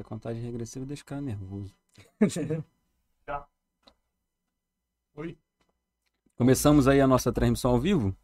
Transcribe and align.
Essa 0.00 0.08
contagem 0.08 0.42
regressiva 0.42 0.86
deixa 0.86 1.02
o 1.02 1.06
cara 1.06 1.20
nervoso. 1.20 1.74
Oi. 5.14 5.36
Começamos 6.38 6.88
aí 6.88 7.02
a 7.02 7.06
nossa 7.06 7.30
transmissão 7.30 7.72
ao 7.72 7.78
vivo. 7.78 8.16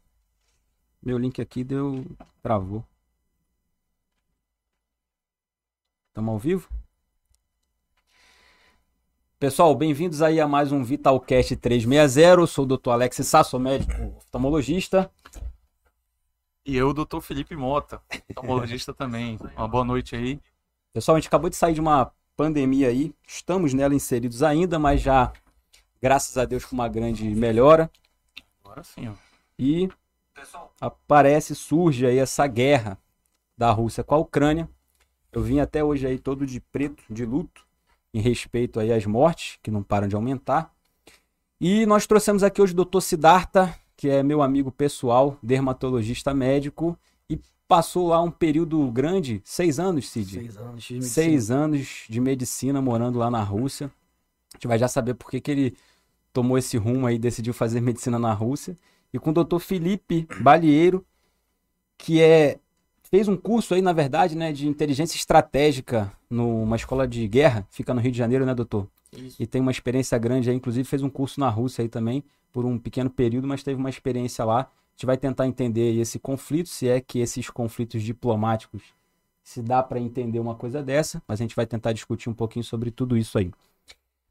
Meu 1.03 1.19
link 1.19 1.39
aqui 1.39 1.63
deu. 1.63 2.03
travou. 2.43 2.83
Estamos 6.09 6.33
ao 6.33 6.39
vivo? 6.39 6.67
Pessoal, 9.39 9.75
bem-vindos 9.75 10.23
aí 10.23 10.41
a 10.41 10.49
mais 10.49 10.73
um 10.73 10.83
Vitalcast 10.83 11.57
360. 11.57 12.41
Eu 12.41 12.47
sou 12.47 12.65
o 12.65 12.79
Dr. 12.79 12.89
Alex 12.89 13.17
Sasso, 13.17 13.59
médico 13.59 14.17
oftalmologista. 14.17 15.13
E 16.65 16.75
eu, 16.75 16.95
doutor 16.95 17.21
Felipe 17.21 17.55
Mota, 17.55 18.01
oftalmologista 18.31 18.95
também. 18.95 19.39
Uma 19.55 19.69
boa 19.69 19.85
noite 19.85 20.17
aí. 20.17 20.41
Pessoal, 20.97 21.15
a 21.15 21.21
gente 21.21 21.29
acabou 21.29 21.51
de 21.51 21.57
sair 21.57 21.75
de 21.75 21.81
uma 21.83 22.11
pandemia 22.35 22.89
aí. 22.89 23.15
Estamos 23.29 23.75
nela 23.75 23.95
inseridos 23.95 24.43
ainda, 24.43 24.79
mas 24.79 25.03
já, 25.03 25.31
graças 26.01 26.39
a 26.39 26.47
Deus, 26.47 26.65
com 26.65 26.75
uma 26.75 26.89
grande 26.89 27.23
melhora. 27.35 27.91
Agora 28.65 28.83
sim, 28.83 29.07
ó. 29.07 29.13
E 29.59 29.91
aparece, 30.81 31.55
surge 31.55 32.07
aí 32.07 32.17
essa 32.17 32.47
guerra 32.47 32.99
da 33.59 33.71
Rússia 33.71 34.03
com 34.03 34.15
a 34.15 34.19
Ucrânia. 34.19 34.71
Eu 35.31 35.43
vim 35.43 35.61
até 35.61 35.85
hoje 35.85 36.07
aí 36.07 36.19
todo 36.19 36.47
de 36.47 36.61
preto, 36.61 37.05
de 37.11 37.27
luto, 37.27 37.67
em 38.15 38.21
respeito 38.23 38.81
aí 38.81 38.91
às 38.91 39.05
mortes, 39.05 39.59
que 39.63 39.71
não 39.71 39.83
param 39.83 40.09
de 40.09 40.17
aumentar. 40.17 40.73
E 41.61 41.85
nós 41.85 42.07
trouxemos 42.07 42.43
aqui 42.43 42.63
hoje 42.63 42.73
o 42.73 42.83
Dr. 42.83 43.03
Siddhartha, 43.03 43.79
que 43.99 44.09
é 44.09 44.23
meu 44.23 44.41
amigo 44.41 44.73
pessoal, 44.73 45.37
dermatologista 45.43 46.33
médico, 46.33 46.99
passou 47.69 48.09
lá 48.09 48.23
um 48.23 48.31
período 48.31 48.91
grande, 48.91 49.41
seis 49.45 49.79
anos, 49.79 50.09
Cid. 50.09 50.35
Seis 50.35 50.57
anos 50.57 50.85
de 50.85 50.95
medicina. 50.95 51.03
Seis 51.03 51.51
anos 51.51 52.05
de 52.09 52.21
medicina 52.21 52.81
morando 52.81 53.19
lá 53.19 53.31
na 53.31 53.43
Rússia. 53.43 53.91
A 54.53 54.57
gente 54.57 54.67
vai 54.67 54.79
já 54.79 54.89
saber 54.89 55.15
por 55.15 55.31
que, 55.31 55.41
que 55.41 55.51
ele 55.51 55.77
tomou 56.33 56.57
esse 56.57 56.77
rumo 56.77 57.07
aí, 57.07 57.19
decidiu 57.19 57.53
fazer 57.53 57.81
medicina 57.81 58.19
na 58.19 58.33
Rússia. 58.33 58.77
E 59.13 59.19
com 59.19 59.31
o 59.31 59.33
doutor 59.33 59.59
Felipe 59.59 60.27
Balieiro, 60.41 61.05
que 61.97 62.21
é 62.21 62.59
fez 63.11 63.29
um 63.29 63.37
curso 63.37 63.75
aí, 63.75 63.81
na 63.81 63.93
verdade, 63.93 64.37
né, 64.37 64.53
de 64.53 64.67
inteligência 64.67 65.17
estratégica 65.17 66.13
numa 66.29 66.77
escola 66.77 67.07
de 67.07 67.27
guerra, 67.29 67.67
fica 67.71 67.95
no 67.95 68.01
Rio 68.01 68.11
de 68.11 68.19
Janeiro, 68.19 68.45
né, 68.45 68.55
doutor? 68.55 68.89
Isso. 69.13 69.41
E 69.41 69.47
tem 69.47 69.61
uma 69.61 69.71
experiência 69.71 70.19
grande 70.19 70.51
aí, 70.51 70.57
inclusive 70.57 70.87
fez 70.87 71.03
um 71.03 71.09
curso 71.09 71.39
na 71.39 71.49
Rússia 71.49 71.83
aí 71.83 71.89
também, 71.89 72.25
por 72.53 72.65
um 72.65 72.79
pequeno 72.79 73.09
período, 73.09 73.47
mas 73.47 73.63
teve 73.63 73.79
uma 73.79 73.89
experiência 73.89 74.45
lá. 74.45 74.71
A 74.97 74.99
gente 74.99 75.07
vai 75.07 75.19
tentar 75.19 75.47
entender 75.47 75.95
esse 76.01 76.19
conflito, 76.19 76.71
se 76.71 76.89
é 76.89 77.03
que 77.03 77.19
esses 77.19 77.51
conflitos 77.51 78.03
diplomáticos 78.03 78.83
se 79.45 79.61
dá 79.61 79.83
para 79.83 80.01
entender 80.01 80.41
uma 80.41 80.55
coisa 80.55 80.83
dessa, 80.83 81.23
mas 81.29 81.39
a 81.39 81.45
gente 81.45 81.55
vai 81.55 81.67
tentar 81.67 81.93
discutir 81.93 82.31
um 82.31 82.35
pouquinho 82.35 82.65
sobre 82.65 82.91
tudo 82.91 83.15
isso 83.15 83.37
aí. 83.37 83.53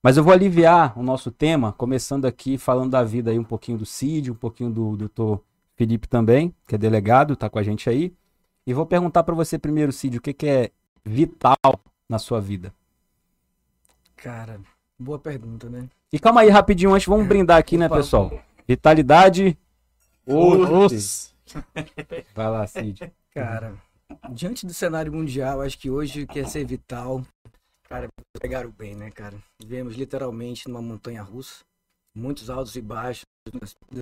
Mas 0.02 0.18
eu 0.18 0.24
vou 0.24 0.34
aliviar 0.34 0.98
o 0.98 1.04
nosso 1.04 1.30
tema, 1.30 1.72
começando 1.72 2.26
aqui 2.26 2.58
falando 2.58 2.90
da 2.90 3.04
vida 3.04 3.30
aí 3.30 3.38
um 3.38 3.44
pouquinho 3.44 3.78
do 3.78 3.86
Cid, 3.86 4.32
um 4.32 4.36
pouquinho 4.36 4.72
do 4.72 4.98
doutor 4.98 5.40
Felipe 5.76 6.08
também, 6.08 6.52
que 6.68 6.74
é 6.74 6.78
delegado, 6.80 7.36
tá 7.36 7.48
com 7.48 7.60
a 7.60 7.64
gente 7.64 7.88
aí. 7.88 8.12
E 8.66 8.74
vou 8.74 8.88
perguntar 8.88 9.22
para 9.22 9.36
você 9.36 9.60
primeiro, 9.60 9.92
Cid, 9.92 10.18
o 10.18 10.22
que, 10.22 10.34
que 10.34 10.48
é 10.48 10.72
vital 11.04 11.80
na 12.10 12.18
sua 12.18 12.42
vida? 12.42 12.74
Cara, 14.16 14.60
boa 14.98 15.20
pergunta, 15.20 15.70
né? 15.70 15.88
E 16.12 16.18
calma 16.18 16.42
aí, 16.42 16.50
rapidinho, 16.50 16.92
antes 16.92 17.08
vamos 17.08 17.28
brindar 17.28 17.60
aqui, 17.60 17.78
né, 17.78 17.88
pessoal? 17.88 18.32
Vitalidade. 18.68 19.56
Oxe. 20.26 21.34
Vai 22.36 22.50
lá, 22.50 22.66
Cid. 22.68 23.12
Cara, 23.32 23.76
diante 24.32 24.66
do 24.66 24.74
cenário 24.74 25.12
mundial, 25.12 25.62
acho 25.62 25.78
que 25.78 25.90
hoje 25.90 26.24
o 26.24 26.28
que 26.28 26.40
é 26.40 26.46
ser 26.46 26.66
vital, 26.66 27.26
cara, 27.84 28.08
pegaram 28.42 28.72
bem, 28.72 28.96
né, 28.96 29.12
cara? 29.12 29.38
Vivemos 29.62 29.96
literalmente 29.96 30.68
numa 30.68 30.82
montanha 30.82 31.22
russa, 31.22 31.60
muitos 32.16 32.50
altos 32.50 32.76
e 32.76 32.82
baixos, 32.82 33.24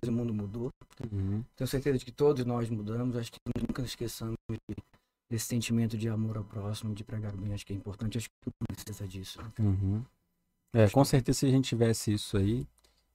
o 0.07 0.11
mundo 0.11 0.33
mudou. 0.33 0.69
Uhum. 1.11 1.43
Tenho 1.55 1.67
certeza 1.67 1.97
de 1.97 2.05
que 2.05 2.11
todos 2.11 2.45
nós 2.45 2.69
mudamos, 2.69 3.17
acho 3.17 3.31
que 3.31 3.39
nunca 3.59 3.81
nos 3.81 3.91
esqueçamos 3.91 4.35
de- 4.51 4.75
desse 5.29 5.45
sentimento 5.47 5.97
de 5.97 6.07
amor 6.07 6.37
ao 6.37 6.43
próximo, 6.43 6.93
de 6.93 7.03
pregar 7.03 7.33
o 7.33 7.37
bem, 7.37 7.53
acho 7.53 7.65
que 7.65 7.73
é 7.73 7.75
importante, 7.75 8.17
acho 8.17 8.29
que 8.29 8.51
precisa 8.71 9.07
disso. 9.07 9.39
Uhum. 9.59 10.03
É, 10.73 10.89
com 10.89 11.03
certeza 11.03 11.39
se 11.39 11.45
a 11.47 11.49
gente 11.49 11.69
tivesse 11.69 12.13
isso 12.13 12.37
aí, 12.37 12.67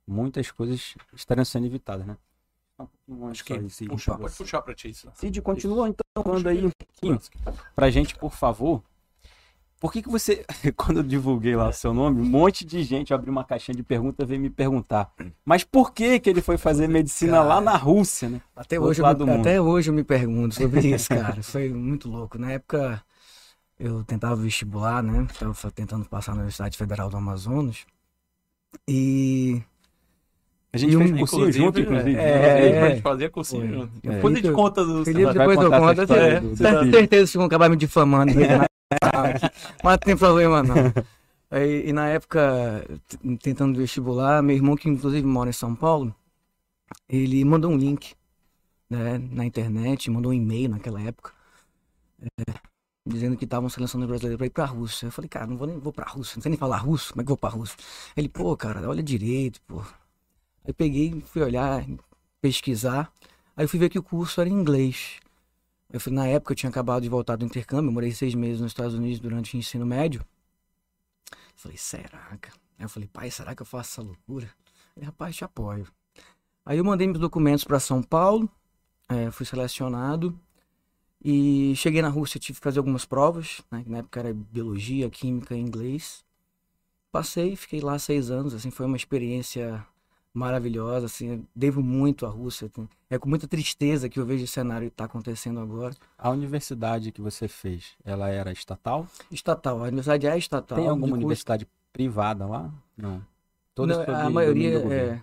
muitas 0.07 0.51
coisas 0.51 0.95
estariam 1.15 1.45
sendo 1.45 1.67
evitadas, 1.67 2.07
né? 2.07 2.17
Acho 3.31 3.45
que 3.45 3.53
Aí, 3.55 3.71
Cid. 3.71 3.89
puxa, 3.89 4.17
pode 4.17 4.37
puxar 4.37 4.63
pra 4.63 4.75
ti 4.75 4.91
isso. 4.91 5.11
Cid, 5.15 5.41
continua 5.43 5.89
então 5.89 6.05
falando 6.23 6.47
aí 6.47 6.65
um 6.65 6.71
pouquinho 6.71 7.21
pra 7.75 7.91
gente, 7.91 8.15
por 8.17 8.33
favor. 8.33 8.83
Por 9.81 9.93
que 9.93 10.03
que 10.03 10.09
você, 10.09 10.45
quando 10.77 10.99
eu 10.99 11.03
divulguei 11.03 11.55
lá 11.55 11.69
o 11.69 11.73
seu 11.73 11.95
nome, 11.95 12.21
um 12.21 12.25
monte 12.25 12.65
de 12.65 12.83
gente 12.83 13.15
abriu 13.15 13.31
uma 13.31 13.45
caixinha 13.45 13.77
de 13.77 13.83
perguntas 13.83 14.25
e 14.25 14.29
veio 14.29 14.41
me 14.41 14.51
perguntar, 14.51 15.13
mas 15.45 15.63
por 15.63 15.93
que 15.93 16.19
que 16.19 16.29
ele 16.29 16.41
foi 16.41 16.59
fazer 16.59 16.89
medicina 16.89 17.43
lá 17.43 17.61
na 17.61 17.77
Rússia, 17.77 18.29
né? 18.29 18.41
Até 18.57 18.79
hoje, 18.79 19.01
eu 19.01 19.07
me, 19.27 19.33
até 19.41 19.61
hoje 19.61 19.91
eu 19.91 19.95
me 19.95 20.03
pergunto 20.03 20.55
sobre 20.57 20.89
isso, 20.89 21.09
cara. 21.09 21.43
Foi 21.43 21.69
muito 21.69 22.11
louco. 22.11 22.39
Na 22.39 22.51
época, 22.53 23.03
eu 23.79 24.03
tentava 24.03 24.35
vestibular, 24.35 25.01
né? 25.03 25.27
Estava 25.31 25.71
tentando 25.71 26.05
passar 26.07 26.33
na 26.33 26.39
Universidade 26.39 26.77
Federal 26.77 27.09
do 27.09 27.17
Amazonas. 27.17 27.87
E 28.87 29.63
A 30.73 30.77
gente 30.77 30.93
E 30.93 30.97
um- 30.97 31.01
fez 31.01 31.19
cursinho 31.19 31.53
junto, 31.53 31.81
inclusive. 31.81 32.15
é, 32.17 32.83
a 32.83 32.91
gente 32.91 33.03
fazia 33.03 33.31
cursinho 33.31 33.67
junto. 33.69 33.93
É. 34.05 34.11
Depois 34.11 34.35
a 34.35 34.41
gente 34.41 34.53
conta 34.53 34.85
do. 34.85 35.05
Felipe, 35.05 35.25
vai 35.25 35.35
depois 35.35 35.59
eu 35.61 35.71
conto. 35.71 36.01
Eu 36.01 36.41
do- 36.43 36.57
tenho 36.57 36.91
certeza 36.93 37.33
que 37.33 37.39
vão 37.39 37.47
acabar 37.47 37.71
me 37.71 37.77
difamando. 37.77 38.35
né? 38.35 38.67
Mas 39.83 39.93
não 39.93 39.99
tem 39.99 40.17
problema, 40.17 40.63
não. 40.63 40.75
Aí, 41.51 41.89
e 41.89 41.93
na 41.93 42.09
época, 42.09 42.85
tentando 43.43 43.79
vestibular, 43.79 44.43
meu 44.43 44.55
irmão, 44.57 44.77
que 44.77 44.89
inclusive 44.89 45.27
mora 45.27 45.49
em 45.49 45.53
São 45.55 45.75
Paulo, 45.75 46.15
ele 47.09 47.43
mandou 47.45 47.71
um 47.71 47.77
link 47.77 48.15
né, 48.91 49.19
na 49.31 49.45
internet, 49.47 50.11
mandou 50.11 50.31
um 50.33 50.35
e-mail 50.35 50.69
naquela 50.71 51.01
época, 51.03 51.33
é, 52.23 52.53
dizendo 53.07 53.37
que 53.37 53.45
estavam 53.45 53.69
selecionando 53.71 54.09
brasileiro 54.09 54.37
para 54.39 54.47
ir 54.47 54.51
pra 54.51 54.65
Rússia. 54.67 55.07
Eu 55.07 55.13
falei, 55.13 55.29
cara, 55.29 55.47
não 55.47 55.57
vou 55.57 55.67
nem 55.67 55.79
vou 55.79 55.93
pra 55.93 56.07
Rússia, 56.11 56.37
não 56.37 56.43
sei 56.43 56.51
nem 56.51 56.59
falar 56.59 56.77
russo, 56.79 57.13
como 57.13 57.23
é 57.23 57.25
que 57.25 57.31
eu 57.31 57.37
vou 57.37 57.39
pra 57.39 57.51
Rússia? 57.51 57.77
Ele, 58.17 58.29
pô, 58.29 58.55
cara, 58.57 58.87
olha 58.89 59.03
direito, 59.03 59.61
pô. 59.67 59.83
Aí 60.69 60.75
peguei, 60.75 61.19
fui 61.23 61.41
olhar, 61.41 61.83
pesquisar, 62.43 63.11
aí 63.57 63.67
fui 63.67 63.79
ver 63.79 63.89
que 63.89 63.99
o 63.99 64.03
curso 64.03 64.39
era 64.39 64.51
em 64.51 64.53
inglês. 64.53 65.19
Eu 65.91 65.99
fui, 65.99 66.13
na 66.13 66.27
época 66.27 66.53
eu 66.53 66.57
tinha 66.57 66.69
acabado 66.69 67.03
de 67.03 67.09
voltar 67.09 67.37
do 67.37 67.45
intercâmbio, 67.47 67.91
morei 67.91 68.13
seis 68.13 68.35
meses 68.35 68.61
nos 68.61 68.73
Estados 68.73 68.93
Unidos 68.93 69.19
durante 69.19 69.57
o 69.57 69.59
ensino 69.59 69.87
médio. 69.87 70.23
Falei, 71.57 71.79
será? 71.79 72.37
cara? 72.39 72.55
Aí 72.79 72.85
eu 72.85 72.89
falei, 72.91 73.09
pai, 73.11 73.31
será 73.31 73.55
que 73.55 73.63
eu 73.63 73.67
faço 73.67 73.93
essa 73.93 74.03
loucura? 74.03 74.51
Ele, 74.95 75.07
rapaz, 75.07 75.35
te 75.37 75.43
apoio. 75.43 75.87
Aí 76.67 76.77
eu 76.77 76.85
mandei 76.85 77.07
meus 77.07 77.19
documentos 77.19 77.65
para 77.65 77.81
São 77.81 78.03
Paulo, 78.03 78.47
eh, 79.09 79.31
fui 79.31 79.47
selecionado 79.47 80.39
e 81.25 81.73
cheguei 81.77 82.03
na 82.03 82.11
Rússia, 82.11 82.39
tive 82.39 82.59
que 82.59 82.63
fazer 82.63 82.79
algumas 82.79 83.07
provas, 83.07 83.63
né? 83.71 83.83
que 83.85 83.91
Na 83.91 83.99
época 83.99 84.21
era 84.21 84.35
biologia, 84.35 85.09
química 85.09 85.57
inglês. 85.57 86.23
Passei, 87.11 87.57
fiquei 87.57 87.81
lá 87.81 87.99
seis 87.99 88.31
anos, 88.31 88.53
assim, 88.53 88.71
foi 88.71 88.85
uma 88.85 88.99
experiência 88.99 89.83
maravilhosa, 90.35 91.07
assim, 91.07 91.47
devo 91.55 91.83
muito 91.83 92.27
à 92.27 92.29
Rússia. 92.29 92.71
É 93.11 93.19
com 93.19 93.29
muita 93.29 93.49
tristeza 93.49 94.09
que 94.09 94.21
eu 94.21 94.27
vejo 94.27 94.45
o 94.45 94.49
cenário 94.49 94.89
que 94.89 94.95
está 94.95 95.05
acontecendo 95.05 95.59
agora. 95.61 95.95
A 96.17 96.31
universidade 96.31 97.11
que 97.13 97.21
você 97.21 97.49
fez, 97.49 97.97
ela 98.05 98.29
era 98.29 98.53
estatal? 98.53 99.07
Estatal, 99.31 99.79
a 99.79 99.89
universidade 99.89 100.27
é 100.27 100.37
estatal. 100.39 100.79
Tem 100.79 100.89
alguma 100.89 101.09
curso- 101.09 101.17
universidade 101.25 101.67
privada 101.93 102.47
lá? 102.47 102.73
Não. 102.97 103.25
Não, 103.77 103.95
sob 103.95 104.13
a 104.13 104.29
maioria 104.31 104.79
é. 104.93 105.23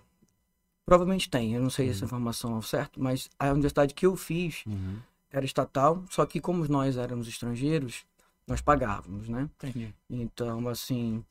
Provavelmente 0.85 1.29
tem, 1.29 1.53
eu 1.55 1.61
não 1.61 1.69
sei 1.69 1.89
essa 1.89 2.01
Uhum. 2.01 2.05
informação 2.05 2.53
ao 2.55 2.61
certo, 2.61 3.01
mas 3.01 3.27
a 3.39 3.51
universidade 3.51 3.93
que 3.93 4.05
eu 4.05 4.15
fiz 4.15 4.63
Uhum. 4.67 4.97
era 5.31 5.43
estatal, 5.43 6.03
só 6.09 6.25
que 6.25 6.39
como 6.39 6.65
nós 6.67 6.95
éramos 6.95 7.27
estrangeiros, 7.27 8.05
nós 8.47 8.61
pagávamos, 8.61 9.27
né? 9.27 9.49
Entendi. 9.57 9.93
Então, 10.09 10.67
assim, 10.69 11.25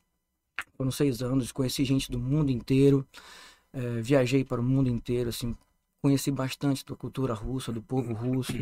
foram 0.76 0.90
seis 0.90 1.22
anos, 1.22 1.52
conheci 1.52 1.84
gente 1.84 2.10
do 2.10 2.18
mundo 2.18 2.50
inteiro, 2.50 3.06
eh, 3.74 4.00
viajei 4.00 4.44
para 4.44 4.60
o 4.60 4.64
mundo 4.64 4.88
inteiro, 4.88 5.28
assim, 5.28 5.54
conheci 6.00 6.30
bastante 6.30 6.84
da 6.86 6.94
cultura 6.94 7.34
russa, 7.34 7.72
do 7.72 7.82
povo 7.82 8.12
russo, 8.12 8.54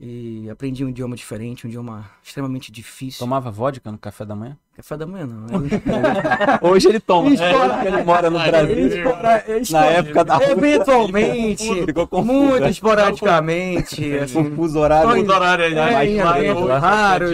e 0.00 0.50
aprendi 0.50 0.84
um 0.84 0.88
idioma 0.88 1.14
diferente, 1.14 1.66
um 1.66 1.70
idioma 1.70 2.10
extremamente 2.22 2.72
difícil. 2.72 3.20
Tomava 3.20 3.50
vodka 3.50 3.92
no 3.92 3.96
café 3.98 4.24
da 4.24 4.34
manhã? 4.34 4.56
Café 4.74 4.96
da 4.96 5.06
manhã, 5.06 5.24
não. 5.24 5.46
Hoje 6.68 6.88
ele 6.88 6.98
toma. 6.98 7.30
Espora- 7.32 7.84
É, 7.84 7.86
ele 7.86 8.02
mora 8.02 8.28
no 8.28 8.38
Brasil. 8.38 8.86
Espora- 8.88 9.44
Na 9.70 9.84
época 9.86 10.24
da 10.24 10.36
Rússia. 10.36 10.52
Eventualmente, 10.52 11.84
Ficou 11.86 12.08
confuso. 12.08 12.32
muito 12.32 12.60
né? 12.64 12.70
esporadicamente, 12.70 14.14
assim, 14.18 14.50
fuso 14.56 14.78
horário. 14.80 15.16
Mundo 15.16 15.32
horário 15.32 15.64
aí, 15.64 15.72
É, 16.18 16.24
mais 16.24 16.52
claro, 16.52 16.66
raro, 16.80 17.26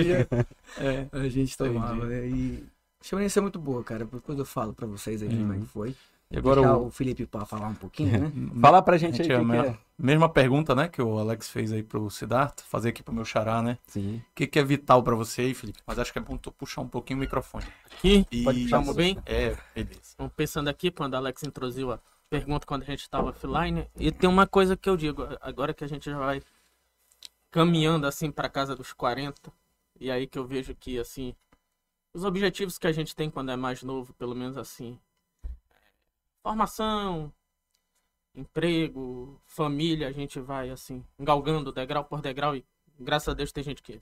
É. 0.78 1.06
a 1.12 1.28
gente 1.28 1.56
tomava, 1.56 2.04
né? 2.04 2.26
E 2.28 2.64
a 3.00 3.04
experiência 3.04 3.40
é 3.40 3.42
muito 3.42 3.58
boa, 3.58 3.82
cara. 3.82 4.04
Depois 4.04 4.38
eu 4.38 4.44
falo 4.44 4.74
pra 4.74 4.86
vocês 4.86 5.22
aí 5.22 5.28
de 5.28 5.36
como 5.36 5.52
é 5.52 5.56
Uhum. 5.56 5.62
que 5.62 5.68
foi. 5.68 5.94
E 6.30 6.38
agora 6.38 6.60
Deixar 6.60 6.76
o, 6.76 6.86
o 6.86 6.90
Felipe 6.90 7.26
para 7.26 7.44
falar 7.44 7.66
um 7.66 7.74
pouquinho, 7.74 8.20
né? 8.20 8.32
Fala 8.60 8.80
pra 8.80 8.96
gente, 8.96 9.16
gente, 9.16 9.32
aí 9.32 9.36
o 9.36 9.40
que, 9.40 9.46
mesma, 9.46 9.64
que 9.64 9.70
é. 9.70 9.78
mesma 9.98 10.28
pergunta, 10.28 10.74
né, 10.76 10.88
que 10.88 11.02
o 11.02 11.18
Alex 11.18 11.48
fez 11.48 11.72
aí 11.72 11.82
pro 11.82 12.08
Siddhartha, 12.08 12.62
fazer 12.62 12.90
aqui 12.90 13.02
pro 13.02 13.12
meu 13.12 13.24
xará, 13.24 13.60
né? 13.60 13.78
Sim. 13.88 14.18
O 14.18 14.34
que, 14.36 14.46
que 14.46 14.58
é 14.58 14.62
vital 14.62 15.02
pra 15.02 15.16
você 15.16 15.42
aí, 15.42 15.54
Felipe? 15.54 15.80
Mas 15.84 15.98
acho 15.98 16.12
que 16.12 16.20
é 16.20 16.22
bom 16.22 16.36
tu 16.36 16.52
puxar 16.52 16.82
um 16.82 16.88
pouquinho 16.88 17.18
o 17.18 17.20
microfone. 17.20 17.64
Aqui, 17.86 18.24
Pode 18.44 18.62
puxar 18.62 18.80
estamos 18.80 18.94
bem? 18.94 19.18
É, 19.26 19.56
beleza. 19.74 20.14
Vamos 20.16 20.32
pensando 20.36 20.68
aqui, 20.68 20.92
quando 20.92 21.14
a 21.14 21.18
Alex 21.18 21.42
introduziu 21.42 21.90
a 21.90 21.98
pergunta 22.28 22.64
quando 22.64 22.82
a 22.82 22.86
gente 22.86 23.00
estava 23.00 23.30
offline. 23.30 23.88
E 23.96 24.12
tem 24.12 24.30
uma 24.30 24.46
coisa 24.46 24.76
que 24.76 24.88
eu 24.88 24.96
digo, 24.96 25.26
agora 25.40 25.74
que 25.74 25.82
a 25.82 25.88
gente 25.88 26.08
já 26.08 26.16
vai 26.16 26.40
caminhando 27.50 28.06
assim 28.06 28.30
para 28.30 28.48
casa 28.48 28.76
dos 28.76 28.92
40, 28.92 29.52
e 29.98 30.08
aí 30.12 30.28
que 30.28 30.38
eu 30.38 30.46
vejo 30.46 30.76
que 30.76 30.96
assim, 30.96 31.34
os 32.14 32.24
objetivos 32.24 32.78
que 32.78 32.86
a 32.86 32.92
gente 32.92 33.16
tem 33.16 33.28
quando 33.28 33.50
é 33.50 33.56
mais 33.56 33.82
novo, 33.82 34.14
pelo 34.14 34.36
menos 34.36 34.56
assim, 34.56 34.96
formação, 36.42 37.32
emprego, 38.34 39.40
família, 39.46 40.08
a 40.08 40.12
gente 40.12 40.40
vai 40.40 40.70
assim, 40.70 41.04
galgando 41.18 41.72
degrau 41.72 42.04
por 42.04 42.20
degrau 42.20 42.56
e 42.56 42.64
graças 42.98 43.28
a 43.28 43.34
Deus 43.34 43.52
tem 43.52 43.64
gente 43.64 43.82
que 43.82 43.98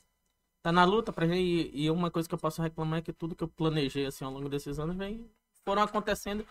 tá 0.62 0.72
na 0.72 0.84
luta 0.84 1.12
pra 1.12 1.26
gente 1.26 1.40
e, 1.40 1.84
e 1.84 1.90
uma 1.90 2.10
coisa 2.10 2.28
que 2.28 2.34
eu 2.34 2.38
posso 2.38 2.62
reclamar 2.62 3.00
é 3.00 3.02
que 3.02 3.12
tudo 3.12 3.34
que 3.34 3.44
eu 3.44 3.48
planejei 3.48 4.06
assim 4.06 4.24
ao 4.24 4.32
longo 4.32 4.48
desses 4.48 4.78
anos 4.78 4.96
vem 4.96 5.28
foram 5.64 5.82
acontecendo 5.82 6.46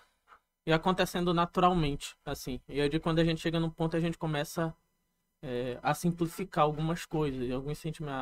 e 0.66 0.74
acontecendo 0.74 1.34
naturalmente, 1.34 2.16
assim. 2.26 2.60
E 2.68 2.80
eu 2.80 2.90
digo 2.90 3.02
quando 3.04 3.20
a 3.20 3.24
gente 3.24 3.40
chega 3.40 3.60
num 3.60 3.70
ponto 3.70 3.96
a 3.96 4.00
gente 4.02 4.18
começa 4.18 4.76
é, 5.42 5.80
a 5.82 5.94
simplificar 5.94 6.66
algumas 6.66 7.06
coisas, 7.06 7.50
alguns 7.52 7.78
sentimentos, 7.78 8.14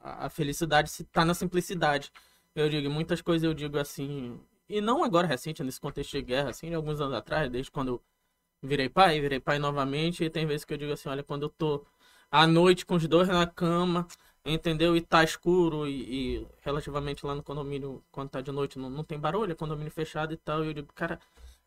a, 0.00 0.26
a, 0.26 0.28
felicidade 0.28 0.90
se 0.90 1.04
tá 1.04 1.24
na 1.24 1.34
simplicidade. 1.34 2.10
Eu 2.54 2.68
digo, 2.68 2.90
muitas 2.90 3.22
coisas 3.22 3.44
eu 3.44 3.54
digo 3.54 3.78
assim, 3.78 4.40
e 4.68 4.80
não 4.80 5.02
agora 5.02 5.26
recente, 5.26 5.62
nesse 5.62 5.80
contexto 5.80 6.12
de 6.12 6.22
guerra, 6.22 6.50
assim, 6.50 6.68
de 6.68 6.74
alguns 6.74 7.00
anos 7.00 7.14
atrás, 7.14 7.50
desde 7.50 7.70
quando 7.70 7.88
eu 7.88 8.02
virei 8.62 8.88
pai, 8.88 9.20
virei 9.20 9.40
pai 9.40 9.58
novamente, 9.58 10.24
e 10.24 10.30
tem 10.30 10.46
vezes 10.46 10.64
que 10.64 10.74
eu 10.74 10.78
digo 10.78 10.92
assim, 10.92 11.08
olha, 11.08 11.22
quando 11.22 11.44
eu 11.44 11.48
tô 11.48 11.84
à 12.30 12.46
noite 12.46 12.84
com 12.84 12.96
os 12.96 13.06
dois 13.06 13.28
na 13.28 13.46
cama, 13.46 14.06
entendeu? 14.44 14.96
E 14.96 15.00
tá 15.00 15.24
escuro 15.24 15.86
e, 15.86 16.36
e 16.40 16.46
relativamente 16.60 17.24
lá 17.24 17.34
no 17.34 17.42
condomínio, 17.42 18.02
quando 18.10 18.30
tá 18.30 18.40
de 18.40 18.52
noite, 18.52 18.78
não, 18.78 18.90
não 18.90 19.04
tem 19.04 19.18
barulho, 19.18 19.52
é 19.52 19.54
condomínio 19.54 19.90
fechado 19.90 20.32
e 20.32 20.36
tal. 20.36 20.64
E 20.64 20.68
eu 20.68 20.74
digo, 20.74 20.92
cara, 20.92 21.18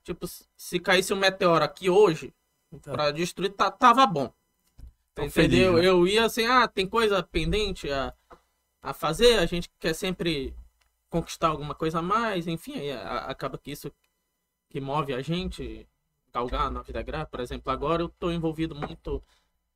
tipo, 0.03 0.27
se 0.55 0.79
caísse 0.79 1.13
um 1.13 1.17
meteoro 1.17 1.63
aqui 1.63 1.89
hoje, 1.89 2.33
pra 2.83 3.11
destruir, 3.11 3.51
tá, 3.51 3.71
tava 3.71 4.05
bom. 4.05 4.31
Entendeu? 5.13 5.31
feliz, 5.31 5.71
né? 5.73 5.85
Eu 5.85 6.07
ia 6.07 6.25
assim, 6.25 6.45
ah, 6.45 6.67
tem 6.67 6.87
coisa 6.87 7.21
pendente 7.21 7.91
a, 7.91 8.13
a 8.81 8.93
fazer, 8.93 9.39
a 9.39 9.45
gente 9.45 9.69
quer 9.79 9.93
sempre 9.93 10.55
conquistar 11.11 11.49
alguma 11.49 11.75
coisa 11.75 11.99
a 11.99 12.03
mais, 12.03 12.47
enfim, 12.47 12.75
aí 12.79 12.91
acaba 12.93 13.59
que 13.59 13.71
isso 13.71 13.93
que 14.69 14.81
move 14.81 15.13
a 15.13 15.21
gente, 15.21 15.87
galgar 16.33 16.71
na 16.71 16.81
vida 16.81 17.01
grátis, 17.03 17.31
por 17.31 17.39
exemplo, 17.41 17.71
agora 17.71 18.03
eu 18.03 18.09
tô 18.09 18.31
envolvido 18.31 18.75
muito 18.75 19.23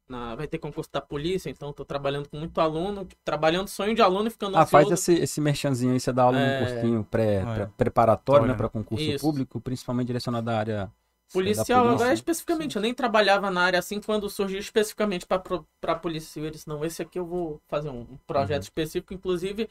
na, 0.10 0.36
vai 0.36 0.48
ter 0.48 0.60
concurso 0.60 0.92
da 0.92 1.02
polícia, 1.02 1.50
então 1.50 1.74
tô 1.74 1.86
trabalhando 1.86 2.30
com 2.30 2.38
muito 2.38 2.60
aluno, 2.62 3.08
trabalhando 3.24 3.68
sonho 3.70 3.96
de 3.96 4.02
aluno 4.02 4.28
e 4.28 4.32
ficando 4.32 4.58
Ah, 4.58 4.66
faz 4.66 4.90
ansioso. 4.90 4.92
esse, 4.92 5.14
esse 5.14 5.42
merchanzinho 5.42 5.94
aí, 5.94 6.00
você 6.00 6.14
dá 6.14 6.24
aula 6.24 6.38
É. 6.38 6.40
num 6.40 6.54
cursinho 6.54 7.04
pré, 7.04 7.42
É. 7.42 7.46
pré- 7.46 7.66
preparatório, 7.78 8.44
Olha, 8.44 8.54
né, 8.54 8.56
para 8.56 8.70
concurso 8.70 9.12
isso. 9.12 9.22
público, 9.22 9.60
principalmente 9.60 10.08
direcionado 10.08 10.50
à 10.50 10.58
área 10.58 10.92
Policial, 11.32 11.56
da 11.56 11.66
polícia. 11.84 11.96
agora 11.96 12.14
especificamente, 12.14 12.78
eu 12.78 12.82
nem 12.82 12.94
trabalhava 12.94 13.52
na 13.52 13.62
área 13.64 13.78
assim 13.80 14.00
quando 14.00 14.30
surgiu 14.30 14.58
especificamente 14.60 15.26
para 15.26 15.42
a 15.88 15.96
polícia. 15.96 16.40
Eu 16.40 16.50
disse, 16.50 16.68
não, 16.68 16.84
esse 16.86 17.02
aqui 17.02 17.20
eu 17.20 17.26
vou 17.26 17.62
fazer 17.68 17.90
um 17.90 18.02
um 18.14 18.18
projeto 18.26 18.62
Uhum. 18.62 18.64
específico, 18.64 19.14
inclusive 19.14 19.70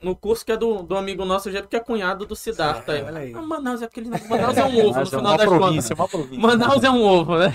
no 0.00 0.14
curso 0.16 0.44
que 0.44 0.52
é 0.52 0.56
do, 0.56 0.82
do 0.82 0.96
amigo 0.96 1.24
nosso, 1.24 1.50
já 1.50 1.60
porque 1.62 1.76
é 1.76 1.80
cunhado 1.80 2.26
do 2.26 2.34
Siddhartha. 2.36 2.92
aí. 2.92 3.02
olha 3.02 3.18
aí. 3.20 3.32
Ah, 3.34 3.42
Manaus 3.42 3.82
é 3.82 3.84
aquele. 3.86 4.08
Manaus 4.10 4.56
é 4.56 4.64
um 4.64 4.78
ovo, 4.86 4.86
no 4.86 4.92
Manaus 4.92 5.12
é 5.12 5.16
final 5.16 5.22
uma 5.32 5.36
das 5.36 5.46
contas. 5.48 5.88
província. 5.88 6.38
Manaus 6.40 6.84
é 6.84 6.90
um 6.90 7.02
ovo, 7.04 7.38
né? 7.38 7.46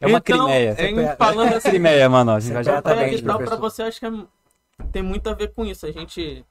É 0.00 0.06
uma 0.06 0.18
então, 0.18 0.46
crimeia. 0.46 0.76
em- 0.88 1.16
falando 1.16 1.52
assim, 1.56 1.70
Crimeia, 1.70 2.08
mano. 2.08 2.32
ó, 2.32 2.40
Já, 2.40 2.62
já 2.62 2.80
tá 2.82 2.94
bem. 2.94 3.14
é 3.14 3.22
para 3.22 3.34
professor. 3.36 3.58
você, 3.60 3.82
acho 3.82 4.00
que 4.00 4.06
é- 4.06 4.26
tem 4.92 5.02
muito 5.02 5.28
a 5.28 5.34
ver 5.34 5.52
com 5.52 5.64
isso. 5.64 5.84
A 5.86 5.92
gente 5.92 6.44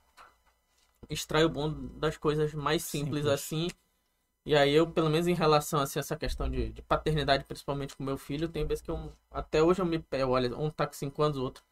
extrai 1.10 1.44
o 1.44 1.50
bom 1.50 1.74
das 1.98 2.18
coisas 2.18 2.54
mais 2.54 2.84
simples, 2.84 3.24
Simples. 3.24 3.26
assim. 3.34 3.68
E 4.46 4.56
aí 4.56 4.74
eu, 4.74 4.88
pelo 4.88 5.10
menos 5.10 5.28
em 5.28 5.34
relação 5.34 5.80
assim, 5.80 6.00
a 6.00 6.02
essa 6.02 6.16
questão 6.16 6.50
de, 6.50 6.70
de 6.70 6.82
paternidade, 6.82 7.44
principalmente 7.44 7.96
com 7.96 8.04
meu 8.04 8.18
filho, 8.18 8.48
tem 8.48 8.66
vezes 8.66 8.82
que 8.82 8.90
eu. 8.90 9.12
Até 9.32 9.62
hoje 9.62 9.82
eu 9.82 9.86
me 9.86 10.00
pego, 10.00 10.32
olha, 10.32 10.56
um 10.58 10.70
tá 10.70 10.88
com 10.88 10.94
5 10.94 11.22
anos, 11.22 11.38
o 11.38 11.44
outro 11.44 11.64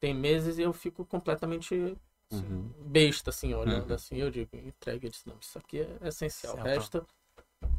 tem 0.00 0.14
meses 0.14 0.58
e 0.58 0.62
eu 0.62 0.72
fico 0.72 1.04
completamente 1.04 1.96
Uhum. 2.30 2.70
besta, 2.80 3.30
assim, 3.30 3.54
olhando 3.54 3.88
Uhum. 3.90 3.94
assim. 3.94 4.16
Eu 4.16 4.30
digo, 4.30 4.48
entregue, 4.56 5.06
eu 5.06 5.10
disse, 5.10 5.26
não, 5.26 5.36
isso 5.40 5.58
aqui 5.58 5.80
é 5.80 6.08
essencial. 6.08 6.54
O 6.54 6.56
Certo. 6.62 6.66
resto. 6.68 7.06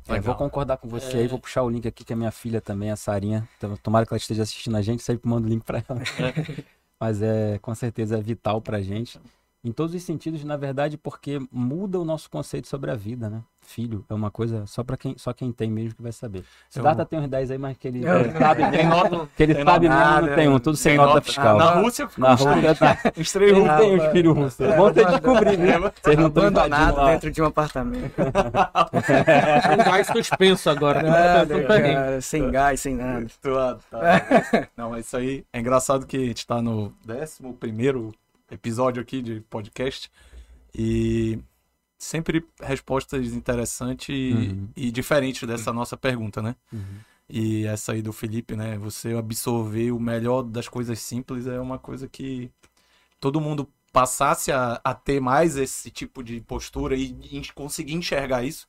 É, 0.07 0.13
Legal. 0.13 0.23
vou 0.23 0.35
concordar 0.35 0.77
com 0.77 0.87
você 0.89 1.17
É. 1.17 1.19
aí, 1.21 1.27
vou 1.27 1.39
puxar 1.39 1.63
o 1.63 1.69
link 1.69 1.87
aqui 1.87 2.03
que 2.03 2.11
a 2.13 2.15
minha 2.15 2.31
filha 2.31 2.59
também, 2.59 2.89
a 2.91 2.95
Sarinha. 2.95 3.47
Então, 3.57 3.77
tomara 3.77 4.05
que 4.05 4.13
ela 4.13 4.17
esteja 4.17 4.43
assistindo 4.43 4.75
a 4.75 4.81
gente, 4.81 5.03
sempre 5.03 5.29
mando 5.29 5.47
o 5.47 5.49
link 5.49 5.63
pra 5.63 5.83
ela. 5.87 6.01
Mas 6.99 7.21
é, 7.21 7.57
com 7.59 7.73
certeza 7.73 8.17
é 8.17 8.21
vital 8.21 8.61
pra 8.61 8.81
gente. 8.81 9.19
Em 9.61 9.73
todos 9.73 9.93
os 9.93 10.01
sentidos, 10.03 10.41
na 10.45 10.55
verdade, 10.55 10.97
porque 10.97 11.37
muda 11.51 11.99
o 11.99 12.05
nosso 12.05 12.29
conceito 12.29 12.65
sobre 12.65 12.91
a 12.91 12.95
vida, 12.95 13.29
né? 13.29 13.41
Filho 13.59 14.05
é 14.09 14.13
uma 14.13 14.31
coisa 14.31 14.65
só 14.65 14.85
para 14.85 14.95
quem, 14.95 15.15
só 15.17 15.33
quem 15.33 15.51
tem 15.51 15.69
mesmo 15.69 15.95
que 15.95 16.01
vai 16.01 16.13
saber. 16.13 16.45
Siddhartha 16.69 17.05
tem 17.05 17.19
uns 17.19 17.27
10 17.27 17.51
aí, 17.51 17.57
mas 17.57 17.77
que 17.77 17.89
ele, 17.89 18.03
Eu- 18.07 18.21
ele 18.21 18.31
sabe 18.39 18.71
Tem 18.71 18.87
nota, 18.87 19.29
que 19.35 19.43
ele 19.43 19.53
tem 19.55 19.65
sabe 19.65 19.89
nota, 19.89 20.05
mesmo, 20.13 20.27
não 20.29 20.35
tem 20.35 20.47
um, 20.49 20.59
tudo 20.59 20.77
sem 20.77 20.91
tem 20.91 20.97
nota, 20.97 21.09
nota. 21.15 21.21
fiscal. 21.25 21.57
Na 21.57 21.71
Rússia 21.71 22.09
Na 22.17 22.33
Rússia, 22.35 22.75
tá. 22.75 22.97
estreou. 23.17 23.67
Ele 23.67 23.77
tem 23.77 23.97
os 23.97 24.11
filhos 24.13 24.35
russos. 24.37 24.65
Vão 24.75 24.93
ter 24.93 25.05
que 25.05 25.11
descobrir, 25.11 25.57
viu? 25.57 25.91
Vocês 26.01 26.17
não 26.17 26.27
estão 26.27 26.43
Abandonado 26.47 26.95
lá. 26.95 27.11
dentro 27.11 27.29
de 27.31 27.41
um 27.41 27.45
apartamento. 27.45 28.13
Um 29.73 29.83
gás 29.83 30.07
suspenso 30.07 30.69
agora. 30.69 31.03
né? 31.03 31.09
Nada, 31.09 31.63
cara, 31.65 32.21
sem 32.21 32.49
gás, 32.49 32.79
sem 32.79 32.95
nada. 32.95 33.27
Tá. 33.91 33.99
Não, 34.77 34.91
mas 34.91 35.05
isso 35.05 35.17
aí 35.17 35.43
é 35.51 35.59
engraçado 35.59 36.05
que 36.05 36.15
a 36.17 36.25
gente 36.25 36.47
tá 36.47 36.61
no 36.61 36.93
11 37.07 37.41
episódio 38.51 39.01
aqui 39.01 39.21
de 39.21 39.41
podcast 39.49 40.11
e 40.73 41.39
sempre 41.97 42.45
respostas 42.61 43.33
interessantes 43.33 44.09
e, 44.09 44.31
Uhum. 44.33 44.69
e 44.75 44.91
diferentes 44.91 45.47
dessa 45.47 45.73
nossa 45.73 45.97
pergunta, 45.97 46.41
né? 46.41 46.55
Uhum. 46.71 46.99
E 47.27 47.65
essa 47.65 47.91
aí 47.91 48.01
do 48.01 48.11
Felipe, 48.11 48.55
né? 48.55 48.77
Você 48.77 49.13
absorver 49.13 49.91
o 49.91 49.99
melhor 49.99 50.41
das 50.43 50.67
coisas 50.67 50.99
simples 50.99 51.45
é 51.45 51.59
uma 51.59 51.77
coisa 51.77 52.07
que 52.07 52.49
todo 53.19 53.41
mundo 53.41 53.69
passasse 53.91 54.51
a, 54.51 54.79
a 54.83 54.93
ter 54.93 55.19
mais 55.19 55.57
esse 55.57 55.91
tipo 55.91 56.23
de 56.23 56.39
postura 56.41 56.95
e, 56.95 57.15
e 57.31 57.41
conseguir 57.53 57.93
enxergar 57.95 58.43
isso, 58.43 58.67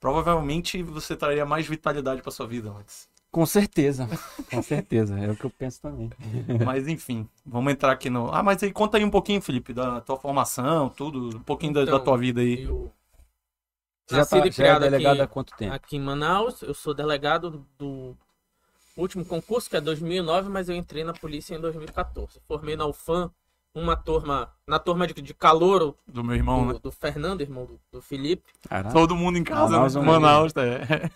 provavelmente 0.00 0.82
você 0.82 1.14
traria 1.16 1.46
mais 1.46 1.66
vitalidade 1.66 2.20
para 2.22 2.32
sua 2.32 2.46
vida, 2.46 2.70
Alex. 2.70 3.08
Com 3.32 3.46
certeza, 3.46 4.06
com 4.50 4.62
certeza. 4.62 5.18
É 5.18 5.30
o 5.30 5.34
que 5.36 5.44
eu 5.46 5.50
penso 5.50 5.80
também. 5.80 6.10
Mas 6.66 6.86
enfim, 6.86 7.26
vamos 7.46 7.72
entrar 7.72 7.90
aqui 7.90 8.10
no. 8.10 8.30
Ah, 8.32 8.42
mas 8.42 8.62
aí 8.62 8.70
conta 8.70 8.98
aí 8.98 9.04
um 9.04 9.10
pouquinho, 9.10 9.40
Felipe, 9.40 9.72
da 9.72 10.00
tua 10.02 10.18
formação, 10.18 10.90
tudo, 10.90 11.38
um 11.38 11.42
pouquinho 11.42 11.72
da- 11.72 11.80
da, 11.84 11.92
Então, 11.92 12.04
tua 12.04 12.18
vida 12.18 12.42
aí. 12.42 12.62
Eu 12.64 12.92
Você 14.06 14.16
já, 14.16 14.26
tá, 14.26 14.36
já 14.38 14.44
é 14.44 14.50
criado 14.50 14.80
delegado 14.82 15.12
aqui- 15.14 15.20
há 15.22 15.26
quanto 15.26 15.56
tempo? 15.56 15.74
aqui 15.74 15.96
em 15.96 16.00
Manaus. 16.00 16.60
Eu 16.60 16.74
sou 16.74 16.92
delegado 16.92 17.66
do 17.78 18.14
último 18.98 19.24
concurso, 19.24 19.70
que 19.70 19.76
é 19.76 19.80
2009, 19.80 20.50
mas 20.50 20.68
eu 20.68 20.76
entrei 20.76 21.02
na 21.02 21.14
polícia 21.14 21.54
em 21.56 21.60
2014. 21.60 22.38
Formei 22.46 22.76
na 22.76 22.84
UFAM 22.86 23.30
uma 23.74 23.96
turma, 23.96 24.52
na 24.66 24.78
turma 24.78 25.06
de, 25.06 25.14
de 25.14 25.32
calouro 25.32 25.96
Do 26.06 26.22
meu 26.22 26.36
irmão, 26.36 26.66
do, 26.66 26.72
né? 26.74 26.78
do 26.82 26.92
Fernando, 26.92 27.40
irmão 27.40 27.64
do, 27.64 27.80
do 27.90 28.02
Felipe. 28.02 28.52
Caraca. 28.68 28.92
Todo 28.92 29.16
mundo 29.16 29.38
em 29.38 29.44
casa, 29.44 29.70
Manaus 29.72 29.94
né? 29.94 30.02
é 30.02 30.04
Manaus, 30.04 30.52
é. 30.56 31.10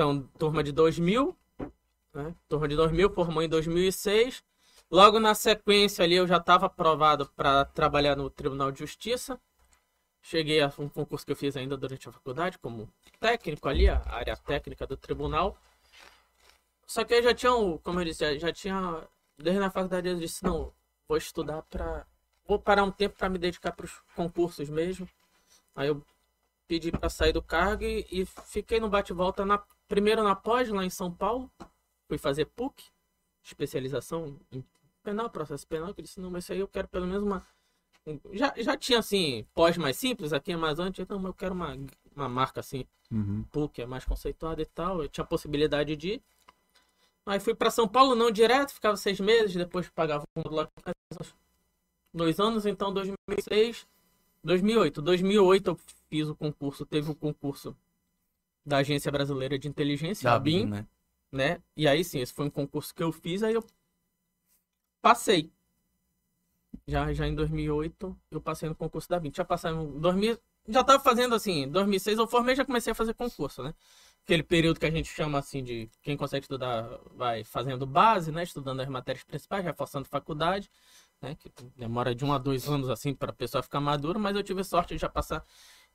Então, 0.00 0.22
turma 0.38 0.64
de 0.64 0.72
2000, 0.72 1.36
né? 2.14 2.34
Turma 2.48 2.66
de 2.66 2.74
2000, 2.74 3.10
formou 3.10 3.42
em 3.42 3.48
2006. 3.50 4.42
Logo 4.90 5.20
na 5.20 5.34
sequência 5.34 6.02
ali 6.02 6.14
eu 6.14 6.26
já 6.26 6.38
estava 6.38 6.64
aprovado 6.64 7.28
para 7.36 7.66
trabalhar 7.66 8.16
no 8.16 8.30
Tribunal 8.30 8.72
de 8.72 8.78
Justiça. 8.78 9.38
Cheguei 10.22 10.62
a 10.62 10.72
um 10.78 10.88
concurso 10.88 11.26
que 11.26 11.32
eu 11.32 11.36
fiz 11.36 11.54
ainda 11.54 11.76
durante 11.76 12.08
a 12.08 12.12
faculdade 12.12 12.58
como 12.58 12.88
técnico 13.20 13.68
ali, 13.68 13.90
a 13.90 14.02
área 14.06 14.38
técnica 14.38 14.86
do 14.86 14.96
tribunal. 14.96 15.58
Só 16.86 17.04
que 17.04 17.12
eu 17.12 17.22
já 17.22 17.34
tinha, 17.34 17.52
como 17.82 18.00
eu 18.00 18.04
disse, 18.06 18.38
já- 18.38 18.52
tinha 18.54 19.06
desde 19.36 19.62
a 19.62 19.70
faculdade 19.70 20.08
eu 20.08 20.18
disse 20.18 20.42
não, 20.42 20.72
vou 21.06 21.18
estudar 21.18 21.60
para 21.64 22.06
vou 22.46 22.58
parar 22.58 22.84
um 22.84 22.90
tempo 22.90 23.18
para 23.18 23.28
me 23.28 23.36
dedicar 23.38 23.72
para 23.72 23.84
os 23.84 23.92
concursos 24.16 24.70
mesmo. 24.70 25.06
Aí 25.76 25.88
eu 25.88 26.02
pedi 26.68 26.92
para 26.92 27.10
sair 27.10 27.32
do 27.32 27.42
cargo 27.42 27.84
e, 27.84 28.06
e 28.10 28.26
fiquei 28.26 28.80
no 28.80 28.88
bate-volta 28.88 29.44
na 29.44 29.58
primeiro 29.90 30.22
na 30.22 30.36
pós 30.36 30.70
lá 30.70 30.84
em 30.84 30.90
São 30.90 31.12
Paulo. 31.12 31.50
Fui 32.08 32.16
fazer 32.16 32.46
PUC, 32.46 32.84
especialização 33.44 34.38
em 34.52 34.64
penal, 35.02 35.28
processo 35.30 35.66
penal, 35.66 35.92
que 35.92 36.00
eu 36.00 36.04
disse, 36.04 36.20
não, 36.20 36.30
mas 36.30 36.44
isso 36.44 36.52
aí 36.52 36.60
eu 36.60 36.68
quero 36.68 36.88
pelo 36.88 37.06
menos 37.06 37.24
uma 37.24 37.46
um- 38.06 38.20
já, 38.32 38.54
já 38.56 38.76
tinha 38.76 39.00
assim, 39.00 39.46
pós 39.54 39.76
mais 39.76 39.96
simples 39.96 40.32
aqui 40.32 40.52
em 40.52 40.54
Amazônia, 40.54 40.92
então 40.98 41.22
eu 41.26 41.34
quero 41.34 41.54
uma, 41.54 41.76
uma 42.16 42.28
marca 42.28 42.60
assim, 42.60 42.86
Uhum. 43.12 43.44
PUC 43.50 43.82
é 43.82 43.86
mais 43.86 44.04
conceituada 44.04 44.62
e 44.62 44.66
tal, 44.66 45.02
eu 45.02 45.08
tinha 45.08 45.24
possibilidade 45.24 45.96
de 45.96 46.08
ir. 46.14 46.22
Aí 47.26 47.40
fui 47.40 47.54
para 47.54 47.70
São 47.70 47.88
Paulo, 47.88 48.14
não 48.14 48.30
direto, 48.30 48.72
ficava 48.72 48.96
seis 48.96 49.20
meses, 49.20 49.54
depois 49.54 49.88
pagava 49.90 50.24
um 50.36 50.54
lá 50.54 50.68
dois 52.14 52.38
anos, 52.40 52.66
então 52.66 52.92
2006, 52.92 53.86
2008. 54.42 55.02
2008 55.02 55.70
eu 55.70 55.78
fiz 56.08 56.28
o 56.28 56.34
concurso, 56.34 56.86
teve 56.86 57.10
o 57.10 57.14
concurso 57.14 57.76
da 58.64 58.78
Agência 58.78 59.10
Brasileira 59.10 59.58
de 59.58 59.68
Inteligência, 59.68 60.30
Da 60.30 60.36
a 60.36 60.38
BIM, 60.38 60.66
né? 60.66 60.86
né? 61.32 61.62
E 61.76 61.88
aí 61.88 62.04
sim, 62.04 62.20
esse 62.20 62.32
foi 62.32 62.46
um 62.46 62.50
concurso 62.50 62.94
que 62.94 63.02
eu 63.02 63.12
fiz, 63.12 63.42
aí 63.42 63.54
eu 63.54 63.64
passei. 65.00 65.50
Já, 66.86 67.12
já 67.12 67.26
em 67.26 67.34
2008, 67.34 68.16
eu 68.30 68.40
passei 68.40 68.68
no 68.68 68.74
concurso 68.74 69.08
da 69.08 69.18
BIM. 69.18 69.32
Já 69.34 69.44
passei 69.44 69.70
em 69.70 69.98
2000, 70.00 70.38
já 70.68 70.84
tava 70.84 71.02
fazendo 71.02 71.34
assim, 71.34 71.62
em 71.62 71.68
2006 71.68 72.18
eu 72.18 72.26
formei, 72.26 72.54
já 72.54 72.64
comecei 72.64 72.92
a 72.92 72.94
fazer 72.94 73.14
concurso, 73.14 73.62
né? 73.62 73.74
Aquele 74.24 74.42
período 74.42 74.78
que 74.78 74.86
a 74.86 74.90
gente 74.90 75.08
chama 75.08 75.38
assim 75.38 75.64
de 75.64 75.90
quem 76.02 76.16
consegue 76.16 76.44
estudar 76.44 76.88
vai 77.14 77.42
fazendo 77.42 77.86
base, 77.86 78.30
né? 78.30 78.42
Estudando 78.42 78.80
as 78.80 78.88
matérias 78.88 79.24
principais, 79.24 79.64
reforçando 79.64 80.06
faculdade, 80.06 80.70
né? 81.20 81.34
Que 81.36 81.50
demora 81.76 82.14
de 82.14 82.24
um 82.24 82.32
a 82.32 82.38
dois 82.38 82.68
anos 82.68 82.88
assim 82.88 83.14
para 83.14 83.30
a 83.30 83.34
pessoa 83.34 83.62
ficar 83.62 83.80
madura, 83.80 84.18
mas 84.18 84.36
eu 84.36 84.42
tive 84.42 84.62
sorte 84.62 84.94
de 84.94 85.00
já 85.00 85.08
passar 85.08 85.44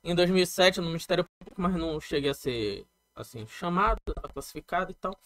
em 0.02 0.14
2007 0.14 0.80
no 0.80 0.88
Ministério 0.88 1.26
mas 1.56 1.74
não 1.74 2.00
cheguei 2.00 2.30
a 2.30 2.34
ser 2.34 2.86
assim 3.14 3.46
chamado, 3.46 4.00
classificado 4.32 4.90
e 4.92 4.94
tal. 4.94 5.18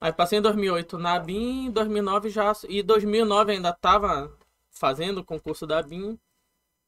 Aí 0.00 0.12
passei 0.12 0.38
em 0.38 0.42
2008 0.42 0.98
na 0.98 1.18
BIM, 1.18 1.66
em 1.66 1.70
2009 1.70 2.28
já 2.30 2.52
e 2.68 2.82
2009 2.82 3.52
ainda 3.52 3.72
tava 3.72 4.36
fazendo 4.70 5.18
o 5.18 5.24
concurso 5.24 5.66
da 5.66 5.82
BIM. 5.82 6.18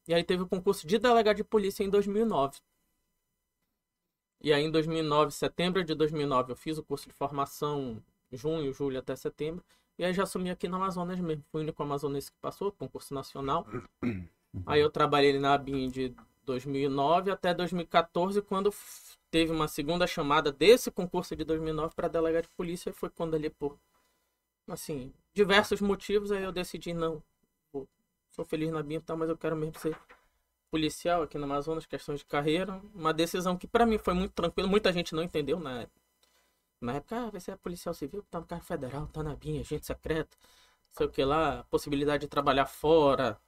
E 0.06 0.14
aí 0.14 0.22
teve 0.25 0.42
o 0.42 0.48
concurso 0.48 0.87
de 0.87 0.98
delegado 0.98 1.37
de 1.37 1.44
polícia 1.44 1.82
em 1.82 1.90
2009. 1.90 2.58
E 4.40 4.52
aí 4.52 4.64
em 4.64 4.70
2009, 4.70 5.32
setembro 5.32 5.82
de 5.84 5.94
2009, 5.94 6.52
eu 6.52 6.56
fiz 6.56 6.78
o 6.78 6.82
curso 6.82 7.08
de 7.08 7.14
formação 7.14 8.02
junho, 8.30 8.72
julho 8.72 8.98
até 8.98 9.16
setembro. 9.16 9.64
E 9.98 10.04
aí 10.04 10.14
já 10.14 10.22
assumi 10.22 10.50
aqui 10.50 10.68
na 10.68 10.76
Amazonas 10.76 11.18
mesmo. 11.18 11.44
Fui 11.50 11.60
o 11.60 11.64
único 11.64 11.82
amazonense 11.82 12.30
que 12.30 12.38
passou, 12.40 12.70
concurso 12.72 13.12
nacional. 13.12 13.66
Aí 14.64 14.80
eu 14.80 14.90
trabalhei 14.90 15.38
na 15.38 15.58
BIM 15.58 15.90
de 15.90 16.14
2009 16.48 17.30
até 17.30 17.54
2014, 17.54 18.42
quando 18.42 18.72
teve 19.30 19.52
uma 19.52 19.68
segunda 19.68 20.06
chamada 20.06 20.52
desse 20.52 20.90
concurso 20.90 21.36
de 21.36 21.44
2009 21.44 21.94
para 21.94 22.08
delegado 22.08 22.44
de 22.44 22.50
polícia. 22.56 22.92
Foi 22.94 23.10
quando 23.10 23.36
ali, 23.36 23.50
por, 23.50 23.78
assim, 24.68 25.12
diversos 25.34 25.80
motivos, 25.80 26.32
aí 26.32 26.42
eu 26.42 26.52
decidi, 26.52 26.92
não, 26.94 27.22
vou- 27.72 27.88
sou 28.30 28.44
feliz 28.44 28.70
na 28.72 28.80
e 28.80 29.00
tal, 29.00 29.16
mas 29.16 29.28
eu 29.30 29.36
quero 29.38 29.56
mesmo 29.56 29.78
ser 29.78 29.96
policial 30.70 31.22
aqui 31.22 31.38
no 31.38 31.44
Amazonas, 31.44 31.86
questões 31.86 32.20
de 32.20 32.26
carreira. 32.26 32.80
Uma 32.94 33.14
decisão 33.14 33.56
que 33.58 33.66
para 33.68 33.86
mim 33.86 33.98
foi 33.98 34.14
muito 34.14 34.32
tranquila, 34.34 34.68
muita 34.68 34.92
gente 34.92 35.14
não 35.14 35.22
entendeu 35.24 35.60
na 35.60 35.82
época. 35.82 36.00
Na 36.80 36.94
época, 36.96 37.16
ah, 37.26 37.30
vai 37.30 37.40
ser 37.40 37.56
policial 37.58 37.94
civil, 37.94 38.22
tá 38.30 38.40
no 38.40 38.46
cargo 38.46 38.64
federal, 38.64 39.06
tá 39.08 39.22
na 39.22 39.34
BIM, 39.36 39.60
agente 39.60 39.86
secreto, 39.86 40.36
sei 40.92 41.06
o 41.06 41.10
que 41.10 41.24
lá, 41.24 41.64
possibilidade 41.70 42.22
de 42.22 42.28
trabalhar 42.28 42.66
fora. 42.66 43.40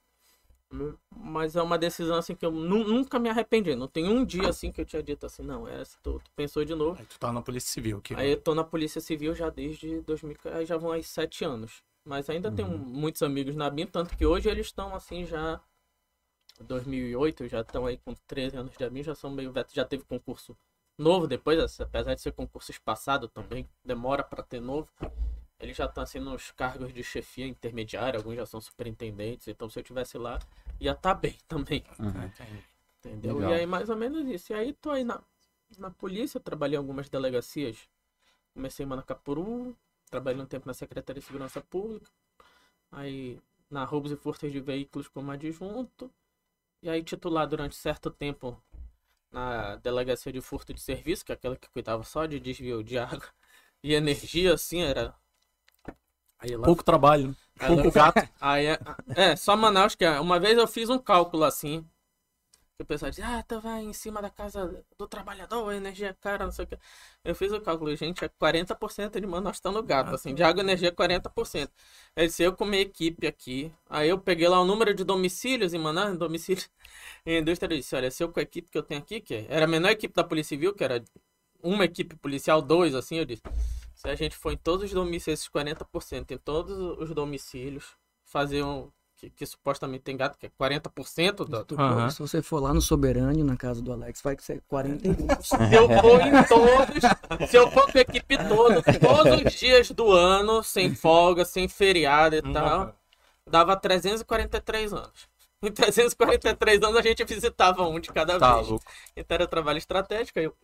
Mas 1.15 1.57
é 1.57 1.63
uma 1.63 1.77
decisão 1.77 2.17
assim 2.17 2.35
que 2.35 2.47
eu 2.47 2.51
nu- 2.51 2.85
nunca 2.85 3.19
me 3.19 3.29
arrependi. 3.29 3.75
Não 3.75 3.89
tem 3.89 4.09
um 4.09 4.25
dia 4.25 4.49
assim 4.49 4.71
que 4.71 4.81
eu 4.81 4.85
tinha 4.85 5.03
dito 5.03 5.27
assim, 5.27 5.43
não, 5.43 5.67
essa 5.67 5.99
tu, 6.03 6.21
tu 6.25 6.31
pensou 6.37 6.65
de 6.65 6.75
novo. 6.75 6.99
Aí 6.99 7.07
tu 7.07 7.19
tá 7.19 7.33
na 7.33 7.43
Polícia 7.43 7.71
Civil 7.71 7.99
aqui. 7.99 8.15
Aí 8.15 8.31
eu 8.31 8.41
tô 8.41 8.55
na 8.55 8.65
Polícia 8.65 9.01
Civil 9.01 9.35
já 9.35 9.51
desde 9.51 10.01
2000, 10.03 10.37
aí 10.53 10.65
já 10.65 10.77
vão 10.77 10.93
aí 10.93 11.03
sete 11.03 11.45
anos. 11.45 11.83
Mas 12.05 12.31
ainda 12.31 12.51
tenho 12.51 12.69
muitos 12.79 13.23
amigos 13.23 13.55
na 13.55 13.69
BIM, 13.69 13.87
tanto 13.87 14.17
que 14.17 14.25
hoje 14.25 14.49
eles 14.49 14.67
estão 14.67 14.95
assim 14.95 15.27
já 15.27 15.61
2008, 16.61 17.47
já 17.49 17.61
estão 17.61 17.87
aí 17.87 17.99
com 17.99 18.15
13 18.27 18.57
anos 18.57 18.73
de 18.77 18.91
BIM, 18.91 19.03
já 19.03 19.15
são 19.15 19.31
meio 19.31 19.53
vetos, 19.53 19.75
já 19.75 19.85
teve 19.85 20.05
concurso 20.05 20.57
novo 20.99 21.27
depois, 21.27 21.81
apesar 21.81 22.15
de 22.15 22.21
ser 22.21 22.33
concurso 22.33 22.71
espaçado 22.71 23.29
também, 23.29 23.69
demora 23.85 24.23
para 24.23 24.43
ter 24.43 24.61
novo. 24.61 24.89
Eles 25.61 25.77
já 25.77 25.85
estão 25.85 26.03
assim 26.03 26.19
nos 26.19 26.51
cargos 26.53 26.93
de 26.93 27.05
chefia 27.05 27.47
intermediária, 27.47 28.19
alguns 28.19 28.37
já 28.37 28.47
são 28.47 28.61
superintendentes, 28.61 29.47
então 29.47 29.69
se 29.69 29.79
eu 29.79 29.83
tivesse 29.83 30.17
lá, 30.17 30.39
ia 30.81 30.93
estar 30.93 31.15
bem 31.15 31.37
também. 31.47 31.85
Uhum. 31.99 32.31
Entendeu? 32.99 33.37
Legal. 33.37 33.51
E 33.51 33.55
aí, 33.55 33.67
mais 33.67 33.89
ou 33.91 33.97
menos 33.97 34.27
isso. 34.27 34.53
E 34.53 34.55
aí, 34.55 34.73
tô 34.73 34.91
aí 34.91 35.05
na, 35.05 35.23
na 35.79 35.91
polícia, 35.91 36.41
trabalhei 36.41 36.77
em 36.77 36.79
algumas 36.79 37.09
delegacias. 37.09 37.89
Comecei 38.55 38.85
em 38.85 38.89
Manacapuru, 38.89 39.77
trabalhei 40.11 40.43
um 40.43 40.47
tempo 40.47 40.67
na 40.67 40.75
Secretaria 40.75 41.21
de 41.21 41.27
Segurança 41.27 41.61
Pública. 41.61 42.11
Aí, 42.91 43.41
na 43.71 43.85
roubos 43.85 44.13
e 44.13 44.17
furtos 44.17 44.51
de 44.51 44.61
veículos 44.61 45.09
como 45.09 45.31
adjunto. 45.31 46.11
E 46.83 46.91
aí, 46.91 47.03
titular 47.03 47.47
durante 47.47 47.77
certo 47.77 48.11
tempo 48.11 48.61
na 49.31 49.77
Delegacia 49.77 50.33
de 50.33 50.41
Furto 50.41 50.75
de 50.75 50.81
Serviço, 50.81 51.25
que 51.25 51.33
é 51.33 51.35
aquela 51.35 51.57
que 51.57 51.69
cuidava 51.71 52.03
só 52.05 52.27
de 52.27 52.41
desvio 52.41 52.83
de 52.83 52.99
água 52.99 53.29
e 53.83 53.95
energia, 53.95 54.55
assim, 54.55 54.83
era... 54.83 55.15
Lá 56.43 56.65
Pouco 56.65 56.83
trabalho, 56.83 57.29
né? 57.29 57.35
Aí 57.59 57.69
pouco 57.69 57.91
gato. 57.91 58.27
Aí 58.41 58.67
é, 58.67 58.79
é, 59.15 59.37
só 59.37 59.57
Manaus 59.57 59.95
que 59.95 60.05
é. 60.05 60.19
Uma 60.19 60.41
vez 60.41 60.57
eu 60.57 60.67
fiz 60.67 60.89
um 60.89 60.99
cálculo 60.99 61.45
assim. 61.45 61.85
Que 62.79 62.83
o 62.83 62.87
pessoal 62.87 63.11
diz, 63.11 63.21
ah, 63.23 63.45
tu 63.47 63.61
vai 63.61 63.83
em 63.83 63.93
cima 63.93 64.23
da 64.23 64.31
casa 64.31 64.83
do 64.97 65.07
trabalhador, 65.07 65.69
a 65.69 65.77
energia 65.77 66.09
é 66.09 66.15
cara, 66.15 66.47
não 66.47 66.51
sei 66.51 66.65
o 66.65 66.69
que. 66.69 66.79
Eu 67.23 67.35
fiz 67.35 67.53
o 67.53 67.61
cálculo, 67.61 67.95
gente, 67.95 68.25
é 68.25 68.29
40% 68.31 69.21
de 69.21 69.27
Manaus 69.27 69.61
tá 69.61 69.71
no 69.71 69.83
gato, 69.83 70.15
assim, 70.15 70.35
de 70.35 70.43
água 70.43 70.63
e 70.63 70.65
energia 70.65 70.89
é 70.89 70.91
40%. 70.91 71.69
Aí 72.17 72.27
disse, 72.27 72.43
eu 72.43 72.55
com 72.55 72.65
minha 72.65 72.81
equipe 72.81 73.27
aqui, 73.27 73.71
aí 73.87 74.09
eu 74.09 74.19
peguei 74.19 74.49
lá 74.49 74.59
o 74.63 74.65
número 74.65 74.95
de 74.95 75.05
domicílios 75.05 75.75
em 75.75 75.79
Manaus, 75.79 76.17
domicílio 76.17 76.65
em 77.27 77.41
indústria, 77.41 77.71
eu 77.71 77.77
disse, 77.77 77.95
olha, 77.95 78.11
se 78.11 78.25
eu 78.25 78.33
com 78.33 78.41
a 78.41 78.43
equipe 78.43 78.71
que 78.71 78.79
eu 78.79 78.83
tenho 78.83 79.03
aqui, 79.03 79.21
que 79.21 79.45
era 79.51 79.67
a 79.67 79.69
menor 79.69 79.91
equipe 79.91 80.15
da 80.15 80.25
Polícia 80.25 80.57
Civil, 80.57 80.73
que 80.73 80.83
era 80.83 81.05
uma 81.63 81.85
equipe 81.85 82.17
policial, 82.17 82.63
dois, 82.63 82.95
assim, 82.95 83.17
eu 83.17 83.27
disse, 83.27 83.43
se 84.01 84.09
a 84.09 84.15
gente 84.15 84.35
for 84.37 84.51
em 84.53 84.57
todos 84.57 84.87
os 84.87 84.93
domicílios, 84.93 85.41
esses 85.41 85.49
40%, 85.49 86.31
em 86.31 86.39
todos 86.39 86.75
os 86.99 87.15
domicílios, 87.15 87.85
fazer 88.25 88.63
um. 88.63 88.91
Que, 89.17 89.29
que 89.29 89.45
supostamente 89.45 90.03
tem 90.03 90.17
gato, 90.17 90.39
que 90.39 90.47
é 90.47 90.51
40% 90.59 91.47
da. 91.47 91.59
Aham. 91.77 92.05
for- 92.09 92.11
se 92.11 92.19
você 92.23 92.41
for 92.43 92.59
lá 92.63 92.73
no 92.73 92.81
Soberânio, 92.81 93.45
na 93.45 93.55
casa 93.55 93.83
do 93.83 93.93
Alex, 93.93 94.23
vai 94.23 94.35
ser 94.41 94.63
41. 94.67 95.15
Se 95.43 95.55
eu 95.77 95.87
for 96.01 96.21
em 96.23 96.45
todos, 96.49 97.51
se 97.51 97.55
eu 97.59 97.71
for 97.71 97.93
com 97.93 97.99
a 97.99 98.01
equipe 98.01 98.39
toda, 98.49 98.83
todos 98.83 99.43
os 99.45 99.53
dias 99.53 99.91
do 99.91 100.11
ano, 100.11 100.63
sem 100.63 100.95
folga, 100.95 101.45
sem 101.45 101.69
feriado 101.69 102.37
e 102.37 102.41
tal, 102.55 102.95
dava 103.47 103.77
343 103.77 104.95
anos. 104.95 105.29
Em 105.63 105.71
343 105.71 106.83
anos 106.83 106.97
a 106.97 107.03
gente 107.03 107.23
visitava 107.25 107.87
um 107.87 108.01
de 108.01 108.11
cada 108.11 108.39
Tá 108.39 108.55
vez. 108.57 108.69
louco. 108.69 108.85
Então 109.15 109.35
era 109.35 109.47
trabalho 109.47 109.77
estratégico. 109.77 110.39
Aí 110.39 110.47
eu 110.47 110.57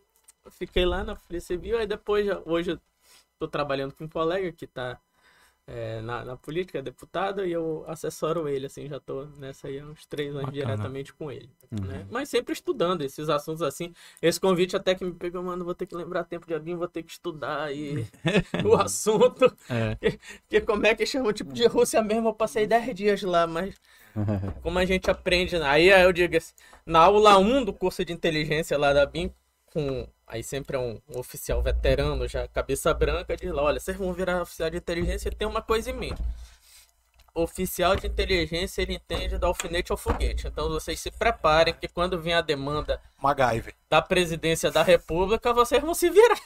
fiquei 0.49 0.83
lá 0.83 1.03
na 1.03 1.15
Polícia 1.15 1.55
Civil, 1.55 1.77
aí 1.77 1.85
depois, 1.85 2.25
hoje 2.43 2.79
tô 3.39 3.47
trabalhando 3.47 3.93
com 3.93 4.05
um 4.05 4.09
colega 4.09 4.51
que 4.51 4.67
tá 4.67 4.99
é, 5.67 5.99
na, 6.01 6.23
na 6.23 6.37
política, 6.37 6.79
é 6.79 6.81
deputado, 6.81 7.45
e 7.45 7.51
eu 7.51 7.83
assessoro 7.87 8.47
ele, 8.47 8.67
assim, 8.67 8.87
já 8.87 9.01
tô 9.01 9.25
nessa 9.37 9.67
aí 9.67 9.79
há 9.79 9.85
uns 9.85 10.05
três 10.05 10.29
anos 10.29 10.45
Bacana. 10.45 10.63
diretamente 10.63 11.13
com 11.13 11.29
ele. 11.29 11.49
né? 11.69 12.07
Mas 12.09 12.29
sempre 12.29 12.53
estudando 12.53 13.01
esses 13.01 13.27
assuntos 13.27 13.61
assim. 13.61 13.93
Esse 14.21 14.39
convite 14.39 14.77
até 14.77 14.95
que 14.95 15.03
me 15.03 15.11
pegou, 15.11 15.43
mano, 15.43 15.65
vou 15.65 15.75
ter 15.75 15.85
que 15.85 15.93
lembrar 15.93 16.23
tempo 16.23 16.47
de 16.47 16.53
abinho, 16.53 16.77
vou 16.77 16.87
ter 16.87 17.03
que 17.03 17.11
estudar 17.11 17.63
aí 17.63 18.07
o 18.65 18.75
assunto. 18.75 19.53
É. 19.69 19.97
Que 20.47 20.61
como 20.61 20.85
é 20.87 20.95
que 20.95 21.05
chama 21.05 21.29
o 21.29 21.33
tipo 21.33 21.51
de 21.51 21.65
Rússia 21.67 22.01
mesmo? 22.01 22.29
Eu 22.29 22.33
passei 22.33 22.65
10 22.65 22.95
dias 22.95 23.21
lá, 23.23 23.45
mas 23.45 23.75
como 24.63 24.79
a 24.79 24.85
gente 24.85 25.11
aprende. 25.11 25.57
Aí 25.57 25.89
eu 25.89 26.13
digo 26.13 26.37
assim, 26.37 26.53
na 26.85 26.99
aula 26.99 27.37
1 27.37 27.65
do 27.65 27.73
curso 27.73 28.05
de 28.05 28.13
inteligência 28.13 28.77
lá 28.77 28.93
da 28.93 29.05
BIM, 29.05 29.33
com 29.65 30.07
aí 30.27 30.43
sempre 30.43 30.75
é 30.75 30.79
um, 30.79 30.99
oficial 31.15 31.61
veterano, 31.63 32.27
já 32.27 32.47
cabeça 32.47 32.93
branca, 32.93 33.35
diz 33.35 33.51
lá, 33.51 33.63
olha, 33.63 33.79
vocês 33.79 33.95
vão 33.95 34.11
virar 34.13 34.41
oficial 34.41 34.69
de 34.69 34.77
inteligência 34.77 35.29
e 35.29 35.35
tem 35.35 35.47
uma 35.47 35.61
coisa 35.61 35.89
em 35.89 35.93
mente. 35.93 36.21
Oficial 37.37 37.95
de 37.95 38.07
inteligência, 38.07 38.81
ele 38.81 38.95
entende 38.95 39.37
do 39.37 39.45
alfinete 39.45 39.91
ao 39.91 39.97
foguete. 39.97 40.47
Então 40.47 40.69
vocês 40.69 40.99
se 40.99 41.11
preparem 41.11 41.73
que 41.73 41.87
quando 41.87 42.19
vier 42.19 42.37
a 42.37 42.41
demanda 42.41 42.99
MacGyver. 43.21 43.75
da 43.87 44.01
presidência 44.01 44.71
da 44.71 44.81
república, 44.81 45.53
vocês 45.53 45.79
vão 45.79 45.93
se 45.93 46.09
virar. 46.09 46.39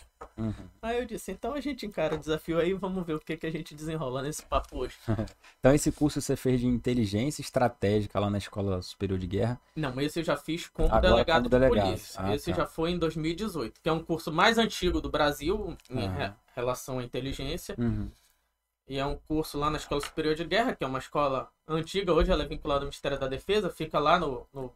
Aí 0.81 0.99
eu 0.99 1.05
disse, 1.05 1.31
então 1.31 1.53
a 1.53 1.61
gente 1.61 1.85
encara 1.85 2.15
o 2.15 2.17
desafio 2.17 2.59
aí, 2.59 2.73
vamos 2.73 3.05
ver 3.05 3.13
o 3.13 3.19
que, 3.19 3.37
que 3.37 3.45
a 3.45 3.51
gente 3.51 3.75
desenrola 3.75 4.21
nesse 4.21 4.43
papo 4.43 4.79
hoje. 4.79 4.95
Então 5.59 5.75
esse 5.75 5.91
curso 5.91 6.19
você 6.19 6.35
fez 6.35 6.59
de 6.59 6.65
inteligência 6.65 7.41
estratégica 7.41 8.19
lá 8.19 8.31
na 8.31 8.39
Escola 8.39 8.81
Superior 8.81 9.19
de 9.19 9.27
Guerra. 9.27 9.61
Não, 9.75 10.01
esse 10.01 10.19
eu 10.19 10.23
já 10.23 10.35
fiz 10.35 10.67
como 10.67 10.87
Agora 10.87 11.13
delegado 11.13 11.43
como 11.43 11.49
de 11.49 11.49
delegado. 11.51 11.85
polícia. 11.85 12.19
Ah, 12.21 12.35
esse 12.35 12.49
tá. 12.49 12.57
já 12.57 12.65
foi 12.65 12.89
em 12.89 12.97
2018, 12.97 13.79
que 13.79 13.87
é 13.87 13.91
um 13.91 14.03
curso 14.03 14.31
mais 14.31 14.57
antigo 14.57 14.99
do 14.99 15.09
Brasil 15.09 15.77
em 15.89 16.09
relação 16.55 16.97
à 16.97 17.03
inteligência. 17.03 17.75
Uhum. 17.77 18.09
E 18.87 18.97
é 18.97 19.05
um 19.05 19.15
curso 19.27 19.57
lá 19.57 19.69
na 19.69 19.77
Escola 19.77 20.01
Superior 20.01 20.35
de 20.35 20.43
Guerra, 20.43 20.75
que 20.75 20.83
é 20.83 20.87
uma 20.87 20.99
escola 20.99 21.49
antiga, 21.67 22.13
hoje 22.13 22.31
ela 22.31 22.43
é 22.43 22.47
vinculada 22.47 22.81
ao 22.81 22.85
Ministério 22.85 23.17
da 23.17 23.27
Defesa, 23.27 23.69
fica 23.69 23.99
lá 23.99 24.19
no. 24.19 24.45
no- 24.53 24.73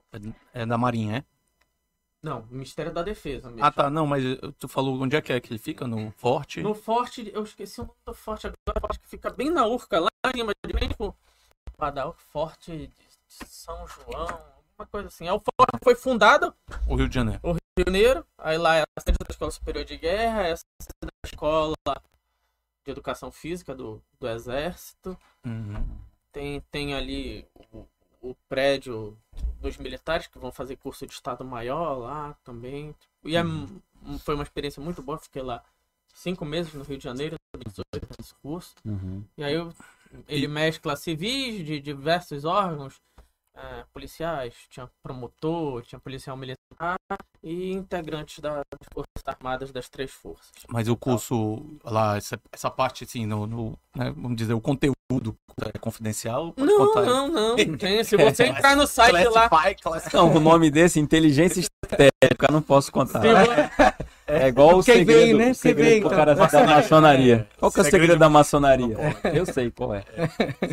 É 0.54 0.66
da 0.66 0.78
Marinha, 0.78 1.18
é? 1.18 1.24
não, 2.22 2.44
Ministério 2.50 2.92
da 2.94 3.04
Defesa 3.04 3.50
mesmo. 3.52 3.64
Ah, 3.64 3.72
tá. 3.72 3.88
Não, 3.90 4.08
mas 4.08 4.24
eh, 4.24 4.40
tu 4.58 4.68
falou 4.68 5.00
onde 5.02 5.16
é 5.16 5.22
que 5.22 5.32
é 5.34 5.40
que 5.40 5.52
ele 5.52 5.60
fica? 5.60 5.86
No 5.86 6.12
Forte? 6.12 6.62
No 6.64 6.74
Forte, 6.74 7.30
eu 7.34 7.44
esqueci 7.44 7.80
o 7.82 7.84
nome 7.84 7.96
do 8.06 8.14
Forte 8.16 8.48
agora, 8.48 8.88
acho 8.90 9.00
que 9.00 9.08
fica 9.08 9.30
bem 9.30 9.50
na 9.52 9.68
Urca, 9.68 10.00
lá 10.00 10.08
em 10.34 10.38
cima, 10.38 10.52
de 10.66 10.74
bem 10.74 10.88
tipo. 10.90 11.16
Badal, 11.78 12.16
Forte 12.32 12.72
de 12.88 12.94
São 13.48 13.86
João, 13.88 14.22
alguma 14.22 14.88
coisa 14.90 15.08
assim. 15.10 15.28
É 15.28 15.34
o 15.34 15.40
Forte 15.40 15.78
foi 15.84 15.94
fundado 15.94 16.56
O 16.88 16.96
Rio 16.96 17.08
de 17.10 17.14
Janeiro. 17.16 17.42
Rio 17.44 17.58
de 17.78 17.84
Janeiro, 17.86 18.26
aí 18.38 18.58
lá 18.58 18.78
é 18.78 18.82
a 18.84 19.02
sede 19.02 19.18
da 19.20 19.28
Escola 19.30 19.52
Superior 19.52 19.84
de 19.86 19.98
Guerra, 19.98 20.48
é 20.48 20.54
a 20.54 20.58
sede 20.58 21.04
da 21.04 21.10
Escola 21.26 21.76
de 22.86 22.92
Educação 22.92 23.32
Física 23.32 23.74
do, 23.76 24.02
do 24.20 24.28
Exército, 24.30 25.18
Uhum. 25.46 25.84
tem, 26.32 26.62
tem 26.72 26.94
ali 26.94 27.46
o, 27.74 27.86
o 28.22 28.36
prédio 28.48 29.18
dos 29.60 29.78
militares 29.78 30.28
que 30.28 30.38
vão 30.40 30.52
fazer 30.52 30.76
curso 30.78 31.06
de 31.06 31.14
Estado 31.14 31.44
Maior 31.44 31.98
lá 31.98 32.36
também. 32.44 32.96
E 33.24 33.36
é 33.36 33.44
Uhum. 33.44 33.80
foi 34.20 34.36
uma 34.36 34.44
experiência 34.44 34.82
muito 34.82 35.02
boa. 35.02 35.18
Fiquei 35.18 35.42
lá 35.42 35.64
cinco 36.14 36.46
meses 36.46 36.74
no 36.74 36.84
Rio 36.84 36.98
de 36.98 37.04
Janeiro, 37.04 37.36
2018, 37.54 38.16
nesse 38.20 38.34
curso. 38.36 38.76
Uhum. 38.86 39.24
E 39.38 39.44
aí 39.44 39.54
eu- 39.56 39.74
ele 40.28 40.48
mescla 40.48 40.96
civis 40.96 41.66
de 41.66 41.80
diversos 41.80 42.46
órgãos, 42.46 43.02
eh, 43.56 43.84
policiais, 43.94 44.54
tinha 44.70 44.90
promotor, 45.02 45.82
tinha 45.84 46.00
policial 46.00 46.36
militar 46.36 46.96
e 47.44 47.72
integrantes 47.72 48.40
da- 48.40 48.56
das 48.70 48.88
Forças 48.94 49.24
Armadas 49.26 49.72
das 49.72 49.88
três 49.90 50.12
forças. 50.12 50.52
Mas 50.68 50.88
o 50.88 50.96
curso 50.98 51.64
lá, 51.84 52.18
essa, 52.18 52.40
essa 52.52 52.70
parte 52.70 53.04
assim, 53.04 53.26
no, 53.26 53.48
no, 53.48 53.80
né, 53.96 54.12
vamos 54.16 54.36
dizer, 54.36 54.54
o 54.54 54.62
conteúdo 54.62 54.96
é 55.74 55.78
confidencial? 55.78 56.54
Não, 56.58 56.78
contar 56.88 57.06
não, 57.06 57.28
não. 57.28 57.56
Tem, 57.78 58.04
se 58.04 58.18
você 58.18 58.46
entrar 58.48 58.76
no 58.76 58.86
site 58.88 59.28
lá. 59.30 59.50
Classify. 59.76 60.16
Não, 60.16 60.36
o 60.36 60.40
nome 60.40 60.70
desse, 60.70 61.00
inteligência 61.00 61.60
estratégica, 61.62 62.48
eu 62.50 62.52
não 62.54 62.62
posso 62.62 62.92
contar. 62.92 63.22
se 63.22 63.28
É 64.36 64.48
igual 64.48 64.70
o 64.70 64.74
Porque 64.76 64.94
segredo, 64.94 65.20
veio, 65.20 65.38
né? 65.38 65.52
o 65.52 65.56
segredo 65.56 65.90
do 65.92 65.98
então. 66.08 66.10
cara 66.18 66.36
da 66.36 66.66
maçonaria. 66.66 67.48
Qual 67.58 67.72
que 67.72 67.80
é 67.80 67.82
o 67.82 67.84
Segredo 67.84 68.02
segredo 68.02 68.20
da 68.20 68.30
maçonaria? 68.30 68.98
Eu 69.34 69.46
sei 69.46 69.72
qual 69.72 69.94
é. 69.96 70.04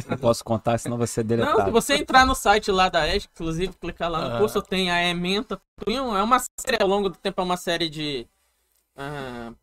Não 0.09 0.16
posso 0.19 0.45
contar, 0.45 0.78
senão 0.78 0.97
vai 0.99 1.07
ser 1.07 1.23
Não, 1.25 1.28
se 1.31 1.37
deletado. 1.37 1.71
você 1.73 1.95
entrar 1.95 2.26
no 2.26 2.35
site 2.35 2.71
lá 2.71 2.88
da 2.88 3.07
ESC, 3.09 3.28
inclusive 3.35 3.73
clicar 3.81 4.11
lá 4.11 4.28
no 4.28 4.37
Ah. 4.37 4.38
curso, 4.38 4.61
tem 4.62 4.90
a 4.90 5.02
ementa. 5.09 5.61
É 5.87 6.00
uma 6.00 6.38
série, 6.59 6.78
ao 6.81 6.88
longo 6.88 7.09
do 7.09 7.16
tempo, 7.16 7.40
é 7.40 7.45
uma 7.45 7.57
série 7.57 7.88
de 7.88 8.26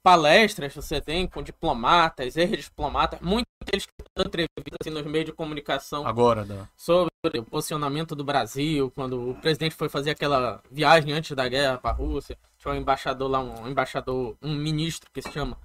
palestras 0.02 0.74
que 0.74 0.82
você 0.82 1.00
tem 1.00 1.28
com 1.28 1.44
diplomatas, 1.44 2.36
ex-diplomatas, 2.36 3.20
muitos 3.22 3.52
deles 3.66 3.86
que 3.86 3.94
dão 4.16 4.26
entrevistas 4.26 4.78
assim, 4.82 4.90
nos 4.90 5.04
meios 5.04 5.26
de 5.28 5.34
comunicação 5.34 6.06
Agora, 6.08 6.44
da... 6.44 6.68
sobre 6.76 7.12
o 7.38 7.44
posicionamento 7.44 8.16
do 8.16 8.24
Brasil, 8.24 8.92
quando 8.92 9.32
o 9.32 9.36
presidente 9.36 9.76
foi 9.76 9.90
fazer 9.90 10.12
aquela 10.12 10.62
viagem 10.72 11.14
antes 11.14 11.36
da 11.36 11.48
guerra 11.48 11.78
para 11.78 11.92
a 11.92 11.94
Rússia. 11.94 12.38
Tinha 12.58 12.74
um 12.74 12.78
embaixador 12.78 13.30
lá, 13.30 13.40
um 13.40 13.70
embaixador, 13.70 14.36
um 14.42 14.54
ministro 14.56 15.10
que 15.14 15.22
se 15.22 15.32
chama. 15.32 15.58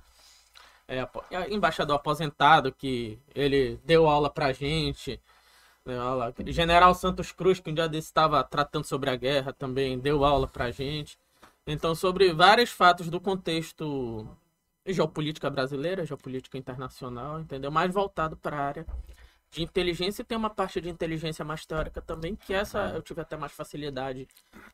É, 0.87 1.01
é, 1.31 1.53
embaixador 1.53 1.97
aposentado 1.97 2.71
que 2.71 3.19
ele 3.35 3.81
deu 3.85 4.07
aula 4.07 4.29
pra 4.29 4.53
gente. 4.53 5.21
Deu 5.85 6.01
aula. 6.01 6.35
General 6.47 6.95
Santos 6.95 7.33
Cruz, 7.33 7.59
que 7.59 7.71
um 7.71 7.75
dia 7.75 7.89
desse 7.89 8.09
estava 8.09 8.45
tratando 8.45 8.85
sobre 8.85 9.11
a 9.11 9.17
guerra, 9.17 9.53
também 9.53 9.99
deu 9.99 10.25
aula 10.25 10.47
pra 10.47 10.71
gente. 10.71 11.19
Então, 11.67 11.95
sobre 11.95 12.33
vários 12.33 12.71
fatos 12.71 13.09
do 13.09 13.21
contexto 13.21 14.29
geopolítica 14.87 15.49
brasileira, 15.49 16.05
geopolítica 16.05 16.59
internacional, 16.59 17.41
entendeu? 17.41 17.71
Mais 17.71 17.93
voltado 17.93 18.37
para 18.37 18.57
a 18.57 18.61
área 18.61 18.87
de 19.51 19.63
inteligência 19.63 20.23
e 20.23 20.25
tem 20.25 20.37
uma 20.37 20.51
parte 20.51 20.81
de 20.81 20.91
inteligência 20.91 21.45
mais 21.45 21.65
teórica 21.65 22.03
também, 22.03 22.35
que 22.35 22.53
essa 22.53 22.91
eu 22.95 23.01
tive 23.01 23.21
até 23.21 23.37
mais 23.37 23.53
facilidade 23.53 24.29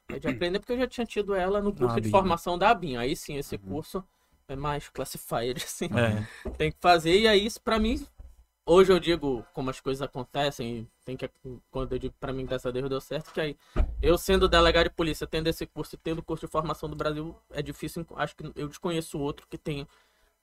né, 0.08 0.18
de 0.18 0.26
aprender, 0.26 0.58
porque 0.58 0.72
eu 0.72 0.78
já 0.78 0.86
tinha 0.86 1.06
tido 1.06 1.34
ela 1.34 1.60
no 1.60 1.72
curso 1.72 2.00
de 2.00 2.10
formação 2.10 2.58
da 2.58 2.70
ABIN. 2.70 2.96
Aí 2.96 3.14
sim, 3.14 3.36
esse 3.36 3.58
curso 3.58 4.02
é 4.48 4.56
mais 4.56 4.88
classified, 4.88 5.62
assim 5.62 5.88
É, 5.94 6.50
tem 6.56 6.72
que 6.72 6.78
fazer, 6.80 7.20
e 7.20 7.28
aí 7.28 7.44
isso 7.44 7.60
pra 7.60 7.78
mim, 7.78 8.04
hoje 8.66 8.92
eu 8.92 9.00
digo 9.00 9.44
como 9.52 9.70
as 9.70 9.80
coisas 9.80 10.02
acontecem, 10.02 10.88
tem 11.04 11.16
que, 11.16 11.28
quando 11.70 11.92
eu 11.92 11.98
digo 11.98 12.14
pra 12.20 12.32
mim, 12.32 12.46
dessa 12.46 12.72
Deus 12.72 12.88
deu 12.88 13.00
certo, 13.00 13.32
que 13.32 13.40
aí, 13.40 13.56
eu 14.02 14.16
sendo 14.18 14.48
delegado 14.48 14.84
de 14.84 14.90
polícia, 14.94 15.26
tendo 15.26 15.48
esse 15.48 15.66
curso 15.66 15.94
e 15.94 15.98
tendo 15.98 16.20
o 16.20 16.22
curso 16.22 16.46
de 16.46 16.52
formação 16.52 16.88
do 16.88 16.96
Brasil, 16.96 17.34
é 17.50 17.62
difícil, 17.62 18.06
acho 18.16 18.36
que 18.36 18.44
eu 18.54 18.68
desconheço 18.68 19.18
outro 19.18 19.46
que 19.48 19.58
tenha, 19.58 19.86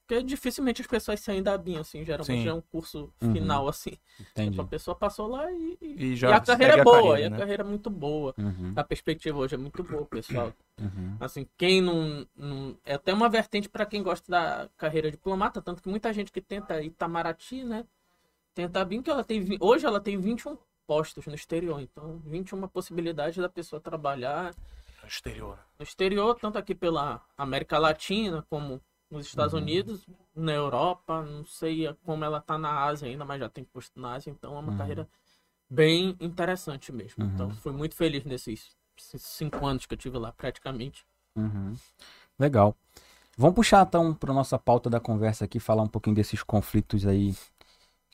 porque 0.07 0.23
dificilmente 0.23 0.81
as 0.81 0.87
pessoas 0.87 1.19
saem 1.19 1.43
da 1.43 1.57
BIM, 1.57 1.77
assim, 1.77 2.03
geralmente 2.05 2.43
Sim. 2.43 2.47
é 2.49 2.53
um 2.53 2.61
curso 2.61 3.11
Uhum. 3.21 3.33
final, 3.33 3.67
assim, 3.67 3.97
Entendi. 4.19 4.59
a 4.59 4.63
pessoa 4.63 4.95
passou 4.95 5.27
lá 5.27 5.51
e, 5.51 5.77
e, 5.81 5.95
E 6.05 6.13
e 6.15 6.25
a 6.25 6.39
carreira 6.39 6.77
é 6.77 6.81
a 6.81 6.83
boa, 6.83 7.01
carreira, 7.01 7.19
e 7.19 7.25
a 7.25 7.29
né? 7.29 7.37
carreira 7.37 7.63
é 7.63 7.65
muito 7.65 7.89
boa, 7.89 8.33
Uhum, 8.37 8.73
a 8.75 8.83
perspectiva 8.83 9.37
hoje 9.37 9.55
é 9.55 9.57
muito 9.57 9.83
boa, 9.83 10.05
pessoal. 10.05 10.53
uhum. 10.79 11.17
Assim, 11.19 11.47
quem 11.57 11.81
não, 11.81 12.25
não- 12.35 12.77
É 12.85 12.93
até 12.93 13.13
uma 13.13 13.27
vertente 13.27 13.67
para 13.67 13.85
quem 13.85 14.01
gosta 14.03 14.31
da 14.31 14.69
carreira 14.77 15.09
diplomata, 15.11 15.61
tanto 15.61 15.81
que 15.81 15.89
muita 15.89 16.13
gente 16.13 16.31
que 16.31 16.39
tenta 16.41 16.81
Itamaraty, 16.81 17.63
né? 17.63 17.85
Tenta 18.57 18.83
bem 18.83 19.03
que 19.03 19.09
ela 19.11 19.23
tem. 19.23 19.45
Hoje 19.59 19.85
ela 19.85 20.01
tem 20.01 20.17
21 20.19 20.57
postos 20.87 21.27
no 21.27 21.35
exterior, 21.35 21.79
então 21.79 22.17
21 22.25 22.67
possibilidades 22.67 23.37
da 23.37 23.47
pessoa 23.47 23.79
trabalhar 23.79 24.51
exterior. 25.07 25.59
no 25.77 25.83
exterior, 25.83 26.33
tanto 26.41 26.57
aqui 26.57 26.73
pela 26.73 27.23
América 27.37 27.77
Latina, 27.77 28.43
como 28.49 28.81
nos 29.11 29.27
Estados 29.27 29.53
Uhum. 29.53 29.59
Unidos, 29.59 30.07
na 30.35 30.53
Europa, 30.53 31.21
não 31.21 31.45
sei 31.45 31.93
como 32.03 32.25
ela 32.25 32.41
tá 32.41 32.57
na 32.57 32.83
Ásia 32.83 33.07
ainda, 33.07 33.23
mas 33.23 33.39
já 33.39 33.47
tem 33.47 33.63
posto 33.63 33.99
na 34.01 34.13
Ásia, 34.15 34.31
então 34.31 34.55
é 34.55 34.59
uma 34.59 34.71
Uhum. 34.71 34.77
carreira 34.79 35.07
bem 35.69 36.17
interessante 36.19 36.91
mesmo. 36.91 37.23
Uhum. 37.25 37.31
Então 37.35 37.51
fui 37.57 37.71
muito 37.71 37.93
feliz 37.95 38.25
nesses 38.25 38.75
esses 38.97 39.21
cinco 39.21 39.63
anos 39.67 39.85
que 39.85 39.93
eu 39.93 39.97
tive 39.99 40.17
lá, 40.17 40.31
praticamente. 40.31 41.05
Uhum. 41.35 41.75
Legal. 42.39 42.75
Vamos 43.37 43.53
puxar 43.55 43.85
então 43.85 44.15
para 44.15 44.33
nossa 44.33 44.57
pauta 44.57 44.89
da 44.89 44.99
conversa 44.99 45.45
aqui, 45.45 45.59
falar 45.59 45.83
um 45.83 45.87
pouquinho 45.87 46.15
desses 46.15 46.41
conflitos 46.41 47.05
aí 47.05 47.35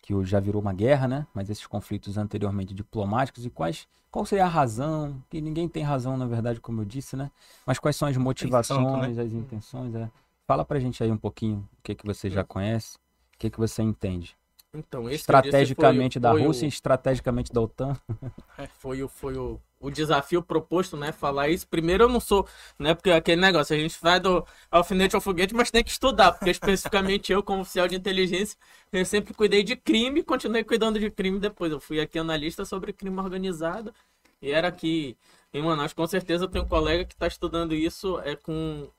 que 0.04 0.14
hoje 0.14 0.30
já 0.30 0.40
virou 0.40 0.62
uma 0.62 0.74
guerra, 0.74 1.08
né? 1.08 1.26
Mas 1.34 1.50
esses 1.50 1.66
conflitos 1.66 2.18
anteriormente 2.18 2.74
diplomáticos 2.74 3.46
e 3.46 3.50
quais, 3.50 3.88
qual 4.12 4.26
seria 4.26 4.44
a 4.44 4.50
razão? 4.50 5.24
Que 5.30 5.40
ninguém 5.40 5.68
tem 5.70 5.82
razão, 5.82 6.18
na 6.18 6.26
verdade, 6.26 6.60
como 6.60 6.82
eu 6.82 6.86
disse, 6.86 7.16
né? 7.16 7.32
Mas 7.66 7.80
quais 7.80 7.96
são 7.96 8.08
as 8.10 8.18
motivações, 8.18 9.18
as 9.18 9.32
intenções? 9.32 9.96
É? 9.96 10.12
Fala 10.46 10.66
pra 10.66 10.78
gente 10.78 11.02
aí 11.02 11.10
um 11.10 11.18
pouquinho 11.18 11.68
o 11.80 11.82
que 11.82 11.96
que 11.96 12.06
você 12.06 12.30
já 12.30 12.44
conhece, 12.44 12.98
o 13.34 13.40
que 13.40 13.50
que 13.50 13.58
você 13.58 13.82
entende. 13.82 14.36
Então, 14.74 15.10
Estrategicamente 15.10 16.16
foi- 16.16 16.22
da 16.22 16.32
foi 16.32 16.42
o- 16.42 16.48
Rússia 16.48 16.66
e 16.66 16.68
estrategicamente 16.70 17.54
da 17.54 17.62
OTAN. 17.62 17.96
Foi, 18.80 19.02
o, 19.04 19.08
foi 19.08 19.38
o, 19.38 19.60
o 19.84 19.92
desafio 19.92 20.42
proposto, 20.42 20.96
né? 20.96 21.12
Falar 21.12 21.50
isso. 21.50 21.68
Primeiro, 21.68 22.06
eu 22.06 22.10
não 22.10 22.20
sou, 22.20 22.48
né? 22.80 22.96
Porque 22.96 23.12
aquele 23.12 23.42
negócio, 23.42 23.76
a 23.76 23.80
gente 23.80 23.98
vai 24.02 24.20
do 24.20 24.46
alfinete 24.72 25.14
ao 25.14 25.22
foguete, 25.22 25.54
mas 25.54 25.70
tem 25.70 25.84
que 25.84 25.92
estudar, 25.92 26.32
porque 26.32 26.50
especificamente 26.52 27.32
eu, 27.34 27.44
como 27.44 27.62
oficial 27.62 27.88
de 27.88 27.96
inteligência, 27.96 28.58
eu 28.92 29.06
sempre 29.06 29.34
cuidei 29.34 29.64
de 29.64 29.76
crime 29.76 30.24
continuei 30.24 30.64
cuidando 30.64 31.00
de 31.00 31.12
crime 31.12 31.38
depois. 31.40 31.72
Eu 31.72 31.80
fui 31.82 32.00
aqui 32.00 32.18
analista 32.18 32.64
sobre 32.64 32.94
crime 32.94 33.20
organizado 33.20 33.94
e 34.42 34.52
era 34.52 34.70
aqui 34.70 35.18
em 35.54 35.62
Manaus. 35.62 35.94
Com 35.94 36.08
certeza, 36.08 36.48
tenho 36.48 36.64
um 36.64 36.68
colega 36.68 37.04
que 37.04 37.14
está 37.14 37.28
estudando 37.28 37.76
isso 37.76 38.20
é, 38.22 38.36
com, 38.38 38.90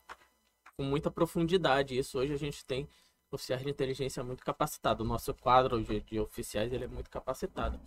com 0.77 0.85
muita 0.85 1.11
profundidade. 1.11 1.99
Isso 1.99 2.18
hoje 2.18 2.35
a 2.35 2.38
gente 2.38 2.64
tem 2.64 2.87
oficiais 3.33 3.62
de 3.62 3.70
inteligência 3.70 4.23
muito 4.23 4.44
capacitados. 4.44 5.05
O 5.05 5.09
nosso 5.09 5.33
quadro 5.35 5.83
de, 5.83 6.01
de 6.03 6.20
oficiais 6.20 6.73
ele 6.73 6.85
é 6.85 6.88
muito 6.88 7.09
capacitado. 7.11 7.81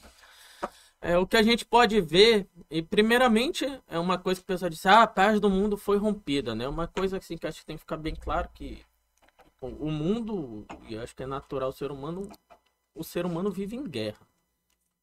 É, 0.99 1.17
o 1.17 1.27
que 1.27 1.37
a 1.37 1.43
gente 1.43 1.63
pode 1.63 2.01
ver, 2.01 2.47
e 2.69 2.81
primeiramente, 2.81 3.65
é 3.87 3.99
uma 3.99 4.17
coisa 4.17 4.41
que 4.41 4.45
o 4.45 4.47
pessoal 4.47 4.69
disse, 4.69 4.87
ah, 4.87 5.03
a 5.03 5.07
paz 5.07 5.39
do 5.39 5.49
mundo 5.49 5.77
foi 5.77 5.97
rompida, 5.97 6.55
né? 6.55 6.67
Uma 6.67 6.87
coisa 6.87 7.17
assim 7.17 7.37
que 7.37 7.45
acho 7.45 7.59
que 7.59 7.65
tem 7.65 7.75
que 7.75 7.81
ficar 7.81 7.97
bem 7.97 8.15
claro 8.15 8.49
que 8.53 8.83
bom, 9.61 9.69
o 9.79 9.91
mundo, 9.91 10.65
e 10.89 10.97
acho 10.97 11.15
que 11.15 11.23
é 11.23 11.27
natural 11.27 11.69
o 11.69 11.73
ser 11.73 11.91
humano, 11.91 12.27
o 12.95 13.03
ser 13.03 13.25
humano 13.25 13.51
vive 13.51 13.75
em 13.75 13.83
guerra. 13.83 14.27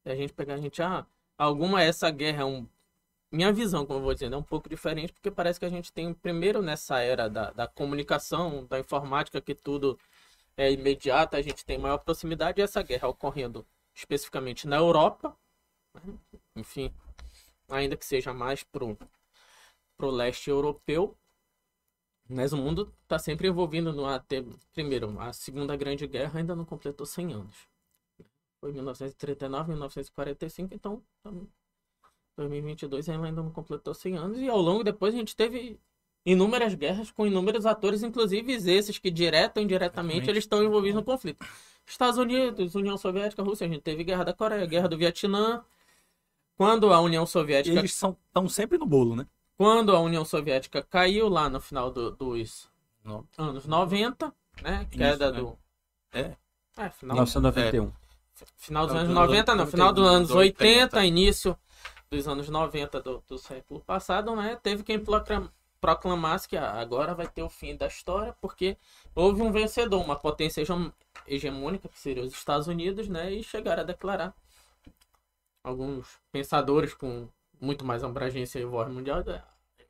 E 0.05 0.11
a 0.11 0.17
gente 0.17 0.33
pegar 0.33 0.55
a 0.55 0.59
gente, 0.59 0.83
ah, 0.83 1.07
alguma 1.39 1.83
essa 1.83 2.11
guerra 2.11 2.43
é 2.43 2.45
um. 2.45 2.67
Minha 3.31 3.53
visão, 3.53 3.87
como 3.87 4.01
eu 4.01 4.05
vou 4.05 4.15
dizendo, 4.15 4.35
é 4.37 4.39
um 4.39 4.43
pouco 4.43 4.69
diferente, 4.69 5.13
porque 5.13 5.31
parece 5.31 5.59
que 5.61 5.67
a 5.67 5.71
gente 5.71 5.93
tem, 5.93 6.13
primeiro 6.15 6.63
nessa 6.63 7.01
era 7.01 7.29
da, 7.29 7.51
da 7.53 7.67
comunicação, 7.67 8.67
da 8.67 8.79
informática, 8.79 9.41
que 9.41 9.55
tudo 9.55 9.99
é 10.57 10.71
imediato, 10.73 11.37
a 11.37 11.43
gente 11.43 11.65
tem 11.65 11.79
maior 11.79 11.99
proximidade, 11.99 12.61
e 12.61 12.65
essa 12.65 12.83
guerra 12.83 13.09
ocorrendo 13.09 13.67
especificamente 13.95 14.69
na 14.69 14.77
Europa? 14.77 15.37
Enfim, 16.57 16.93
ainda 17.69 17.97
que 17.97 18.05
seja 18.05 18.33
mais 18.33 18.63
pro, 18.63 18.97
pro 19.97 20.11
leste 20.11 20.51
europeu, 20.51 21.17
mas 22.29 22.53
o 22.53 22.57
mundo 22.57 22.93
está 23.03 23.19
sempre 23.19 23.49
envolvido 23.49 23.93
no 23.93 24.07
até 24.07 24.43
primeiro 24.73 25.19
a 25.21 25.33
segunda 25.33 25.77
grande 25.77 26.07
guerra 26.07 26.39
ainda 26.39 26.57
não 26.57 26.65
completou 26.65 27.05
100 27.05 27.35
anos 27.35 27.55
foi 28.61 28.73
1939 28.73 29.69
1945 29.69 30.75
então 30.75 31.03
tam- 31.23 31.47
2022 32.37 33.09
ela 33.09 33.27
ainda 33.27 33.43
não 33.43 33.51
completou 33.51 33.93
100 33.93 34.17
anos 34.17 34.39
e 34.39 34.49
ao 34.49 34.59
longo 34.59 34.83
depois 34.83 35.15
a 35.15 35.19
gente 35.19 35.37
teve 35.37 35.79
inúmeras 36.25 36.75
guerras 36.75 37.11
com 37.11 37.27
inúmeros 37.27 37.67
atores 37.67 38.03
inclusive 38.03 38.55
esses 38.55 38.99
que 38.99 39.11
direto 39.11 39.59
ou 39.59 39.63
indiretamente 39.63 40.17
Exatamente. 40.17 40.31
eles 40.31 40.45
estão 40.45 40.63
envolvidos 40.65 40.97
no 40.97 41.05
conflito 41.05 41.45
Estados 41.87 42.19
Unidos 42.19 42.75
União 42.75 42.97
Soviética 42.97 43.43
Rússia 43.43 43.67
a 43.67 43.71
gente 43.71 43.83
teve 43.83 44.03
guerra 44.03 44.25
da 44.25 44.33
Coreia 44.33 44.65
guerra 44.65 44.89
do 44.89 44.97
Vietnã 44.97 45.63
quando 46.57 46.93
a 46.93 47.01
União 47.01 47.27
Soviética 47.27 47.79
eles 47.79 47.93
estão 47.93 48.17
sempre 48.49 48.79
no 48.79 48.87
bolo, 48.87 49.17
né? 49.17 49.27
quando 49.57 49.95
a 49.95 50.01
União 50.01 50.25
Soviética 50.25 50.83
caiu 50.83 51.29
lá 51.29 51.49
no 51.49 51.61
final 51.61 51.91
do- 51.91 52.11
dos 52.11 52.69
No- 53.05 53.27
anos 53.39 53.67
90, 53.67 54.33
né? 54.63 54.87
Isso, 54.91 54.99
Queda 54.99 55.31
né? 55.31 55.39
do. 55.41 55.59
É. 56.13 56.37
É, 56.77 56.91
final, 56.91 57.15
1991. 57.15 57.93
final 58.57 58.85
dos 58.87 58.95
Não, 58.95 59.01
anos 59.03 59.15
do- 59.15 59.21
90, 59.21 59.55
não, 59.55 59.67
final 59.67 59.93
dos 59.93 60.03
do- 60.05 60.11
anos 60.11 60.29
do 60.31 60.37
80, 60.39 60.97
80. 60.97 61.05
início 61.05 61.57
dos 62.11 62.27
anos 62.27 62.49
90 62.49 63.01
do, 63.01 63.23
do 63.29 63.39
século 63.39 63.81
passado, 63.81 64.35
né? 64.35 64.59
Teve 64.61 64.83
quem 64.83 64.99
proclam- 64.99 65.49
proclamasse 65.81 66.49
que 66.49 66.57
agora 66.57 67.15
vai 67.15 67.29
ter 67.29 67.43
o 67.45 67.49
fim 67.49 67.77
da 67.77 67.87
história, 67.87 68.35
porque 68.41 68.77
houve 69.15 69.41
um 69.43 69.53
vencedor, 69.53 70.03
uma 70.03 70.17
potência 70.17 70.63
hege- 70.63 70.93
hegemônica, 71.29 71.89
que 71.89 71.99
seria 71.99 72.25
os 72.25 72.33
Estados 72.33 72.67
Unidos, 72.67 73.07
né? 73.09 73.33
E 73.33 73.43
chegaram 73.45 73.83
a 73.83 73.87
declarar 73.87 74.35
alguns 75.65 76.21
pensadores 76.31 76.93
com 76.93 77.27
muito 77.61 77.85
mais 77.85 78.05
abrangência 78.05 78.59
e 78.59 78.65
voz 78.65 78.93
mundial, 78.93 79.21
é, 79.21 79.43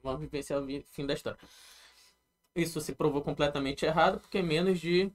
vamos 0.03 0.31
vencer 0.31 0.57
o 0.57 0.83
fim 0.85 1.05
da 1.05 1.15
história. 1.15 1.39
Isso 2.55 2.81
se 2.81 2.95
provou 2.95 3.21
completamente 3.21 3.85
errado, 3.85 4.21
porque 4.21 4.41
menos 4.41 4.79
de 4.79 5.11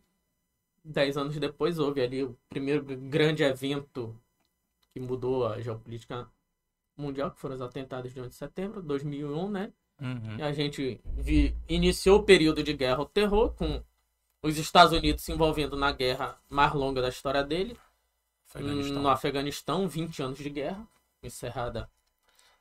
10 0.83 1.17
anos 1.17 1.37
depois 1.37 1.79
houve 1.79 2.01
ali 2.01 2.23
o 2.23 2.37
primeiro 2.49 2.83
grande 2.83 3.43
evento 3.43 4.13
que 4.91 4.99
mudou 4.99 5.47
a 5.47 5.61
geopolítica 5.61 6.29
mundial, 6.97 7.31
que 7.31 7.39
foram 7.39 7.55
os 7.55 7.61
atentados 7.61 8.13
de 8.13 8.19
11 8.19 8.29
de 8.29 8.35
setembro 8.35 8.81
de 8.81 8.87
2001, 8.87 9.49
né? 9.49 9.71
Uhum. 10.01 10.37
E 10.37 10.41
a 10.41 10.51
gente 10.51 10.99
vi, 11.05 11.55
iniciou 11.67 12.19
o 12.19 12.23
período 12.23 12.61
de 12.61 12.73
guerra 12.73 12.97
ao 12.97 13.05
terror, 13.05 13.53
com 13.53 13.81
os 14.41 14.57
Estados 14.57 14.91
Unidos 14.93 15.23
se 15.23 15.31
envolvendo 15.31 15.77
na 15.77 15.91
guerra 15.91 16.37
mais 16.49 16.73
longa 16.73 17.01
da 17.01 17.09
história 17.09 17.43
dele, 17.43 17.77
Afeganistão. 18.49 19.01
no 19.01 19.09
Afeganistão, 19.09 19.87
20 19.87 20.23
anos 20.23 20.39
de 20.39 20.49
guerra, 20.49 20.87
encerrada 21.21 21.89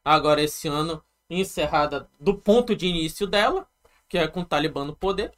agora 0.04 0.42
esse 0.42 0.68
ano, 0.68 1.02
encerrada 1.28 2.08
do 2.18 2.34
ponto 2.34 2.74
de 2.74 2.86
início 2.86 3.26
dela, 3.26 3.68
que 4.08 4.18
é 4.18 4.26
com 4.26 4.40
o 4.40 4.44
Talibã 4.44 4.84
no 4.84 4.96
poder. 4.96 5.32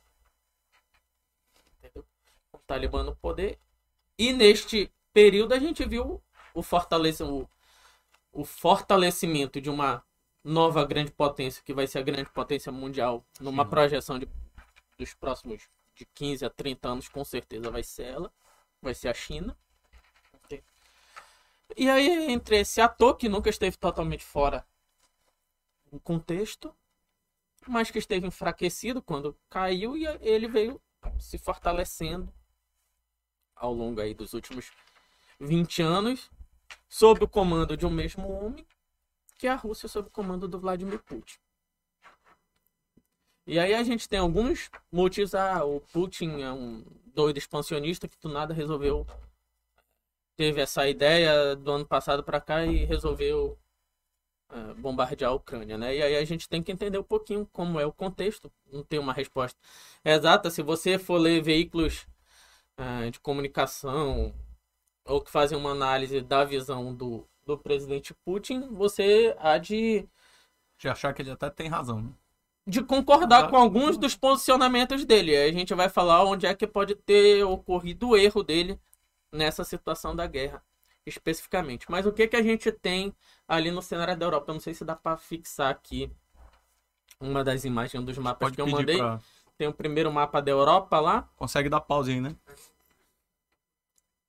Entendeu? 1.78 2.04
Com 2.52 2.58
o 2.58 2.62
Talibã 2.66 3.02
no 3.02 3.16
poder. 3.16 3.58
E 4.18 4.32
neste 4.32 4.92
período 5.12 5.54
a 5.54 5.58
gente 5.58 5.84
viu 5.84 6.22
o, 6.54 6.62
fortalece, 6.62 7.22
o, 7.22 7.48
o 8.32 8.44
fortalecimento 8.44 9.60
de 9.60 9.70
uma 9.70 10.04
nova 10.44 10.84
grande 10.84 11.10
potência, 11.10 11.62
que 11.64 11.72
vai 11.72 11.86
ser 11.86 11.98
a 11.98 12.02
grande 12.02 12.30
potência 12.30 12.72
mundial, 12.72 13.24
numa 13.40 13.64
Sim. 13.64 13.70
projeção 13.70 14.18
de, 14.18 14.28
dos 14.98 15.14
próximos 15.14 15.68
de 15.94 16.06
15 16.06 16.44
a 16.44 16.50
30 16.50 16.88
anos, 16.88 17.08
com 17.08 17.24
certeza 17.24 17.70
vai 17.70 17.82
ser 17.82 18.04
ela, 18.04 18.32
vai 18.80 18.94
ser 18.94 19.08
a 19.08 19.14
China. 19.14 19.56
E 21.80 21.88
aí, 21.88 22.30
entre 22.30 22.58
esse 22.58 22.78
ator 22.78 23.16
que 23.16 23.26
nunca 23.26 23.48
esteve 23.48 23.74
totalmente 23.74 24.22
fora 24.22 24.66
do 25.90 25.98
contexto, 25.98 26.76
mas 27.66 27.90
que 27.90 27.98
esteve 27.98 28.26
enfraquecido 28.26 29.00
quando 29.00 29.34
caiu 29.48 29.96
e 29.96 30.04
ele 30.20 30.46
veio 30.46 30.78
se 31.18 31.38
fortalecendo 31.38 32.30
ao 33.56 33.72
longo 33.72 33.98
aí 33.98 34.12
dos 34.12 34.34
últimos 34.34 34.70
20 35.40 35.80
anos, 35.80 36.30
sob 36.86 37.24
o 37.24 37.28
comando 37.28 37.74
de 37.78 37.86
um 37.86 37.90
mesmo 37.90 38.30
homem, 38.30 38.66
que 39.38 39.46
é 39.46 39.50
a 39.50 39.56
Rússia 39.56 39.88
sob 39.88 40.08
o 40.08 40.12
comando 40.12 40.46
do 40.46 40.60
Vladimir 40.60 41.02
Putin. 41.02 41.38
E 43.46 43.58
aí 43.58 43.72
a 43.72 43.82
gente 43.82 44.06
tem 44.06 44.18
alguns 44.18 44.70
motivos. 44.92 45.34
Ah, 45.34 45.64
o 45.64 45.80
Putin 45.80 46.42
é 46.42 46.52
um 46.52 46.84
doido 47.06 47.38
expansionista 47.38 48.06
que 48.06 48.18
do 48.20 48.28
nada 48.28 48.52
resolveu. 48.52 49.06
Teve 50.40 50.62
essa 50.62 50.88
ideia 50.88 51.54
do 51.54 51.70
ano 51.70 51.84
passado 51.86 52.24
para 52.24 52.40
cá 52.40 52.64
e 52.64 52.86
resolveu 52.86 53.58
eh, 54.50 54.72
bombardear 54.78 55.32
a 55.32 55.34
Ucrânia, 55.34 55.76
né? 55.76 55.94
E 55.94 56.02
aí 56.02 56.16
a 56.16 56.24
gente 56.24 56.48
tem 56.48 56.62
que 56.62 56.72
entender 56.72 56.96
um 56.96 57.02
pouquinho 57.02 57.46
como 57.52 57.78
é 57.78 57.84
o 57.84 57.92
contexto. 57.92 58.50
Não 58.72 58.82
tem 58.82 58.98
uma 58.98 59.12
resposta 59.12 59.58
exata. 60.02 60.48
Se 60.50 60.62
você 60.62 60.98
for 60.98 61.18
ler 61.18 61.42
veículos 61.42 62.06
eh, 62.78 63.10
de 63.10 63.20
comunicação 63.20 64.34
ou 65.04 65.20
que 65.20 65.30
fazem 65.30 65.58
uma 65.58 65.72
análise 65.72 66.22
da 66.22 66.42
visão 66.42 66.94
do, 66.94 67.28
do 67.44 67.58
presidente 67.58 68.14
Putin, 68.24 68.62
você 68.72 69.36
há 69.40 69.58
de 69.58 70.08
De 70.78 70.88
achar 70.88 71.12
que 71.12 71.20
ele 71.20 71.32
até 71.32 71.50
tem 71.50 71.68
razão. 71.68 72.00
né? 72.00 72.10
de 72.66 72.82
concordar 72.82 73.50
com 73.50 73.56
alguns 73.58 73.98
dos 73.98 74.14
posicionamentos 74.16 75.04
dele. 75.04 75.36
Aí 75.36 75.50
a 75.50 75.52
gente 75.52 75.74
vai 75.74 75.90
falar 75.90 76.24
onde 76.24 76.46
é 76.46 76.54
que 76.54 76.66
pode 76.66 76.94
ter 76.94 77.44
ocorrido 77.44 78.08
o 78.08 78.16
erro 78.16 78.42
dele 78.42 78.80
nessa 79.32 79.64
situação 79.64 80.14
da 80.14 80.26
guerra, 80.26 80.62
especificamente. 81.06 81.90
Mas 81.90 82.06
o 82.06 82.12
que 82.12 82.26
que 82.28 82.36
a 82.36 82.42
gente 82.42 82.70
tem 82.72 83.14
ali 83.46 83.70
no 83.70 83.82
cenário 83.82 84.16
da 84.16 84.26
Europa? 84.26 84.50
Eu 84.50 84.54
não 84.54 84.60
sei 84.60 84.74
se 84.74 84.84
dá 84.84 84.96
para 84.96 85.16
fixar 85.16 85.70
aqui 85.70 86.10
uma 87.20 87.44
das 87.44 87.64
imagens 87.64 88.02
dos 88.04 88.18
mapas 88.18 88.46
Pode 88.46 88.54
que 88.56 88.60
eu 88.60 88.66
mandei. 88.66 88.96
pra... 88.96 89.20
Tem 89.58 89.68
o 89.68 89.74
primeiro 89.74 90.10
mapa 90.10 90.40
da 90.40 90.50
Europa 90.50 90.98
lá, 90.98 91.28
Consegue 91.36 91.68
dar 91.68 91.80
pause 91.82 92.12
aí, 92.12 92.20
né? 92.20 92.34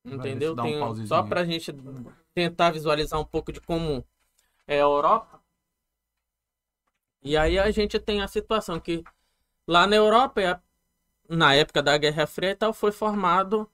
Entendeu? 0.04 0.54
um 0.54 0.56
Tem, 0.58 0.80
pausezinho 0.80 1.08
só 1.08 1.22
aí. 1.22 1.30
pra 1.30 1.46
gente 1.46 1.74
tentar 2.34 2.72
visualizar 2.72 3.20
um 3.20 3.24
pouco 3.26 3.52
de 3.52 3.62
como 3.62 4.06
é 4.68 4.78
a 4.78 4.82
Europa. 4.82 5.42
E 7.24 7.38
aí 7.38 7.60
a 7.60 7.70
gente 7.72 8.00
tem 8.00 8.22
a 8.22 8.28
situação 8.28 8.80
que 8.80 9.04
lá 9.68 9.86
na 9.86 9.96
Europa, 9.96 10.62
na 11.30 11.54
época 11.54 11.82
da 11.84 11.98
Guerra 11.98 12.26
Fria 12.28 12.52
e 12.52 12.56
tal, 12.56 12.74
foi 12.74 12.92
formado, 12.92 13.70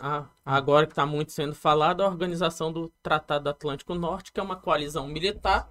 a- 0.00 0.28
agora 0.44 0.86
que 0.86 0.92
está 0.92 1.06
muito 1.06 1.32
sendo 1.32 1.54
falado, 1.54 2.02
a 2.02 2.06
Organização 2.06 2.72
do 2.72 2.88
Tratado 3.02 3.48
Atlântico 3.48 3.94
Norte, 3.94 4.32
que 4.32 4.40
é 4.40 4.42
uma 4.42 4.56
coalizão 4.56 5.06
militar 5.06 5.70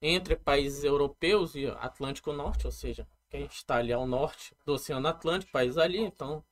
entre 0.00 0.36
países 0.36 0.84
europeus 0.84 1.54
e 1.54 1.66
Atlântico 1.66 2.32
Norte, 2.32 2.66
ou 2.66 2.72
seja, 2.72 3.06
quem 3.28 3.44
está 3.46 3.76
ali 3.76 3.92
ao 3.92 4.06
norte 4.06 4.54
do 4.64 4.74
Oceano 4.74 5.08
Atlântico, 5.08 5.52
país 5.52 5.76
ali, 5.76 5.98
então 5.98 6.42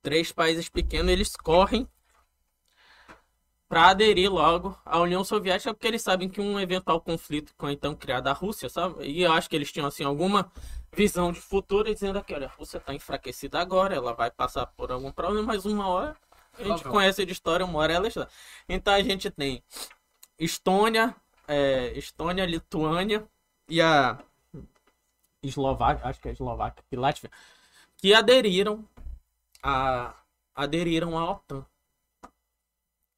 três 0.05 0.31
países 0.31 0.69
pequenos 0.69 1.11
eles 1.11 1.35
correm 1.35 1.89
para 3.67 3.89
aderir 3.89 4.31
logo 4.31 4.79
à 4.85 5.01
União 5.01 5.25
Soviética, 5.25 5.73
porque 5.73 5.89
eles 5.89 6.03
sabem 6.03 6.29
que 6.29 6.41
um 6.41 6.61
eventual 6.61 7.01
conflito 7.01 7.55
com 7.57 7.67
a 7.67 7.73
então 7.73 7.97
criada 7.97 8.31
Rússia, 8.33 8.69
sabe? 8.69 9.03
E 9.03 9.23
eu 9.23 9.33
acho 9.33 9.49
que 9.49 9.57
eles 9.57 9.73
tinham 9.73 9.89
assim 9.89 10.05
alguma 10.05 10.53
visão 10.93 11.33
de 11.33 11.41
futuro 11.41 11.93
dizendo 11.93 12.23
que 12.23 12.35
olha, 12.35 12.47
a 12.47 12.51
Rússia 12.51 12.77
está 12.77 12.95
enfraquecida 12.95 13.59
agora, 13.59 13.97
ela 13.97 14.13
vai 14.13 14.31
passar 14.31 14.67
por 14.67 14.93
algum 14.93 15.11
problema, 15.11 15.47
mas 15.47 15.65
uma 15.65 15.89
hora 15.89 16.15
a 16.59 16.63
gente 16.63 16.85
conhece 16.85 17.25
de 17.25 17.33
história, 17.33 17.65
uma 17.65 17.79
hora 17.79 17.95
ela 17.95 18.07
está. 18.07 18.29
Então 18.69 18.93
a 18.93 19.03
gente 19.03 19.31
tem 19.31 19.65
Estônia, 20.39 21.17
é, 21.49 21.93
Estônia, 21.97 22.45
Lituânia 22.45 23.27
e 23.69 23.81
a 23.81 24.19
Eslováquia, 25.43 26.07
acho 26.07 26.21
que 26.21 26.29
é 26.29 26.33
Eslováquia 26.33 26.85
e 26.93 26.97
Látvia, 26.97 27.31
que 27.97 28.13
aderiram 28.13 28.87
a 29.65 30.15
aderiram 30.55 31.19
à 31.19 31.31
OTAN. 31.31 31.65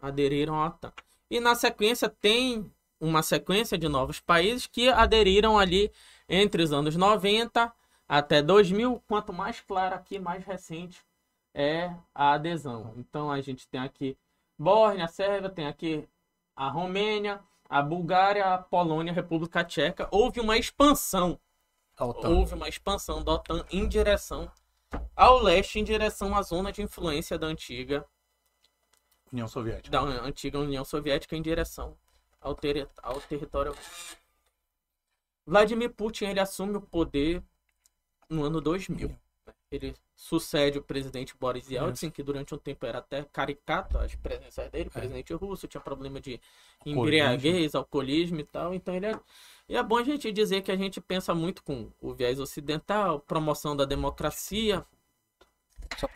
Aderiram 0.01 0.55
à 0.55 0.69
OTAN. 0.69 0.93
E 1.29 1.41
na 1.41 1.57
sequência 1.57 2.09
tem 2.09 2.73
uma 3.01 3.23
sequência 3.23 3.77
de 3.77 3.89
novos 3.89 4.21
países 4.21 4.67
que 4.67 4.89
aderiram 4.89 5.59
ali 5.59 5.93
entre 6.29 6.63
os 6.63 6.73
anos 6.73 6.95
90 6.95 7.73
até 8.09 8.41
2000. 8.41 9.03
Quanto 9.09 9.33
mais 9.33 9.61
claro 9.61 9.97
aqui, 9.97 10.21
mais 10.21 10.45
recente 10.45 11.05
é 11.53 11.93
a 12.15 12.35
adesão. 12.35 12.95
Então 12.97 13.31
a 13.31 13.41
gente 13.41 13.67
tem 13.67 13.81
aqui 13.81 14.17
Bósnia, 14.57 15.09
Sérvia, 15.09 15.51
tem 15.51 15.67
aqui 15.67 16.09
a 16.55 16.69
Romênia, 16.69 17.41
a 17.69 17.83
Bulgária, 17.83 18.55
a 18.55 18.59
Polônia, 18.59 19.13
a 19.13 19.15
República 19.15 19.65
Tcheca. 19.65 20.09
Houve 20.13 20.41
uma 20.41 20.57
expansão. 20.57 21.39
Houve 21.99 22.55
uma 22.55 22.69
expansão 22.69 23.23
da 23.25 23.33
OTAN 23.33 23.65
em 23.71 23.89
direção 23.89 24.51
ao 25.17 25.43
leste, 25.43 25.81
em 25.81 25.85
direção 25.85 26.37
à 26.37 26.43
zona 26.43 26.71
de 26.71 26.83
influência 26.83 27.39
da 27.39 27.47
antiga 27.47 28.07
União 29.33 29.49
Soviética. 29.49 29.91
da 29.91 30.01
antiga 30.01 30.59
União 30.59 30.85
Soviética 30.85 31.35
em 31.35 31.43
direção 31.43 31.97
ao, 32.41 32.55
ter, 32.55 32.89
ao 33.03 33.21
território. 33.21 33.75
Vladimir 35.45 35.91
Putin 35.91 36.27
ele 36.27 36.41
assume 36.41 36.77
o 36.77 36.81
poder 36.81 37.43
no 38.29 38.45
ano 38.45 38.61
2000. 38.61 39.17
Ele 39.71 39.95
sucede 40.15 40.79
o 40.79 40.83
presidente 40.83 41.35
Boris 41.39 41.69
Yeltsin, 41.69 42.11
que 42.11 42.23
durante 42.23 42.55
um 42.55 42.59
tempo 42.59 42.87
era 42.87 42.99
até 42.99 43.25
caricato 43.25 43.99
as 43.99 44.15
presenças 44.15 44.71
dele, 44.71 44.89
presidente 44.89 45.35
russo, 45.35 45.67
tinha 45.69 45.81
problema 45.81 46.21
de 46.21 46.41
embriaguez, 46.85 47.75
alcoolismo 47.75 48.41
e 48.41 48.45
tal. 48.45 48.75
Então 48.75 48.95
ele 48.95 49.07
é... 49.07 49.21
E 49.69 49.77
é 49.77 49.83
bom 49.83 49.97
a 49.97 50.05
gente 50.05 50.31
dizer 50.31 50.63
que 50.63 50.71
a 50.71 50.77
gente 50.77 51.01
pensa 51.01 51.35
muito 51.35 51.63
com 51.63 51.91
o 52.01 52.15
viés 52.15 52.39
ocidental, 52.39 53.19
promoção 53.21 53.77
da 53.77 53.85
democracia, 53.85 54.87
Só 55.97 56.09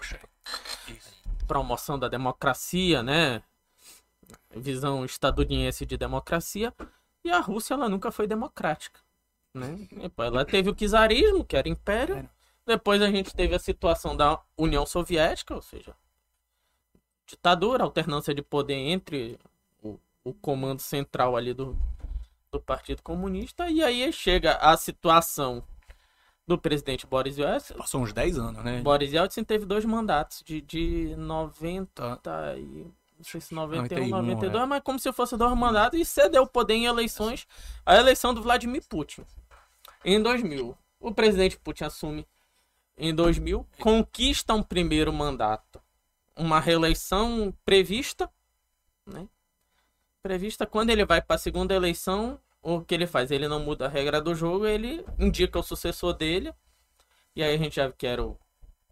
promoção 1.51 1.99
da 1.99 2.07
democracia, 2.07 3.03
né? 3.03 3.43
Visão 4.55 5.05
estadunidense 5.05 5.85
de 5.85 5.97
democracia. 5.97 6.73
E 7.25 7.31
a 7.31 7.41
Rússia, 7.41 7.75
ela 7.75 7.89
nunca 7.89 8.13
foi 8.13 8.29
democrática, 8.29 9.01
né? 9.53 9.89
Depois 9.91 10.29
Ela 10.29 10.45
teve 10.45 10.71
o 10.71 10.75
czarismo, 10.75 11.45
que 11.45 11.57
era 11.57 11.69
império. 11.69 12.29
Depois 12.65 13.03
a 13.03 13.11
gente 13.11 13.35
teve 13.35 13.53
a 13.53 13.59
situação 13.59 14.17
da 14.17 14.41
União 14.57 14.87
Soviética, 14.87 15.53
ou 15.53 15.61
seja, 15.61 15.93
ditadura, 17.27 17.83
alternância 17.83 18.33
de 18.33 18.43
poder 18.43 18.75
entre 18.75 19.37
o, 19.83 19.99
o 20.23 20.33
comando 20.33 20.81
central 20.81 21.37
ali 21.37 21.53
do, 21.53 21.77
do 22.53 22.61
Partido 22.61 23.03
Comunista. 23.03 23.69
E 23.69 23.83
aí 23.83 24.13
chega 24.13 24.55
a 24.55 24.77
situação 24.77 25.65
do 26.51 26.59
presidente 26.59 27.07
Boris 27.07 27.39
Yeltsin, 27.39 27.75
Passou 27.75 28.03
uns 28.03 28.13
10 28.13 28.39
anos, 28.39 28.65
né? 28.65 28.81
Boris 28.81 29.13
Yeltsin 29.13 29.45
teve 29.45 29.65
dois 29.65 29.85
mandatos, 29.85 30.43
de, 30.45 30.61
de 30.61 31.15
90 31.17 32.57
e... 32.59 32.91
Não 33.17 33.25
sei 33.25 33.41
se 33.41 33.55
91, 33.55 34.09
91, 34.09 34.23
92, 34.23 34.63
é. 34.63 34.67
mas 34.67 34.83
como 34.83 34.99
se 34.99 35.13
fosse 35.13 35.37
dois 35.37 35.57
mandatos 35.57 36.01
e 36.01 36.05
cedeu 36.05 36.43
o 36.43 36.47
poder 36.47 36.75
em 36.75 36.87
eleições. 36.87 37.47
A 37.87 37.95
eleição 37.97 38.35
do 38.35 38.43
Vladimir 38.43 38.83
Putin. 38.89 39.25
Em 40.05 40.21
2000. 40.21 40.77
O 40.99 41.15
presidente 41.15 41.57
Putin 41.59 41.85
assume 41.85 42.27
em 42.97 43.15
2000, 43.15 43.67
conquista 43.79 44.53
um 44.53 44.63
primeiro 44.63 45.13
mandato. 45.13 45.81
Uma 46.35 46.59
reeleição 46.59 47.55
prevista, 47.65 48.29
né? 49.07 49.29
Prevista 50.23 50.67
quando 50.67 50.91
ele 50.91 51.05
vai 51.05 51.23
para 51.23 51.37
a 51.37 51.39
segunda 51.39 51.75
eleição, 51.75 52.41
o 52.63 52.81
que 52.83 52.95
ele 52.95 53.07
faz? 53.07 53.31
Ele 53.31 53.49
não 53.49 53.61
muda 53.61 53.87
a 53.87 53.89
regra 53.89 54.21
do 54.21 54.35
jogo, 54.35 54.67
ele 54.67 55.05
indica 55.19 55.59
o 55.59 55.63
sucessor 55.63 56.13
dele. 56.15 56.53
E 57.35 57.43
aí 57.43 57.55
a 57.55 57.59
gente 57.59 57.77
já 57.77 57.91
quer 57.93 58.21
o, 58.21 58.39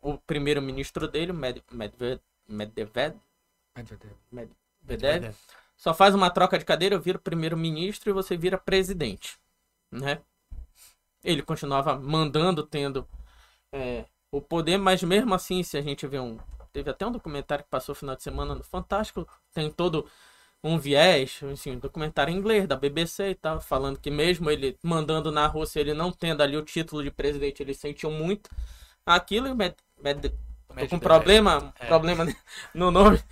o 0.00 0.16
primeiro-ministro 0.18 1.08
dele, 1.08 1.32
o 1.32 1.34
Med, 1.34 1.62
Medved, 1.70 2.20
Medved, 2.48 3.16
Medvedev, 4.30 5.34
só 5.76 5.94
faz 5.94 6.14
uma 6.14 6.30
troca 6.30 6.58
de 6.58 6.64
cadeira, 6.64 6.94
eu 6.94 7.00
viro 7.00 7.18
primeiro-ministro 7.18 8.10
e 8.10 8.12
você 8.12 8.36
vira 8.36 8.58
presidente, 8.58 9.38
né? 9.90 10.20
Ele 11.22 11.42
continuava 11.42 11.98
mandando, 11.98 12.64
tendo 12.64 13.06
é, 13.72 14.04
o 14.30 14.40
poder, 14.40 14.78
mas 14.78 15.02
mesmo 15.02 15.34
assim, 15.34 15.62
se 15.62 15.76
a 15.76 15.82
gente 15.82 16.06
vê 16.06 16.18
um... 16.18 16.38
Teve 16.72 16.90
até 16.90 17.06
um 17.06 17.12
documentário 17.12 17.64
que 17.64 17.70
passou 17.70 17.92
no 17.92 17.98
final 17.98 18.16
de 18.16 18.22
semana 18.22 18.54
no 18.54 18.62
Fantástico, 18.62 19.26
tem 19.52 19.70
todo 19.70 20.08
um 20.62 20.78
viés, 20.78 21.40
assim, 21.52 21.72
um 21.72 21.78
documentário 21.78 22.32
em 22.32 22.36
inglês 22.36 22.66
da 22.66 22.76
BBC 22.76 23.30
e 23.30 23.34
tal, 23.34 23.60
falando 23.60 23.98
que 24.00 24.10
mesmo 24.10 24.50
ele 24.50 24.76
mandando 24.82 25.30
na 25.30 25.46
Rússia, 25.46 25.80
ele 25.80 25.94
não 25.94 26.10
tendo 26.12 26.42
ali 26.42 26.56
o 26.56 26.64
título 26.64 27.02
de 27.02 27.10
presidente, 27.10 27.62
ele 27.62 27.74
sentiu 27.74 28.10
muito 28.10 28.50
aquilo 29.06 29.48
e 29.48 29.54
Med, 29.54 29.74
Med, 30.02 30.32
tô 30.78 30.86
com 30.88 30.98
problema, 30.98 31.72
É. 31.80 31.86
problema 31.86 32.26
no 32.74 32.90
nome 32.90 33.22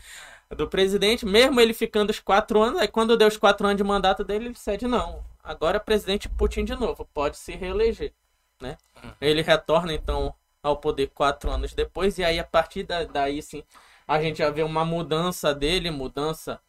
do 0.56 0.68
presidente, 0.68 1.26
mesmo 1.26 1.60
ele 1.60 1.74
ficando 1.74 2.10
os 2.10 2.20
quatro 2.20 2.62
anos, 2.62 2.80
aí 2.80 2.88
quando 2.88 3.16
deu 3.16 3.28
os 3.28 3.36
quatro 3.36 3.66
anos 3.66 3.76
de 3.76 3.84
mandato 3.84 4.24
dele, 4.24 4.46
ele 4.46 4.54
cede, 4.54 4.86
não, 4.86 5.24
agora 5.42 5.76
é 5.76 5.80
presidente 5.80 6.28
Putin 6.28 6.64
de 6.64 6.74
novo, 6.74 7.04
pode 7.12 7.36
se 7.36 7.52
reeleger, 7.56 8.12
né? 8.60 8.76
Ele 9.20 9.42
retorna, 9.42 9.92
então, 9.92 10.34
ao 10.62 10.76
poder 10.76 11.08
quatro 11.08 11.50
anos 11.50 11.72
depois, 11.74 12.18
e 12.18 12.24
aí 12.24 12.38
a 12.38 12.44
partir 12.44 12.82
da- 12.84 13.04
daí, 13.04 13.42
sim, 13.42 13.62
a 14.06 14.20
gente 14.20 14.38
já 14.38 14.50
vê 14.50 14.62
uma 14.62 14.84
mudança 14.84 15.54
dele, 15.54 15.90
mudança 15.90 16.60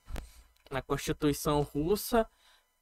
na 0.72 0.82
Constituição 0.82 1.62
russa, 1.62 2.28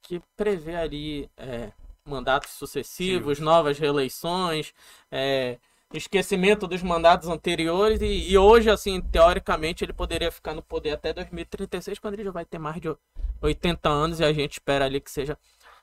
que 0.02 0.20
prevê 0.36 0.76
ali 0.76 1.30
é, 1.36 1.72
mandatos 2.04 2.52
sucessivos, 2.52 3.40
novas 3.40 3.78
reeleições, 3.78 4.72
é, 5.10 5.58
esquecimento 5.92 6.66
dos 6.66 6.82
mandatos 6.82 7.28
anteriores 7.28 8.00
e, 8.00 8.30
e 8.30 8.38
hoje, 8.38 8.70
assim, 8.70 9.00
teoricamente, 9.00 9.84
ele 9.84 9.92
poderia 9.92 10.30
ficar 10.30 10.54
no 10.54 10.62
poder 10.62 10.92
até 10.92 11.12
2036, 11.12 11.98
quando 11.98 12.14
ele 12.14 12.24
já 12.24 12.30
vai 12.30 12.44
ter 12.44 12.58
mais 12.58 12.80
de 12.80 12.94
80 13.40 13.88
anos 13.88 14.20
e 14.20 14.24
a 14.24 14.32
gente 14.32 14.54
espera 14.54 14.84
ali 14.84 15.00
que 15.00 15.10
seja 15.10 15.38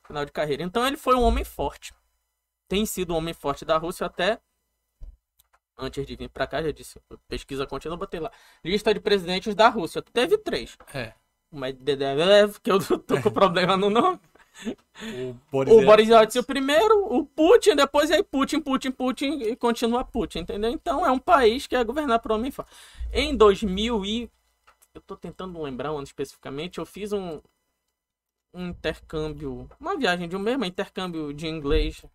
final 0.06 0.26
de 0.26 0.32
carreira. 0.32 0.64
Então 0.64 0.86
ele 0.86 0.98
foi 0.98 1.16
um 1.16 1.22
homem 1.22 1.44
forte. 1.44 1.94
Tem 2.68 2.86
sido 2.86 3.14
um 3.14 3.18
homem 3.18 3.34
forte 3.34 3.66
da 3.66 3.78
Rússia 3.78 4.06
até 4.06 4.40
antes 5.78 6.06
de 6.06 6.16
vir 6.16 6.30
pra 6.30 6.48
cá, 6.48 6.62
já 6.62 6.72
disse, 6.72 7.00
pesquisa 7.28 7.66
contínua, 7.66 7.96
eu 7.96 8.00
botei 8.00 8.20
lá. 8.20 8.32
Lista 8.64 8.94
de 8.94 9.00
presidentes 9.00 9.56
da 9.56 9.70
Rússia. 9.70 10.02
Teve 10.02 10.38
três. 10.38 10.78
É. 10.94 11.14
O 11.54 11.58
Medvedev, 11.60 12.60
que 12.64 12.72
eu 12.72 12.80
tô 12.98 13.22
com 13.22 13.32
problema 13.32 13.78
no 13.78 13.92
nome. 13.92 14.20
O 15.02 15.36
Boris, 15.52 15.74
O 15.74 15.86
Boris 15.86 16.10
Yeltsin 16.10 16.40
o 16.40 16.44
primeiro, 16.44 17.06
o 17.14 17.26
Putin, 17.26 17.76
depois 17.76 18.10
aí 18.10 18.24
Putin, 18.24 18.60
Putin, 18.60 18.92
Putin 18.92 19.40
e 19.42 19.56
continua 19.56 20.04
Putin, 20.04 20.40
entendeu? 20.40 20.72
Então 20.72 21.06
é 21.06 21.12
um 21.12 21.20
país 21.20 21.68
que 21.68 21.76
é 21.76 21.84
governado 21.84 22.22
por 22.22 22.32
homem 22.32 22.52
forte. 22.52 22.72
Em 23.12 23.36
2000 23.36 24.04
e 24.04 24.30
eu 24.96 25.02
tô 25.02 25.16
tentando 25.16 25.62
lembrar 25.62 25.92
o 25.92 25.96
ano 25.96 26.04
especificamente, 26.04 26.80
eu 26.80 26.86
fiz 26.86 27.14
um 27.14 27.40
um 28.54 28.68
intercâmbio, 28.68 29.68
uma 29.80 29.98
viagem 29.98 30.30
de 30.30 30.36
um 30.36 30.40
mesmo 30.40 30.64
intercâmbio 30.64 31.34
de 31.34 31.48
inglês 31.48 32.06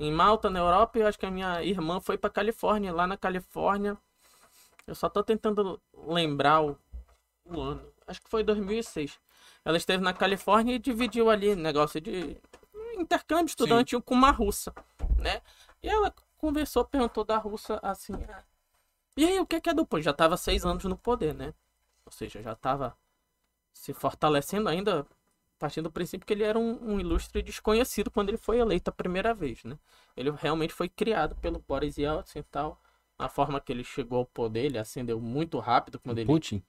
em 0.00 0.12
Malta, 0.12 0.48
na 0.48 0.60
Europa, 0.60 0.96
e 0.96 1.02
eu 1.02 1.08
acho 1.08 1.18
que 1.18 1.26
a 1.26 1.30
minha 1.30 1.62
irmã 1.64 2.00
foi 2.00 2.16
pra 2.16 2.30
Califórnia, 2.30 2.92
lá 2.92 3.06
na 3.06 3.16
Califórnia. 3.16 3.98
Eu 4.86 4.94
só 4.94 5.08
tô 5.08 5.24
tentando 5.24 5.80
lembrar 5.92 6.62
o, 6.62 6.78
o 7.44 7.60
ano. 7.60 7.92
Acho 8.08 8.20
que 8.22 8.30
foi 8.30 8.42
2006. 8.42 9.18
Ela 9.64 9.76
esteve 9.76 10.02
na 10.02 10.12
Califórnia 10.12 10.74
e 10.74 10.78
dividiu 10.78 11.30
ali 11.30 11.54
negócio 11.54 12.00
de 12.00 12.36
intercâmbio 12.98 13.46
estudantil 13.46 14.02
com 14.02 14.14
uma 14.14 14.30
russa, 14.30 14.72
né? 15.18 15.40
E 15.82 15.88
ela 15.88 16.14
conversou, 16.38 16.84
perguntou 16.84 17.24
da 17.24 17.36
russa 17.38 17.78
assim. 17.82 18.14
ah, 18.28 18.42
E 19.16 19.24
aí, 19.26 19.40
o 19.40 19.46
que 19.46 19.60
que 19.60 19.70
é 19.70 19.74
do? 19.74 19.86
Já 20.00 20.12
tava 20.12 20.36
seis 20.36 20.64
anos 20.64 20.84
no 20.84 20.96
poder, 20.96 21.34
né? 21.34 21.54
Ou 22.06 22.12
seja, 22.12 22.42
já 22.42 22.54
tava 22.54 22.96
se 23.72 23.92
fortalecendo 23.94 24.68
ainda, 24.68 25.06
partindo 25.58 25.84
do 25.84 25.92
princípio 25.92 26.26
que 26.26 26.32
ele 26.32 26.44
era 26.44 26.58
um, 26.58 26.94
um 26.94 27.00
ilustre 27.00 27.42
desconhecido 27.42 28.10
quando 28.10 28.30
ele 28.30 28.38
foi 28.38 28.58
eleito 28.58 28.90
a 28.90 28.92
primeira 28.92 29.34
vez, 29.34 29.64
né? 29.64 29.78
Ele 30.16 30.30
realmente 30.30 30.74
foi 30.74 30.88
criado 30.88 31.36
pelo 31.36 31.60
Boris 31.60 31.98
Yeltsin 31.98 32.40
e 32.40 32.42
tal. 32.44 32.80
A 33.18 33.28
forma 33.28 33.60
que 33.60 33.72
ele 33.72 33.82
chegou 33.82 34.18
ao 34.18 34.24
poder, 34.24 34.66
ele 34.66 34.78
ascendeu 34.78 35.20
muito 35.20 35.58
rápido 35.58 35.98
quando 35.98 36.18
ele... 36.18 36.26
Putin. 36.26 36.62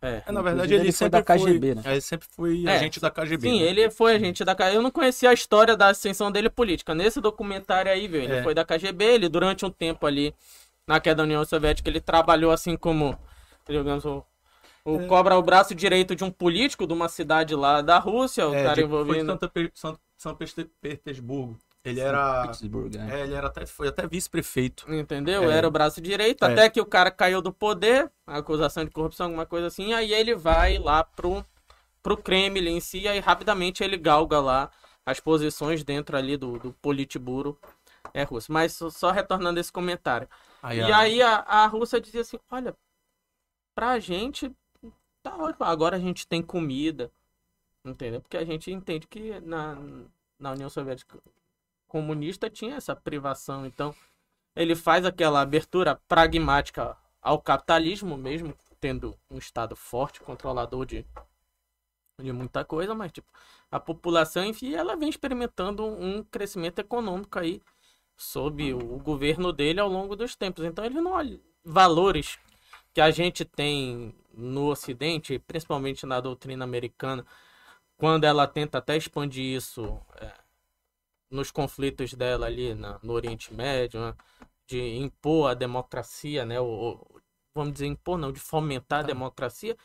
É. 0.00 0.22
É, 0.26 0.32
na 0.32 0.40
verdade, 0.40 0.72
ele, 0.72 0.84
ele 0.84 0.92
foi 0.92 0.92
sempre 0.92 1.20
da 1.20 1.22
KGB, 1.22 1.66
foi, 1.66 1.74
né? 1.74 1.82
é, 1.84 1.92
ele 1.92 2.00
sempre 2.00 2.28
foi 2.30 2.64
É. 2.66 2.76
agente 2.76 3.00
da 3.00 3.10
KGB. 3.10 3.48
Sim, 3.50 3.60
né? 3.60 3.66
ele 3.66 3.90
foi 3.90 4.14
agente 4.14 4.44
da 4.44 4.54
KGB. 4.54 4.76
Eu 4.78 4.82
não 4.82 4.90
conhecia 4.90 5.28
a 5.28 5.34
história 5.34 5.76
da 5.76 5.88
ascensão 5.88 6.30
dele 6.32 6.48
política. 6.48 6.94
Nesse 6.94 7.20
documentário 7.20 7.90
aí, 7.92 8.08
viu? 8.08 8.22
Ele 8.22 8.32
É. 8.36 8.42
foi 8.42 8.54
da 8.54 8.64
KGB, 8.64 9.04
ele 9.04 9.28
durante 9.28 9.66
um 9.66 9.70
tempo 9.70 10.06
ali, 10.06 10.34
na 10.86 11.00
queda 11.00 11.16
da 11.16 11.22
União 11.24 11.44
Soviética, 11.44 11.90
ele 11.90 12.00
trabalhou 12.00 12.50
assim 12.52 12.76
como, 12.76 13.18
digamos, 13.68 14.04
o, 14.06 14.24
o 14.86 15.00
É. 15.00 15.06
cobra 15.06 15.36
o 15.36 15.42
braço 15.42 15.74
direito 15.74 16.14
de 16.16 16.24
um 16.24 16.30
político 16.30 16.86
de 16.86 16.92
uma 16.94 17.08
cidade 17.08 17.54
lá 17.54 17.82
da 17.82 17.98
Rússia, 17.98 18.48
o 18.48 18.54
É, 18.54 18.62
cara 18.62 18.74
de- 18.76 18.80
foi 18.82 18.88
de 18.88 18.94
envolvido... 18.94 19.26
Santa 19.26 19.48
Pe- 19.48 19.72
São, 19.74 19.98
Petersburgo. 20.80 21.58
Ele 21.84 22.00
era. 22.00 22.46
Né? 22.46 23.20
É, 23.20 23.22
ele 23.24 23.34
era 23.34 23.48
até, 23.48 23.66
foi 23.66 23.88
até 23.88 24.06
vice-prefeito. 24.06 24.90
Entendeu? 24.92 25.50
É. 25.50 25.58
Era 25.58 25.68
o 25.68 25.70
braço 25.70 26.00
direito, 26.00 26.44
É. 26.44 26.52
até 26.52 26.70
que 26.70 26.80
o 26.80 26.86
cara 26.86 27.10
caiu 27.10 27.42
do 27.42 27.52
poder, 27.52 28.10
acusação 28.26 28.84
de 28.84 28.90
corrupção, 28.90 29.26
alguma 29.26 29.44
coisa 29.44 29.66
assim, 29.66 29.92
aí 29.92 30.12
ele 30.12 30.34
vai 30.34 30.78
lá 30.78 31.04
pro, 31.04 31.44
pro 32.02 32.16
Kremlin 32.16 32.76
em 32.76 32.80
si, 32.80 33.00
e 33.00 33.08
aí 33.08 33.20
rapidamente 33.20 33.84
ele 33.84 33.98
galga 33.98 34.40
lá 34.40 34.70
as 35.04 35.20
posições 35.20 35.84
dentro 35.84 36.16
ali 36.16 36.36
do, 36.38 36.58
do 36.58 36.72
Politburo 36.72 37.58
é 38.14 38.22
russo. 38.22 38.50
Mas 38.50 38.72
só, 38.72 38.88
só 38.88 39.10
retornando 39.10 39.60
esse 39.60 39.70
comentário. 39.70 40.26
E 40.72 40.92
aí 40.92 41.20
a, 41.20 41.36
a 41.40 41.66
Rússia 41.66 42.00
dizia 42.00 42.22
assim, 42.22 42.38
olha, 42.50 42.74
pra 43.74 43.98
gente, 43.98 44.50
tá 45.22 45.36
ótimo, 45.36 45.66
agora 45.66 45.96
a 45.96 46.00
gente 46.00 46.26
tem 46.26 46.40
comida, 46.42 47.12
entendeu? 47.84 48.22
Porque 48.22 48.38
a 48.38 48.44
gente 48.44 48.72
entende 48.72 49.06
que 49.06 49.38
na, 49.40 49.76
na 50.38 50.52
União 50.52 50.70
Soviética 50.70 51.18
comunista 51.94 52.50
tinha 52.50 52.74
essa 52.74 52.96
privação, 52.96 53.64
então 53.64 53.94
ele 54.56 54.74
faz 54.74 55.06
aquela 55.06 55.40
abertura 55.40 55.94
pragmática 56.08 56.96
ao 57.22 57.40
capitalismo, 57.40 58.16
mesmo 58.16 58.52
tendo 58.80 59.16
um 59.30 59.38
Estado 59.38 59.76
forte, 59.76 60.18
controlador 60.18 60.84
de, 60.84 61.06
de 62.20 62.32
muita 62.32 62.64
coisa, 62.64 62.96
mas 62.96 63.12
tipo, 63.12 63.28
a 63.70 63.78
população, 63.78 64.44
enfim, 64.44 64.74
ela 64.74 64.96
vem 64.96 65.08
experimentando 65.08 65.86
um 65.86 66.24
crescimento 66.24 66.80
econômico 66.80 67.38
aí 67.38 67.62
sob 68.16 68.74
o 68.74 68.98
governo 68.98 69.52
dele 69.52 69.78
ao 69.78 69.88
longo 69.88 70.16
dos 70.16 70.34
tempos. 70.34 70.64
Então 70.64 70.84
ele 70.84 71.00
não 71.00 71.12
olha 71.12 71.40
valores 71.64 72.40
que 72.92 73.00
a 73.00 73.12
gente 73.12 73.44
tem 73.44 74.12
no 74.32 74.66
Ocidente, 74.68 75.38
principalmente 75.38 76.04
na 76.06 76.20
doutrina 76.20 76.64
americana, 76.64 77.24
quando 77.96 78.24
ela 78.24 78.48
tenta 78.48 78.78
até 78.78 78.96
expandir 78.96 79.56
isso 79.56 80.00
é, 80.16 80.43
nos 81.34 81.50
conflitos 81.50 82.14
dela 82.14 82.46
ali 82.46 82.74
na, 82.74 82.98
no 83.02 83.12
Oriente 83.12 83.52
Médio, 83.52 84.00
né, 84.00 84.14
de 84.66 84.96
impor 84.98 85.50
a 85.50 85.54
democracia, 85.54 86.44
né, 86.44 86.60
ou, 86.60 87.20
vamos 87.54 87.72
dizer 87.74 87.86
impor 87.86 88.16
não, 88.16 88.32
de 88.32 88.40
fomentar 88.40 89.00
a 89.00 89.02
tá. 89.02 89.08
democracia, 89.08 89.76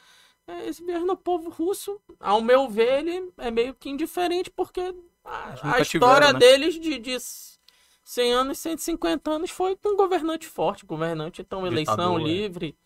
é, 0.48 0.68
esse 0.68 0.82
governo 0.82 1.18
povo 1.18 1.50
russo, 1.50 2.00
ao 2.20 2.42
meu 2.42 2.70
ver, 2.70 3.00
ele 3.00 3.32
é 3.38 3.52
meio 3.52 3.74
que 3.74 3.90
indiferente 3.90 4.50
porque 4.50 4.94
a, 5.24 5.76
a 5.76 5.82
história 5.82 6.28
tiveram, 6.28 6.34
né? 6.34 6.40
deles 6.40 6.80
de, 6.80 6.98
de 6.98 7.18
100 8.04 8.34
anos, 8.34 8.60
150 8.60 9.30
anos 9.30 9.52
foi 9.52 9.76
com 9.76 9.90
um 9.90 9.98
governante 9.98 10.48
forte, 10.48 10.86
governante, 10.86 11.42
então 11.42 11.66
eleição 11.68 11.96
Ditador, 11.96 12.22
é. 12.22 12.24
livre 12.24 12.78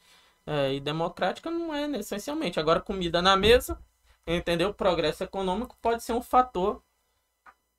é, 0.46 0.74
e 0.74 0.80
democrática 0.80 1.50
não 1.50 1.74
é 1.74 1.86
essencialmente. 1.98 2.60
Agora, 2.60 2.82
comida 2.82 3.22
na 3.22 3.36
mesa, 3.36 3.80
entendeu? 4.28 4.70
O 4.70 4.74
progresso 4.74 5.24
econômico 5.24 5.78
pode 5.82 6.04
ser 6.04 6.14
um 6.14 6.22
fator 6.22 6.82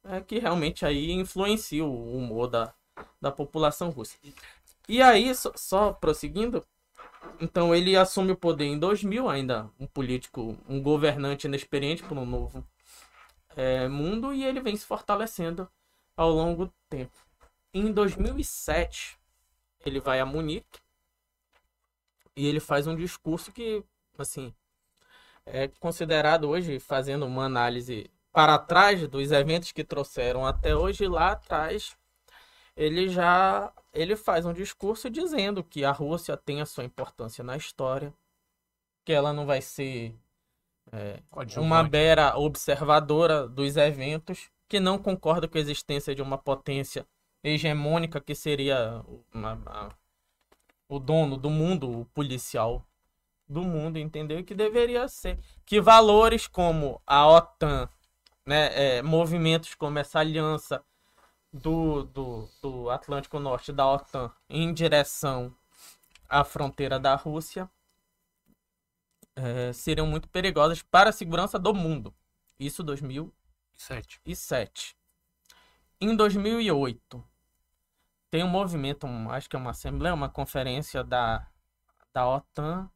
é, 0.05 0.21
que 0.21 0.39
realmente 0.39 0.85
aí 0.85 1.13
influencia 1.13 1.85
o 1.85 2.17
humor 2.17 2.49
da, 2.49 2.75
da 3.21 3.33
população 3.33 3.91
russa. 3.91 4.17
E 4.89 5.01
aí, 5.01 5.35
só, 5.35 5.53
só 5.57 5.93
prosseguindo, 5.93 6.65
então 7.41 7.75
ele 7.75 7.97
assume 7.97 8.33
o 8.33 8.37
poder 8.37 8.67
em 8.67 8.79
2000, 8.79 9.29
ainda 9.29 9.71
um 9.79 9.87
político, 9.87 10.59
um 10.69 10.81
governante 10.83 11.47
inexperiente 11.47 12.03
para 12.03 12.19
um 12.19 12.27
novo 12.27 12.67
é, 13.57 13.89
mundo, 13.89 14.33
e 14.35 14.45
ele 14.45 14.61
vem 14.61 14.77
se 14.77 14.85
fortalecendo 14.85 15.69
ao 16.17 16.31
longo 16.31 16.67
do 16.67 16.75
tempo. 16.89 17.17
Em 17.73 17.91
2007, 17.93 19.19
ele 19.85 20.01
vai 20.01 20.21
a 20.21 20.27
Munique 20.27 20.81
e 22.37 22.47
ele 22.47 22.61
faz 22.61 22.87
um 22.87 22.97
discurso 22.97 23.53
que, 23.53 23.83
assim, 24.19 24.53
é 25.47 25.69
considerado 25.69 26.49
hoje, 26.49 26.79
fazendo 26.79 27.27
uma 27.27 27.45
análise 27.45 28.11
para 28.35 28.59
trás 28.59 29.07
dos 29.07 29.31
eventos 29.31 29.71
que 29.71 29.85
trouxeram 29.85 30.45
até 30.45 30.75
hoje, 30.75 31.07
lá 31.07 31.31
atrás, 31.31 31.97
ele 32.77 33.09
já 33.09 33.73
ele 33.93 34.17
faz 34.17 34.45
um 34.45 34.53
discurso 34.53 35.09
dizendo 35.09 35.63
que 35.63 35.85
a 35.85 35.93
Rússia 35.93 36.37
tem 36.37 36.61
a 36.61 36.67
sua 36.67 36.83
importância 36.83 37.45
na 37.45 37.57
história, 37.57 38.13
que 39.05 39.13
ela 39.13 39.33
não 39.33 39.47
vai 39.47 39.63
ser 39.63 40.17
é, 40.91 41.23
uma 41.57 41.85
mera 41.85 42.37
observadora 42.37 43.47
dos 43.47 43.77
eventos, 43.77 44.51
que 44.69 44.81
não 44.81 44.99
concorda 44.99 45.47
com 45.47 45.57
a 45.57 45.61
existência 45.61 46.13
de 46.13 46.21
uma 46.21 46.37
potência 46.37 47.07
hegemônica 47.41 48.21
que 48.21 48.35
seria 48.35 49.01
uma, 49.33 49.63
a, 49.67 49.91
o 50.89 50.99
dono 50.99 51.37
do 51.37 51.51
mundo, 51.51 52.01
o 52.01 52.05
policial 52.07 52.85
do 53.49 53.63
mundo, 53.63 53.97
entendeu? 53.97 54.43
Que 54.43 54.57
deveria 54.57 55.07
ser. 55.07 55.39
Que 55.65 55.81
valores 55.81 56.49
como 56.49 57.01
a 57.07 57.29
OTAN, 57.29 57.89
né, 58.47 58.99
é, 58.99 59.03
movimentos 59.03 59.75
como 59.75 59.99
essa 59.99 60.19
aliança 60.19 60.85
do, 61.53 62.05
do, 62.05 62.49
do 62.61 62.91
Atlântico 62.91 63.39
Norte 63.39 63.73
da 63.73 63.87
OTAN 63.87 64.31
em 64.49 64.73
direção 64.73 65.55
à 66.29 66.45
fronteira 66.45 66.99
da 66.99 67.15
Rússia 67.15 67.71
é, 69.37 69.73
seriam 69.73 70.07
muito 70.07 70.29
perigosas 70.29 70.83
para 70.83 71.11
a 71.11 71.13
segurança 71.13 71.59
do 71.59 71.75
mundo. 71.75 72.15
Isso 72.59 72.83
2007. 72.83 74.21
E 76.01 76.07
Em 76.07 76.15
2008, 76.15 77.25
tem 78.31 78.45
um 78.45 78.49
movimento, 78.49 79.07
um, 79.07 79.31
acho 79.31 79.49
que 79.49 79.57
é 79.57 79.59
uma 79.59 79.71
assembleia, 79.71 80.15
uma 80.15 80.29
conferência 80.29 81.03
da, 81.03 81.47
da 82.13 82.29
OTAN, 82.29 82.91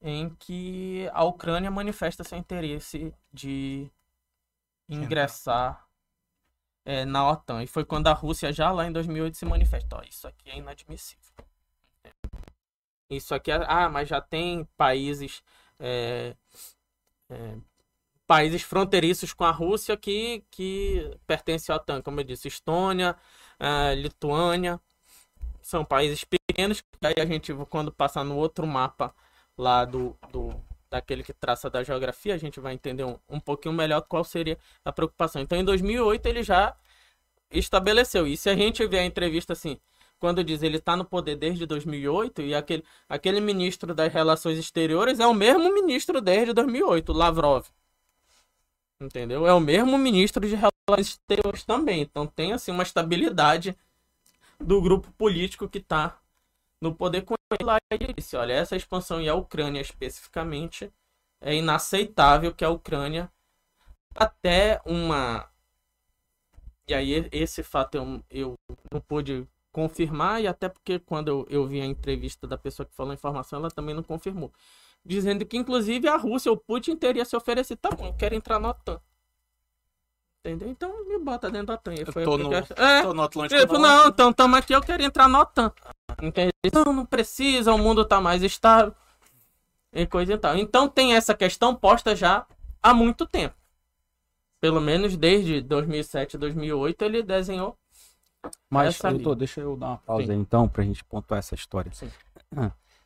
em 0.00 0.30
que 0.30 1.08
a 1.12 1.24
Ucrânia 1.24 1.70
manifesta 1.70 2.22
seu 2.22 2.38
interesse 2.38 3.14
de 3.32 3.90
ingressar 4.88 5.86
é, 6.84 7.04
na 7.04 7.28
OTAN. 7.30 7.62
E 7.62 7.66
foi 7.66 7.84
quando 7.84 8.08
a 8.08 8.12
Rússia, 8.12 8.52
já 8.52 8.70
lá 8.70 8.86
em 8.86 8.92
2008, 8.92 9.36
se 9.36 9.44
manifesta: 9.44 10.02
isso 10.08 10.26
aqui 10.28 10.50
é 10.50 10.58
inadmissível. 10.58 11.32
Isso 13.10 13.34
aqui 13.34 13.50
é. 13.50 13.64
Ah, 13.68 13.88
mas 13.88 14.08
já 14.08 14.20
tem 14.20 14.64
países. 14.76 15.42
É, 15.78 16.34
é, 17.30 17.56
países 18.26 18.62
fronteiriços 18.62 19.32
com 19.32 19.44
a 19.44 19.50
Rússia 19.50 19.96
que, 19.96 20.44
que 20.50 21.16
pertencem 21.26 21.72
à 21.72 21.76
OTAN, 21.76 22.02
como 22.02 22.20
eu 22.20 22.24
disse, 22.24 22.48
Estônia, 22.48 23.16
uh, 23.60 23.94
Lituânia. 23.94 24.80
São 25.62 25.84
países 25.84 26.24
pequenos, 26.24 26.80
que 26.80 27.06
aí 27.06 27.14
a 27.18 27.26
gente, 27.26 27.52
quando 27.70 27.92
passar 27.92 28.24
no 28.24 28.36
outro 28.36 28.66
mapa 28.66 29.14
lá 29.56 29.84
do, 29.84 30.16
do 30.30 30.50
daquele 30.90 31.22
que 31.22 31.32
traça 31.32 31.68
da 31.68 31.82
geografia, 31.82 32.34
a 32.34 32.38
gente 32.38 32.60
vai 32.60 32.74
entender 32.74 33.04
um, 33.04 33.18
um 33.28 33.40
pouquinho 33.40 33.74
melhor 33.74 34.02
qual 34.02 34.24
seria 34.24 34.58
a 34.84 34.92
preocupação. 34.92 35.42
Então, 35.42 35.58
em 35.58 35.64
2008, 35.64 36.26
ele 36.26 36.42
já 36.42 36.74
estabeleceu. 37.50 38.26
E 38.26 38.36
se 38.36 38.48
a 38.48 38.54
gente 38.56 38.86
vê 38.86 38.98
a 38.98 39.04
entrevista 39.04 39.52
assim, 39.52 39.78
quando 40.18 40.42
diz 40.42 40.62
ele 40.62 40.78
está 40.78 40.96
no 40.96 41.04
poder 41.04 41.36
desde 41.36 41.66
2008 41.66 42.42
e 42.42 42.54
aquele, 42.54 42.84
aquele 43.08 43.40
ministro 43.40 43.94
das 43.94 44.12
relações 44.12 44.58
exteriores 44.58 45.20
é 45.20 45.26
o 45.26 45.34
mesmo 45.34 45.72
ministro 45.72 46.20
desde 46.20 46.52
2008, 46.52 47.12
Lavrov. 47.12 47.66
Entendeu? 49.00 49.46
É 49.46 49.52
o 49.52 49.60
mesmo 49.60 49.98
ministro 49.98 50.46
de 50.48 50.54
relações 50.54 51.08
exteriores 51.08 51.64
também. 51.64 52.00
Então 52.00 52.26
tem 52.26 52.52
assim 52.52 52.70
uma 52.70 52.82
estabilidade 52.82 53.76
do 54.58 54.80
grupo 54.80 55.12
político 55.12 55.68
que 55.68 55.78
está 55.78 56.18
no 56.80 56.94
poder 56.94 57.22
com 57.22 57.34
ele 57.52 57.64
lá. 57.64 57.78
Ele 57.90 58.12
disse, 58.12 58.36
olha, 58.36 58.52
essa 58.52 58.76
expansão 58.76 59.20
e 59.20 59.28
a 59.28 59.34
Ucrânia 59.34 59.80
especificamente 59.80 60.92
é 61.40 61.54
inaceitável 61.54 62.54
que 62.54 62.64
a 62.64 62.70
Ucrânia 62.70 63.30
até 64.14 64.80
uma 64.86 65.48
e 66.88 66.94
aí 66.94 67.28
esse 67.32 67.62
fato 67.62 67.96
eu, 67.96 68.24
eu 68.30 68.54
não 68.92 69.00
pude 69.00 69.46
confirmar 69.72 70.40
e 70.40 70.46
até 70.46 70.68
porque 70.68 70.98
quando 70.98 71.28
eu, 71.28 71.46
eu 71.50 71.66
vi 71.66 71.80
a 71.80 71.84
entrevista 71.84 72.46
da 72.46 72.56
pessoa 72.56 72.86
que 72.86 72.94
falou 72.94 73.10
a 73.10 73.14
informação 73.14 73.58
ela 73.58 73.70
também 73.70 73.94
não 73.94 74.02
confirmou 74.02 74.52
dizendo 75.06 75.46
que 75.46 75.56
inclusive 75.56 76.08
a 76.08 76.16
Rússia, 76.16 76.50
o 76.50 76.56
Putin 76.56 76.96
teria 76.96 77.24
se 77.24 77.36
oferecido, 77.36 77.78
tá 77.78 77.90
bom, 77.90 78.06
eu 78.06 78.14
quero 78.14 78.34
entrar 78.34 78.58
na 78.58 78.70
OTAN. 78.70 79.00
Entendeu? 80.46 80.68
Então 80.70 81.08
me 81.08 81.18
bota 81.18 81.50
dentro 81.50 81.66
da 81.66 81.74
OTAN. 81.74 81.94
Eu 81.94 82.12
foi 82.12 82.24
tô, 82.24 82.38
no, 82.38 82.52
eu... 82.52 82.64
É, 82.76 83.02
tô 83.02 83.12
no 83.12 83.22
Atlântico. 83.22 83.60
Eu, 83.60 83.78
não, 83.80 84.08
então 84.08 84.32
tamo 84.32 84.54
aqui, 84.54 84.72
eu 84.72 84.80
quero 84.80 85.02
entrar 85.02 85.28
na 85.28 85.40
OTAN. 85.40 85.72
Entendeu? 86.22 86.52
Não, 86.72 86.92
não 86.92 87.04
precisa, 87.04 87.74
o 87.74 87.78
mundo 87.78 88.04
tá 88.04 88.20
mais 88.20 88.44
estável. 88.44 88.94
E 89.92 90.06
coisa 90.06 90.34
e 90.34 90.38
tal. 90.38 90.56
Então 90.56 90.88
tem 90.88 91.14
essa 91.14 91.34
questão 91.34 91.74
posta 91.74 92.14
já 92.14 92.46
há 92.80 92.94
muito 92.94 93.26
tempo. 93.26 93.56
Pelo 94.60 94.80
menos 94.80 95.16
desde 95.16 95.60
2007, 95.60 96.38
2008 96.38 97.02
ele 97.04 97.22
desenhou. 97.22 97.76
Mas, 98.70 99.00
doutor, 99.00 99.34
deixa 99.34 99.60
eu 99.60 99.76
dar 99.76 99.88
uma 99.88 99.98
pausa 99.98 100.32
aí, 100.32 100.38
então, 100.38 100.68
pra 100.68 100.84
gente 100.84 101.02
pontuar 101.02 101.38
essa 101.38 101.56
história. 101.56 101.92
Sim. 101.92 102.10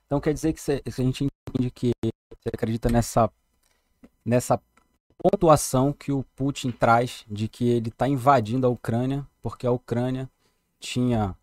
Então 0.05 0.21
quer 0.21 0.35
dizer 0.35 0.53
que 0.53 0.61
se, 0.61 0.83
se 0.87 1.01
a 1.01 1.05
gente 1.05 1.25
entende 1.25 1.71
que 1.71 1.93
você 2.03 2.51
acredita 2.53 2.91
nessa, 2.91 3.31
nessa 4.25 4.61
pontuação 5.23 5.93
que 5.93 6.11
o 6.13 6.25
Putin 6.35 6.71
traz 6.71 7.25
de 7.29 7.49
que 7.49 7.69
ele 7.69 7.89
está 7.89 8.09
invadindo 8.09 8.67
a 8.67 8.71
Ucrânia 8.71 9.27
porque 9.43 9.67
a 9.67 9.71
Ucrânia 9.71 10.29
tinha 10.79 11.37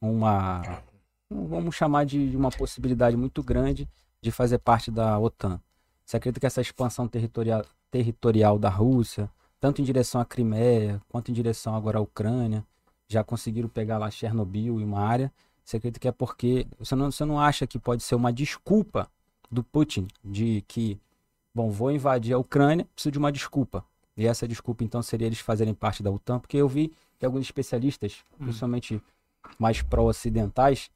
uma, 0.00 0.82
vamos 1.30 1.74
chamar 1.74 2.04
de 2.04 2.36
uma 2.36 2.50
possibilidade 2.50 3.16
muito 3.16 3.42
grande 3.42 3.88
de 4.20 4.30
fazer 4.30 4.58
parte 4.58 4.90
da 4.90 5.18
OTAN. 5.18 5.60
Você 6.04 6.16
acredita 6.16 6.40
que 6.40 6.46
essa 6.46 6.60
expansão 6.60 7.08
territorial, 7.08 7.64
territorial 7.90 8.58
da 8.58 8.68
Rússia, 8.68 9.30
tanto 9.60 9.80
em 9.80 9.84
direção 9.84 10.20
à 10.20 10.24
Crimeia 10.24 11.00
quanto 11.08 11.30
em 11.30 11.34
direção 11.34 11.74
agora 11.74 11.98
à 11.98 12.00
Ucrânia, 12.00 12.64
já 13.08 13.24
conseguiram 13.24 13.68
pegar 13.68 13.98
lá 13.98 14.10
Chernobyl 14.10 14.80
e 14.80 14.84
uma 14.84 15.00
área, 15.00 15.32
você 15.64 15.78
acredita 15.78 15.98
que 15.98 16.08
é 16.08 16.12
porque. 16.12 16.66
Você 16.78 16.94
não, 16.94 17.10
você 17.10 17.24
não 17.24 17.40
acha 17.40 17.66
que 17.66 17.78
pode 17.78 18.02
ser 18.02 18.14
uma 18.14 18.32
desculpa 18.32 19.08
do 19.50 19.64
Putin 19.64 20.06
de 20.22 20.62
que, 20.68 21.00
bom, 21.54 21.70
vou 21.70 21.90
invadir 21.90 22.34
a 22.34 22.38
Ucrânia, 22.38 22.86
preciso 22.94 23.12
de 23.12 23.18
uma 23.18 23.30
desculpa. 23.30 23.84
E 24.16 24.26
essa 24.26 24.46
desculpa, 24.46 24.84
então, 24.84 25.02
seria 25.02 25.26
eles 25.26 25.40
fazerem 25.40 25.74
parte 25.74 26.02
da 26.02 26.10
OTAN? 26.10 26.38
Porque 26.38 26.56
eu 26.56 26.68
vi 26.68 26.92
que 27.18 27.26
alguns 27.26 27.42
especialistas, 27.42 28.24
hum. 28.34 28.44
principalmente 28.44 29.02
mais 29.58 29.82
pró-ocidentais, 29.82 30.90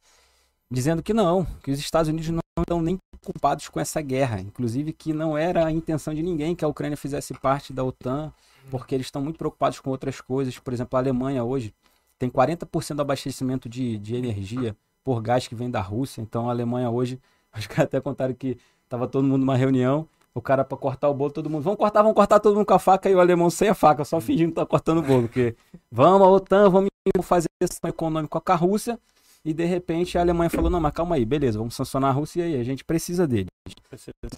dizendo 0.71 1.03
que 1.03 1.13
não, 1.13 1.45
que 1.63 1.71
os 1.71 1.79
Estados 1.79 2.09
Unidos 2.09 2.29
não 2.29 2.41
estão 2.61 2.81
nem 2.81 2.99
preocupados 3.21 3.69
com 3.69 3.81
essa 3.81 4.01
guerra. 4.01 4.41
Inclusive, 4.41 4.93
que 4.93 5.13
não 5.13 5.37
era 5.37 5.67
a 5.67 5.73
intenção 5.73 6.15
de 6.15 6.23
ninguém 6.23 6.55
que 6.55 6.65
a 6.65 6.69
Ucrânia 6.69 6.97
fizesse 6.97 7.35
parte 7.35 7.73
da 7.73 7.85
OTAN, 7.85 8.33
porque 8.71 8.95
eles 8.95 9.07
estão 9.07 9.23
muito 9.23 9.39
preocupados 9.39 9.81
com 9.81 9.91
outras 9.91 10.21
coisas. 10.21 10.59
Por 10.59 10.73
exemplo, 10.73 10.97
a 10.97 11.01
Alemanha 11.01 11.45
hoje 11.45 11.75
tem 12.19 12.29
40% 12.29 12.95
do 12.95 13.03
abastecimento 13.03 13.69
de, 13.69 13.99
de 13.99 14.17
energia 14.17 14.77
por 15.05 15.23
gás 15.23 15.47
que 15.47 15.55
vem 15.55 15.71
da 15.71 15.81
Rússia. 15.81 16.21
Então 16.21 16.49
a 16.49 16.53
Alemanha 16.53 16.91
hoje, 16.91 17.21
acho 17.53 17.69
que 17.69 17.81
até 17.81 18.01
contaram 18.01 18.35
que 18.35 18.59
estava 18.85 19.07
todo 19.07 19.25
mundo 19.25 19.41
numa 19.41 19.57
reunião, 19.57 20.09
o 20.35 20.41
cara 20.41 20.64
para 20.64 20.79
cortar 20.79 21.09
o 21.09 21.14
bolo, 21.14 21.31
todo 21.31 21.51
mundo, 21.51 21.62
vamos 21.62 21.79
cortar, 21.79 22.03
vamos 22.03 22.14
cortar 22.14 22.39
todo 22.39 22.55
mundo 22.55 22.66
com 22.66 22.74
a 22.74 22.79
faca, 22.79 23.09
e 23.11 23.14
o 23.14 23.20
alemão 23.20 23.51
sem 23.51 23.68
a 23.68 23.74
faca, 23.74 24.05
só 24.05 24.20
fingindo 24.20 24.51
que 24.51 24.57
tá 24.57 24.66
cortando 24.66 24.99
o 24.99 25.03
bolo, 25.03 25.22
porque 25.22 25.57
vamos 25.91 26.26
a 26.26 26.31
OTAN, 26.31 26.70
vamos 26.70 26.91
fazer 27.22 27.49
sanção 27.62 27.89
econômica 27.89 28.41
com 28.41 28.53
a 28.53 28.55
Rússia, 28.55 28.99
e 29.45 29.53
de 29.53 29.64
repente 29.64 30.18
a 30.18 30.20
Alemanha 30.20 30.51
falou, 30.51 30.70
não, 30.70 30.81
mas 30.81 30.93
calma 30.93 31.16
aí, 31.16 31.24
beleza, 31.24 31.59
vamos 31.59 31.74
sancionar 31.74 32.11
a 32.11 32.12
Rússia 32.12 32.47
e 32.47 32.55
aí, 32.55 32.61
a 32.61 32.64
gente 32.64 32.85
precisa 32.85 33.26
dele. 33.26 33.49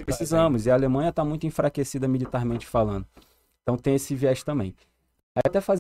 Precisamos, 0.05 0.67
e 0.67 0.71
a 0.71 0.75
Alemanha 0.75 1.11
está 1.11 1.25
muito 1.25 1.47
enfraquecida 1.47 2.07
militarmente 2.07 2.67
falando. 2.67 3.07
Então 3.63 3.77
tem 3.77 3.95
esse 3.95 4.15
viés 4.15 4.43
também. 4.43 4.75
Aí 5.35 5.43
até 5.47 5.61
fazer 5.61 5.79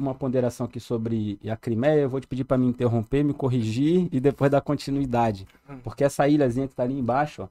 uma, 0.00 0.14
ponderação 0.14 0.66
aqui 0.66 0.80
sobre 0.80 1.38
a 1.46 1.56
Crimeia, 1.56 2.02
eu 2.02 2.08
vou 2.08 2.20
te 2.20 2.26
pedir 2.26 2.44
para 2.44 2.56
me 2.56 2.66
interromper, 2.66 3.22
me 3.22 3.34
corrigir 3.34 4.08
e 4.10 4.18
depois 4.18 4.50
dar 4.50 4.62
continuidade. 4.62 5.46
Hum. 5.68 5.78
Porque 5.84 6.04
essa 6.04 6.26
ilhazinha 6.26 6.66
que 6.66 6.72
está 6.72 6.84
ali 6.84 6.98
embaixo, 6.98 7.42
ó, 7.42 7.48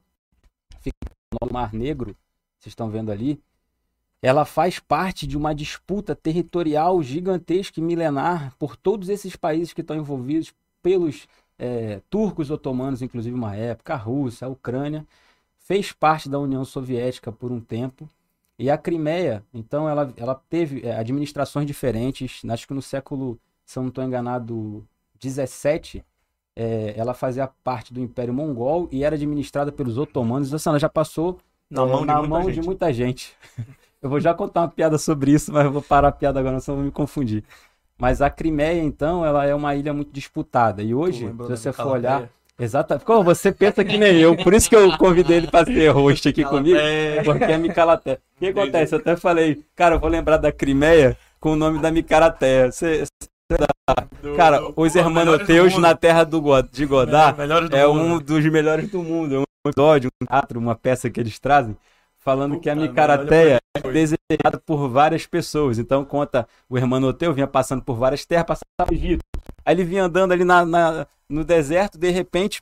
fica 0.80 0.96
no 1.32 1.52
Mar 1.52 1.72
Negro, 1.72 2.16
vocês 2.58 2.72
estão 2.72 2.88
vendo 2.90 3.10
ali, 3.10 3.40
ela 4.20 4.44
faz 4.44 4.78
parte 4.78 5.26
de 5.26 5.36
uma 5.36 5.54
disputa 5.54 6.14
territorial 6.14 7.02
gigantesca 7.02 7.78
e 7.78 7.82
milenar 7.82 8.54
por 8.58 8.76
todos 8.76 9.08
esses 9.08 9.36
países 9.36 9.72
que 9.72 9.80
estão 9.80 9.96
envolvidos 9.96 10.52
pelos 10.82 11.28
é, 11.58 12.00
turcos 12.10 12.50
otomanos, 12.50 13.02
inclusive 13.02 13.34
uma 13.34 13.54
época, 13.54 13.94
a 13.94 13.96
Rússia, 13.96 14.46
a 14.46 14.50
Ucrânia, 14.50 15.06
fez 15.58 15.92
parte 15.92 16.28
da 16.28 16.38
União 16.38 16.64
Soviética 16.64 17.30
por 17.30 17.52
um 17.52 17.60
tempo 17.60 18.08
e 18.58 18.68
a 18.70 18.76
Crimeia, 18.76 19.44
então, 19.54 19.88
ela, 19.88 20.12
ela 20.16 20.34
teve 20.34 20.84
é, 20.84 20.96
administrações 20.96 21.64
diferentes. 21.64 22.42
Acho 22.50 22.66
que 22.66 22.74
no 22.74 22.82
século, 22.82 23.38
se 23.64 23.78
eu 23.78 23.82
não 23.82 23.88
estou 23.88 24.02
enganado, 24.02 24.84
17, 25.20 26.04
é, 26.58 26.92
ela 26.96 27.14
fazia 27.14 27.48
parte 27.62 27.94
do 27.94 28.00
Império 28.00 28.34
Mongol 28.34 28.88
e 28.90 29.04
era 29.04 29.14
administrada 29.14 29.70
pelos 29.70 29.96
otomanos. 29.96 30.52
Assim, 30.52 30.68
ela 30.68 30.78
já 30.80 30.88
passou 30.88 31.38
na, 31.70 31.86
mão, 31.86 32.04
na 32.04 32.20
de, 32.20 32.28
mão 32.28 32.42
muita 32.42 32.60
de, 32.60 32.66
muita 32.66 32.92
gente. 32.92 33.32
eu 34.02 34.10
vou 34.10 34.18
já 34.18 34.34
contar 34.34 34.62
uma 34.62 34.68
piada 34.68 34.98
sobre 34.98 35.30
isso, 35.30 35.52
mas 35.52 35.64
eu 35.64 35.70
vou 35.70 35.80
parar 35.80 36.08
a 36.08 36.12
piada 36.12 36.40
agora, 36.40 36.58
senão 36.58 36.74
eu 36.74 36.80
vou 36.80 36.86
me 36.86 36.90
confundir. 36.90 37.44
Mas 37.96 38.20
a 38.20 38.28
Crimeia, 38.28 38.82
então, 38.82 39.24
ela 39.24 39.46
é 39.46 39.54
uma 39.54 39.76
ilha 39.76 39.92
muito 39.92 40.10
disputada. 40.12 40.82
E 40.82 40.92
hoje, 40.92 41.28
se 41.28 41.32
você 41.32 41.72
for 41.72 41.86
olhar, 41.86 42.28
Exatamente. 42.60 43.04
Como 43.04 43.22
você 43.22 43.52
pensa 43.52 43.84
que 43.84 43.96
nem 43.96 44.16
eu. 44.16 44.36
Por 44.36 44.52
isso 44.52 44.68
que 44.68 44.74
eu 44.74 44.98
convidei 44.98 45.36
ele 45.36 45.46
para 45.46 45.64
ser 45.64 45.90
host 45.90 46.28
aqui 46.28 46.44
comigo. 46.44 46.76
Porque 47.24 47.44
é 47.44 47.56
Micalaté. 47.56 48.14
O 48.34 48.40
que 48.40 48.46
acontece? 48.48 48.96
Eu 48.96 48.98
até 48.98 49.16
falei, 49.16 49.62
cara, 49.76 49.94
eu 49.94 50.00
vou 50.00 50.10
lembrar 50.10 50.38
da 50.38 50.50
Crimeia 50.50 51.16
com 51.38 51.52
o 51.52 51.56
nome 51.56 51.78
da 51.78 51.92
Micaraté. 51.92 52.68
Você, 52.68 53.04
cara, 54.36 54.60
os 54.76 54.94
Hermanoteus 54.94 55.76
na 55.78 55.94
terra 55.94 56.24
do, 56.24 56.40
de 56.62 56.86
Godá 56.86 57.34
é, 57.72 57.80
é 57.80 57.88
um 57.88 58.18
dos 58.18 58.44
melhores 58.46 58.90
do 58.90 59.02
mundo. 59.02 59.34
É 59.34 59.38
um 59.38 59.44
episódio, 59.66 60.10
um 60.22 60.26
teatro, 60.26 60.58
uma 60.58 60.74
peça 60.74 61.10
que 61.10 61.20
eles 61.20 61.38
trazem 61.38 61.76
falando 62.28 62.60
que 62.60 62.68
a 62.68 62.74
Micarateia 62.74 63.58
é 63.74 63.80
desejada 63.90 64.58
por 64.66 64.86
várias 64.88 65.26
pessoas. 65.26 65.78
Então 65.78 66.04
conta 66.04 66.46
o 66.68 66.76
Hermanoteu 66.76 67.32
vinha 67.32 67.46
passando 67.46 67.82
por 67.82 67.96
várias 67.96 68.26
terras, 68.26 68.44
passava 68.44 68.90
no 68.90 68.94
Egito. 68.94 69.24
Aí 69.64 69.74
ele 69.74 69.84
vinha 69.84 70.04
andando 70.04 70.32
ali 70.32 70.44
na, 70.44 70.64
na, 70.64 71.06
no 71.28 71.42
deserto, 71.42 71.96
de 71.96 72.10
repente, 72.10 72.60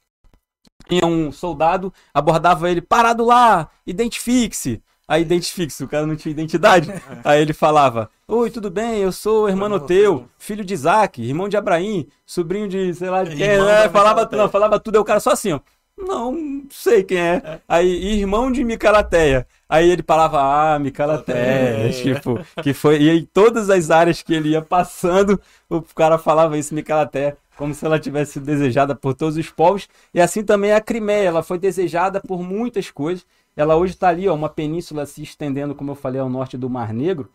tinha 0.89 1.05
um 1.05 1.33
soldado, 1.33 1.93
abordava 2.15 2.71
ele, 2.71 2.81
parado 2.81 3.25
lá, 3.25 3.69
identifique-se. 3.85 4.81
Aí 5.09 5.23
identifique-se, 5.23 5.85
o 5.85 5.89
cara 5.89 6.05
não 6.05 6.17
tinha 6.17 6.33
identidade. 6.33 6.93
Aí 7.25 7.41
ele 7.41 7.53
falava: 7.53 8.11
Oi, 8.27 8.51
tudo 8.51 8.71
bem? 8.71 8.99
Eu 8.99 9.13
sou 9.13 9.45
o 9.45 9.49
irmão 9.49 9.79
teu, 9.79 10.29
filho 10.37 10.65
de 10.65 10.75
Isaac, 10.75 11.23
irmão 11.23 11.49
de 11.49 11.57
Abraim, 11.57 12.09
sobrinho 12.25 12.69
de, 12.69 12.93
sei 12.93 13.09
lá, 13.09 13.23
de 13.23 13.37
quem, 13.37 13.59
né? 13.59 13.89
Falava, 13.89 14.29
não, 14.33 14.49
falava 14.49 14.81
tudo, 14.81 14.97
aí 14.97 15.01
o 15.01 15.05
cara 15.05 15.21
só 15.21 15.31
assim, 15.31 15.53
ó. 15.53 15.61
Não 15.97 16.63
sei 16.69 17.03
quem 17.03 17.19
é. 17.19 17.43
é. 17.43 17.61
Aí, 17.67 18.19
irmão 18.19 18.53
de 18.53 18.63
Micalateia. 18.63 19.47
Aí 19.69 19.89
ele 19.89 20.03
falava, 20.07 20.41
ah, 20.41 20.79
Micalateia. 20.79 21.91
Tipo, 21.91 22.39
que 22.63 22.75
foi. 22.75 23.01
E 23.01 23.11
em 23.11 23.25
todas 23.25 23.71
as 23.71 23.91
áreas 23.91 24.21
que 24.21 24.35
ele 24.35 24.51
ia 24.51 24.61
passando, 24.61 25.41
o 25.71 25.81
cara 25.81 26.19
falava 26.19 26.59
isso, 26.59 26.75
Micalateia. 26.75 27.37
Como 27.57 27.73
se 27.73 27.87
ela 27.87 27.99
tivesse 27.99 28.33
sido 28.33 28.45
desejada 28.45 28.95
por 28.95 29.15
todos 29.15 29.39
os 29.39 29.49
povos. 29.49 29.89
E 30.13 30.21
assim 30.21 30.45
também 30.45 30.73
a 30.73 30.81
Crimeia. 30.81 31.29
Ela 31.29 31.43
foi 31.43 31.59
desejada 31.59 32.21
por 32.21 32.43
muitas 32.43 32.91
coisas. 32.91 33.25
Ela 33.57 33.75
hoje 33.75 33.95
está 33.95 34.09
ali, 34.09 34.29
ó, 34.29 34.35
uma 34.35 34.51
península 34.51 35.07
se 35.07 35.23
estendendo, 35.23 35.75
como 35.75 35.91
eu 35.93 35.95
falei, 35.95 36.21
ao 36.21 36.29
norte 36.29 36.59
do 36.59 36.69
Mar 36.69 36.93
Negro. 36.93 37.31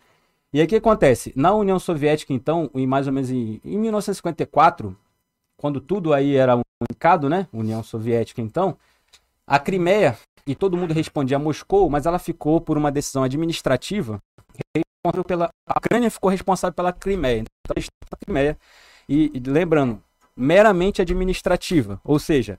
E 0.52 0.60
aí 0.60 0.66
o 0.66 0.68
que 0.68 0.76
acontece? 0.76 1.32
Na 1.34 1.52
União 1.52 1.78
Soviética, 1.78 2.32
então, 2.32 2.70
em 2.74 2.86
mais 2.86 3.06
ou 3.06 3.12
menos 3.12 3.30
em, 3.30 3.60
em 3.64 3.78
1954, 3.78 4.96
quando 5.56 5.80
tudo 5.80 6.14
aí 6.14 6.36
era 6.36 6.60
unificado, 6.80 7.28
né? 7.28 7.48
União 7.52 7.82
Soviética, 7.82 8.40
então, 8.40 8.76
a 9.46 9.58
Crimeia, 9.58 10.16
e 10.46 10.54
todo 10.54 10.76
mundo 10.76 10.94
respondia 10.94 11.36
a 11.36 11.40
Moscou, 11.40 11.90
mas 11.90 12.06
ela 12.06 12.18
ficou 12.18 12.60
por 12.60 12.76
uma 12.78 12.92
decisão 12.92 13.24
administrativa, 13.24 14.20
pela, 15.26 15.50
a 15.66 15.78
Ucrânia 15.78 16.10
ficou 16.10 16.30
responsável 16.30 16.74
pela 16.74 16.92
Crimeia. 16.92 17.44
Então, 17.64 17.84
a 18.10 18.16
Crimeia, 18.16 18.58
e, 19.08 19.30
e 19.34 19.40
lembrando, 19.40 20.02
meramente 20.36 21.02
administrativa, 21.02 22.00
ou 22.04 22.18
seja, 22.18 22.58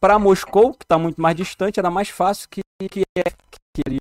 para 0.00 0.18
Moscou, 0.18 0.72
que 0.72 0.84
está 0.84 0.98
muito 0.98 1.20
mais 1.20 1.36
distante, 1.36 1.78
era 1.78 1.90
mais 1.90 2.08
fácil 2.08 2.48
que, 2.48 2.60
que, 2.80 3.02
que 3.14 3.82
ele, 3.86 3.98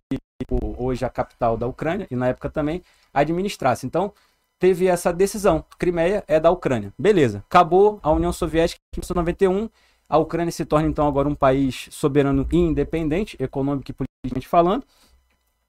hoje 0.77 1.05
a 1.05 1.09
capital 1.09 1.57
da 1.57 1.67
Ucrânia, 1.67 2.07
e 2.09 2.15
na 2.15 2.27
época 2.27 2.49
também, 2.49 2.81
administrasse. 3.13 3.85
Então, 3.85 4.13
teve 4.59 4.87
essa 4.87 5.11
decisão. 5.11 5.63
Crimeia 5.77 6.23
é 6.27 6.39
da 6.39 6.51
Ucrânia. 6.51 6.93
Beleza. 6.97 7.43
Acabou 7.49 7.99
a 8.01 8.11
União 8.11 8.31
Soviética 8.31 8.79
em 8.93 8.99
1991. 8.99 9.69
A 10.07 10.17
Ucrânia 10.17 10.51
se 10.51 10.65
torna 10.65 10.87
então 10.87 11.07
agora 11.07 11.27
um 11.27 11.35
país 11.35 11.87
soberano 11.91 12.47
e 12.51 12.57
independente, 12.57 13.35
econômico 13.39 13.91
e 13.91 13.93
politicamente 13.93 14.47
falando. 14.47 14.85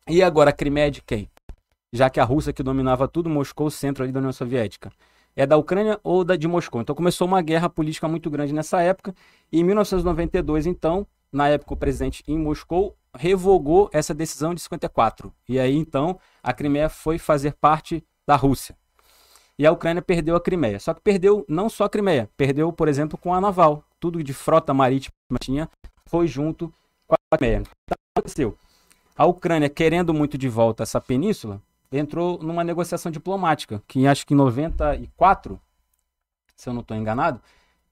E 0.09 0.23
agora 0.23 0.51
a 0.51 0.53
Crimeia 0.53 0.89
é 0.89 0.91
de 0.91 1.03
quem? 1.03 1.29
Já 1.93 2.11
que 2.11 2.21
a 2.21 2.25
Rússia 2.25 2.53
que 2.53 2.63
dominava 2.63 3.09
tudo, 3.09 3.31
Moscou, 3.31 3.71
centro 3.71 4.05
ali 4.05 4.13
da 4.13 4.19
União 4.19 4.33
Soviética. 4.33 4.93
É 5.37 5.47
da 5.47 5.59
Ucrânia 5.59 6.01
ou 6.03 6.25
da 6.25 6.35
de 6.35 6.49
Moscou? 6.49 6.81
Então 6.81 6.97
começou 6.97 7.29
uma 7.29 7.43
guerra 7.43 7.69
política 7.69 8.09
muito 8.09 8.31
grande 8.31 8.55
nessa 8.55 8.81
época. 8.81 9.15
E 9.53 9.61
em 9.61 9.65
1992, 9.65 10.65
então, 10.65 11.07
na 11.31 11.47
época 11.49 11.75
o 11.75 11.77
presidente 11.77 12.25
em 12.27 12.39
Moscou 12.39 12.97
revogou 13.15 13.91
essa 13.93 14.15
decisão 14.15 14.55
de 14.55 14.63
54. 14.63 15.31
E 15.47 15.61
aí 15.61 15.77
então 15.77 16.19
a 16.43 16.55
Crimeia 16.55 16.89
foi 16.89 17.19
fazer 17.19 17.53
parte 17.53 18.03
da 18.27 18.35
Rússia. 18.35 18.75
E 19.59 19.67
a 19.67 19.73
Ucrânia 19.73 20.01
perdeu 20.01 20.37
a 20.37 20.41
Crimeia. 20.41 20.81
Só 20.81 20.95
que 20.95 21.03
perdeu 21.03 21.45
não 21.47 21.69
só 21.69 21.85
a 21.85 21.89
Crimeia, 21.89 22.31
perdeu, 22.35 22.73
por 22.73 22.89
exemplo, 22.89 23.19
com 23.19 23.35
a 23.35 23.41
naval. 23.41 23.85
Tudo 24.01 24.25
de 24.25 24.33
frota 24.33 24.73
marítima 24.73 25.13
tinha 25.39 25.69
foi 26.07 26.27
junto 26.27 26.73
com 27.07 27.15
a 27.15 27.37
Crimeia. 27.37 27.59
Então, 27.59 27.97
aconteceu? 28.17 28.57
A 29.15 29.27
Ucrânia, 29.27 29.69
querendo 29.69 30.13
muito 30.13 30.37
de 30.37 30.49
volta 30.49 30.83
essa 30.83 31.01
península, 31.01 31.61
entrou 31.91 32.39
numa 32.39 32.65
negociação 32.65 33.11
diplomática, 33.11 33.83
que 33.87 34.07
acho 34.07 34.27
que 34.27 34.35
em 34.35 34.37
94, 34.37 35.61
se 36.55 36.69
eu 36.69 36.75
não 36.75 36.81
estou 36.81 36.97
enganado, 36.97 37.41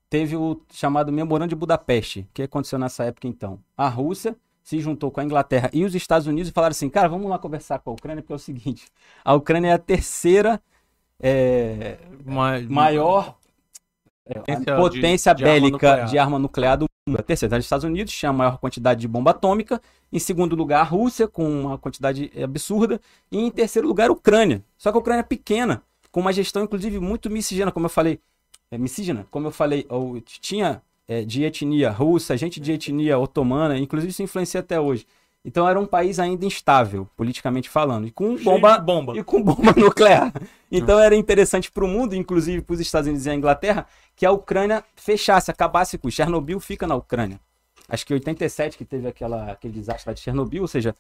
teve 0.09 0.37
o 0.37 0.61
chamado 0.73 1.13
Memorando 1.13 1.51
de 1.51 1.57
Budapeste. 1.57 2.29
Que 2.33 2.43
aconteceu 2.43 2.79
nessa 2.79 3.05
época 3.05 3.27
então? 3.27 3.59
A 3.77 3.89
Rússia 3.89 4.37
se 4.63 4.81
juntou 4.81 5.11
com 5.11 5.21
a 5.21 5.25
Inglaterra 5.25 5.71
e 5.73 5.85
os 5.85 5.95
Estados 5.95 6.27
Unidos 6.27 6.49
e 6.49 6.53
falaram 6.53 6.73
assim, 6.73 6.89
cara, 6.89 7.09
vamos 7.09 7.29
lá 7.29 7.39
conversar 7.39 7.81
com 7.81 7.91
a 7.91 7.93
Ucrânia, 7.93 8.23
porque 8.23 8.33
é 8.33 8.37
o 8.37 8.39
seguinte, 8.39 8.87
a 9.25 9.35
Ucrânia 9.35 9.69
é 9.69 9.73
a 9.73 9.79
terceira 9.79 10.61
é, 11.21 11.99
maior 12.69 13.37
é, 14.25 14.57
potência, 14.77 15.35
de, 15.35 15.45
bélica 15.45 15.79
de 15.79 15.87
arma, 15.87 16.07
de 16.07 16.19
arma 16.19 16.39
nuclear 16.39 16.79
do 16.79 16.87
A 17.07 17.23
terceira, 17.23 17.59
os 17.59 17.65
Estados 17.67 17.85
Unidos 17.85 18.15
tinha 18.15 18.31
a 18.31 18.33
maior 18.33 18.57
quantidade 18.57 18.99
de 18.99 19.07
bomba 19.07 19.33
atômica, 19.33 19.79
em 20.11 20.19
segundo 20.19 20.57
lugar 20.57 20.81
a 20.81 20.85
Rússia, 20.85 21.29
com 21.29 21.47
uma 21.47 21.77
quantidade 21.77 22.33
absurda, 22.43 22.99
e 23.31 23.37
em 23.39 23.51
terceiro 23.51 23.87
lugar 23.87 24.09
a 24.09 24.13
Ucrânia. 24.13 24.65
Só 24.79 24.91
que 24.91 24.97
a 24.97 25.01
Ucrânia 25.01 25.21
é 25.21 25.23
pequena, 25.23 25.83
com 26.11 26.21
uma 26.21 26.33
gestão 26.33 26.65
inclusive 26.65 26.99
muito 26.99 27.29
miscigena, 27.29 27.71
como 27.71 27.85
eu 27.85 27.91
falei, 27.91 28.21
é, 28.71 28.79
miscigena, 28.79 29.27
como 29.31 29.49
eu 29.49 29.51
falei, 29.51 29.87
tinha 30.41 30.81
é, 31.07 31.23
de 31.23 31.45
etnia 31.45 31.91
russa, 31.91 32.39
gente 32.39 32.59
de 32.59 32.73
etnia 32.73 33.19
otomana, 33.19 33.77
inclusive 33.77 34.11
isso 34.11 34.23
influencia 34.23 34.61
até 34.61 34.81
hoje. 34.81 35.07
Então 35.45 35.69
era 35.69 35.79
um 35.79 35.85
país 35.85 36.19
ainda 36.19 36.47
instável, 36.47 37.07
politicamente 37.17 37.69
falando, 37.69 38.07
e 38.07 38.11
com 38.11 38.35
bomba, 38.37 38.79
bomba, 38.79 39.17
e 39.17 39.23
com 39.23 39.43
bomba 39.43 39.75
nuclear. 39.77 40.33
Então 40.73 40.99
era 40.99 41.15
interessante 41.15 41.71
para 41.71 41.85
o 41.85 41.89
mundo, 41.89 42.15
inclusive 42.15 42.63
para 42.63 42.73
os 42.73 42.81
Estados 42.81 43.07
Unidos 43.07 43.27
e 43.27 43.31
a 43.31 43.35
Inglaterra, 43.35 43.87
que 44.17 44.25
a 44.25 44.31
Ucrânia 44.31 44.83
fechasse, 44.97 45.51
acabasse 45.51 45.99
com 45.99 46.11
Chernobyl 46.11 46.59
fica 46.59 46.87
na 46.87 46.95
Ucrânia. 46.95 47.39
Acho 47.87 48.07
que 48.07 48.15
em 48.15 48.17
87 48.17 48.79
que 48.79 48.85
teve 48.87 49.07
aquela, 49.07 49.53
aquele 49.53 49.75
desastre 49.75 50.09
lá 50.09 50.15
de 50.15 50.21
Chernobyl, 50.21 50.63
ou 50.63 50.69
seja, 50.69 50.97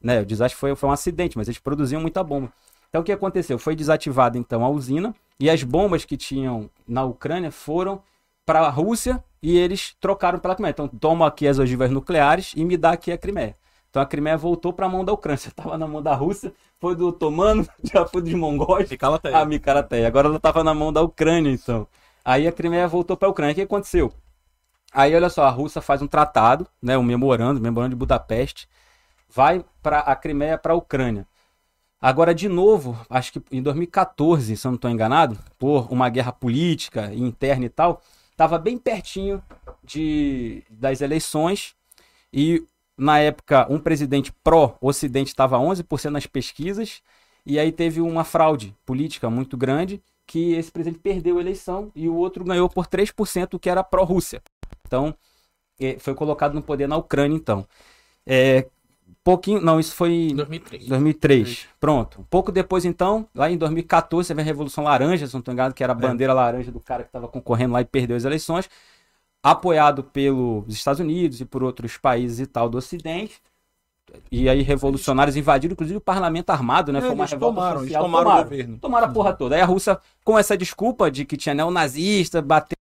né, 0.00 0.20
o 0.20 0.26
desastre 0.26 0.56
foi, 0.56 0.76
foi 0.76 0.88
um 0.88 0.92
acidente, 0.92 1.36
mas 1.36 1.48
eles 1.48 1.58
produziam 1.58 2.00
muita 2.00 2.22
bomba. 2.22 2.52
Então 2.88 3.00
o 3.00 3.04
que 3.04 3.10
aconteceu? 3.10 3.58
Foi 3.58 3.74
desativada 3.74 4.38
então 4.38 4.64
a 4.64 4.68
usina 4.68 5.12
e 5.40 5.50
as 5.50 5.64
bombas 5.64 6.04
que 6.04 6.16
tinham 6.16 6.70
na 6.86 7.04
Ucrânia 7.04 7.50
foram 7.50 8.00
para 8.46 8.60
a 8.60 8.70
Rússia 8.70 9.22
e 9.42 9.56
eles 9.58 9.94
trocaram 10.00 10.38
pela 10.38 10.54
Crimeia. 10.54 10.70
Então, 10.70 10.88
toma 10.88 11.26
aqui 11.26 11.46
as 11.46 11.58
ogivas 11.58 11.90
nucleares 11.90 12.52
e 12.56 12.64
me 12.64 12.76
dá 12.76 12.92
aqui 12.92 13.12
a 13.12 13.18
Crimeia. 13.18 13.54
Então 13.90 14.02
a 14.02 14.06
Crimeia 14.06 14.36
voltou 14.36 14.72
para 14.72 14.86
a 14.86 14.88
mão 14.88 15.04
da 15.04 15.12
Ucrânia. 15.12 15.38
Você 15.38 15.48
estava 15.48 15.78
na 15.78 15.86
mão 15.86 16.02
da 16.02 16.14
Rússia, 16.14 16.52
foi 16.78 16.94
do 16.94 17.08
otomano, 17.08 17.66
já 17.82 18.06
foi 18.06 18.22
dos 18.22 18.34
mongóis, 18.34 18.88
Fica 18.88 19.08
lá 19.08 19.20
a 19.32 19.44
Micarateia. 19.44 20.06
Agora 20.06 20.28
ela 20.28 20.36
estava 20.36 20.62
na 20.62 20.74
mão 20.74 20.92
da 20.92 21.02
Ucrânia, 21.02 21.50
então. 21.50 21.86
Aí 22.24 22.46
a 22.46 22.52
Crimeia 22.52 22.86
voltou 22.86 23.16
para 23.16 23.28
a 23.28 23.30
Ucrânia. 23.30 23.52
O 23.52 23.54
que 23.54 23.62
aconteceu? 23.62 24.12
Aí, 24.92 25.14
olha 25.14 25.28
só, 25.28 25.44
a 25.44 25.50
Rússia 25.50 25.82
faz 25.82 26.00
um 26.00 26.06
tratado, 26.06 26.66
né, 26.80 26.96
um 26.96 27.02
memorando, 27.02 27.60
memorando 27.60 27.90
de 27.90 27.96
Budapeste, 27.96 28.68
vai 29.28 29.64
para 29.82 30.00
a 30.00 30.16
Crimeia 30.16 30.56
para 30.56 30.72
a 30.72 30.76
Ucrânia. 30.76 31.26
Agora, 32.00 32.34
de 32.34 32.48
novo, 32.48 32.98
acho 33.10 33.32
que 33.32 33.42
em 33.50 33.62
2014, 33.62 34.56
se 34.56 34.66
eu 34.66 34.70
não 34.70 34.76
estou 34.76 34.90
enganado, 34.90 35.36
por 35.58 35.92
uma 35.92 36.08
guerra 36.08 36.32
política 36.32 37.12
interna 37.12 37.66
e 37.66 37.68
tal, 37.68 38.00
estava 38.30 38.58
bem 38.58 38.78
pertinho 38.78 39.42
de, 39.82 40.62
das 40.70 41.00
eleições 41.00 41.74
e, 42.32 42.64
na 42.98 43.20
época, 43.20 43.66
um 43.70 43.78
presidente 43.78 44.32
pró-Ocidente 44.42 45.28
estava 45.28 45.56
11% 45.56 46.10
nas 46.10 46.26
pesquisas 46.26 47.00
e 47.46 47.58
aí 47.58 47.70
teve 47.70 48.00
uma 48.00 48.24
fraude 48.24 48.74
política 48.84 49.30
muito 49.30 49.56
grande 49.56 50.02
que 50.26 50.52
esse 50.54 50.70
presidente 50.70 51.00
perdeu 51.00 51.38
a 51.38 51.40
eleição 51.40 51.90
e 51.94 52.08
o 52.08 52.14
outro 52.14 52.44
ganhou 52.44 52.68
por 52.68 52.86
3%, 52.86 53.58
que 53.58 53.70
era 53.70 53.82
pró-Rússia. 53.82 54.42
Então, 54.86 55.14
eh, 55.80 55.96
foi 55.98 56.14
colocado 56.14 56.52
no 56.52 56.60
poder 56.60 56.86
na 56.86 56.96
Ucrânia, 56.96 57.36
então. 57.36 57.66
É, 58.26 58.66
pouquinho, 59.24 59.60
não, 59.60 59.80
isso 59.80 59.94
foi 59.94 60.12
em 60.12 60.34
2003. 60.34 60.86
2003. 60.86 61.68
Pronto. 61.80 62.26
Pouco 62.28 62.52
depois, 62.52 62.84
então, 62.84 63.26
lá 63.34 63.50
em 63.50 63.56
2014, 63.56 64.28
teve 64.28 64.42
a 64.42 64.44
Revolução 64.44 64.84
Laranja, 64.84 65.26
se 65.26 65.32
não 65.32 65.38
estou 65.38 65.54
enganado, 65.54 65.74
que 65.74 65.82
era 65.82 65.92
a 65.92 65.96
bandeira 65.96 66.34
laranja 66.34 66.70
do 66.70 66.80
cara 66.80 67.04
que 67.04 67.08
estava 67.08 67.28
concorrendo 67.28 67.72
lá 67.72 67.80
e 67.80 67.84
perdeu 67.86 68.16
as 68.16 68.24
eleições, 68.24 68.68
apoiado 69.50 70.02
pelos 70.02 70.72
Estados 70.74 71.00
Unidos 71.00 71.40
e 71.40 71.44
por 71.44 71.62
outros 71.62 71.96
países 71.96 72.40
e 72.40 72.46
tal 72.46 72.68
do 72.68 72.78
Ocidente. 72.78 73.40
E 74.32 74.48
aí, 74.48 74.62
revolucionários 74.62 75.36
invadiram, 75.36 75.72
inclusive, 75.72 75.98
o 75.98 76.00
parlamento 76.00 76.50
armado, 76.50 76.92
né? 76.92 76.98
É, 76.98 77.02
Foi 77.02 77.10
uma 77.10 77.24
eles 77.24 77.32
revolta 77.32 77.54
tomaram, 77.56 77.80
eles 77.80 77.88
social. 77.92 78.02
tomaram 78.04 78.24
o 78.24 78.28
tomaram, 78.30 78.44
governo. 78.48 78.78
tomaram 78.78 79.06
a 79.06 79.10
porra 79.10 79.32
toda. 79.34 79.54
Aí 79.54 79.60
a 79.60 79.66
Rússia, 79.66 79.98
com 80.24 80.38
essa 80.38 80.56
desculpa 80.56 81.10
de 81.10 81.24
que 81.24 81.36
tinha 81.36 81.54
neonazista, 81.54 82.40
batendo 82.40 82.78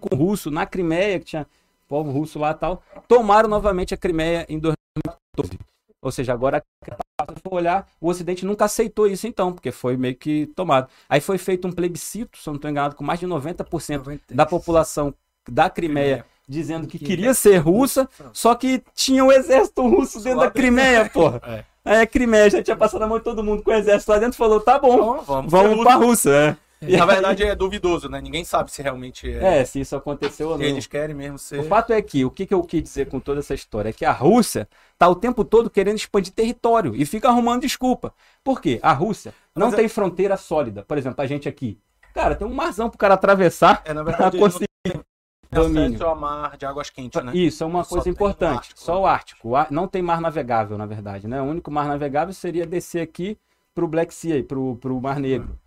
com 0.00 0.14
o 0.14 0.18
russo 0.18 0.50
na 0.50 0.66
Crimeia, 0.66 1.20
que 1.20 1.26
tinha 1.26 1.46
povo 1.86 2.10
russo 2.10 2.38
lá 2.38 2.50
e 2.50 2.54
tal, 2.54 2.82
tomaram 3.06 3.48
novamente 3.48 3.94
a 3.94 3.96
Crimeia 3.96 4.44
em 4.48 4.58
2014. 4.58 5.58
Ou 6.02 6.12
seja, 6.12 6.32
agora, 6.32 6.62
se 6.84 7.40
for 7.42 7.54
olhar, 7.54 7.86
o 8.00 8.08
Ocidente 8.08 8.44
nunca 8.44 8.66
aceitou 8.66 9.06
isso 9.06 9.26
então, 9.26 9.52
porque 9.52 9.72
foi 9.72 9.96
meio 9.96 10.14
que 10.14 10.46
tomado. 10.54 10.88
Aí 11.08 11.20
foi 11.20 11.38
feito 11.38 11.66
um 11.66 11.72
plebiscito, 11.72 12.38
se 12.38 12.48
eu 12.48 12.52
não 12.52 12.56
estou 12.56 12.70
enganado, 12.70 12.94
com 12.94 13.02
mais 13.04 13.18
de 13.18 13.26
90% 13.26 14.20
da 14.30 14.46
população 14.46 15.14
da 15.50 15.68
Crimeia 15.70 16.24
dizendo 16.48 16.86
que 16.86 16.98
Que- 16.98 17.04
queria 17.04 17.34
ser 17.34 17.58
russa, 17.58 18.08
só 18.32 18.54
que 18.54 18.82
tinha 18.94 19.24
o 19.24 19.30
exército 19.32 19.86
russo 19.86 20.20
dentro 20.22 20.40
da 20.40 20.50
Crimeia, 20.50 21.08
porra. 21.12 21.40
É. 21.46 21.64
Aí 21.84 22.00
a 22.02 22.06
Crimeia 22.06 22.48
já 22.50 22.62
tinha 22.62 22.76
passado 22.76 23.02
a 23.02 23.06
mão 23.06 23.18
de 23.18 23.24
todo 23.24 23.42
mundo 23.44 23.62
com 23.62 23.70
o 23.70 23.74
exército 23.74 24.10
lá 24.12 24.18
dentro 24.18 24.34
e 24.34 24.38
falou, 24.38 24.60
tá 24.60 24.78
bom, 24.78 24.94
Então, 25.20 25.24
vamos 25.24 25.50
vamos 25.50 25.84
pra. 25.84 25.94
Rússia. 25.94 26.30
É. 26.30 26.86
E 26.90 26.96
Na 26.96 27.04
aí- 27.04 27.10
verdade 27.10 27.42
é 27.42 27.54
duvidoso, 27.56 28.08
né? 28.08 28.20
Ninguém 28.20 28.44
sabe 28.44 28.70
se 28.70 28.80
realmente 28.80 29.28
é. 29.28 29.60
É, 29.60 29.64
se 29.64 29.80
isso 29.80 29.96
aconteceu 29.96 30.50
ou 30.50 30.56
não. 30.58 30.64
Eles 30.64 30.86
querem 30.86 31.14
mesmo 31.14 31.36
ser. 31.36 31.58
O 31.58 31.64
fato 31.64 31.92
é 31.92 32.00
que, 32.00 32.24
o 32.24 32.30
que, 32.30 32.46
que 32.46 32.54
eu 32.54 32.62
quis 32.62 32.82
dizer 32.82 33.08
com 33.08 33.18
toda 33.18 33.40
essa 33.40 33.52
história? 33.52 33.88
É 33.88 33.92
que 33.92 34.04
a 34.04 34.12
Rússia 34.12 34.68
tá 34.96 35.08
o 35.08 35.16
tempo 35.16 35.44
todo 35.44 35.68
querendo 35.68 35.96
expandir 35.96 36.32
território 36.32 36.94
e 36.94 37.04
fica 37.04 37.28
arrumando 37.28 37.62
desculpa. 37.62 38.14
Por 38.44 38.60
quê? 38.60 38.78
A 38.80 38.92
Rússia 38.92 39.34
não 39.56 39.66
Mas 39.66 39.74
é- 39.74 39.78
tem 39.78 39.88
fronteira 39.88 40.36
sólida. 40.36 40.84
Por 40.86 40.96
exemplo, 40.96 41.20
a 41.20 41.26
gente 41.26 41.48
aqui. 41.48 41.78
Cara, 42.14 42.36
tem 42.36 42.46
um 42.46 42.54
marzão 42.54 42.88
pro 42.88 42.98
cara 42.98 43.14
atravessar 43.14 43.82
É, 43.84 43.92
na 43.92 44.02
verdade, 44.04 44.38
conseguir 44.38 44.67
domínio. 45.50 46.06
ao 46.06 46.16
mar 46.16 46.56
de 46.56 46.66
águas 46.66 46.90
quentes, 46.90 47.22
né? 47.22 47.32
Isso 47.34 47.62
é 47.62 47.66
uma 47.66 47.84
Só 47.84 47.96
coisa 47.96 48.08
o 48.08 48.12
importante. 48.12 48.56
Ártico, 48.58 48.80
Só 48.80 48.94
né? 48.94 49.00
o 49.00 49.06
Ártico. 49.06 49.48
O 49.50 49.66
Não 49.70 49.88
tem 49.88 50.02
mar 50.02 50.20
navegável, 50.20 50.76
na 50.76 50.86
verdade. 50.86 51.26
Né? 51.26 51.40
O 51.40 51.44
único 51.44 51.70
mar 51.70 51.86
navegável 51.86 52.34
seria 52.34 52.66
descer 52.66 53.00
aqui 53.00 53.38
pro 53.74 53.88
Black 53.88 54.12
Sea, 54.12 54.42
pro, 54.42 54.76
pro 54.76 55.00
Mar 55.00 55.20
Negro. 55.20 55.58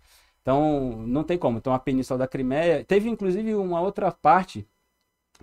Então, 0.42 1.02
não 1.06 1.22
tem 1.22 1.38
como. 1.38 1.58
Então, 1.58 1.72
a 1.72 1.78
Península 1.78 2.18
da 2.18 2.28
Crimeia. 2.28 2.84
Teve, 2.84 3.08
inclusive, 3.08 3.54
uma 3.54 3.80
outra 3.80 4.10
parte 4.12 4.66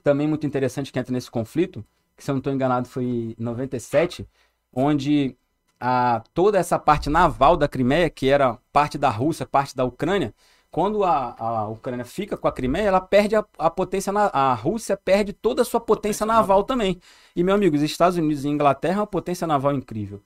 também 0.04 0.28
muito 0.28 0.46
interessante 0.46 0.92
que 0.92 1.00
entra 1.00 1.12
nesse 1.12 1.32
conflito, 1.32 1.84
que 2.16 2.24
se 2.24 2.30
eu 2.30 2.34
não 2.34 2.40
estou 2.40 2.54
enganado 2.54 2.88
foi 2.88 3.04
em 3.04 3.36
97, 3.38 4.28
onde 4.74 5.36
a, 5.80 6.22
toda 6.34 6.58
essa 6.58 6.78
parte 6.78 7.10
naval 7.10 7.56
da 7.56 7.68
Crimeia, 7.68 8.10
que 8.10 8.30
era 8.30 8.58
parte 8.72 8.98
da 8.98 9.10
Rússia, 9.10 9.46
parte 9.46 9.76
da 9.76 9.86
Ucrânia, 9.86 10.34
quando 10.72 11.04
a, 11.04 11.36
a 11.38 11.68
Ucrânia 11.68 12.06
fica 12.06 12.38
com 12.38 12.48
a 12.48 12.52
Crimeia, 12.52 12.88
ela 12.88 13.02
perde 13.02 13.36
a, 13.36 13.46
a 13.58 13.70
potência, 13.70 14.12
na, 14.12 14.28
a 14.28 14.54
Rússia 14.54 14.96
perde 14.96 15.34
toda 15.34 15.62
a 15.62 15.66
sua 15.66 15.80
potência, 15.80 16.00
Potência 16.00 16.26
naval 16.26 16.64
também. 16.64 17.00
E, 17.36 17.44
meu 17.44 17.56
amigo, 17.56 17.76
os 17.76 17.82
Estados 17.82 18.18
Unidos 18.18 18.46
e 18.46 18.48
Inglaterra 18.48 18.96
é 18.96 19.00
uma 19.02 19.08
potência 19.08 19.46
naval 19.46 19.74
incrível. 19.74 20.22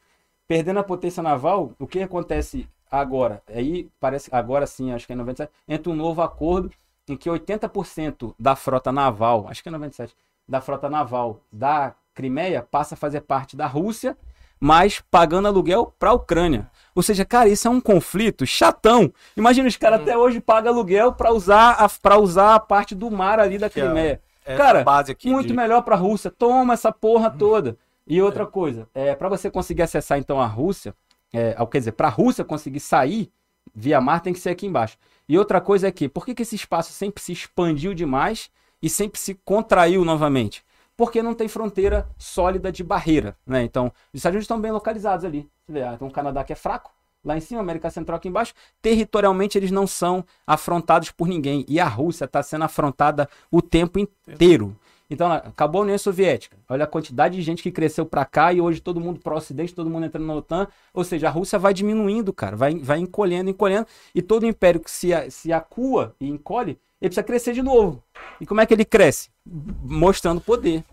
Perdendo 0.48 0.80
a 0.80 0.84
potência 0.84 1.24
naval, 1.24 1.74
o 1.80 1.88
que 1.88 2.00
acontece 2.00 2.68
agora? 2.91 3.41
Aí 3.48 3.89
parece, 4.00 4.30
agora 4.32 4.68
sim, 4.68 4.91
acho 4.91 5.08
que 5.08 5.14
é 5.14 5.16
97, 5.16 5.52
entra 5.68 5.91
um 5.91 5.96
novo 5.96 6.22
acordo 6.22 6.72
em 7.08 7.18
que 7.18 7.28
80% 7.28 8.36
da 8.38 8.56
frota 8.56 8.91
naval, 8.91 9.48
acho 9.50 9.64
que 9.64 9.70
é 9.70 9.72
97, 9.72 10.16
da 10.48 10.62
frota 10.62 10.89
naval 10.89 11.39
da 11.52 11.96
Crimeia 12.14 12.62
passa 12.62 12.94
a 12.94 12.98
fazer 12.98 13.22
parte 13.22 13.58
da 13.58 13.66
Rússia, 13.66 14.16
mas 14.64 15.03
pagando 15.11 15.49
aluguel 15.49 15.93
para 15.99 16.11
a 16.11 16.14
Ucrânia. 16.14 16.72
Ou 16.95 17.03
seja, 17.03 17.26
cara, 17.26 17.49
isso 17.49 17.68
é 17.68 17.72
um 17.72 17.82
conflito 17.82 18.45
chatão. 18.45 19.11
Imagina 19.36 19.68
os 19.68 19.76
caras 19.76 19.99
até 19.99 20.18
hoje 20.18 20.39
pagam 20.39 20.72
aluguel 20.72 21.11
para 21.11 21.34
usar 21.34 21.86
a 22.01 22.18
usar 22.18 22.55
a 22.55 22.59
parte 22.61 22.95
do 22.95 23.11
mar 23.11 23.41
ali 23.41 23.57
da 23.57 23.66
é- 23.66 23.70
Crimeia. 23.70 24.22
Essa 24.45 24.57
Cara, 24.57 24.86
Muito 25.26 25.47
de- 25.49 25.53
melhor 25.53 25.82
para 25.82 25.95
a 25.95 25.97
Rússia. 25.97 26.32
Toma 26.32 26.76
essa 26.76 26.93
porra 26.93 27.30
toda. 27.30 27.78
E 28.07 28.22
outra 28.22 28.45
coisa, 28.45 28.88
é, 28.93 29.14
para 29.14 29.28
você 29.28 29.51
conseguir 29.51 29.82
acessar 29.82 30.18
então 30.18 30.39
a 30.39 30.47
Rússia, 30.47 30.95
é, 31.34 31.53
quer 31.70 31.80
dizer, 31.80 31.91
para 31.91 32.07
a 32.07 32.11
Rússia 32.11 32.45
conseguir 32.45 32.80
sair 32.80 33.30
via 33.76 33.99
mar 33.99 34.22
tem 34.22 34.32
que 34.32 34.39
ser 34.39 34.51
aqui 34.51 34.66
embaixo. 34.66 34.97
E 35.28 35.38
outra 35.38 35.59
coisa 35.59 35.89
é 35.89 35.91
que, 35.91 36.07
por 36.07 36.26
que, 36.26 36.34
que 36.34 36.43
esse 36.43 36.55
espaço 36.55 36.93
sempre 36.93 37.22
se 37.22 37.34
expandiu 37.34 37.93
demais 37.93 38.49
e 38.82 38.89
sempre 38.89 39.20
se 39.20 39.34
contraiu 39.43 40.05
novamente? 40.05 40.64
Porque 40.96 41.24
não 41.24 41.34
tem 41.34 41.48
fronteira 41.48 42.08
sólida 42.18 42.72
de 42.72 42.84
barreira, 42.84 43.36
né? 43.46 43.64
Então, 43.64 43.88
os 44.14 44.20
Estados 44.20 44.36
Unidos 44.36 44.46
estão 44.46 44.62
bem 44.62 44.72
localizados 44.72 45.26
ali. 45.26 45.50
Ah, 45.70 45.94
então 45.96 46.08
o 46.08 46.12
Canadá 46.12 46.44
que 46.44 46.54
é 46.54 46.56
fraco, 46.56 46.91
lá 47.24 47.38
em 47.38 47.41
cima, 47.41 47.62
América 47.62 47.89
Central 47.89 48.18
aqui 48.18 48.28
embaixo, 48.28 48.54
territorialmente 48.82 49.58
eles 49.58 49.72
não 49.72 49.88
são 49.88 50.24
afrontados 50.46 51.10
por 51.10 51.28
ninguém. 51.28 51.66
E 51.68 51.80
a 51.80 51.88
Rússia 51.88 52.26
está 52.26 52.44
sendo 52.44 52.66
afrontada 52.66 53.28
o 53.50 53.62
tempo 53.62 53.98
inteiro. 54.00 54.76
Então, 55.10 55.32
acabou 55.32 55.82
a 55.82 55.84
União 55.84 55.98
Soviética. 55.98 56.58
Olha 56.68 56.86
a 56.86 56.88
quantidade 56.88 57.36
de 57.36 57.41
gente 57.41 57.62
que 57.62 57.72
cresceu 57.72 58.06
para 58.06 58.26
cá 58.26 58.52
e 58.52 58.60
hoje 58.60 58.82
todo 58.82 59.00
mundo 59.00 59.20
pro 59.20 59.36
Ocidente, 59.36 59.74
todo 59.74 59.89
mundo 59.89 60.06
entrando 60.06 60.26
na 60.26 60.34
OTAN. 60.34 60.68
Ou 60.94 61.04
seja, 61.04 61.28
a 61.28 61.32
Rússia 61.32 61.60
vai 61.60 61.74
diminuindo, 61.74 62.34
cara, 62.34 62.56
vai, 62.56 62.74
vai 62.76 63.00
encolhendo, 63.00 63.50
encolhendo. 63.50 63.86
E 64.16 64.22
todo 64.22 64.46
império 64.46 64.80
que 64.80 64.89
se, 64.89 65.10
se 65.30 65.54
acua 65.54 66.16
e 66.20 66.28
encolhe, 66.28 66.80
ele 67.04 67.10
precisa 67.10 67.24
crescer 67.24 67.54
de 67.54 67.62
novo. 67.62 68.01
E 68.39 68.45
como 68.45 68.62
é 68.62 68.66
que 68.66 68.74
ele 68.74 68.86
cresce? 68.86 69.30
Mostrando 69.45 70.39
poder. 70.41 70.84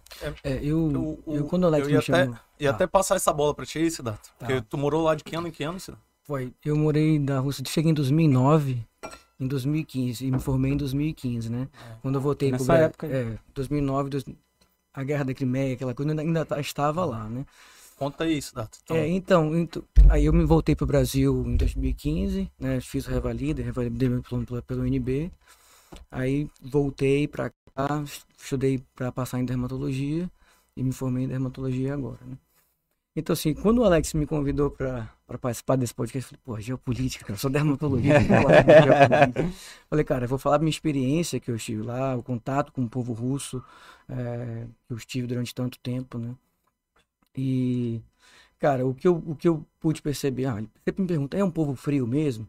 É, 0.45 0.59
eu, 0.63 0.79
O- 0.79 1.23
o- 1.27 1.35
eu 1.37 1.45
quando 1.45 1.65
o 1.65 1.67
Alex 1.67 1.87
eu 1.87 1.91
ia 1.93 1.97
me 1.99 2.03
chamou. 2.05 2.37
E 2.59 2.67
Ah, 2.67 2.71
até 2.71 2.87
passar 2.87 3.15
essa 3.17 3.33
bola 3.33 3.55
pra 3.55 3.65
ti, 3.65 3.91
Siddhartha. 3.91 4.29
Porque 4.39 4.55
Tá. 4.61 4.67
tu 4.69 4.77
morou 4.77 5.03
lá 5.05 5.15
de 5.15 5.25
que 5.25 5.35
ano 5.35 5.49
em 5.49 5.51
que 5.51 5.63
ano, 5.65 5.79
Siddhartha? 5.81 6.05
Foi. 6.25 6.53
Eu 6.65 6.77
morei 6.77 7.19
da 7.19 7.39
Rússia, 7.39 7.65
cheguei 7.67 7.91
em 7.91 7.95
2009, 7.95 8.85
em 9.41 9.47
2015, 9.47 10.27
e 10.27 10.31
me 10.31 10.39
formei 10.39 10.73
em 10.73 10.77
2015, 10.77 11.51
né? 11.51 11.69
Quando 12.03 12.17
eu 12.17 12.21
voltei 12.21 12.51
pro 12.51 12.59
Nessa 12.59 12.67
Brasil. 12.73 12.87
época 12.87 13.07
aí. 13.07 13.13
É, 13.13 13.39
2009, 13.55 14.11
dois- 14.11 14.25
a 14.93 15.03
Guerra 15.03 15.25
da 15.25 15.35
Crimeia, 15.35 15.75
aquela 15.75 15.95
coisa, 15.95 16.09
eu 16.09 16.19
ainda, 16.19 16.23
ainda 16.23 16.45
tá- 16.45 16.61
estava 16.61 17.05
lá, 17.05 17.25
né? 17.29 17.47
Conta 17.97 18.25
aí, 18.25 18.41
Siddhartha. 18.41 18.79
Então, 18.85 18.97
É, 18.97 19.09
então, 19.09 19.57
ento- 19.57 19.85
aí 20.09 20.25
eu 20.27 20.33
me 20.33 20.45
voltei 20.45 20.75
pro 20.77 20.87
Brasil 20.87 21.45
em 21.47 21.57
2015, 21.57 22.51
né? 22.59 22.81
Fiz 22.81 23.07
o 23.07 23.11
Revalida, 23.11 23.63
revalidei 23.63 24.09
meu 24.09 24.23
plano 24.23 24.45
pela- 24.47 24.63
pelo 24.63 24.83
UNB. 24.83 25.31
Aí 26.11 26.49
voltei 26.61 27.27
pra 27.29 27.51
cá, 27.75 28.05
estudei 28.39 28.83
pra 28.95 29.13
passar 29.13 29.39
em 29.41 29.45
dermatologia 29.45 30.31
e 30.77 30.83
me 30.83 30.93
formei 30.93 31.25
em 31.25 31.29
dermatologia 31.29 31.95
agora, 31.95 32.19
né? 32.25 32.37
Então, 33.15 33.33
assim, 33.35 33.53
quando 33.53 33.79
o 33.79 33.85
Alex 33.85 34.15
me 34.15 34.25
convidou 34.25 34.71
pra 34.71 35.11
participar 35.41 35.77
desse 35.77 35.93
podcast, 35.93 36.33
eu 36.33 36.39
falei, 36.39 36.59
pô, 36.59 36.61
geopolítica, 36.65 37.25
cara, 37.25 37.35
eu 37.35 37.41
sou 37.41 37.51
dermatologista. 37.51 38.21
Falei, 39.91 40.05
cara, 40.05 40.25
eu 40.25 40.29
vou 40.29 40.39
falar 40.39 40.59
da 40.59 40.63
minha 40.63 40.71
experiência 40.71 41.41
que 41.41 41.51
eu 41.51 41.57
estive 41.57 41.83
lá, 41.83 42.17
o 42.17 42.23
contato 42.23 42.73
com 42.73 42.83
o 42.83 42.89
povo 42.89 43.13
russo, 43.13 43.63
é, 44.09 44.65
que 44.87 44.93
eu 44.93 44.97
estive 44.97 45.27
durante 45.27 45.53
tanto 45.53 45.79
tempo, 45.81 46.19
né? 46.19 46.37
E, 47.37 48.01
cara, 48.59 48.87
o 48.87 48.95
que 48.95 49.09
eu, 49.09 49.17
o 49.27 49.35
que 49.35 49.49
eu 49.49 49.67
pude 49.81 50.01
perceber, 50.01 50.47
ah, 50.47 50.63
sempre 50.85 51.03
me 51.03 51.09
pergunta, 51.09 51.37
é 51.37 51.45
um 51.45 51.51
povo 51.51 51.75
frio 51.75 52.07
mesmo? 52.07 52.47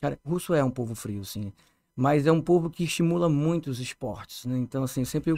Cara, 0.00 0.18
russo 0.24 0.54
é 0.54 0.64
um 0.64 0.70
povo 0.70 0.94
frio, 0.94 1.24
sim. 1.24 1.52
Mas 2.00 2.26
é 2.26 2.32
um 2.32 2.40
povo 2.40 2.70
que 2.70 2.84
estimula 2.84 3.28
muito 3.28 3.68
os 3.68 3.78
esportes, 3.78 4.46
né? 4.46 4.56
Então, 4.56 4.82
assim, 4.84 5.04
sempre 5.04 5.32
eu 5.32 5.36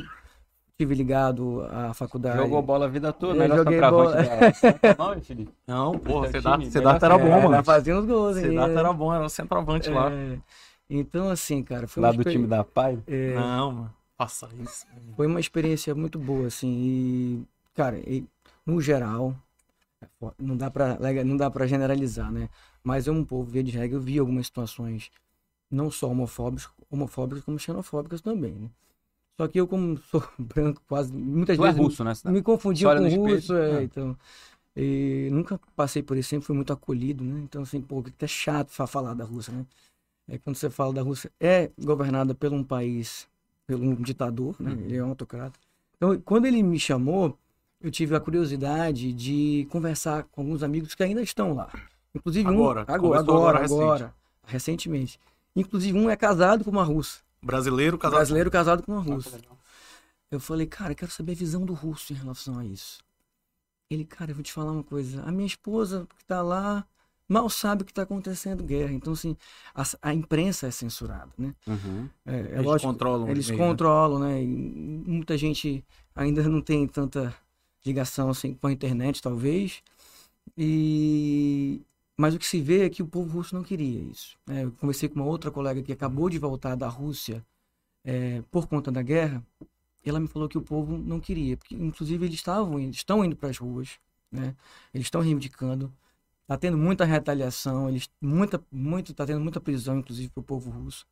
estive 0.70 0.94
ligado 0.94 1.66
à 1.68 1.92
faculdade. 1.92 2.36
Jogou 2.38 2.62
bola 2.62 2.86
a 2.86 2.88
vida 2.88 3.12
toda, 3.12 3.34
melhor 3.34 3.56
joguei 3.56 3.80
centroavante 3.80 4.28
bola. 4.28 4.94
da... 4.94 4.94
Não, 4.96 5.18
Felipe? 5.20 5.52
Não, 5.66 5.98
porra, 5.98 6.26
Siddhartha, 6.30 6.60
time, 6.60 6.70
Siddhartha 6.70 7.08
melhor 7.08 7.20
era 7.20 7.30
bom, 7.30 7.40
É, 7.40 7.42
mano. 7.42 7.56
tá 7.56 7.64
fazendo 7.64 7.98
os 7.98 8.06
gols 8.06 8.36
aí. 8.36 8.44
Siddhartha 8.44 8.74
né? 8.74 8.78
era 8.78 8.92
bom, 8.92 9.12
era 9.12 9.24
o 9.24 9.28
centroavante 9.28 9.90
lá. 9.90 10.12
É, 10.12 10.38
Então, 10.88 11.30
assim, 11.30 11.64
cara, 11.64 11.88
foi 11.88 12.00
Lá 12.00 12.10
uma 12.10 12.22
do 12.22 12.30
time 12.30 12.46
da 12.46 12.62
Pai. 12.62 12.96
é, 13.08 13.34
Não, 13.34 13.72
mano. 13.72 13.94
Faça 14.16 14.48
isso. 14.60 14.86
Foi 15.16 15.26
uma 15.26 15.40
experiência 15.40 15.92
muito 15.96 16.16
boa, 16.16 16.46
assim, 16.46 16.68
e, 16.68 17.42
cara, 17.74 17.98
e, 18.06 18.24
no 18.64 18.80
geral, 18.80 19.34
Não 20.38 20.56
dá 20.56 20.70
para 20.70 20.96
não 21.24 21.36
dá 21.36 21.50
para 21.50 21.66
generalizar, 21.66 22.30
né? 22.30 22.48
Mas 22.84 23.08
é 23.08 23.10
um 23.10 23.24
povo, 23.24 23.50
via 23.50 23.64
de 23.64 23.72
regra, 23.72 23.96
eu 23.96 24.00
vi 24.00 24.16
algumas 24.16 24.46
situações 24.46 25.10
não 25.72 25.90
só 25.90 26.08
homofóbicas, 26.10 26.68
homofóbicas 26.90 27.42
como 27.44 27.58
xenofóbicas 27.58 28.20
também, 28.20 28.52
né? 28.52 28.70
Só 29.40 29.48
que 29.48 29.58
eu, 29.58 29.66
como 29.66 29.96
sou 30.10 30.22
branco, 30.38 30.82
quase 30.86 31.12
muitas 31.12 31.56
Tu 31.56 31.64
é 31.64 31.68
vezes 31.68 31.80
russo, 31.80 32.04
né? 32.04 32.12
me 32.26 32.42
confundia 32.42 32.88
Olha 32.88 33.00
com 33.10 33.16
russo, 33.22 33.54
é, 33.56 33.78
Ah. 33.78 33.82
então. 33.82 34.16
E 34.76 35.28
nunca 35.30 35.60
passei 35.76 36.02
por 36.02 36.16
isso, 36.16 36.30
sempre 36.30 36.46
fui 36.46 36.56
muito 36.56 36.72
acolhido, 36.72 37.22
né? 37.22 37.40
Então, 37.42 37.62
assim, 37.62 37.80
pô, 37.80 38.02
até 38.06 38.26
chato 38.26 38.70
fa- 38.70 38.86
falar 38.86 39.12
da 39.14 39.24
Rússia, 39.24 39.52
né? 39.52 39.66
É, 40.28 40.38
quando 40.38 40.56
você 40.56 40.70
fala 40.70 40.92
da 40.94 41.02
Rússia, 41.02 41.30
é 41.40 41.70
governada 41.78 42.34
por 42.34 42.52
um 42.52 42.64
país, 42.64 43.26
por 43.66 43.76
um 43.76 43.94
ditador, 43.96 44.56
né? 44.60 44.72
Ele 44.72 44.96
é 44.96 45.04
um 45.04 45.08
autocrata. 45.10 45.58
Então, 45.96 46.18
quando 46.20 46.46
ele 46.46 46.62
me 46.62 46.78
chamou, 46.78 47.36
eu 47.82 47.90
tive 47.90 48.14
a 48.16 48.20
curiosidade 48.20 49.12
de 49.12 49.66
conversar 49.70 50.24
com 50.24 50.40
alguns 50.42 50.62
amigos 50.62 50.94
que 50.94 51.02
ainda 51.02 51.20
estão 51.22 51.52
lá. 51.52 51.68
Inclusive 52.14 52.48
Agora, 52.48 52.80
um... 52.80 52.94
Agora, 52.94 53.20
agora, 53.20 53.20
agora, 53.20 53.64
agora, 53.64 54.14
recentemente. 54.46 55.18
Inclusive 55.54 55.98
um 55.98 56.08
é 56.08 56.16
casado 56.16 56.64
com 56.64 56.70
uma 56.70 56.84
russa. 56.84 57.20
Brasileiro 57.42 57.98
casado. 57.98 58.18
Brasileiro 58.18 58.50
casado 58.50 58.82
com 58.82 58.92
uma 58.92 59.00
russa. 59.00 59.40
Eu 60.30 60.40
falei, 60.40 60.66
cara, 60.66 60.92
eu 60.92 60.96
quero 60.96 61.10
saber 61.10 61.32
a 61.32 61.36
visão 61.36 61.64
do 61.64 61.74
russo 61.74 62.12
em 62.12 62.16
relação 62.16 62.58
a 62.58 62.64
isso. 62.64 63.02
Ele, 63.90 64.04
cara, 64.04 64.30
eu 64.30 64.34
vou 64.34 64.42
te 64.42 64.52
falar 64.52 64.72
uma 64.72 64.82
coisa. 64.82 65.22
A 65.24 65.30
minha 65.30 65.46
esposa 65.46 66.06
que 66.16 66.24
tá 66.24 66.40
lá 66.40 66.86
mal 67.28 67.48
sabe 67.48 67.82
o 67.82 67.84
que 67.84 67.92
tá 67.92 68.02
acontecendo 68.02 68.62
guerra. 68.62 68.92
Então, 68.92 69.12
assim, 69.12 69.36
a, 69.74 69.82
a 70.02 70.14
imprensa 70.14 70.66
é 70.66 70.70
censurada, 70.70 71.30
né? 71.36 71.54
Uhum. 71.66 72.08
É, 72.24 72.34
é 72.34 72.38
Eles 72.54 72.64
lógico, 72.64 72.90
controlam 72.90 73.28
eles 73.28 73.48
meios, 73.48 73.60
né? 73.60 73.68
controlam, 73.68 74.18
né? 74.18 74.42
E 74.42 74.46
muita 75.06 75.36
gente 75.36 75.84
ainda 76.14 76.42
não 76.44 76.60
tem 76.60 76.86
tanta 76.86 77.34
ligação 77.84 78.30
assim 78.30 78.54
com 78.54 78.66
a 78.66 78.72
internet, 78.72 79.20
talvez. 79.20 79.82
E 80.56 81.82
mas 82.16 82.34
o 82.34 82.38
que 82.38 82.46
se 82.46 82.60
vê 82.60 82.84
é 82.84 82.90
que 82.90 83.02
o 83.02 83.06
povo 83.06 83.38
russo 83.38 83.54
não 83.54 83.62
queria 83.62 84.00
isso. 84.02 84.36
né? 84.46 84.64
Eu 84.64 84.72
conversei 84.72 85.08
com 85.08 85.16
uma 85.16 85.24
outra 85.24 85.50
colega 85.50 85.82
que 85.82 85.92
acabou 85.92 86.28
de 86.28 86.38
voltar 86.38 86.74
da 86.74 86.88
Rússia 86.88 87.44
é, 88.04 88.42
por 88.50 88.66
conta 88.66 88.90
da 88.90 89.02
guerra. 89.02 89.44
Ela 90.04 90.20
me 90.20 90.28
falou 90.28 90.48
que 90.48 90.58
o 90.58 90.62
povo 90.62 90.98
não 90.98 91.20
queria, 91.20 91.56
porque 91.56 91.74
inclusive 91.74 92.26
eles 92.26 92.36
estavam 92.36 92.78
estão 92.80 93.24
indo 93.24 93.36
para 93.36 93.50
as 93.50 93.58
ruas, 93.58 93.98
né? 94.30 94.54
Eles 94.92 95.06
estão 95.06 95.20
reivindicando. 95.20 95.92
Tá 96.46 96.56
tendo 96.58 96.76
muita 96.76 97.04
retaliação, 97.04 97.88
eles 97.88 98.10
muita 98.20 98.62
muito 98.70 99.14
tá 99.14 99.24
tendo 99.24 99.40
muita 99.40 99.60
prisão 99.60 99.98
inclusive 99.98 100.28
para 100.30 100.40
o 100.40 100.44
povo 100.44 100.70
russo. 100.70 101.06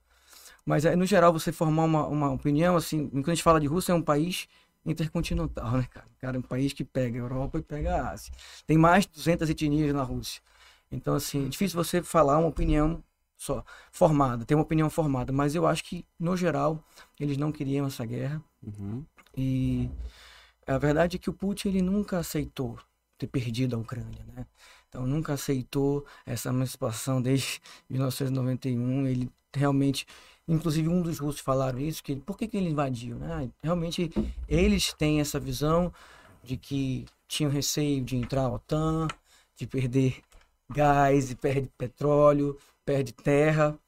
Mas 0.66 0.84
é, 0.84 0.94
no 0.96 1.06
geral 1.06 1.32
você 1.32 1.52
formar 1.52 1.84
uma, 1.84 2.06
uma 2.06 2.30
opinião 2.32 2.76
assim, 2.76 3.08
quando 3.08 3.30
a 3.30 3.34
gente 3.34 3.42
fala 3.42 3.60
de 3.60 3.66
Rússia 3.66 3.92
é 3.92 3.94
um 3.94 4.02
país 4.02 4.48
intercontinental, 4.84 5.72
né, 5.72 5.86
cara? 5.90 6.06
Cara, 6.18 6.36
é 6.36 6.40
um 6.40 6.42
país 6.42 6.72
que 6.72 6.84
pega 6.84 7.18
a 7.18 7.22
Europa 7.22 7.58
e 7.58 7.62
pega 7.62 7.96
a 7.96 8.10
Ásia. 8.10 8.32
Tem 8.66 8.78
mais 8.78 9.06
de 9.06 9.12
200 9.12 9.48
etnias 9.50 9.94
na 9.94 10.02
Rússia. 10.02 10.42
Então 10.90 11.14
assim, 11.14 11.46
é 11.46 11.48
difícil 11.48 11.82
você 11.82 12.02
falar 12.02 12.38
uma 12.38 12.48
opinião 12.48 13.02
só 13.36 13.64
formada, 13.90 14.44
ter 14.44 14.54
uma 14.54 14.64
opinião 14.64 14.90
formada, 14.90 15.32
mas 15.32 15.54
eu 15.54 15.66
acho 15.66 15.82
que 15.84 16.04
no 16.18 16.36
geral 16.36 16.82
eles 17.18 17.36
não 17.38 17.50
queriam 17.50 17.86
essa 17.86 18.04
guerra. 18.04 18.42
Uhum. 18.62 19.04
E 19.36 19.88
a 20.66 20.76
verdade 20.76 21.16
é 21.16 21.18
que 21.18 21.30
o 21.30 21.32
Putin 21.32 21.68
ele 21.68 21.82
nunca 21.82 22.18
aceitou 22.18 22.78
ter 23.16 23.26
perdido 23.26 23.76
a 23.76 23.78
Ucrânia, 23.78 24.24
né? 24.34 24.46
Então 24.88 25.06
nunca 25.06 25.34
aceitou 25.34 26.04
essa 26.26 26.48
emancipação 26.48 27.22
desde 27.22 27.60
1991. 27.88 29.06
Ele 29.06 29.30
realmente, 29.54 30.06
inclusive 30.46 30.88
um 30.88 31.00
dos 31.00 31.18
russos 31.18 31.40
falaram 31.40 31.78
isso, 31.78 32.02
que 32.02 32.16
por 32.16 32.36
que, 32.36 32.48
que 32.48 32.56
ele 32.56 32.70
invadiu, 32.70 33.16
né? 33.16 33.50
Realmente 33.62 34.10
eles 34.48 34.92
têm 34.92 35.20
essa 35.20 35.38
visão 35.38 35.92
de 36.42 36.56
que 36.56 37.06
tinham 37.28 37.50
receio 37.50 38.02
de 38.02 38.16
entrar 38.16 38.42
à 38.42 38.52
OTAN, 38.52 39.06
de 39.56 39.66
perder 39.66 40.22
gás, 40.70 41.30
e 41.30 41.34
perde 41.34 41.70
petróleo, 41.76 42.56
perde 42.84 43.12
terra. 43.12 43.78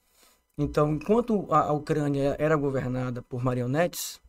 Então, 0.58 0.92
enquanto 0.92 1.46
a 1.50 1.72
Ucrânia 1.72 2.36
era 2.38 2.56
governada 2.56 3.22
por 3.22 3.42
marionetes, 3.42 4.20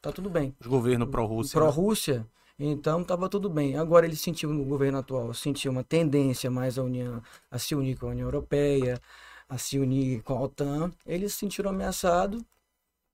tá 0.00 0.10
tudo 0.10 0.30
bem. 0.30 0.54
Os 0.60 0.66
governos 0.66 1.08
pró-Rússia. 1.10 1.58
né? 1.58 1.66
Pró-Rússia, 1.66 2.26
então 2.58 3.02
estava 3.02 3.28
tudo 3.28 3.50
bem. 3.50 3.76
Agora 3.76 4.06
ele 4.06 4.16
sentiu 4.16 4.50
no 4.52 4.64
governo 4.64 4.98
atual, 4.98 5.34
sentiu 5.34 5.70
uma 5.70 5.84
tendência 5.84 6.50
mais 6.50 6.78
a 6.78 6.82
União 6.82 7.22
a 7.50 7.58
se 7.58 7.74
unir 7.74 7.98
com 7.98 8.06
a 8.06 8.10
União 8.10 8.26
Europeia, 8.26 9.00
a 9.48 9.58
se 9.58 9.78
unir 9.78 10.22
com 10.22 10.34
a 10.34 10.40
OTAN. 10.40 10.90
Eles 11.04 11.34
se 11.34 11.40
sentiram 11.40 11.70
ameaçados, 11.70 12.42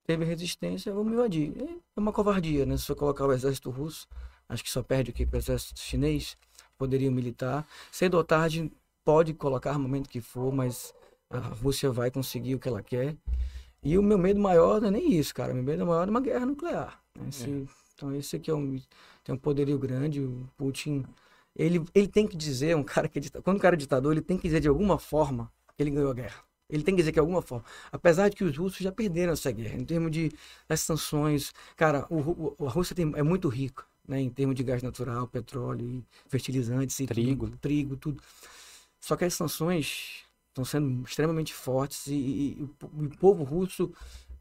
teve 0.06 0.24
resistência, 0.24 0.92
vamos 0.94 1.12
invadir. 1.12 1.52
É 1.96 2.00
uma 2.00 2.12
covardia, 2.12 2.64
né? 2.64 2.76
Se 2.76 2.84
você 2.84 2.94
colocar 2.94 3.26
o 3.26 3.32
exército 3.32 3.70
russo, 3.70 4.06
acho 4.48 4.62
que 4.62 4.70
só 4.70 4.82
perde 4.82 5.10
o 5.10 5.12
que 5.12 5.24
o 5.24 5.36
exército 5.36 5.80
chinês, 5.80 6.36
poderio 6.78 7.10
militar. 7.10 7.66
Cedo 7.90 8.16
ou 8.16 8.24
tarde 8.24 8.70
pode 9.04 9.34
colocar 9.34 9.70
armamento 9.70 10.08
que 10.08 10.20
for, 10.20 10.52
mas 10.52 10.94
a 11.30 11.38
Rússia 11.38 11.90
vai 11.90 12.10
conseguir 12.10 12.54
o 12.54 12.58
que 12.58 12.68
ela 12.68 12.82
quer. 12.82 13.16
E 13.82 13.98
o 13.98 14.02
meu 14.02 14.16
medo 14.18 14.38
maior 14.40 14.80
não 14.80 14.88
é 14.88 14.90
nem 14.92 15.12
isso, 15.14 15.34
cara. 15.34 15.52
Meu 15.52 15.62
medo 15.62 15.84
maior 15.86 16.06
é 16.06 16.10
uma 16.10 16.20
guerra 16.20 16.46
nuclear. 16.46 17.00
né? 17.16 17.30
Se- 17.30 17.66
Então 17.94 18.14
esse 18.14 18.36
aqui 18.36 18.50
é 18.50 18.54
um, 18.54 18.80
tem 19.24 19.34
um 19.34 19.38
poderio 19.38 19.78
grande, 19.78 20.20
o 20.20 20.48
Putin. 20.56 21.04
Ele, 21.54 21.84
ele 21.94 22.08
tem 22.08 22.26
que 22.26 22.36
dizer, 22.36 22.74
um 22.76 22.82
cara 22.82 23.08
que 23.08 23.18
é 23.18 23.40
quando 23.42 23.58
o 23.58 23.60
cara 23.60 23.76
é 23.76 23.78
ditador, 23.78 24.12
ele 24.12 24.22
tem 24.22 24.36
que 24.38 24.44
dizer 24.48 24.60
de 24.60 24.68
alguma 24.68 24.98
forma 24.98 25.52
que 25.76 25.82
ele 25.82 25.90
ganhou 25.90 26.10
a 26.10 26.14
guerra. 26.14 26.42
Ele 26.70 26.82
tem 26.82 26.94
que 26.94 27.02
dizer 27.02 27.10
que 27.10 27.16
de 27.16 27.20
alguma 27.20 27.42
forma. 27.42 27.64
Apesar 27.90 28.28
de 28.30 28.36
que 28.36 28.44
os 28.44 28.56
russos 28.56 28.78
já 28.78 28.90
perderam 28.90 29.34
essa 29.34 29.50
guerra, 29.52 29.76
em 29.76 29.84
termos 29.84 30.10
de 30.10 30.32
das 30.66 30.80
sanções. 30.80 31.52
Cara, 31.76 32.06
o, 32.08 32.54
o- 32.58 32.66
a 32.66 32.70
Rússia 32.70 32.96
tem, 32.96 33.12
é 33.14 33.22
muito 33.22 33.48
rica, 33.48 33.84
né, 34.08 34.20
em 34.20 34.30
termos 34.30 34.54
de 34.56 34.62
gás 34.62 34.82
natural, 34.82 35.28
petróleo, 35.28 36.02
fertilizantes, 36.28 36.98
e 37.00 37.06
Trigo. 37.06 37.46
tudo, 37.46 37.58
trigo, 37.58 37.96
tudo. 37.96 38.22
Só 39.02 39.16
que 39.16 39.26
as 39.26 39.34
sanções 39.34 40.24
estão 40.50 40.64
sendo 40.64 41.04
extremamente 41.04 41.54
fortes 41.54 42.06
e, 42.08 42.14
e- 42.14 42.58
e 42.60 42.64
o, 42.64 42.68
po- 42.68 42.88
o 42.88 43.18
povo 43.18 43.44
russo 43.44 43.92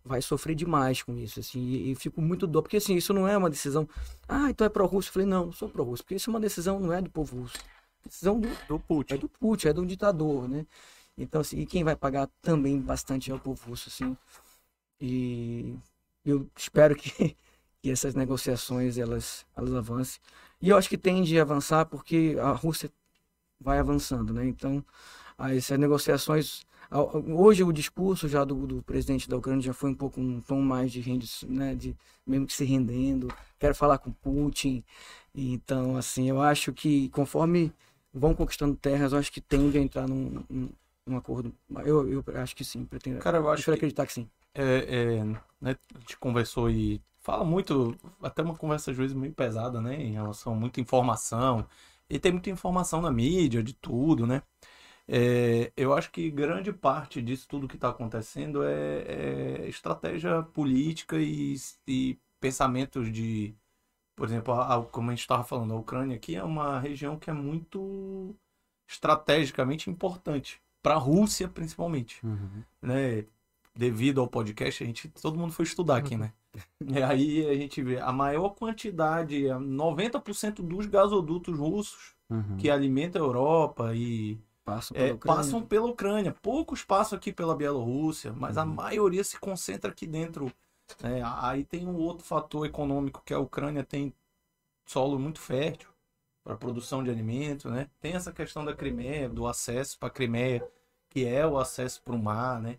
vai 0.06 0.22
sofrer 0.22 0.56
demais 0.56 1.04
com 1.04 1.18
isso, 1.18 1.40
assim, 1.40 1.60
e, 1.62 1.92
e 1.92 1.96
fico 1.96 2.22
muito 2.22 2.48
dó, 2.48 2.62
porque 2.62 2.78
assim, 2.78 2.96
isso 2.96 3.14
não 3.14 3.28
é 3.28 3.38
uma 3.38 3.50
decisão, 3.50 3.88
ah, 4.28 4.50
então 4.52 4.66
é 4.66 4.70
pró-russo, 4.70 5.10
eu 5.10 5.14
falei, 5.14 5.28
não, 5.28 5.52
sou 5.52 5.70
pró-russo, 5.70 6.04
porque 6.04 6.16
isso 6.16 6.30
é 6.30 6.34
uma 6.34 6.40
decisão, 6.40 6.80
não 6.80 6.92
é 6.94 7.02
do 7.02 7.10
povo 7.10 7.40
russo, 7.42 7.58
é 8.06 8.10
decisão 8.10 8.40
do, 8.40 8.50
Do 8.68 8.76
é 8.76 8.80
Putin. 8.80 9.18
do 9.18 9.30
Putin, 9.30 9.68
é 9.70 9.74
do 9.74 9.86
ditador, 9.86 10.50
né, 10.50 10.66
então 11.18 11.42
assim, 11.42 11.60
e 11.60 11.66
quem 11.68 11.84
vai 11.84 11.96
pagar 11.96 12.28
também 12.42 12.80
bastante 12.82 13.32
é 13.32 13.36
o 13.36 13.40
povo 13.40 13.70
russo, 13.70 13.90
assim, 13.90 14.18
e 15.00 15.76
eu 16.26 16.50
espero 16.56 16.96
que, 16.96 17.10
que 17.82 17.90
essas 17.92 18.16
negociações, 18.16 18.98
elas, 18.98 19.46
elas 19.56 19.74
avancem, 19.74 20.22
e 20.62 20.70
eu 20.70 20.78
acho 20.78 20.90
que 20.90 20.98
tende 20.98 21.38
a 21.40 21.42
avançar 21.42 21.86
porque 21.86 22.36
a 22.40 22.52
Rússia 22.52 22.92
vai 23.62 23.80
avançando, 23.80 24.34
né, 24.34 24.46
então 24.48 24.84
as 25.38 25.70
negociações 25.72 26.64
hoje 27.34 27.64
o 27.64 27.72
discurso 27.72 28.28
já 28.28 28.44
do, 28.44 28.68
do 28.68 28.82
presidente 28.84 29.30
da 29.30 29.38
Ucrânia 29.38 29.62
já 29.62 29.74
foi 29.74 29.90
um 29.92 29.96
pouco 29.96 30.20
um 30.20 30.42
tom 30.42 30.62
mais 30.62 30.92
de 30.92 31.00
rendi- 31.00 31.30
né, 31.48 31.74
de 31.74 31.96
mesmo 32.28 32.46
que 32.46 32.54
se 32.54 32.66
rendendo, 32.66 33.30
quero 33.60 33.74
falar 33.74 33.98
com 33.98 34.12
Putin. 34.12 34.84
Então, 35.34 35.96
assim, 35.96 36.30
eu 36.30 36.42
acho 36.42 36.74
que 36.74 37.10
conforme 37.10 37.72
vão 38.14 38.34
conquistando 38.34 38.76
terras, 38.76 39.14
eu 39.14 39.20
acho 39.20 39.32
que 39.32 39.40
tende 39.40 39.78
a 39.78 39.82
entrar 39.82 40.08
num, 40.08 40.44
num, 40.50 40.70
num 41.08 41.18
acordo. 41.18 41.54
Eu, 41.86 42.10
eu 42.12 42.24
acho 42.42 42.56
que 42.56 42.64
sim, 42.66 42.84
pretendo. 42.86 43.20
Cara, 43.20 43.38
eu 43.38 43.50
acho 43.50 43.64
prefiro 43.64 43.76
que 43.78 43.80
acreditar 43.80 44.06
que 44.06 44.14
sim. 44.14 44.30
é, 44.54 45.16
é, 45.20 45.24
né, 45.62 45.78
a 45.96 46.00
gente 46.00 46.18
conversou 46.18 46.70
e 46.70 47.02
fala 47.22 47.46
muito, 47.46 47.96
até 48.22 48.42
uma 48.42 48.56
conversa 48.56 48.92
vezes 48.94 49.16
meio 49.16 49.34
pesada, 49.34 49.80
né, 49.82 49.96
em 49.96 50.12
relação 50.12 50.54
a 50.54 50.56
muita 50.56 50.82
informação. 50.82 51.66
E 52.12 52.20
tem 52.20 52.32
muita 52.34 52.50
informação 52.50 53.02
na 53.02 53.12
mídia, 53.12 53.64
de 53.64 53.74
tudo, 53.74 54.28
né? 54.28 54.44
É, 55.08 55.72
eu 55.78 55.94
acho 55.94 56.12
que 56.12 56.30
grande 56.32 56.72
parte 56.74 57.22
disso 57.22 57.48
tudo 57.50 57.68
que 57.68 57.76
está 57.76 57.90
acontecendo 57.90 58.64
é, 58.64 59.64
é 59.66 59.70
estratégia 59.70 60.44
política 60.44 61.18
e, 61.20 61.56
e 61.88 62.20
pensamentos 62.40 63.12
de, 63.12 63.56
por 64.16 64.28
exemplo, 64.28 64.54
a- 64.54 64.78
a- 64.78 64.84
como 64.86 65.10
a 65.10 65.14
gente 65.14 65.22
estava 65.22 65.44
falando, 65.44 65.74
a 65.74 65.78
Ucrânia 65.78 66.16
aqui 66.18 66.36
é 66.36 66.44
uma 66.44 66.80
região 66.80 67.18
que 67.20 67.30
é 67.30 67.34
muito 67.34 68.36
estrategicamente 68.88 69.90
importante 69.90 70.62
para 70.82 70.96
a 70.96 70.98
Rússia, 70.98 71.48
principalmente 71.48 72.20
Uhum. 72.26 72.64
né, 72.82 73.26
devido 73.76 74.22
ao 74.22 74.28
podcast, 74.28 74.84
a 74.84 74.88
gente, 74.88 75.10
todo 75.10 75.40
mundo 75.40 75.54
foi 75.54 75.64
estudar 75.66 75.98
aqui, 75.98 76.18
né? 76.18 76.34
E 76.86 77.02
aí 77.02 77.50
a 77.50 77.54
gente 77.56 77.82
vê 77.82 78.00
a 78.00 78.12
maior 78.12 78.50
quantidade, 78.50 79.50
a 79.50 79.60
90% 79.60 80.62
dos 80.62 80.86
gasodutos 80.86 81.58
russos 81.58 82.16
Uhum. 82.30 82.56
que 82.58 82.70
alimentam 82.70 83.22
a 83.22 83.26
Europa 83.26 83.94
e 83.94 84.40
Passam 84.64 84.96
é, 84.96 85.02
pela 85.04 85.16
Ucrânia. 85.16 85.38
passam 85.38 85.62
pela 85.66 85.88
Ucrânia. 85.88 86.36
Poucos 86.42 86.82
passam 86.84 87.18
aqui 87.18 87.34
pela 87.34 87.56
Bielorrússia, 87.56 88.32
mas 88.32 88.58
a 88.58 88.64
Uhum. 88.64 88.74
maioria 88.74 89.24
se 89.24 89.38
concentra 89.40 89.92
aqui 89.92 90.08
dentro. 90.08 90.52
né? 91.04 91.22
Aí 91.42 91.64
tem 91.66 91.86
um 91.88 91.96
outro 91.96 92.26
fator 92.26 92.66
econômico 92.66 93.22
que 93.26 93.34
a 93.34 93.40
Ucrânia 93.40 93.84
tem 93.84 94.14
solo 94.86 95.18
muito 95.20 95.40
fértil 95.40 95.90
para 96.44 96.56
produção 96.58 97.04
de 97.04 97.10
alimentos, 97.10 97.72
né? 97.72 97.90
Tem 98.00 98.14
essa 98.14 98.32
questão 98.32 98.64
da 98.66 98.74
Crimeia, 98.76 99.30
do 99.30 99.48
acesso 99.48 99.98
para 100.00 100.08
a 100.08 100.12
Crimeia, 100.12 100.68
que 101.10 101.26
é 101.26 101.46
o 101.46 101.58
acesso 101.58 102.02
para 102.04 102.16
o 102.16 102.20
mar, 102.22 102.62
né? 102.62 102.78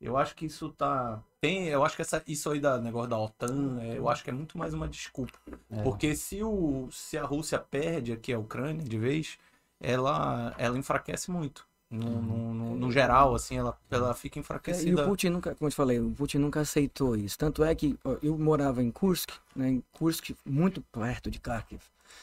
Eu 0.00 0.16
acho 0.16 0.34
que 0.34 0.46
isso 0.46 0.70
tá. 0.70 1.22
Tem, 1.40 1.68
eu 1.68 1.84
acho 1.84 1.96
que 1.96 2.02
essa, 2.02 2.22
isso 2.26 2.50
aí 2.50 2.60
da 2.60 2.78
negócio 2.78 3.10
da 3.10 3.18
OTAN, 3.18 3.80
é, 3.80 3.98
eu 3.98 4.08
acho 4.08 4.22
que 4.24 4.30
é 4.30 4.32
muito 4.32 4.56
mais 4.58 4.74
uma 4.74 4.88
desculpa. 4.88 5.38
É. 5.70 5.82
Porque 5.82 6.14
se, 6.14 6.42
o, 6.42 6.88
se 6.90 7.16
a 7.18 7.24
Rússia 7.24 7.58
perde 7.58 8.12
aqui 8.12 8.32
a 8.32 8.38
Ucrânia 8.38 8.84
de 8.84 8.98
vez, 8.98 9.38
ela, 9.80 10.54
ela 10.58 10.78
enfraquece 10.78 11.30
muito. 11.30 11.66
No, 11.90 12.00
no, 12.22 12.54
no- 12.54 12.76
no 12.76 12.90
geral, 12.90 13.34
assim, 13.34 13.56
ela, 13.56 13.78
ela 13.90 14.14
fica 14.14 14.38
É, 14.38 14.40
e 14.40 14.40
enfraquecida. 14.40 15.04
o 15.06 15.08
Putin 15.08 15.28
nunca, 15.28 15.54
como 15.54 15.68
eu 15.68 15.70
te 15.70 15.76
falei, 15.76 16.00
o 16.00 16.10
Putin 16.10 16.38
nunca 16.38 16.60
aceitou 16.60 17.14
isso. 17.16 17.38
Tanto 17.38 17.62
é 17.62 17.72
que 17.74 17.96
eu 18.22 18.36
morava 18.36 18.82
em 18.82 18.90
Kursk, 18.90 19.30
né, 19.54 19.68
em 19.68 19.84
Kursk, 19.92 20.30
muito 20.44 20.80
perto 20.90 21.30
de 21.30 21.38
Kharkiv. 21.38 21.80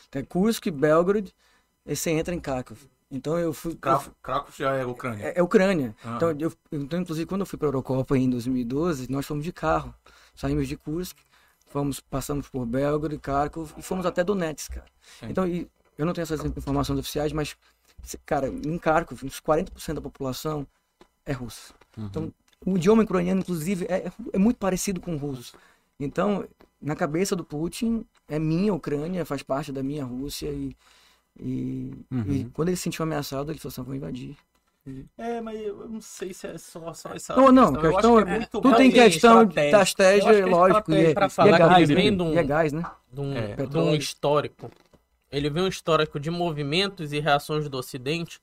Então, 0.10 0.24
Kursk, 0.26 0.68
Belgrade, 0.72 1.34
e 1.86 1.96
você 1.96 2.12
entra 2.12 2.34
em 2.36 2.40
Kharkiv. 2.40 2.80
Então 3.12 3.38
eu 3.38 3.52
fui. 3.52 3.76
Krakow, 3.76 4.14
Krakow 4.24 4.52
já 4.58 4.74
é 4.74 4.86
Ucrânia. 4.86 5.26
É, 5.26 5.40
é 5.40 5.44
Ucrânia. 5.44 5.96
Ah. 6.04 6.14
Então, 6.16 6.32
eu, 6.40 6.54
então, 6.72 7.02
inclusive, 7.02 7.26
quando 7.26 7.42
eu 7.42 7.46
fui 7.46 7.60
para 7.60 7.68
a 7.68 7.70
Eurocopa 7.70 8.18
em 8.18 8.30
2012, 8.30 9.12
nós 9.12 9.26
fomos 9.26 9.44
de 9.44 9.52
carro. 9.52 9.94
Saímos 10.34 10.68
de 10.68 10.78
Kursk, 10.78 11.18
fomos, 11.68 12.00
passamos 12.00 12.48
por 12.48 12.66
Belgrado, 12.66 13.20
Kharkov 13.20 13.74
e 13.78 13.82
fomos 13.82 14.06
até 14.06 14.24
Donetsk, 14.24 14.76
cara. 14.76 14.88
Sim. 15.20 15.28
Então, 15.30 15.46
e 15.46 15.70
eu 15.98 16.06
não 16.06 16.14
tenho 16.14 16.24
essas 16.24 16.44
informações 16.46 16.98
oficiais, 16.98 17.34
mas, 17.34 17.56
cara, 18.26 18.48
em 18.48 18.78
Kharkov, 18.78 19.24
uns 19.26 19.42
40% 19.42 19.96
da 19.96 20.02
população 20.02 20.66
é 21.26 21.34
russa. 21.34 21.74
Então, 21.98 22.34
o 22.66 22.78
idioma 22.78 23.04
ucraniano, 23.04 23.42
inclusive, 23.42 23.86
é, 23.90 24.12
é 24.32 24.38
muito 24.38 24.58
parecido 24.58 25.02
com 25.02 25.16
o 25.16 25.18
russo. 25.18 25.54
Então, 26.00 26.48
na 26.82 26.96
cabeça 26.96 27.36
do 27.36 27.44
Putin, 27.44 28.06
é 28.28 28.40
minha 28.40 28.74
Ucrânia, 28.74 29.26
faz 29.26 29.44
parte 29.44 29.72
da 29.72 29.84
minha 29.84 30.04
Rússia 30.04 30.50
e, 30.50 30.76
e, 31.40 31.92
Uhum. 32.12 32.26
e 32.32 32.46
quando 32.54 32.70
ele 32.70 32.78
se 32.78 32.84
sentiu 32.84 33.04
ameaçado, 33.04 33.52
ele 33.52 33.60
falou 33.60 33.72
assim, 33.72 33.82
"Eu 33.82 33.86
vou 33.86 33.96
invadir. 33.96 34.36
É, 35.16 35.40
mas 35.42 35.60
eu 35.62 35.88
não 35.88 36.02
sei 36.02 36.34
se 36.34 36.48
é 36.48 36.58
só, 36.58 36.92
só 36.94 37.10
essa. 37.14 37.36
Não, 37.36 37.52
não, 37.52 37.72
questão. 37.74 37.84
Eu 37.86 37.92
questão 37.94 38.18
acho 38.18 38.26
que 38.26 38.32
é, 38.32 38.36
muito 38.38 38.50
tudo 38.50 38.76
tem 38.76 38.92
questão 38.92 39.46
de 39.46 39.60
estratégia. 39.60 40.34
Que 40.34 40.42
lógico, 40.50 40.92
e 40.92 41.06
é, 41.06 41.14
pra 41.14 41.28
e 41.28 41.30
falar 41.30 41.50
é 41.50 41.52
que 41.54 41.60
gás, 41.60 41.90
ele 41.90 41.96
né? 41.96 42.02
vem 42.02 42.18
de 42.18 42.24
um- 42.24 42.34
E 42.34 42.38
é 42.38 42.44
gás, 42.44 42.74
né? 42.74 42.84
de 43.14 43.22
um, 43.22 43.34
É. 43.36 43.42
de 43.48 43.52
um 43.54 43.56
Petróleo. 43.58 43.96
histórico. 43.96 44.72
Ele 45.32 45.50
vê 45.52 45.62
um 45.62 45.68
histórico 45.68 46.20
de 46.20 46.32
movimentos 46.32 47.14
e 47.14 47.20
reações 47.20 47.70
do 47.70 47.78
Ocidente, 47.78 48.42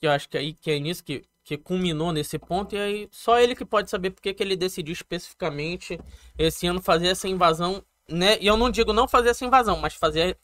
que 0.00 0.06
eu 0.06 0.10
acho 0.10 0.26
que 0.28 0.38
é 0.38 0.40
aí 0.40 0.54
que 0.54 0.70
é 0.70 0.78
nisso 0.78 1.04
que, 1.04 1.22
que 1.44 1.58
culminou 1.58 2.12
nesse 2.12 2.38
ponto, 2.38 2.74
e 2.74 2.78
aí 2.78 3.08
só 3.12 3.38
ele 3.38 3.54
que 3.54 3.64
pode 3.64 3.90
saber 3.90 4.10
porque 4.10 4.32
que 4.32 4.42
ele 4.42 4.56
decidiu 4.56 4.92
especificamente 4.94 6.00
esse 6.38 6.66
ano 6.66 6.80
fazer 6.80 7.08
essa 7.08 7.28
invasão, 7.28 7.82
né? 8.08 8.38
E 8.40 8.46
eu 8.46 8.56
não 8.56 8.70
digo 8.70 8.92
não 8.94 9.06
fazer 9.06 9.28
essa 9.28 9.44
invasão, 9.44 9.76
mas 9.78 9.92
fazer 9.94 10.38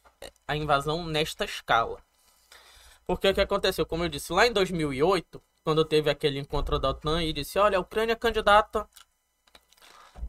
a 0.46 0.56
invasão 0.56 1.06
nesta 1.06 1.44
escala. 1.44 1.98
Porque 3.06 3.28
o 3.28 3.34
que 3.34 3.40
aconteceu? 3.40 3.84
Como 3.84 4.04
eu 4.04 4.08
disse, 4.08 4.32
lá 4.32 4.46
em 4.46 4.52
2008, 4.52 5.42
quando 5.62 5.84
teve 5.84 6.10
aquele 6.10 6.38
encontro 6.38 6.78
da 6.78 6.90
OTAN, 6.90 7.22
e 7.22 7.32
disse: 7.32 7.58
olha, 7.58 7.78
a 7.78 7.80
Ucrânia 7.80 8.12
é 8.12 8.16
candidata 8.16 8.86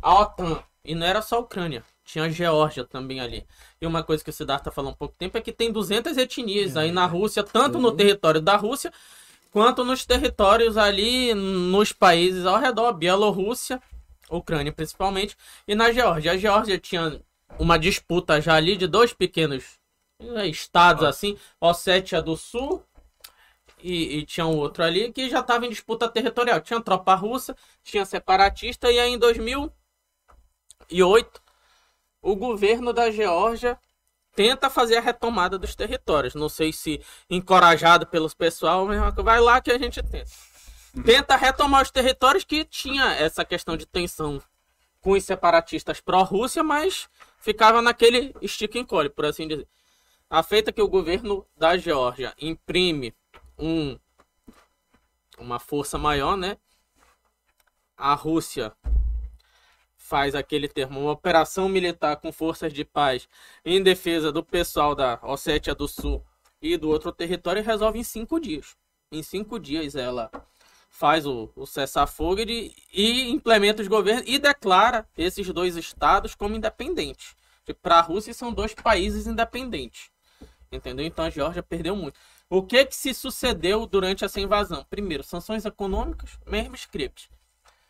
à 0.01 0.21
OTAN. 0.21 0.63
E 0.83 0.93
não 0.93 1.05
era 1.05 1.21
só 1.21 1.37
a 1.37 1.39
Ucrânia, 1.39 1.83
tinha 2.03 2.25
a 2.25 2.29
Geórgia 2.29 2.85
também 2.85 3.19
ali. 3.19 3.45
E 3.81 3.87
uma 3.87 4.03
coisa 4.03 4.23
que 4.23 4.29
o 4.29 4.33
Siddhartha 4.33 4.69
falou 4.71 4.91
há 4.91 4.93
um 4.93 4.97
pouco 4.97 5.17
tempo 5.17 5.35
é 5.37 5.41
que 5.41 5.51
tem 5.51 5.71
200 5.71 6.15
etnias 6.15 6.77
aí 6.77 6.91
na 6.91 7.07
Rússia, 7.07 7.43
tanto 7.43 7.79
no 7.79 7.91
território 7.91 8.39
da 8.39 8.55
Rússia, 8.55 8.93
quanto 9.51 9.83
nos 9.83 10.05
territórios 10.05 10.77
ali 10.77 11.33
nos 11.33 11.91
países 11.91 12.45
ao 12.45 12.59
redor, 12.59 12.93
Bielorrússia, 12.93 13.81
Ucrânia 14.29 14.71
principalmente, 14.71 15.35
e 15.67 15.73
na 15.73 15.91
Geórgia. 15.91 16.33
A 16.33 16.37
Geórgia 16.37 16.77
tinha 16.77 17.19
uma 17.57 17.79
disputa 17.79 18.39
já 18.39 18.53
ali 18.53 18.75
de 18.77 18.85
dois 18.85 19.11
pequenos 19.11 19.79
estados 20.49 21.03
assim, 21.03 21.37
Ossétia 21.59 22.21
do 22.21 22.37
Sul 22.37 22.81
e, 23.79 24.19
e 24.19 24.25
tinha 24.25 24.45
um 24.45 24.57
outro 24.57 24.83
ali 24.83 25.11
que 25.11 25.29
já 25.29 25.41
estava 25.41 25.65
em 25.65 25.69
disputa 25.69 26.09
territorial. 26.09 26.61
Tinha 26.61 26.81
tropa 26.81 27.15
russa, 27.15 27.55
tinha 27.83 28.05
separatista 28.05 28.91
e 28.91 28.99
aí 28.99 29.11
em 29.11 29.17
2008 29.17 31.41
o 32.21 32.35
governo 32.35 32.91
da 32.91 33.11
Geórgia 33.11 33.79
tenta 34.35 34.69
fazer 34.69 34.97
a 34.97 35.01
retomada 35.01 35.57
dos 35.57 35.75
territórios. 35.75 36.35
Não 36.35 36.49
sei 36.49 36.73
se 36.73 37.01
encorajado 37.29 38.07
pelos 38.07 38.33
pessoal, 38.33 38.85
mas 38.85 38.99
vai 39.15 39.39
lá 39.39 39.61
que 39.61 39.71
a 39.71 39.77
gente 39.77 40.01
tenta. 40.01 40.31
Tenta 41.05 41.35
retomar 41.35 41.81
os 41.81 41.91
territórios 41.91 42.43
que 42.43 42.63
tinha 42.63 43.13
essa 43.15 43.43
questão 43.43 43.75
de 43.75 43.85
tensão 43.85 44.41
com 45.01 45.11
os 45.11 45.23
separatistas 45.23 45.99
pró-Rússia, 45.99 46.63
mas 46.63 47.09
ficava 47.39 47.81
naquele 47.81 48.33
estica 48.41 48.77
e 48.77 48.81
encolhe, 48.81 49.09
por 49.09 49.25
assim 49.25 49.47
dizer. 49.47 49.67
A 50.35 50.43
feita 50.43 50.73
que 50.73 50.81
o 50.81 50.87
governo 50.89 51.47
da 51.55 51.77
Geórgia 51.77 52.33
imprime 52.37 53.15
um, 53.57 53.97
uma 55.37 55.59
força 55.59 55.97
maior, 55.97 56.35
né? 56.35 56.57
A 57.95 58.13
Rússia 58.15 58.73
faz 59.95 60.35
aquele 60.35 60.67
termo, 60.67 60.99
uma 60.99 61.11
operação 61.11 61.69
militar 61.69 62.17
com 62.17 62.33
forças 62.33 62.73
de 62.73 62.83
paz 62.83 63.29
em 63.63 63.81
defesa 63.81 64.29
do 64.29 64.43
pessoal 64.43 64.93
da 64.93 65.17
Ossétia 65.23 65.73
do 65.73 65.87
Sul 65.87 66.21
e 66.61 66.75
do 66.75 66.89
outro 66.89 67.13
território 67.13 67.61
e 67.61 67.65
resolve 67.65 67.99
em 67.99 68.03
cinco 68.03 68.37
dias. 68.37 68.75
Em 69.09 69.23
cinco 69.23 69.57
dias 69.57 69.95
ela 69.95 70.29
faz 70.89 71.25
o, 71.25 71.49
o 71.55 71.65
cessar-fogo 71.65 72.41
e, 72.41 72.75
e 72.91 73.29
implementa 73.29 73.81
os 73.81 73.87
governos 73.87 74.25
e 74.27 74.37
declara 74.37 75.07
esses 75.17 75.47
dois 75.53 75.77
estados 75.77 76.35
como 76.35 76.57
independentes. 76.57 77.37
Para 77.81 77.99
a 77.99 78.01
Rússia 78.01 78.33
são 78.33 78.51
dois 78.51 78.73
países 78.73 79.27
independentes. 79.27 80.13
Entendeu? 80.75 81.05
Então 81.05 81.25
a 81.25 81.29
Geórgia 81.29 81.63
perdeu 81.63 81.95
muito. 81.95 82.19
O 82.49 82.61
que 82.61 82.85
que 82.85 82.95
se 82.95 83.13
sucedeu 83.13 83.85
durante 83.87 84.23
essa 84.23 84.39
invasão? 84.39 84.85
Primeiro, 84.89 85.23
sanções 85.23 85.65
econômicas, 85.65 86.37
mesmo 86.45 86.75
script. 86.75 87.29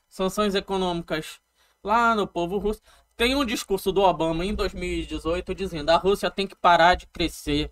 Sanções 0.07 0.55
econômicas 0.55 1.39
lá 1.83 2.15
no 2.15 2.25
povo 2.25 2.57
russo. 2.57 2.81
Tem 3.17 3.35
um 3.35 3.45
discurso 3.45 3.91
do 3.91 4.01
Obama 4.01 4.45
em 4.45 4.53
2018 4.53 5.53
dizendo 5.55 5.89
a 5.89 5.97
Rússia 5.97 6.31
tem 6.31 6.47
que 6.47 6.55
parar 6.55 6.95
de 6.95 7.07
crescer 7.07 7.71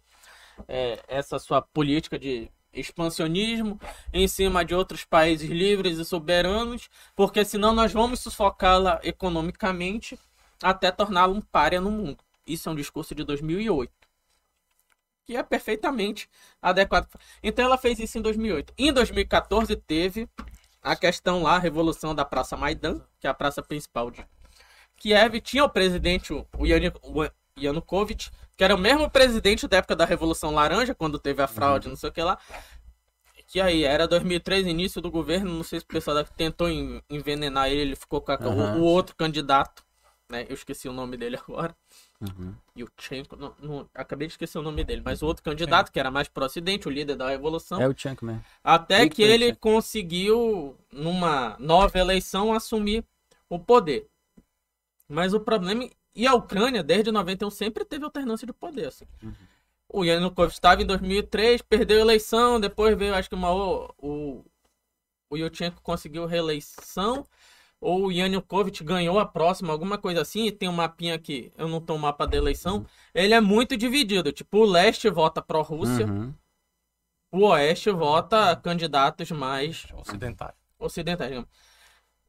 é, 0.67 0.99
essa 1.07 1.39
sua 1.39 1.61
política 1.61 2.19
de 2.19 2.49
expansionismo 2.73 3.79
em 4.11 4.27
cima 4.27 4.65
de 4.65 4.73
outros 4.73 5.05
países 5.05 5.49
livres 5.49 5.99
e 5.99 6.05
soberanos, 6.05 6.89
porque 7.15 7.45
senão 7.45 7.73
nós 7.73 7.93
vamos 7.93 8.19
sufocá-la 8.19 8.99
economicamente 9.03 10.19
até 10.61 10.91
torná-la 10.91 11.33
um 11.33 11.41
párea 11.41 11.79
no 11.79 11.91
mundo. 11.91 12.17
Isso 12.45 12.67
é 12.67 12.71
um 12.71 12.75
discurso 12.75 13.13
de 13.13 13.23
2008 13.23 14.02
que 15.25 15.35
é 15.35 15.43
perfeitamente 15.43 16.29
adequado. 16.61 17.07
Então 17.41 17.63
ela 17.65 17.77
fez 17.77 17.99
isso 17.99 18.17
em 18.17 18.21
2008. 18.21 18.73
Em 18.77 18.91
2014 18.91 19.75
teve 19.75 20.27
a 20.81 20.95
questão 20.95 21.41
lá, 21.43 21.55
a 21.55 21.59
revolução 21.59 22.13
da 22.13 22.25
Praça 22.25 22.57
Maidan, 22.57 23.01
que 23.19 23.27
é 23.27 23.29
a 23.29 23.33
praça 23.33 23.61
principal 23.61 24.11
de 24.11 24.25
Kiev. 24.97 25.39
Tinha 25.41 25.63
o 25.63 25.69
presidente, 25.69 26.33
o 26.33 26.65
Yan- 26.65 26.91
o 27.01 27.23
Yanukovych, 27.59 28.29
que 28.57 28.63
era 28.63 28.75
o 28.75 28.77
mesmo 28.77 29.09
presidente 29.09 29.67
da 29.67 29.77
época 29.77 29.95
da 29.95 30.05
Revolução 30.05 30.51
Laranja, 30.51 30.93
quando 30.93 31.17
teve 31.17 31.41
a 31.41 31.47
fraude, 31.47 31.87
não 31.87 31.95
sei 31.95 32.09
o 32.09 32.13
que 32.13 32.21
lá. 32.21 32.37
Que 33.47 33.61
aí 33.61 33.83
era 33.83 34.07
2003, 34.07 34.65
início 34.65 35.01
do 35.01 35.11
governo, 35.11 35.51
não 35.53 35.63
sei 35.63 35.79
se 35.79 35.85
o 35.85 35.87
pessoal 35.87 36.23
tentou 36.35 36.69
en- 36.69 37.01
envenenar 37.09 37.69
ele, 37.69 37.81
ele 37.81 37.95
ficou 37.95 38.19
com 38.21 38.31
a- 38.31 38.37
o, 38.77 38.79
o 38.79 38.83
outro 38.83 39.15
candidato, 39.15 39.83
né? 40.29 40.45
Eu 40.49 40.53
esqueci 40.55 40.87
o 40.89 40.93
nome 40.93 41.17
dele 41.17 41.37
agora. 41.37 41.75
Uhum. 42.37 42.53
Yurchenko, 42.77 43.35
não, 43.35 43.53
não- 43.59 43.89
acabei 43.93 44.27
de 44.27 44.33
esquecer 44.33 44.57
o 44.57 44.61
nome 44.61 44.83
dele, 44.83 45.01
mas 45.03 45.21
o 45.21 45.25
outro 45.25 45.43
candidato, 45.43 45.91
que 45.91 45.99
era 45.99 46.09
mais 46.09 46.27
pro 46.27 46.45
ocidente, 46.45 46.87
o 46.87 46.91
líder 46.91 47.15
da 47.15 47.29
revolução, 47.29 47.81
É 47.81 47.87
o 47.87 47.93
Chunk 47.97 48.23
mesmo. 48.23 48.43
até 48.63 48.99
Victor 49.01 49.15
que 49.15 49.21
ele 49.23 49.55
conseguiu, 49.55 50.77
numa 50.91 51.57
nova 51.59 51.97
eleição, 51.99 52.53
assumir 52.53 53.03
o 53.49 53.59
poder. 53.59 54.07
Mas 55.07 55.33
o 55.33 55.39
problema. 55.39 55.89
E 56.15 56.25
a 56.27 56.33
Ucrânia, 56.33 56.81
desde 56.83 57.11
91, 57.11 57.49
sempre 57.49 57.83
teve 57.83 58.05
alternância 58.05 58.45
de 58.47 58.53
poder. 58.53 58.87
Assim. 58.87 59.05
O 59.89 60.03
Yanukovych 60.03 60.53
estava 60.53 60.81
em 60.81 60.85
2003, 60.85 61.61
perdeu 61.61 61.97
a 61.97 62.01
eleição, 62.01 62.59
depois 62.59 62.97
veio, 62.97 63.13
acho 63.13 63.27
que 63.29 63.35
uma, 63.35 63.51
o, 63.51 63.93
o, 63.99 64.45
o 65.29 65.37
Yurchenko 65.37 65.81
conseguiu 65.81 66.25
reeleição, 66.25 67.25
ou 67.83 68.05
o 68.07 68.11
Yanukovych 68.11 68.83
ganhou 68.83 69.19
a 69.19 69.25
próxima, 69.25 69.71
alguma 69.73 69.97
coisa 69.97 70.21
assim, 70.21 70.45
e 70.47 70.51
tem 70.51 70.69
um 70.69 70.73
mapinha 70.73 71.15
aqui, 71.15 71.51
eu 71.57 71.67
não 71.67 71.81
tô 71.81 71.95
o 71.95 71.99
mapa 71.99 72.25
da 72.25 72.37
eleição. 72.37 72.85
Ele 73.13 73.33
é 73.33 73.41
muito 73.41 73.75
dividido, 73.77 74.31
tipo, 74.31 74.59
o 74.59 74.65
leste 74.65 75.09
vota 75.09 75.41
pró-Rússia, 75.41 76.05
Uhum. 76.07 76.33
o 77.31 77.45
oeste 77.47 77.89
vota 77.91 78.55
candidatos 78.55 79.29
mais 79.31 79.85
Ocidental. 79.95 80.53
ocidentais. 80.79 81.29
digamos. 81.29 81.49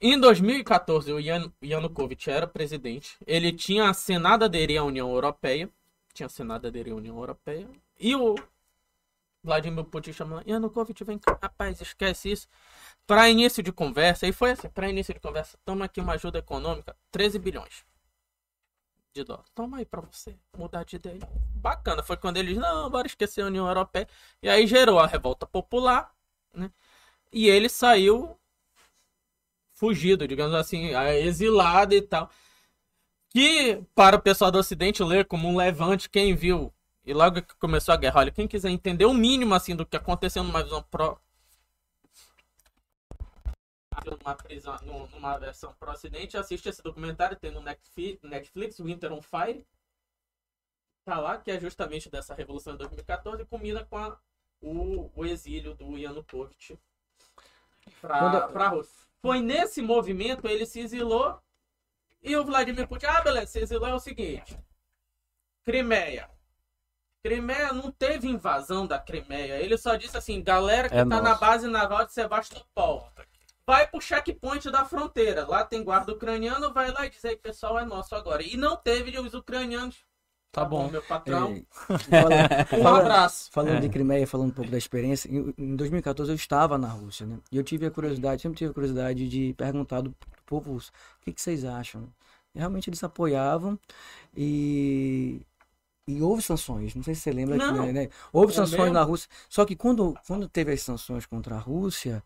Em 0.01 0.19
2014, 0.21 1.13
o 1.13 1.19
Yan 1.21 1.51
Yanukovych 1.63 2.29
era 2.29 2.47
presidente. 2.47 3.17
Ele 3.27 3.53
tinha 3.53 3.89
assinado 3.89 4.45
aderir 4.45 4.81
à 4.81 4.85
União 4.85 5.11
Europeia. 5.11 5.71
Tinha 6.13 6.27
assinado 6.27 6.67
aderir 6.67 6.93
à 6.93 6.97
União 6.97 7.17
Europeia. 7.17 7.69
E 7.99 8.15
o 8.15 8.35
Vladimir 9.43 9.85
Putin 9.85 10.13
chamou 10.13 10.43
Yanukovych, 10.47 11.05
vem 11.05 11.19
cá, 11.19 11.39
rapaz, 11.43 11.81
esquece 11.81 12.33
isso. 12.33 12.49
Para 13.07 13.29
início 13.29 13.63
de 13.63 13.71
conversa, 13.71 14.27
e 14.27 14.33
foi 14.33 14.53
assim, 14.53 14.69
para 14.69 14.89
início 14.89 15.13
de 15.13 15.21
conversa, 15.21 15.59
toma 15.65 15.85
aqui 15.85 16.01
uma 16.01 16.15
ajuda 16.15 16.39
econômica, 16.39 16.97
13 17.11 17.39
bilhões 17.39 17.85
de 19.13 19.23
dólares. 19.25 19.51
Toma 19.55 19.79
aí 19.79 19.85
para 19.85 20.01
você 20.01 20.37
mudar 20.57 20.85
de 20.85 20.97
ideia. 20.97 21.21
Bacana, 21.55 22.03
foi 22.03 22.17
quando 22.17 22.39
eles, 22.39 22.57
não, 22.57 22.91
bora 22.91 23.07
esquecer 23.07 23.43
a 23.43 23.47
União 23.47 23.67
Europeia. 23.67 24.09
E 24.43 24.49
aí 24.49 24.67
gerou 24.67 24.99
a 24.99 25.07
revolta 25.07 25.47
popular, 25.47 26.13
né? 26.53 26.71
E 27.33 27.49
ele 27.49 27.69
saiu 27.69 28.39
fugido, 29.75 30.27
digamos 30.27 30.55
assim, 30.55 30.91
exilado 31.23 31.95
e 31.95 32.03
tal. 32.03 32.31
Que 33.31 33.83
para 33.95 34.17
o 34.17 34.23
pessoal 34.23 34.51
do 34.51 34.59
Ocidente 34.59 35.03
ler 35.03 35.27
como 35.27 35.49
um 35.49 35.57
levante, 35.57 36.09
quem 36.09 36.35
viu, 36.35 36.73
e 37.05 37.13
logo 37.13 37.43
que 37.43 37.55
começou 37.57 37.93
a 37.93 37.97
guerra, 37.97 38.21
olha, 38.21 38.31
quem 38.31 38.49
quiser 38.49 38.71
entender 38.71 39.05
o 39.05 39.13
mínimo 39.13 39.55
assim 39.55 39.77
do 39.77 39.85
que 39.85 39.97
aconteceu 39.97 40.43
numa 40.43 40.63
visão 40.63 40.83
pro, 40.91 41.19
numa, 44.05 44.35
prisão, 44.35 44.77
numa 45.13 45.39
versão 45.39 45.73
pro 45.75 45.93
ocidente, 45.93 46.37
assiste 46.37 46.69
esse 46.69 46.83
documentário, 46.83 47.37
tem 47.37 47.51
no 47.51 47.61
Netflix, 47.61 48.79
Winter 48.81 49.13
on 49.13 49.23
Fire. 49.23 49.67
Tá 51.05 51.21
lá, 51.21 51.37
que 51.37 51.51
é 51.51 51.61
justamente 51.61 52.09
dessa 52.09 52.35
Revolução 52.35 52.73
de 52.73 52.79
2014 52.79 53.43
e 53.43 53.47
combina 53.47 53.85
com 53.85 53.99
a, 53.99 54.19
o, 54.61 55.11
o 55.15 55.25
exílio 55.25 55.75
do 55.75 55.99
Yanukovych 55.99 56.79
pra, 58.01 58.49
pra 58.49 58.69
Rússia. 58.69 59.07
Foi 59.21 59.41
nesse 59.41 59.83
movimento, 59.83 60.47
ele 60.49 60.65
se 60.65 60.81
exilou 60.81 61.39
e 62.23 62.35
o 62.37 62.45
Vladimir 62.45 62.89
Putin, 62.89 63.07
ah, 63.07 63.21
beleza, 63.21 63.53
se 63.53 63.61
exilou 63.61 63.87
é 63.87 63.95
o 63.95 64.01
seguinte. 64.01 64.59
Crimeia. 65.63 66.31
Crimeia 67.23 67.73
não 67.73 67.91
teve 67.91 68.29
invasão 68.29 68.87
da 68.87 68.99
Crimeia. 68.99 69.59
Ele 69.59 69.77
só 69.79 69.97
disse 69.97 70.17
assim, 70.17 70.43
galera 70.43 70.89
que 70.89 70.95
é 70.95 70.99
tá 70.99 71.05
nosso. 71.05 71.23
na 71.23 71.35
base 71.35 71.69
naval 71.69 72.05
de 72.07 72.13
Sebastopol 72.13 73.11
vai 73.67 73.87
pro 73.87 74.01
checkpoint 74.01 74.71
da 74.71 74.85
fronteira. 74.85 75.47
Lá 75.47 75.65
tem 75.65 75.83
guarda 75.83 76.13
ucraniano, 76.13 76.73
vai 76.73 76.91
lá 76.91 77.07
e 77.07 77.11
diz 77.11 77.25
aí, 77.25 77.37
pessoal, 77.37 77.79
é 77.79 77.85
nosso 77.85 78.15
agora. 78.15 78.43
E 78.43 78.57
não 78.57 78.77
teve 78.77 79.19
os 79.19 79.35
ucranianos. 79.35 80.05
Tá, 80.53 80.63
tá 80.63 80.69
bom. 80.69 80.89
Meu 80.89 81.03
patrão. 81.03 81.55
É, 82.11 82.77
um 82.79 82.87
abraço. 82.87 83.51
Falando 83.51 83.79
é. 83.79 83.81
de 83.81 83.89
Crimeia, 83.89 84.27
falando 84.27 84.49
um 84.49 84.55
pouco 84.55 84.71
da 84.71 84.79
experiência, 84.79 85.29
em 85.29 85.75
2014 85.75 86.31
eu 86.31 86.37
estava 86.37 86.79
na 86.79 86.89
Rússia, 86.89 87.27
né? 87.27 87.39
E 87.51 87.57
eu 87.57 87.65
tive 87.65 87.87
a 87.87 87.91
curiosidade, 87.91 88.41
sempre 88.41 88.59
tive 88.59 88.71
a 88.71 88.75
curiosidade 88.75 89.29
de 89.29 89.53
perguntar 89.55 90.01
do 90.01 90.15
povo 90.47 90.75
russo, 90.75 90.93
o 91.21 91.25
que, 91.25 91.33
que 91.33 91.41
vocês 91.41 91.65
acham? 91.65 92.09
E 92.55 92.59
realmente 92.59 92.89
eles 92.89 93.03
apoiavam 93.03 93.79
e 94.37 95.43
e 96.07 96.21
houve 96.21 96.43
sanções, 96.43 96.95
não 96.95 97.03
sei 97.03 97.15
se 97.15 97.23
você 97.23 97.33
lembra, 97.33 97.57
não, 97.57 97.87
que, 97.87 97.93
né? 97.93 98.11
Houve 98.31 98.53
é 98.53 98.57
sanções 98.57 98.83
mesmo? 98.83 98.95
na 98.95 99.03
Rússia. 99.03 99.29
Só 99.49 99.65
que 99.65 99.75
quando, 99.75 100.15
quando 100.27 100.47
teve 100.47 100.71
as 100.71 100.83
sanções 100.83 101.25
contra 101.25 101.57
a 101.57 101.59
Rússia, 101.59 102.23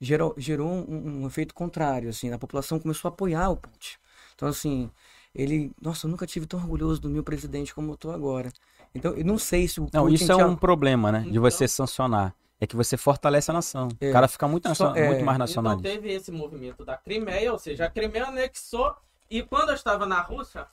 gerou, 0.00 0.34
gerou 0.36 0.68
um, 0.68 1.22
um, 1.22 1.26
efeito 1.26 1.54
contrário, 1.54 2.08
assim, 2.08 2.32
a 2.32 2.38
população 2.38 2.78
começou 2.78 3.08
a 3.08 3.12
apoiar 3.12 3.50
o 3.50 3.56
Putin. 3.56 3.96
Então, 4.34 4.48
assim, 4.48 4.90
ele, 5.34 5.72
nossa, 5.80 6.06
eu 6.06 6.10
nunca 6.10 6.26
tive 6.26 6.46
tão 6.46 6.60
orgulhoso 6.60 7.00
do 7.00 7.10
meu 7.10 7.22
presidente 7.22 7.74
como 7.74 7.92
eu 7.92 7.96
tô 7.96 8.10
agora. 8.10 8.52
Então, 8.94 9.12
eu 9.12 9.24
não 9.24 9.38
sei 9.38 9.66
se 9.66 9.80
o 9.80 9.88
Não, 9.92 10.04
Putin 10.04 10.14
isso 10.14 10.32
é 10.32 10.44
um 10.44 10.56
problema, 10.56 11.10
né, 11.10 11.20
de 11.20 11.30
então 11.30 11.42
você 11.42 11.66
sancionar. 11.66 12.34
É 12.60 12.66
que 12.66 12.76
você 12.76 12.96
fortalece 12.96 13.50
a 13.50 13.54
nação. 13.54 13.88
É. 14.00 14.10
O 14.10 14.12
cara 14.12 14.28
fica 14.28 14.46
muito, 14.46 14.68
nacional, 14.68 14.96
é. 14.96 15.08
muito 15.08 15.24
mais 15.24 15.38
nacionalista. 15.38 15.88
Então 15.88 16.02
teve 16.02 16.14
esse 16.14 16.30
movimento 16.30 16.84
da 16.84 16.96
Crimeia, 16.96 17.52
ou 17.52 17.58
seja, 17.58 17.86
a 17.86 17.90
Crimeia 17.90 18.26
anexou. 18.26 18.94
E 19.28 19.42
quando 19.42 19.70
eu 19.70 19.74
estava 19.74 20.06
na 20.06 20.20
Rússia, 20.20 20.66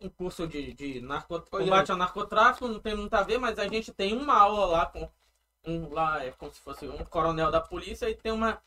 um 0.00 0.08
curso 0.08 0.46
de, 0.46 0.74
de 0.74 1.00
narco... 1.00 1.40
combate 1.42 1.90
ao 1.90 1.96
narcotráfico, 1.96 2.68
não 2.68 2.80
tem 2.80 2.94
muito 2.96 3.14
a 3.14 3.22
ver, 3.22 3.38
mas 3.38 3.58
a 3.58 3.68
gente 3.68 3.92
tem 3.92 4.14
uma 4.14 4.34
aula 4.34 4.66
lá 4.66 4.86
com 4.86 5.08
um 5.66 5.92
lá 5.92 6.24
é 6.24 6.30
como 6.30 6.52
se 6.52 6.60
fosse 6.60 6.86
um 6.86 7.04
coronel 7.04 7.50
da 7.50 7.60
polícia 7.60 8.08
e 8.08 8.14
tem 8.14 8.32
uma 8.32 8.62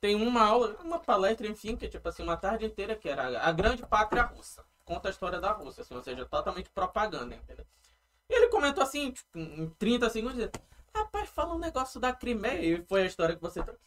tem 0.00 0.14
uma 0.14 0.42
aula, 0.42 0.76
uma 0.82 0.98
palestra, 0.98 1.46
enfim, 1.46 1.76
que 1.76 1.86
é 1.86 1.88
tipo 1.88 2.08
assim, 2.08 2.22
uma 2.22 2.36
tarde 2.36 2.64
inteira 2.64 2.94
que 2.94 3.08
era 3.08 3.40
a 3.42 3.52
grande 3.52 3.84
pátria 3.84 4.22
russa. 4.22 4.64
Conta 4.84 5.08
a 5.08 5.10
história 5.10 5.40
da 5.40 5.52
Rússia, 5.52 5.82
assim, 5.82 5.94
ou 5.94 6.02
seja, 6.02 6.24
totalmente 6.24 6.70
propaganda, 6.70 7.34
entendeu? 7.34 7.66
E 8.28 8.34
ele 8.34 8.48
comentou 8.48 8.82
assim, 8.82 9.10
tipo, 9.10 9.38
em 9.38 9.68
30 9.78 10.08
segundos, 10.08 10.48
rapaz, 10.94 11.28
fala 11.30 11.54
um 11.54 11.58
negócio 11.58 12.00
da 12.00 12.12
Crimeia, 12.12 12.78
e 12.78 12.82
foi 12.84 13.02
a 13.02 13.06
história 13.06 13.34
que 13.34 13.42
você 13.42 13.62
trouxe. 13.62 13.80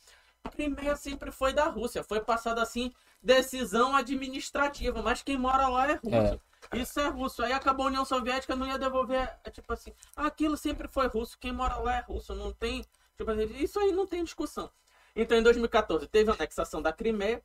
Crimeia 0.52 0.96
sempre 0.96 1.32
foi 1.32 1.54
da 1.54 1.66
Rússia, 1.66 2.04
foi 2.04 2.20
passada 2.20 2.62
assim, 2.62 2.92
decisão 3.22 3.96
administrativa, 3.96 5.02
mas 5.02 5.22
quem 5.24 5.38
mora 5.38 5.68
lá 5.68 5.90
é 5.90 5.94
russo. 5.94 6.36
É. 6.36 6.40
Isso 6.74 7.00
é 7.00 7.08
russo. 7.08 7.44
Aí 7.44 7.52
acabou 7.52 7.86
a 7.86 7.90
União 7.90 8.06
Soviética, 8.06 8.56
não 8.56 8.68
ia 8.68 8.78
devolver. 8.78 9.30
É 9.44 9.50
tipo 9.50 9.72
assim, 9.74 9.94
aquilo 10.16 10.56
sempre 10.56 10.88
foi 10.88 11.08
russo. 11.08 11.38
Quem 11.40 11.52
mora 11.52 11.78
lá 11.78 11.98
é 11.98 12.02
russo. 12.02 12.34
Não 12.36 12.54
tem. 12.54 12.86
Tipo 13.18 13.32
assim, 13.32 13.46
isso 13.58 13.80
aí 13.80 13.92
não 13.92 14.08
tem 14.08 14.24
discussão. 14.24 14.72
Então 15.16 15.38
em 15.38 15.44
2014 15.44 16.08
teve 16.08 16.32
a 16.32 16.34
anexação 16.34 16.82
da 16.82 16.94
Crimeia 16.94 17.44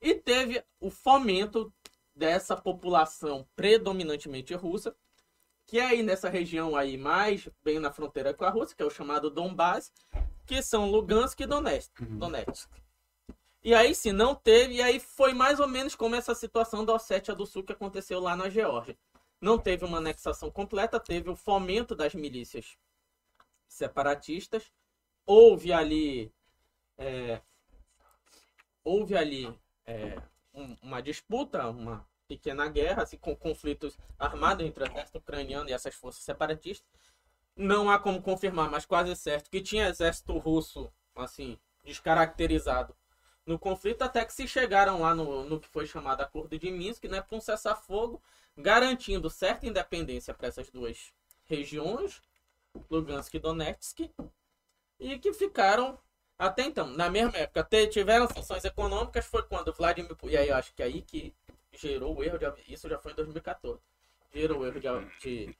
e 0.00 0.14
teve 0.14 0.62
o 0.80 0.90
fomento 0.90 1.72
dessa 2.14 2.56
população 2.56 3.46
predominantemente 3.54 4.54
russa, 4.54 4.94
que 5.66 5.78
é 5.78 5.86
aí 5.86 6.02
nessa 6.02 6.28
região 6.28 6.76
aí 6.76 6.96
mais 6.96 7.48
bem 7.62 7.78
na 7.78 7.90
fronteira 7.90 8.32
com 8.32 8.44
a 8.44 8.50
Rússia, 8.50 8.76
que 8.76 8.82
é 8.82 8.86
o 8.86 8.90
chamado 8.90 9.30
Donbass, 9.30 9.92
que 10.46 10.62
são 10.62 10.90
Lugansk 10.90 11.40
e 11.40 11.46
Donetsk. 11.46 12.00
Uhum. 12.00 12.18
Donetsk. 12.18 12.70
E 13.66 13.74
aí 13.74 13.96
sim, 13.96 14.12
não 14.12 14.32
teve. 14.32 14.74
E 14.74 14.82
aí 14.82 15.00
foi 15.00 15.34
mais 15.34 15.58
ou 15.58 15.66
menos 15.66 15.96
como 15.96 16.14
essa 16.14 16.36
situação 16.36 16.84
da 16.84 16.94
Ossétia 16.94 17.34
do 17.34 17.44
Sul 17.44 17.64
que 17.64 17.72
aconteceu 17.72 18.20
lá 18.20 18.36
na 18.36 18.48
Geórgia. 18.48 18.96
Não 19.40 19.58
teve 19.58 19.84
uma 19.84 19.98
anexação 19.98 20.52
completa, 20.52 21.00
teve 21.00 21.28
o 21.30 21.34
fomento 21.34 21.92
das 21.92 22.14
milícias 22.14 22.78
separatistas. 23.66 24.70
Houve 25.26 25.72
ali. 25.72 26.32
É, 26.96 27.40
houve 28.84 29.16
ali 29.16 29.52
é, 29.84 30.22
um, 30.54 30.76
uma 30.80 31.02
disputa, 31.02 31.68
uma 31.68 32.08
pequena 32.28 32.68
guerra, 32.68 33.02
assim, 33.02 33.16
com 33.16 33.34
conflitos 33.34 33.98
armados 34.16 34.64
entre 34.64 34.84
o 34.84 34.86
exército 34.86 35.18
ucraniano 35.18 35.68
e 35.68 35.72
essas 35.72 35.96
forças 35.96 36.22
separatistas. 36.22 36.88
Não 37.56 37.90
há 37.90 37.98
como 37.98 38.22
confirmar, 38.22 38.70
mas 38.70 38.86
quase 38.86 39.16
certo 39.16 39.50
que 39.50 39.60
tinha 39.60 39.88
exército 39.88 40.38
russo, 40.38 40.88
assim, 41.16 41.58
descaracterizado 41.82 42.94
no 43.46 43.58
conflito, 43.58 44.02
até 44.02 44.24
que 44.24 44.32
se 44.32 44.48
chegaram 44.48 45.00
lá 45.00 45.14
no, 45.14 45.44
no 45.44 45.60
que 45.60 45.68
foi 45.68 45.86
chamado 45.86 46.20
Acordo 46.20 46.58
de 46.58 46.70
Minsk, 46.70 47.04
né, 47.04 47.20
para 47.20 47.36
um 47.36 47.40
cessar-fogo, 47.40 48.20
garantindo 48.56 49.30
certa 49.30 49.66
independência 49.66 50.34
para 50.34 50.48
essas 50.48 50.68
duas 50.68 51.12
regiões, 51.44 52.20
Lugansk 52.90 53.32
e 53.34 53.38
Donetsk, 53.38 54.10
e 54.98 55.18
que 55.18 55.32
ficaram 55.32 55.98
até 56.38 56.64
então, 56.64 56.86
na 56.88 57.08
mesma 57.08 57.38
época, 57.38 57.66
tiveram 57.86 58.28
sanções 58.28 58.64
econômicas, 58.64 59.24
foi 59.24 59.42
quando 59.44 59.72
Vladimir 59.72 60.14
Putin, 60.14 60.34
e 60.34 60.36
aí 60.36 60.48
eu 60.48 60.56
acho 60.56 60.74
que 60.74 60.82
é 60.82 60.86
aí 60.86 61.00
que 61.00 61.32
gerou 61.72 62.16
o 62.16 62.22
erro 62.22 62.38
de 62.38 62.46
isso 62.68 62.88
já 62.88 62.98
foi 62.98 63.12
em 63.12 63.14
2014. 63.14 63.80
Gerou 64.34 64.60
o 64.60 64.66
erro 64.66 64.80
de, 64.80 64.88
de 65.20 65.56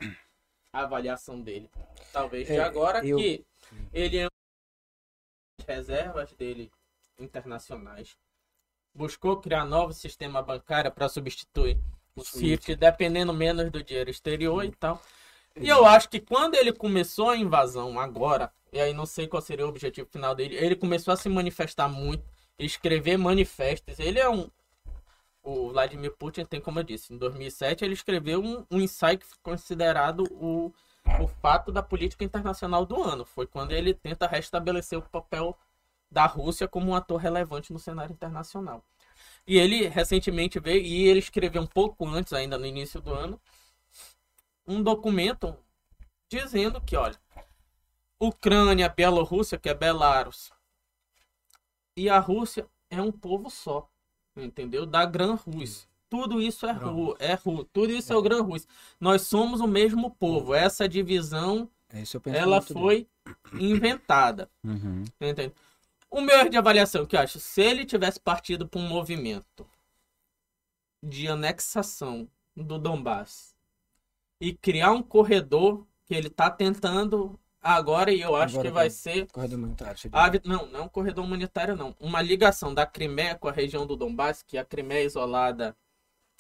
avaliação 0.72 1.40
dele. 1.40 1.70
Talvez 2.12 2.46
de 2.46 2.54
é, 2.54 2.60
agora 2.60 3.06
eu... 3.06 3.16
que 3.16 3.44
ele 3.92 4.18
é 4.18 4.28
reservas 5.66 6.32
dele 6.34 6.70
internacionais. 7.18 8.16
Buscou 8.94 9.36
criar 9.38 9.64
novo 9.64 9.92
sistema 9.92 10.42
bancário 10.42 10.90
para 10.90 11.08
substituir 11.08 11.78
o 12.14 12.24
SWIFT, 12.24 12.74
dependendo 12.76 13.32
menos 13.32 13.70
do 13.70 13.82
dinheiro 13.82 14.10
exterior 14.10 14.64
e 14.64 14.72
tal. 14.72 15.00
E 15.58 15.68
eu 15.68 15.86
acho 15.86 16.08
que 16.08 16.20
quando 16.20 16.54
ele 16.54 16.72
começou 16.72 17.30
a 17.30 17.36
invasão 17.36 17.98
agora, 17.98 18.52
e 18.72 18.80
aí 18.80 18.92
não 18.92 19.06
sei 19.06 19.26
qual 19.26 19.40
seria 19.40 19.66
o 19.66 19.68
objetivo 19.68 20.08
final 20.10 20.34
dele, 20.34 20.54
ele 20.56 20.76
começou 20.76 21.12
a 21.12 21.16
se 21.16 21.28
manifestar 21.28 21.88
muito, 21.88 22.24
escrever 22.58 23.16
manifestos. 23.16 23.98
Ele 23.98 24.18
é 24.18 24.28
um. 24.28 24.50
O 25.42 25.70
Vladimir 25.70 26.12
Putin 26.16 26.44
tem, 26.44 26.60
como 26.60 26.80
eu 26.80 26.82
disse, 26.82 27.14
em 27.14 27.16
2007 27.16 27.84
ele 27.84 27.94
escreveu 27.94 28.42
um, 28.42 28.66
um 28.70 28.80
ensaio 28.80 29.16
que 29.16 29.24
foi 29.24 29.38
considerado 29.42 30.24
o, 30.32 30.72
o 31.20 31.28
fato 31.28 31.70
da 31.70 31.82
política 31.82 32.24
internacional 32.24 32.84
do 32.84 33.00
ano. 33.00 33.24
Foi 33.24 33.46
quando 33.46 33.70
ele 33.72 33.94
tenta 33.94 34.26
restabelecer 34.26 34.98
o 34.98 35.02
papel 35.02 35.56
da 36.10 36.26
Rússia 36.26 36.68
como 36.68 36.90
um 36.90 36.94
ator 36.94 37.18
relevante 37.18 37.72
no 37.72 37.78
cenário 37.78 38.12
internacional. 38.12 38.84
E 39.46 39.58
ele 39.58 39.86
recentemente 39.88 40.58
veio, 40.58 40.84
e 40.84 41.06
ele 41.06 41.20
escreveu 41.20 41.62
um 41.62 41.66
pouco 41.66 42.06
antes, 42.06 42.32
ainda 42.32 42.58
no 42.58 42.66
início 42.66 43.00
do 43.00 43.14
ano, 43.14 43.40
um 44.66 44.82
documento 44.82 45.56
dizendo 46.28 46.80
que, 46.80 46.96
olha, 46.96 47.16
Ucrânia, 48.18 48.88
Bielorrússia, 48.88 49.58
que 49.58 49.68
é 49.68 49.74
Belarus, 49.74 50.50
e 51.96 52.10
a 52.10 52.18
Rússia 52.18 52.66
é 52.90 53.00
um 53.00 53.12
povo 53.12 53.48
só, 53.48 53.88
entendeu? 54.36 54.84
Da 54.84 55.04
Gran 55.04 55.34
Rússia. 55.34 55.88
Tudo 56.08 56.40
isso 56.40 56.66
é 56.66 56.72
ru, 56.72 57.16
é 57.18 57.34
ru, 57.34 57.64
tudo 57.64 57.92
isso 57.92 58.12
é, 58.12 58.14
é 58.14 58.18
o 58.18 58.22
Gran 58.22 58.40
Rússia. 58.40 58.68
Nós 59.00 59.22
somos 59.22 59.60
o 59.60 59.66
mesmo 59.66 60.10
povo. 60.12 60.54
Essa 60.54 60.88
divisão, 60.88 61.68
é 61.90 62.02
ela 62.26 62.62
foi 62.62 63.08
inventada. 63.54 64.48
Uhum. 64.62 65.04
Entendeu? 65.20 65.52
O 66.16 66.22
meu 66.22 66.38
erro 66.38 66.48
de 66.48 66.56
avaliação, 66.56 67.04
que 67.04 67.14
eu 67.14 67.20
acho, 67.20 67.38
se 67.38 67.60
ele 67.60 67.84
tivesse 67.84 68.18
partido 68.18 68.66
para 68.66 68.80
um 68.80 68.88
movimento 68.88 69.68
de 71.02 71.28
anexação 71.28 72.26
do 72.56 72.78
Donbass 72.78 73.54
e 74.40 74.54
criar 74.54 74.92
um 74.92 75.02
corredor 75.02 75.86
que 76.06 76.14
ele 76.14 76.28
está 76.28 76.50
tentando 76.50 77.38
agora 77.60 78.10
e 78.10 78.22
eu 78.22 78.34
acho 78.34 78.54
agora 78.54 78.68
que 78.68 78.74
vai 78.74 78.88
ser 78.88 79.30
corredor 79.30 79.58
humanitário. 79.58 80.10
A, 80.10 80.30
não, 80.42 80.64
não 80.64 80.80
é 80.80 80.82
um 80.84 80.88
corredor 80.88 81.22
humanitário 81.22 81.76
não, 81.76 81.94
uma 82.00 82.22
ligação 82.22 82.72
da 82.72 82.86
Crimeia 82.86 83.34
com 83.34 83.48
a 83.48 83.52
região 83.52 83.86
do 83.86 83.94
Donbass, 83.94 84.42
que 84.42 84.56
a 84.56 84.64
Crimeia 84.64 85.02
é 85.02 85.04
isolada 85.04 85.76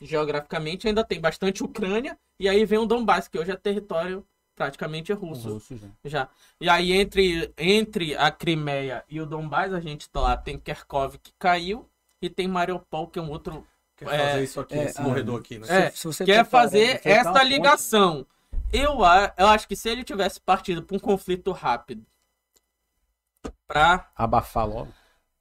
geograficamente, 0.00 0.88
ainda 0.88 1.04
tem 1.04 1.20
bastante 1.20 1.62
Ucrânia 1.62 2.18
e 2.40 2.48
aí 2.48 2.64
vem 2.64 2.78
o 2.78 2.86
Donbass, 2.86 3.28
que 3.28 3.38
hoje 3.38 3.50
é 3.50 3.56
território 3.56 4.26
praticamente 4.56 5.12
russo. 5.12 5.52
russo 5.54 5.76
já. 5.76 5.88
já. 6.04 6.28
E 6.60 6.68
aí, 6.68 6.92
entre, 6.92 7.52
entre 7.58 8.16
a 8.16 8.30
Crimeia 8.30 9.04
e 9.08 9.20
o 9.20 9.26
Donbass, 9.26 9.72
a 9.72 9.80
gente 9.80 10.08
tá 10.08 10.20
lá 10.20 10.36
tem 10.36 10.58
Kharkov 10.58 11.18
que 11.18 11.32
caiu, 11.38 11.88
e 12.20 12.28
tem 12.30 12.48
Mariupol, 12.48 13.06
que 13.06 13.18
é 13.18 13.22
um 13.22 13.30
outro. 13.30 13.64
Quer 13.96 14.08
É, 14.12 14.18
fazer 14.18 14.44
isso 14.44 14.60
aqui, 14.60 14.74
é, 14.74 14.84
esse 14.84 15.00
ah, 15.00 15.04
corredor 15.04 15.40
aqui, 15.40 15.58
né? 15.58 15.66
É, 15.86 15.90
Se 15.90 16.06
você 16.06 16.24
quer 16.24 16.44
fazer 16.44 17.00
essa 17.04 17.42
ligação. 17.42 18.26
Eu, 18.72 19.04
a- 19.04 19.32
eu 19.38 19.46
acho 19.46 19.68
que 19.68 19.76
se 19.76 19.88
ele 19.88 20.02
tivesse 20.02 20.40
partido 20.40 20.82
para 20.82 20.96
um 20.96 21.00
conflito 21.00 21.52
rápido 21.52 22.04
para 23.66 24.10
Abafar 24.16 24.66
logo. 24.66 24.92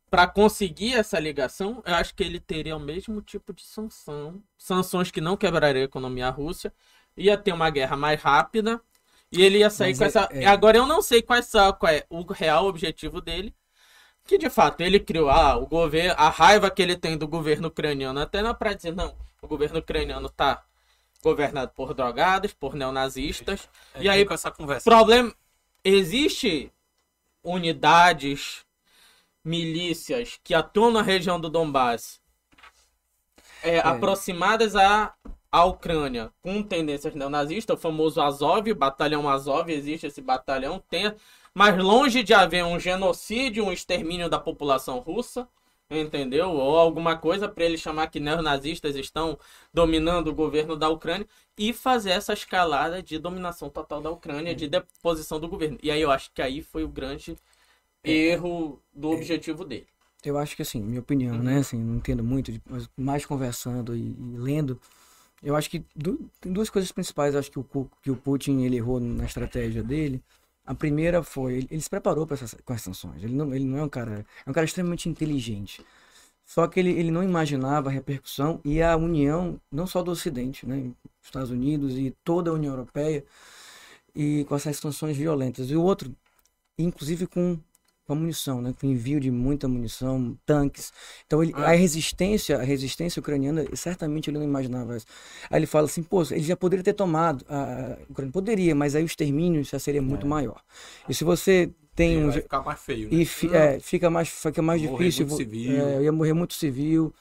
para 0.10 0.28
conseguir 0.28 0.94
essa 0.94 1.20
ligação, 1.20 1.82
eu 1.86 1.96
acho 1.96 2.16
que 2.16 2.24
ele 2.24 2.40
teria 2.40 2.76
o 2.76 2.80
mesmo 2.80 3.22
tipo 3.22 3.54
de 3.54 3.64
sanção, 3.64 4.42
sanções 4.58 5.12
que 5.12 5.20
não 5.20 5.36
quebrariam 5.36 5.82
a 5.82 5.86
economia 5.86 6.30
russa, 6.30 6.72
ia 7.18 7.38
ter 7.38 7.52
uma 7.54 7.70
guerra 7.70 7.96
mais 7.98 8.22
rápida 8.22 8.82
e 9.36 9.44
ele 9.44 9.60
ia 9.60 9.70
sair 9.70 9.90
Mas 9.90 9.98
com 9.98 10.04
é- 10.04 10.08
essa. 10.08 10.30
é- 10.32 10.46
Agora 10.46 10.78
eu 10.78 10.86
não 10.86 11.02
sei 11.02 11.22
quais 11.22 11.46
são, 11.46 11.72
qual 11.74 11.92
é 11.92 12.06
o 12.10 12.22
real 12.32 12.66
objetivo 12.66 13.22
dele. 13.22 13.54
Que 14.28 14.38
de 14.38 14.50
fato 14.50 14.82
ele 14.82 15.00
criou 15.00 15.30
ah, 15.30 15.56
o 15.56 15.68
governo, 15.68 16.16
a 16.18 16.30
raiva 16.30 16.72
que 16.72 16.82
ele 16.82 16.96
tem 16.96 17.16
do 17.18 17.28
governo 17.28 17.68
ucraniano, 17.68 18.20
até 18.20 18.42
não 18.42 18.50
é 18.50 18.54
pra 18.56 18.74
dizer, 18.74 18.96
não, 18.96 19.16
o 19.42 19.48
governo 19.48 19.78
ucraniano 19.80 20.28
tá 20.30 20.64
governado 21.22 21.72
por 21.76 21.94
drogados, 21.94 22.54
por 22.54 22.74
neonazistas. 22.76 23.70
É, 23.94 24.04
e 24.04 24.10
aí, 24.10 24.26
com 24.26 24.34
essa 24.34 24.50
conversa. 24.52 24.90
problema. 24.90 25.34
Existe 25.84 26.72
unidades, 27.44 28.66
milícias 29.44 30.40
que 30.44 30.54
atuam 30.56 30.92
na 30.92 31.04
região 31.04 31.40
do 31.40 31.50
Donbass 31.50 32.20
é, 33.62 33.80
aproximadas 33.80 34.76
à, 34.76 35.14
à 35.56 35.64
Ucrânia 35.64 36.34
com 36.42 36.62
tendências 36.62 37.16
neonazistas, 37.16 37.78
o 37.78 37.82
famoso 37.82 38.20
Azov, 38.20 38.70
o 38.70 38.76
batalhão 38.76 39.30
Azov, 39.30 39.70
existe 39.70 40.06
esse 40.06 40.20
batalhão, 40.20 40.84
tem, 40.90 41.14
mas 41.54 41.82
longe 41.82 42.24
de 42.24 42.34
haver 42.34 42.66
um 42.66 42.78
genocídio, 42.78 43.64
um 43.64 43.72
extermínio 43.72 44.30
da 44.30 44.38
população 44.38 45.00
russa, 45.00 45.48
entendeu? 45.90 46.50
Ou 46.50 46.78
alguma 46.78 47.16
coisa 47.16 47.48
para 47.48 47.64
ele 47.64 47.78
chamar 47.78 48.08
que 48.08 48.20
neonazistas 48.20 48.98
estão 48.98 49.40
dominando 49.74 50.28
o 50.28 50.36
governo 50.36 50.76
da 50.76 50.90
Ucrânia 50.90 51.26
e 51.58 51.72
fazer 51.72 52.10
essa 52.10 52.34
escalada 52.34 53.02
de 53.02 53.18
dominação 53.18 53.70
total 53.70 54.02
da 54.02 54.12
Ucrânia, 54.12 54.54
de 54.54 54.68
deposição 54.68 55.40
do 55.40 55.48
governo. 55.48 55.78
E 55.82 55.90
aí 55.90 56.02
eu 56.02 56.12
acho 56.12 56.34
que 56.34 56.42
aí 56.42 56.62
foi 56.62 56.84
o 56.84 56.90
grande 56.90 57.38
erro 58.04 58.82
do 58.94 59.10
objetivo 59.10 59.64
dele. 59.64 59.88
Eu 60.22 60.38
acho 60.38 60.54
que 60.54 60.64
assim, 60.64 60.82
minha 60.82 61.00
opinião, 61.00 61.38
né? 61.38 61.60
Assim, 61.60 61.78
não 61.82 61.96
entendo 61.96 62.26
muito, 62.26 62.52
mas 62.70 62.90
mais 62.98 63.26
conversando 63.26 63.96
e, 63.96 64.02
e 64.02 64.38
lendo, 64.38 64.78
eu 65.46 65.56
acho 65.56 65.70
que 65.70 65.86
tem 66.42 66.52
duas 66.52 66.72
coisas 66.72 66.92
principais, 66.92 67.36
acho 67.36 67.52
que 67.52 67.60
o, 67.60 67.66
que 68.02 68.10
o 68.10 68.16
Putin 68.16 68.64
ele 68.64 68.78
errou 68.78 69.00
na 69.00 69.26
estratégia 69.26 69.84
dele. 69.84 70.20
A 70.66 70.74
primeira 70.74 71.22
foi, 71.22 71.58
ele, 71.58 71.68
ele 71.70 71.82
se 71.82 71.90
preparou 71.90 72.26
para 72.26 72.34
essas 72.34 72.56
com 72.66 72.74
as 72.74 72.82
sanções. 72.82 73.24
Ele 73.24 73.36
não, 73.36 73.54
ele 73.54 73.64
não 73.64 73.78
é 73.78 73.84
um 73.84 73.90
cara, 73.90 74.26
é 74.44 74.50
um 74.50 74.54
cara 74.54 74.66
extremamente 74.66 75.08
inteligente. 75.08 75.86
Só 76.44 76.68
que 76.68 76.80
ele, 76.80 76.92
ele 76.92 77.12
não 77.12 77.24
imaginava 77.24 77.90
a 77.90 77.92
repercussão 77.92 78.60
e 78.66 78.82
a 78.82 78.96
união, 78.98 79.62
não 79.72 79.86
só 79.86 80.02
do 80.02 80.12
Ocidente, 80.12 80.66
né? 80.68 80.92
Estados 81.22 81.52
Unidos 81.52 81.94
e 81.96 82.16
toda 82.24 82.50
a 82.50 82.54
União 82.54 82.74
Europeia, 82.74 83.24
e 84.16 84.46
com 84.46 84.56
essas 84.56 84.78
sanções 84.78 85.16
violentas. 85.18 85.70
E 85.70 85.76
o 85.76 85.84
outro, 85.84 86.16
inclusive 86.78 87.28
com 87.28 87.60
com 88.06 88.14
a 88.14 88.16
munição, 88.16 88.62
né? 88.62 88.74
Com 88.80 88.88
envio 88.88 89.20
de 89.20 89.32
muita 89.32 89.68
munição, 89.68 90.38
tanques. 90.46 90.92
Então 91.26 91.42
ele, 91.44 91.52
Ah. 91.56 91.72
a 91.72 91.76
resistência, 91.76 92.58
a 92.58 92.64
resistência 92.64 93.20
ucraniana, 93.20 93.66
certamente 93.74 94.30
ele 94.30 94.38
não 94.38 94.46
imaginava 94.46 94.96
isso. 94.96 95.06
Aí 95.50 95.60
ele 95.60 95.66
fala 95.66 95.86
assim, 95.86 96.04
pô, 96.04 96.22
ele 96.32 96.42
já 96.44 96.56
poderia 96.56 96.84
ter 96.84 96.94
tomado 96.94 97.44
a 97.50 97.98
Ucrânia, 98.10 98.32
poderia, 98.32 98.76
mas 98.76 98.96
aí 98.96 99.04
o 99.04 99.06
extermínio 99.06 99.64
já 99.64 99.80
seria 99.80 100.02
muito 100.02 100.28
maior. 100.28 100.62
E 101.10 101.14
se 101.14 101.24
você 101.24 101.72
tem 101.96 102.18
um 102.24 102.30
vai 102.30 102.42
ficar 102.42 102.62
mais 102.62 102.80
feio, 102.82 103.10
né? 103.10 103.16
e 103.16 103.26
fi- 103.26 103.50
é, 103.56 103.80
fica 103.80 104.10
mais 104.10 104.28
fica 104.28 104.62
mais 104.62 104.82
Morrer 104.82 104.98
difícil, 105.06 105.28
muito 105.28 105.38
civil. 105.38 105.88
é, 105.88 106.04
ia 106.04 106.12
morrer 106.12 106.34
muito 106.34 106.54
civil. 106.54 107.14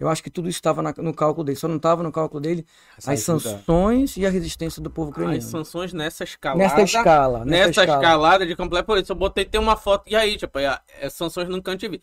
Eu 0.00 0.08
acho 0.08 0.22
que 0.22 0.30
tudo 0.30 0.48
isso 0.48 0.56
estava 0.56 0.82
no 0.82 1.12
cálculo 1.14 1.44
dele, 1.44 1.56
só 1.58 1.68
não 1.68 1.76
estava 1.76 2.02
no 2.02 2.10
cálculo 2.10 2.40
dele 2.40 2.66
Essa 2.96 3.12
as 3.12 3.28
ajuda. 3.28 3.50
sanções 3.58 4.16
e 4.16 4.24
a 4.24 4.30
resistência 4.30 4.80
do 4.82 4.88
povo 4.90 5.10
As 5.10 5.16
ucraniano. 5.16 5.42
sanções 5.42 5.92
nessa 5.92 6.24
escalada. 6.24 6.58
Nessa 6.58 6.80
escala, 6.82 7.44
nessa, 7.44 7.66
nessa 7.68 7.82
escala. 7.82 8.02
escalada 8.02 8.46
de 8.46 8.56
completo 8.56 8.86
por 8.86 8.96
isso. 8.98 9.12
Eu 9.12 9.16
botei 9.16 9.44
ter 9.44 9.58
uma 9.58 9.76
foto. 9.76 10.04
E 10.08 10.16
aí, 10.16 10.38
tipo, 10.38 10.58
é, 10.58 10.80
é 11.00 11.10
sanções 11.10 11.48
nunca 11.50 11.70
antes 11.70 11.88
vi. 11.90 12.00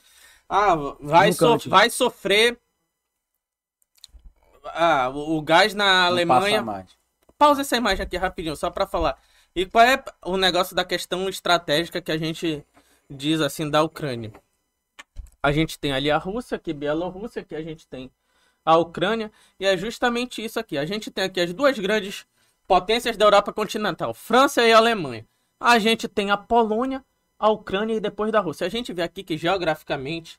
Ah, 0.47 0.75
vai, 1.01 1.33
so- 1.33 1.57
vai 1.67 1.89
sofrer. 1.89 2.57
Ah, 4.65 5.09
o, 5.09 5.37
o 5.37 5.41
gás 5.41 5.73
na 5.73 5.85
Não 5.85 6.07
Alemanha. 6.07 6.85
Pausa 7.37 7.61
essa 7.61 7.77
imagem 7.77 8.03
aqui 8.03 8.15
rapidinho, 8.17 8.55
só 8.55 8.69
pra 8.69 8.85
falar. 8.85 9.17
E 9.55 9.65
qual 9.65 9.83
é 9.83 10.03
o 10.25 10.37
negócio 10.37 10.75
da 10.75 10.85
questão 10.85 11.27
estratégica 11.29 11.99
que 12.01 12.11
a 12.11 12.17
gente 12.17 12.63
diz 13.09 13.41
assim 13.41 13.69
da 13.69 13.81
Ucrânia? 13.81 14.31
A 15.47 15.51
gente 15.53 15.79
tem 15.79 15.93
ali 15.93 16.11
a 16.11 16.17
Rússia, 16.17 16.57
aqui 16.57 16.73
Bielorrússia, 16.73 17.41
aqui 17.41 17.55
a 17.55 17.61
gente 17.61 17.87
tem 17.87 18.11
a 18.65 18.75
Ucrânia, 18.75 19.31
e 19.57 19.65
é 19.65 19.77
justamente 19.77 20.43
isso 20.43 20.59
aqui. 20.59 20.77
A 20.77 20.85
gente 20.85 21.09
tem 21.09 21.23
aqui 21.23 21.39
as 21.39 21.53
duas 21.53 21.79
grandes 21.79 22.25
potências 22.67 23.15
da 23.15 23.23
Europa 23.23 23.53
continental, 23.53 24.13
França 24.13 24.61
e 24.61 24.73
Alemanha. 24.73 25.25
A 25.57 25.79
gente 25.79 26.05
tem 26.09 26.31
a 26.31 26.35
Polônia, 26.35 27.01
a 27.39 27.49
Ucrânia 27.49 27.93
e 27.95 28.01
depois 28.01 28.29
da 28.29 28.41
Rússia. 28.41 28.67
A 28.67 28.69
gente 28.69 28.91
vê 28.91 29.01
aqui 29.01 29.23
que 29.23 29.37
geograficamente 29.37 30.37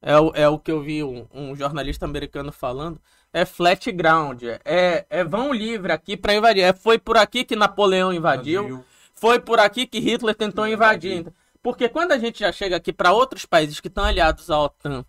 é 0.00 0.18
o, 0.18 0.32
é 0.34 0.48
o 0.48 0.58
que 0.58 0.72
eu 0.72 0.80
vi 0.80 1.04
um, 1.04 1.26
um 1.30 1.54
jornalista 1.54 2.06
americano 2.06 2.50
falando. 2.50 2.98
É 3.34 3.44
flat 3.44 3.92
ground, 3.92 4.44
é, 4.64 5.04
é 5.10 5.22
vão 5.24 5.52
livre 5.52 5.92
aqui 5.92 6.16
para 6.16 6.34
invadir. 6.34 6.62
É, 6.62 6.72
foi 6.72 6.98
por 6.98 7.18
aqui 7.18 7.44
que 7.44 7.54
Napoleão 7.54 8.14
invadiu, 8.14 8.82
foi 9.12 9.38
por 9.38 9.60
aqui 9.60 9.86
que 9.86 9.98
Hitler 9.98 10.34
tentou 10.34 10.66
invadir. 10.66 11.26
Porque 11.66 11.88
quando 11.88 12.12
a 12.12 12.18
gente 12.18 12.38
já 12.38 12.52
chega 12.52 12.76
aqui 12.76 12.92
para 12.92 13.10
outros 13.10 13.44
países 13.44 13.80
que 13.80 13.88
estão 13.88 14.04
aliados 14.04 14.52
à 14.52 14.60
OTAN, 14.60 15.04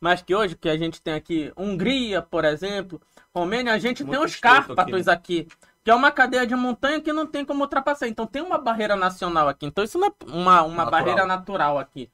mas 0.00 0.20
que 0.20 0.34
hoje 0.34 0.56
que 0.56 0.68
a 0.68 0.76
gente 0.76 1.00
tem 1.00 1.14
aqui 1.14 1.52
Hungria, 1.56 2.20
por 2.20 2.44
exemplo, 2.44 3.00
Romênia, 3.32 3.72
a 3.72 3.78
gente 3.78 4.02
Muito 4.02 4.18
tem 4.18 4.26
os 4.26 4.34
Cárpatos 4.34 5.06
aqui, 5.06 5.42
aqui, 5.42 5.56
que 5.84 5.88
é 5.92 5.94
uma 5.94 6.10
cadeia 6.10 6.44
de 6.44 6.56
montanha 6.56 7.00
que 7.00 7.12
não 7.12 7.24
tem 7.24 7.44
como 7.44 7.62
ultrapassar. 7.62 8.08
Então 8.08 8.26
tem 8.26 8.42
uma 8.42 8.58
barreira 8.58 8.96
nacional 8.96 9.46
aqui. 9.48 9.64
Então 9.64 9.84
isso 9.84 9.96
não 9.96 10.08
é 10.08 10.12
uma, 10.24 10.62
uma 10.64 10.84
Natural. 10.86 10.90
barreira 10.90 11.24
natural 11.24 11.78
aqui. 11.78 12.10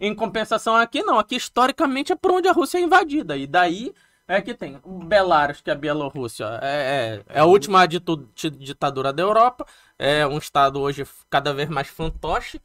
Em 0.00 0.12
compensação 0.12 0.74
aqui 0.74 1.00
não, 1.04 1.16
aqui 1.16 1.36
historicamente 1.36 2.10
é 2.12 2.16
por 2.16 2.32
onde 2.32 2.48
a 2.48 2.52
Rússia 2.52 2.78
é 2.78 2.80
invadida. 2.80 3.36
E 3.36 3.46
daí 3.46 3.94
é 4.26 4.40
que 4.40 4.52
tem 4.52 4.80
o 4.82 4.98
Belarus, 4.98 5.60
que 5.60 5.70
é 5.70 5.74
a 5.74 5.76
Bielorrússia, 5.76 6.58
é, 6.60 7.22
é, 7.28 7.36
é 7.36 7.38
a 7.38 7.44
última 7.44 7.86
ditadura 7.86 9.12
da 9.12 9.22
Europa, 9.22 9.64
é 9.96 10.26
um 10.26 10.38
estado 10.38 10.80
hoje 10.80 11.06
cada 11.30 11.54
vez 11.54 11.68
mais 11.68 11.86
fantoche, 11.86 12.60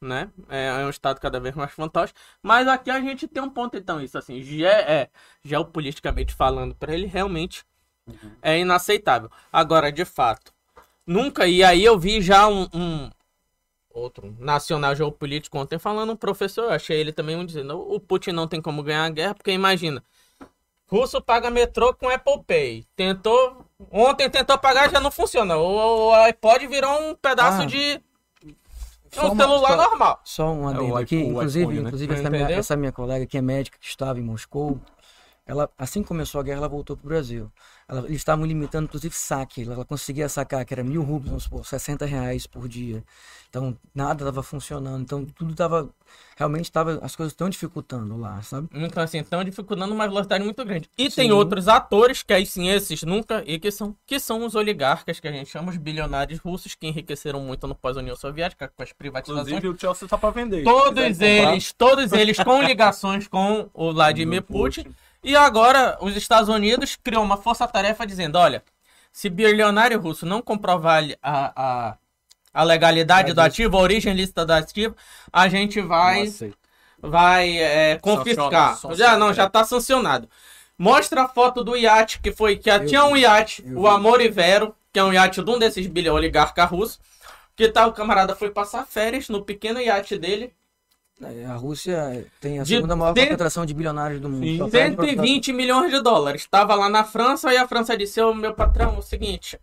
né? 0.00 0.30
É, 0.48 0.66
é 0.66 0.84
um 0.86 0.90
estado 0.90 1.20
cada 1.20 1.40
vez 1.40 1.54
mais 1.54 1.72
fantoche. 1.72 2.12
Mas 2.42 2.68
aqui 2.68 2.90
a 2.90 3.00
gente 3.00 3.26
tem 3.26 3.42
um 3.42 3.50
ponto, 3.50 3.76
então, 3.76 4.00
isso 4.00 4.16
assim, 4.16 4.42
ge 4.42 4.64
é, 4.64 5.08
geopoliticamente 5.42 6.34
falando, 6.34 6.74
para 6.74 6.94
ele 6.94 7.06
realmente 7.06 7.64
é 8.40 8.58
inaceitável. 8.58 9.30
Agora, 9.52 9.92
de 9.92 10.04
fato, 10.04 10.52
nunca, 11.06 11.46
e 11.46 11.62
aí 11.62 11.84
eu 11.84 11.98
vi 11.98 12.22
já 12.22 12.48
um, 12.48 12.68
um 12.72 13.10
outro 13.90 14.34
nacional 14.38 14.94
geopolítico 14.94 15.58
ontem 15.58 15.78
falando, 15.78 16.12
um 16.12 16.16
professor, 16.16 16.64
eu 16.64 16.70
achei 16.70 16.98
ele 16.98 17.12
também 17.12 17.36
um 17.36 17.44
dizendo, 17.44 17.78
o 17.78 17.98
Putin 18.00 18.30
não 18.30 18.46
tem 18.46 18.62
como 18.62 18.82
ganhar 18.82 19.04
a 19.04 19.10
guerra, 19.10 19.34
porque 19.34 19.50
imagina, 19.50 20.02
russo 20.86 21.20
paga 21.20 21.50
metrô 21.50 21.92
com 21.92 22.08
Apple 22.08 22.42
Pay, 22.46 22.86
tentou, 22.96 23.66
ontem 23.90 24.30
tentou 24.30 24.56
pagar, 24.56 24.90
já 24.90 25.00
não 25.00 25.10
funciona, 25.10 25.56
o, 25.56 26.10
o 26.10 26.14
iPod 26.14 26.66
virou 26.66 27.10
um 27.10 27.14
pedaço 27.14 27.62
Ah. 27.62 27.66
de 27.66 28.00
Só 29.10 29.28
um 29.28 29.32
uma- 29.32 29.44
celular 29.44 29.68
só- 29.68 29.76
normal. 29.76 30.20
Só 30.24 30.52
um 30.52 30.68
É, 30.68 30.74
adendo 30.74 30.92
o 30.92 30.96
aqui, 30.96 31.16
iPhone, 31.16 31.30
inclusive, 31.32 31.62
iPhone, 31.64 31.80
né? 31.80 31.86
inclusive 31.86 32.14
essa 32.14 32.30
minha, 32.30 32.50
essa 32.50 32.76
minha 32.76 32.92
colega 32.92 33.26
que 33.26 33.38
é 33.38 33.42
médica, 33.42 33.78
que 33.80 33.86
estava 33.86 34.18
em 34.18 34.22
Moscou, 34.22 34.80
ela, 35.46 35.70
assim 35.78 36.02
que 36.02 36.08
começou 36.08 36.40
a 36.40 36.44
guerra, 36.44 36.58
ela 36.58 36.68
voltou 36.68 36.96
para 36.96 37.06
o 37.06 37.08
Brasil. 37.08 37.50
Ela- 37.88 38.00
eles 38.00 38.18
estavam 38.18 38.44
limitando, 38.44 38.84
inclusive, 38.84 39.14
saque. 39.14 39.62
Ela, 39.62 39.74
ela 39.74 39.84
conseguia 39.84 40.28
sacar, 40.28 40.64
que 40.64 40.74
era 40.74 40.84
mil 40.84 41.02
rublos, 41.02 41.28
vamos 41.30 41.44
supor, 41.44 41.64
60 41.64 42.04
reais 42.04 42.46
por 42.46 42.68
dia. 42.68 43.02
Então, 43.48 43.76
nada 43.94 44.24
estava 44.24 44.42
funcionando. 44.42 45.02
Então, 45.02 45.24
tudo 45.24 45.52
estava, 45.52 45.88
realmente 46.36 46.64
estava, 46.64 46.98
as 47.02 47.16
coisas 47.16 47.32
estão 47.32 47.48
dificultando 47.48 48.16
lá, 48.18 48.42
sabe? 48.42 48.68
Então, 48.74 49.02
assim, 49.02 49.18
estão 49.18 49.42
dificultando 49.42 49.94
uma 49.94 50.06
velocidade 50.06 50.44
muito 50.44 50.62
grande. 50.64 50.90
E 50.98 51.10
tem 51.10 51.28
Sim. 51.28 51.32
outros 51.32 51.66
atores, 51.66 52.22
que 52.22 52.32
aí 52.32 52.44
sim, 52.44 52.68
esses 52.68 53.02
nunca, 53.02 53.42
e 53.46 53.58
que 53.58 53.70
são, 53.70 53.96
que 54.06 54.20
são 54.20 54.44
os 54.44 54.54
oligarcas, 54.54 55.18
que 55.18 55.26
a 55.26 55.32
gente 55.32 55.50
chama 55.50 55.70
os 55.70 55.78
bilionários 55.78 56.38
russos, 56.40 56.74
que 56.74 56.86
enriqueceram 56.86 57.40
muito 57.40 57.66
no 57.66 57.74
pós-União 57.74 58.14
Soviética, 58.14 58.68
com 58.68 58.82
as 58.82 58.92
privatizações. 58.92 59.48
Inclusive 59.48 59.68
o 59.68 59.78
Chelsea 59.78 60.06
tá 60.06 60.18
pra 60.18 60.30
vender. 60.30 60.62
Todos 60.62 61.20
eles, 61.20 61.72
todos 61.72 62.12
eles 62.12 62.38
com 62.38 62.62
ligações 62.62 63.26
com 63.26 63.70
o 63.72 63.92
Vladimir 63.94 64.42
Putin. 64.42 64.94
E 65.24 65.34
agora 65.34 65.98
os 66.00 66.14
Estados 66.16 66.48
Unidos 66.48 66.96
criou 67.02 67.24
uma 67.24 67.36
força-tarefa 67.36 68.06
dizendo, 68.06 68.36
olha, 68.38 68.62
se 69.10 69.28
bilionário 69.28 70.00
russo 70.00 70.24
não 70.24 70.40
comprovar 70.40 71.02
a, 71.22 71.52
a, 71.56 71.98
a 72.60 72.64
legalidade 72.64 73.32
do 73.32 73.40
ativo, 73.40 73.76
a 73.76 73.80
origem 73.80 74.12
lícita 74.14 74.44
do 74.44 74.52
ativo, 74.52 74.96
a 75.32 75.48
gente 75.48 75.80
vai 75.80 76.26
vai 77.00 77.56
é, 77.58 77.96
confiscar. 77.98 78.72
Sanciona- 78.74 78.96
Já 78.96 79.16
não, 79.16 79.32
já 79.32 79.48
tá 79.48 79.64
sancionado. 79.64 80.28
Mostra 80.76 81.22
a 81.22 81.28
foto 81.28 81.62
do 81.62 81.76
iate 81.76 82.20
que 82.20 82.32
foi 82.32 82.56
que 82.56 82.68
Eu 82.70 82.86
tinha 82.86 83.04
um 83.04 83.14
vi, 83.14 83.20
iate, 83.20 83.64
eu 83.66 83.78
o 83.78 83.82
vi. 83.82 83.88
Amor 83.88 84.20
Vero, 84.30 84.74
que 84.92 84.98
é 84.98 85.04
um 85.04 85.12
iate 85.12 85.42
de 85.42 85.50
um 85.50 85.58
desses 85.58 85.86
bilhões 85.86 86.16
oligarca 86.16 86.64
russo, 86.64 86.98
que 87.56 87.68
tal 87.68 87.90
o 87.90 87.92
camarada 87.92 88.34
foi 88.34 88.50
passar 88.50 88.84
férias 88.86 89.28
no 89.28 89.42
pequeno 89.44 89.80
iate 89.80 90.18
dele 90.18 90.52
É, 91.20 91.46
A 91.46 91.54
Rússia 91.54 92.26
tem 92.40 92.60
a 92.60 92.62
De 92.62 92.76
segunda 92.76 92.94
maior 92.94 93.12
cento- 93.12 93.24
concentração 93.26 93.66
de 93.66 93.74
bilionários 93.74 94.20
do 94.20 94.28
mundo. 94.28 94.44
Sim. 94.44 94.58
Só 94.58 94.68
perde 94.68 94.94
pra- 94.96 95.04
120 95.04 95.52
milhões 95.52 95.90
de 95.92 96.00
dólares. 96.00 96.42
Estava 96.42 96.74
lá 96.76 96.88
na 96.88 97.02
França 97.04 97.52
e 97.52 97.56
a 97.56 97.66
França 97.66 97.96
disse: 97.96 98.20
Ô 98.20 98.32
meu 98.34 98.54
patrão, 98.54 98.94
é 98.94 98.98
o 98.98 99.02
seguinte. 99.02 99.58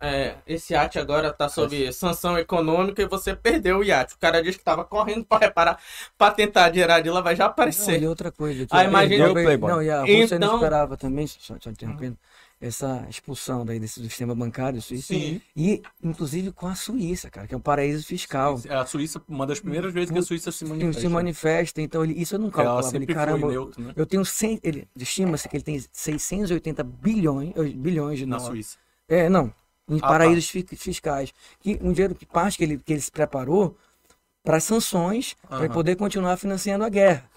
É, 0.00 0.36
esse 0.46 0.72
iate 0.74 0.98
agora 0.98 1.32
tá 1.32 1.48
sob 1.48 1.92
sanção 1.92 2.38
econômica 2.38 3.02
e 3.02 3.06
você 3.08 3.34
perdeu 3.34 3.78
o 3.78 3.84
iate. 3.84 4.14
O 4.14 4.18
cara 4.18 4.42
disse 4.42 4.58
que 4.58 4.64
tava 4.64 4.84
correndo 4.84 5.24
para 5.24 5.46
reparar, 5.46 5.78
para 6.16 6.32
tentar 6.34 6.70
tirar 6.70 7.00
de 7.00 7.10
lá, 7.10 7.20
vai 7.20 7.34
já 7.34 7.44
Não, 7.44 7.50
aparecer. 7.50 8.00
e 8.02 8.06
outra 8.06 8.30
coisa. 8.30 8.64
que 8.66 8.74
Ah, 8.74 8.84
eu- 8.84 8.88
imagina- 8.90 9.26
eu- 9.26 9.32
Playboy. 9.32 9.70
Não, 9.72 9.82
e 9.82 9.90
a 9.90 10.00
Rússia 10.00 10.36
Então- 10.36 10.38
não 10.50 10.54
esperava 10.56 10.96
também, 10.96 11.26
só, 11.26 11.56
só 11.60 11.70
interrompendo, 11.70 12.16
essa 12.60 13.06
expulsão 13.08 13.64
daí 13.64 13.78
desse, 13.78 14.00
do 14.00 14.08
sistema 14.08 14.34
bancário 14.34 14.82
suíço. 14.82 15.08
Sim. 15.08 15.40
E, 15.56 15.80
inclusive, 16.02 16.50
com 16.50 16.66
a 16.66 16.74
Suíça, 16.74 17.30
cara, 17.30 17.46
que 17.46 17.54
é 17.54 17.56
um 17.56 17.60
paraíso 17.60 18.04
fiscal. 18.04 18.60
A 18.68 18.84
Suíça, 18.84 19.22
uma 19.28 19.46
das 19.46 19.60
primeiras 19.60 19.92
vezes 19.94 20.10
que 20.10 20.18
a 20.18 20.22
Suíça 20.22 20.50
se 20.50 20.64
manifesta. 20.64 21.00
se 21.00 21.08
manifesta, 21.08 21.80
então 21.80 22.02
ele, 22.02 22.14
isso 22.20 22.34
eu 22.34 22.38
não 22.40 22.50
calculava. 22.50 22.96
Ele, 22.96 23.06
caramba, 23.06 23.40
foi 23.46 23.50
neutro, 23.52 23.80
né? 23.82 23.92
eu 23.96 24.04
tenho 24.06 24.24
100, 24.24 24.58
ele 24.64 24.88
estima-se 24.96 25.48
que 25.48 25.56
ele 25.56 25.62
tem 25.64 25.84
680 25.92 26.82
bilhões, 26.82 27.52
eh, 27.56 27.62
bilhões 27.76 28.18
de 28.18 28.26
Na 28.26 28.38
dólares. 28.38 28.66
Suíça. 28.66 28.78
É, 29.08 29.28
não, 29.28 29.52
em 29.88 29.98
Ah, 30.02 30.06
paraísos 30.08 30.48
fi- 30.50 30.66
fiscais. 30.76 31.32
Que 31.60 31.78
um 31.82 31.92
dinheiro 31.92 32.14
que 32.14 32.26
parte 32.26 32.58
que 32.58 32.64
ele, 32.64 32.78
que 32.78 32.92
ele 32.92 33.00
se 33.00 33.10
preparou 33.10 33.76
para 34.44 34.60
sanções, 34.60 35.34
para 35.48 35.56
Aham. 35.64 35.68
poder 35.68 35.96
continuar 35.96 36.36
financiando 36.36 36.84
a 36.84 36.88
guerra. 36.88 37.28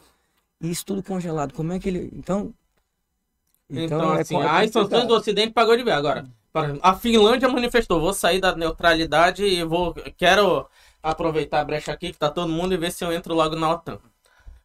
E 0.61 0.69
isso 0.69 0.85
tudo 0.85 1.01
congelado. 1.03 1.53
Como 1.53 1.73
é 1.73 1.79
que 1.79 1.89
ele. 1.89 2.09
Então. 2.13 2.53
Então, 3.69 4.13
é 4.15 4.21
assim, 4.21 4.35
co- 4.35 4.43
é 4.43 4.45
as 4.47 4.53
sanções 4.65 4.73
complicado. 4.73 5.07
do 5.07 5.13
Ocidente 5.15 5.53
pagou 5.53 5.77
de 5.77 5.83
ver. 5.83 5.91
Agora, 5.91 6.25
a 6.81 6.93
Finlândia 6.95 7.47
manifestou: 7.49 8.01
vou 8.01 8.13
sair 8.13 8.39
da 8.39 8.55
neutralidade 8.55 9.43
e 9.45 9.63
vou. 9.63 9.93
Quero 10.17 10.67
aproveitar 11.01 11.61
a 11.61 11.65
brecha 11.65 11.91
aqui, 11.91 12.11
que 12.11 12.17
tá 12.19 12.29
todo 12.29 12.49
mundo, 12.51 12.73
e 12.73 12.77
ver 12.77 12.91
se 12.91 13.03
eu 13.03 13.11
entro 13.13 13.33
logo 13.33 13.55
na 13.55 13.71
OTAN. 13.71 13.99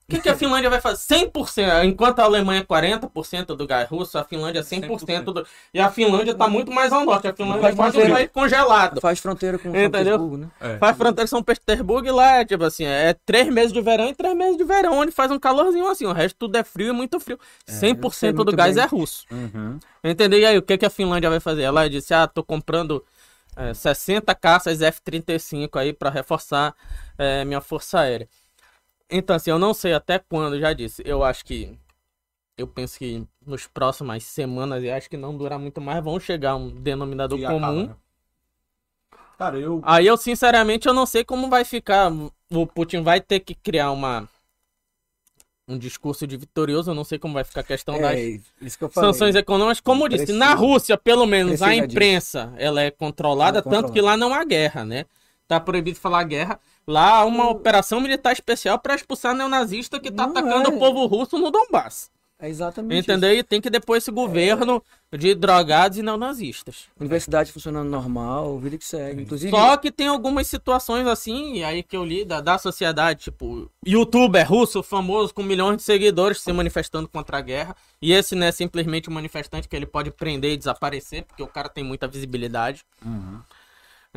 O 0.08 0.14
que, 0.14 0.20
que 0.20 0.28
a 0.28 0.36
Finlândia 0.36 0.70
vai 0.70 0.80
fazer? 0.80 1.16
100%. 1.16 1.84
Enquanto 1.84 2.20
a 2.20 2.22
Alemanha 2.22 2.60
é 2.60 2.64
40% 2.64 3.56
do 3.56 3.66
gás 3.66 3.88
russo, 3.88 4.16
a 4.16 4.22
Finlândia 4.22 4.60
é 4.60 4.62
100%. 4.62 5.24
Do... 5.24 5.44
E 5.74 5.80
a 5.80 5.90
Finlândia 5.90 6.32
tá 6.32 6.46
muito 6.46 6.70
mais 6.70 6.92
ao 6.92 7.04
norte. 7.04 7.26
A 7.26 7.32
Finlândia 7.32 7.62
Faz 7.62 7.74
é 7.74 7.76
quase 7.76 7.98
um 7.98 8.14
país 8.14 8.30
congelado. 8.32 9.00
Faz 9.00 9.18
fronteira 9.18 9.58
com 9.58 9.64
São? 9.64 9.72
Petersburgo, 9.72 10.36
né? 10.36 10.46
É. 10.60 10.78
Faz 10.78 10.96
fronteira 10.96 11.22
com 11.24 11.36
São 11.36 11.42
Petersburgo 11.42 12.06
e 12.06 12.12
lá 12.12 12.36
é 12.36 12.44
tipo 12.44 12.62
assim, 12.62 12.84
é 12.84 13.16
três 13.26 13.48
meses 13.48 13.72
de 13.72 13.80
verão 13.80 14.08
e 14.08 14.14
três 14.14 14.36
meses 14.36 14.56
de 14.56 14.62
verão, 14.62 14.96
onde 14.96 15.10
faz 15.10 15.32
um 15.32 15.40
calorzinho 15.40 15.88
assim. 15.88 16.06
O 16.06 16.12
resto 16.12 16.36
tudo 16.38 16.56
é 16.56 16.62
frio 16.62 16.90
e 16.90 16.92
muito 16.92 17.18
frio. 17.18 17.38
eu 17.66 17.74
sei 17.74 17.92
100% 17.92 18.30
do 18.30 18.44
muito 18.44 18.56
gás 18.56 18.76
bem. 18.76 18.84
é 18.84 18.86
russo. 18.86 19.26
Uhum. 19.28 19.80
Entendeu? 20.04 20.38
E 20.38 20.46
aí, 20.46 20.56
o 20.56 20.62
que, 20.62 20.78
que 20.78 20.86
a 20.86 20.90
Finlândia 20.90 21.28
vai 21.28 21.40
fazer? 21.40 21.62
Ela 21.62 21.90
disse, 21.90 22.14
ah, 22.14 22.28
tô 22.28 22.44
comprando 22.44 23.04
é, 23.56 23.74
60 23.74 24.32
caças 24.36 24.82
F-35 24.82 25.80
aí 25.80 25.92
para 25.92 26.10
reforçar 26.10 26.72
é, 27.18 27.44
minha 27.44 27.60
força 27.60 27.98
aérea. 27.98 28.28
Então, 29.10 29.36
assim, 29.36 29.50
eu 29.50 29.58
não 29.58 29.72
sei 29.72 29.92
até 29.92 30.18
quando, 30.18 30.58
já 30.58 30.72
disse. 30.72 31.02
Eu 31.04 31.22
acho 31.22 31.44
que. 31.44 31.78
Eu 32.58 32.66
penso 32.66 32.98
que 32.98 33.26
nos 33.46 33.66
próximas 33.66 34.24
semanas, 34.24 34.82
e 34.82 34.90
acho 34.90 35.10
que 35.10 35.16
não 35.16 35.36
dura 35.36 35.58
muito 35.58 35.80
mais, 35.80 36.02
vão 36.02 36.18
chegar 36.18 36.52
a 36.52 36.56
um 36.56 36.70
denominador 36.70 37.38
E 37.38 37.44
comum. 37.44 37.56
acaba, 37.56 37.72
né? 37.88 37.96
Cara, 39.38 39.58
eu. 39.58 39.80
Aí 39.84 40.06
eu, 40.06 40.16
sinceramente, 40.16 40.88
eu 40.88 40.94
não 40.94 41.04
sei 41.06 41.24
como 41.24 41.50
vai 41.50 41.64
ficar. 41.64 42.10
O 42.50 42.66
Putin 42.66 43.02
vai 43.02 43.20
ter 43.20 43.40
que 43.40 43.54
criar 43.54 43.90
uma. 43.90 44.28
Um 45.68 45.76
discurso 45.76 46.26
de 46.28 46.36
vitorioso, 46.36 46.92
eu 46.92 46.94
não 46.94 47.02
sei 47.02 47.18
como 47.18 47.34
vai 47.34 47.42
ficar 47.42 47.60
a 47.60 47.64
questão 47.64 48.00
das 48.00 48.16
É, 48.16 48.40
isso 48.60 48.78
que 48.78 48.88
sanções 48.94 49.34
econômicas. 49.34 49.80
Como 49.80 50.04
eu 50.04 50.08
disse, 50.08 50.32
na 50.32 50.54
Rússia, 50.54 50.96
pelo 50.96 51.26
menos, 51.26 51.60
a 51.60 51.74
imprensa 51.74 52.54
ela 52.56 52.80
é 52.80 52.90
controlada, 52.90 53.58
É 53.58 53.62
tanto 53.62 53.92
que 53.92 54.00
lá 54.00 54.16
não 54.16 54.32
há 54.32 54.44
guerra, 54.44 54.84
né? 54.84 55.06
Tá 55.48 55.58
proibido 55.58 55.98
falar 55.98 56.22
guerra. 56.22 56.60
Lá 56.88 57.18
há 57.18 57.24
uma 57.24 57.50
operação 57.50 58.00
militar 58.00 58.32
especial 58.32 58.78
para 58.78 58.94
expulsar 58.94 59.34
neonazista 59.34 59.98
que 59.98 60.10
tá 60.10 60.26
Não 60.26 60.30
atacando 60.30 60.70
é. 60.70 60.74
o 60.74 60.78
povo 60.78 61.06
russo 61.06 61.36
no 61.36 61.50
Donbass. 61.50 62.10
É 62.38 62.50
exatamente 62.50 63.00
Entendeu? 63.00 63.32
E 63.32 63.42
tem 63.42 63.62
que 63.62 63.70
depois 63.70 64.02
esse 64.02 64.10
governo 64.10 64.82
de 65.10 65.34
drogados 65.34 65.96
e 65.96 66.02
neonazistas. 66.02 66.74
isso. 66.74 66.88
Universidade 67.00 67.50
funcionando 67.50 67.88
normal, 67.88 68.58
vida 68.58 68.76
que 68.76 68.84
segue. 68.84 69.22
Inclusive, 69.22 69.50
Só 69.50 69.76
que 69.78 69.90
tem 69.90 70.08
algumas 70.08 70.46
situações 70.46 71.06
assim, 71.06 71.62
aí 71.62 71.82
que 71.82 71.96
eu 71.96 72.04
li 72.04 72.26
da, 72.26 72.42
da 72.42 72.58
sociedade, 72.58 73.24
tipo, 73.24 73.70
youtuber 73.86 74.46
russo 74.46 74.82
famoso 74.82 75.32
com 75.32 75.42
milhões 75.42 75.78
de 75.78 75.82
seguidores 75.82 76.42
se 76.42 76.52
manifestando 76.52 77.08
contra 77.08 77.38
a 77.38 77.40
guerra. 77.40 77.74
E 78.02 78.12
esse 78.12 78.34
não 78.34 78.46
é 78.46 78.52
simplesmente 78.52 79.08
um 79.08 79.14
manifestante 79.14 79.66
que 79.66 79.74
ele 79.74 79.86
pode 79.86 80.10
prender 80.10 80.52
e 80.52 80.56
desaparecer, 80.58 81.24
porque 81.24 81.42
o 81.42 81.48
cara 81.48 81.70
tem 81.70 81.82
muita 81.82 82.06
visibilidade. 82.06 82.84
Uhum. 83.02 83.40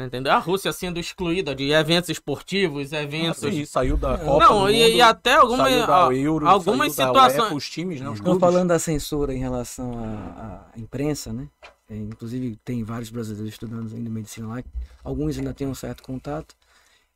Entendeu? 0.06 0.32
A 0.32 0.38
Rússia 0.38 0.72
sendo 0.72 1.00
excluída 1.00 1.54
de 1.54 1.72
eventos 1.72 2.10
esportivos, 2.10 2.92
eventos. 2.94 3.40
Sim, 3.42 3.66
saiu 3.66 3.98
da 3.98 4.18
Copa 4.18 4.46
não, 4.46 4.62
do 4.64 4.70
e, 4.70 4.82
Mundo, 4.84 4.96
e 4.96 5.02
até 5.02 5.36
alguma, 5.36 5.64
saiu 5.64 5.88
da 5.88 6.08
a- 6.08 6.14
Euro, 6.14 6.48
algumas 6.48 6.94
saiu 6.94 7.14
da 7.14 7.20
situações. 7.22 7.44
UEFA, 7.44 7.56
os 7.56 7.70
times, 7.70 8.02
né? 8.02 8.10
Os 8.10 8.20
Estão 8.20 8.40
falando 8.40 8.70
da 8.70 8.80
censura 8.80 9.34
em 9.34 9.40
relação 9.40 9.92
à, 9.94 10.66
à 10.76 10.80
imprensa, 10.80 11.34
né? 11.34 11.48
É, 11.90 11.96
inclusive, 11.96 12.56
tem 12.64 12.84
vários 12.84 13.10
brasileiros 13.10 13.50
estudando 13.52 13.94
ainda 13.96 14.10
medicina 14.10 14.48
lá. 14.48 14.64
Alguns 15.04 15.38
ainda 15.38 15.54
têm 15.54 15.68
um 15.68 15.74
certo 15.76 16.04
contato. 16.04 16.56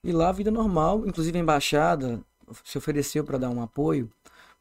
E 0.04 0.12
lá, 0.12 0.30
a 0.30 0.32
vida 0.32 0.50
normal. 0.52 1.04
Inclusive, 1.06 1.38
a 1.38 1.42
embaixada 1.42 2.20
se 2.64 2.78
ofereceu 2.78 3.24
para 3.24 3.38
dar 3.38 3.50
um 3.50 3.62
apoio 3.62 4.10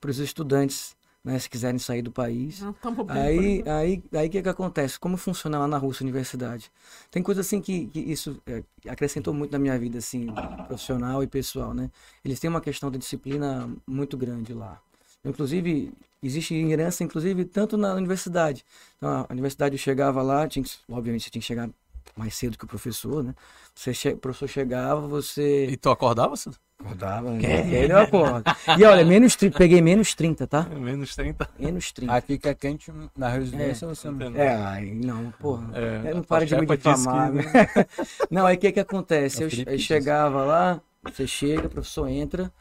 para 0.00 0.10
os 0.10 0.18
estudantes, 0.18 0.94
né? 1.24 1.38
Se 1.38 1.48
quiserem 1.48 1.78
sair 1.78 2.02
do 2.02 2.10
país. 2.10 2.60
Não, 2.60 2.72
bem 2.72 2.94
por 2.94 3.10
Aí, 3.10 3.62
aí, 3.66 4.02
aí 4.12 4.28
o 4.28 4.30
que, 4.30 4.42
que 4.42 4.48
acontece? 4.48 4.98
Como 4.98 5.16
funciona 5.16 5.58
lá 5.58 5.68
na 5.68 5.78
Rússia, 5.78 6.02
a 6.02 6.06
universidade? 6.06 6.70
Tem 7.10 7.22
coisa 7.22 7.40
assim 7.40 7.60
que, 7.60 7.86
que 7.86 8.00
isso 8.00 8.40
é, 8.46 8.62
acrescentou 8.88 9.32
muito 9.32 9.52
na 9.52 9.58
minha 9.58 9.78
vida, 9.78 9.98
assim, 9.98 10.26
profissional 10.66 11.22
e 11.22 11.26
pessoal, 11.26 11.72
né? 11.72 11.90
Eles 12.24 12.40
têm 12.40 12.50
uma 12.50 12.60
questão 12.60 12.90
de 12.90 12.98
disciplina 12.98 13.70
muito 13.86 14.16
grande 14.16 14.52
lá. 14.52 14.80
Inclusive, 15.24 15.92
existe 16.22 16.54
herança, 16.54 17.04
inclusive, 17.04 17.44
tanto 17.44 17.76
na 17.76 17.94
universidade. 17.94 18.64
Então, 18.96 19.26
a 19.28 19.32
universidade 19.32 19.74
eu 19.74 19.78
chegava 19.78 20.20
lá, 20.22 20.48
tinha 20.48 20.64
que, 20.64 20.70
obviamente, 20.88 21.30
tinha 21.30 21.40
que 21.40 21.46
chegar 21.46 21.68
mais 22.16 22.34
cedo 22.34 22.58
que 22.58 22.64
o 22.64 22.68
professor, 22.68 23.22
né? 23.22 23.34
Você 23.74 23.92
che- 23.94 24.10
o 24.10 24.18
professor 24.18 24.48
chegava, 24.48 25.00
você... 25.06 25.66
E 25.66 25.76
tu 25.76 25.90
acordava, 25.90 26.36
Cid? 26.36 26.56
Acordava, 26.78 27.30
né? 27.30 27.38
E 27.70 27.76
aí 27.76 27.88
eu 27.88 27.98
acordo. 27.98 28.44
E 28.78 28.84
olha, 28.84 29.04
menos, 29.04 29.36
tri- 29.36 29.50
peguei 29.50 29.80
menos 29.80 30.14
30, 30.14 30.46
tá? 30.46 30.62
Menos 30.64 31.14
30. 31.14 31.48
Menos 31.58 31.92
30. 31.92 32.12
Aí 32.12 32.20
fica 32.20 32.54
quente 32.54 32.92
na 33.16 33.28
residência, 33.28 33.86
você 33.86 34.10
não. 34.10 34.36
É, 34.36 34.48
ai, 34.56 34.86
não, 34.94 35.30
porra. 35.32 35.70
É, 35.74 36.10
É, 36.10 36.14
não 36.14 36.22
para 36.22 36.44
de 36.44 36.56
me 36.56 36.66
difamar, 36.66 37.30
que- 37.30 37.38
né? 37.38 37.44
Não, 38.30 38.46
aí 38.46 38.56
o 38.56 38.58
que 38.58 38.72
que 38.72 38.80
acontece? 38.80 39.42
É 39.44 39.46
Eu, 39.46 39.72
eu 39.74 39.78
chegava 39.78 40.44
lá, 40.44 40.80
você 41.04 41.26
chega, 41.26 41.66
o 41.66 41.70
professor 41.70 42.08
entra, 42.08 42.52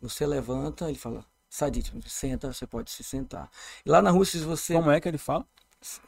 você 0.00 0.26
levanta, 0.26 0.88
ele 0.88 0.98
fala, 0.98 1.24
Sadit, 1.48 1.92
senta, 2.06 2.52
você 2.52 2.66
pode 2.66 2.90
se 2.90 3.02
sentar. 3.04 3.48
E 3.86 3.90
lá 3.90 4.02
na 4.02 4.10
Rússia, 4.10 4.38
se 4.38 4.44
você... 4.44 4.74
Como 4.74 4.90
é 4.90 5.00
que 5.00 5.08
ele 5.08 5.18
fala? 5.18 5.46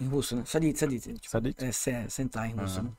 Em 0.00 0.06
russo, 0.08 0.36
né? 0.36 0.44
Sadit, 0.46 0.78
Sadit. 0.78 1.12
Tipo, 1.14 1.28
Sabe? 1.28 1.54
é, 1.58 1.72
se- 1.72 2.08
sentar 2.10 2.48
em 2.48 2.54
russo, 2.54 2.80
Aham. 2.80 2.88
né? 2.88 2.92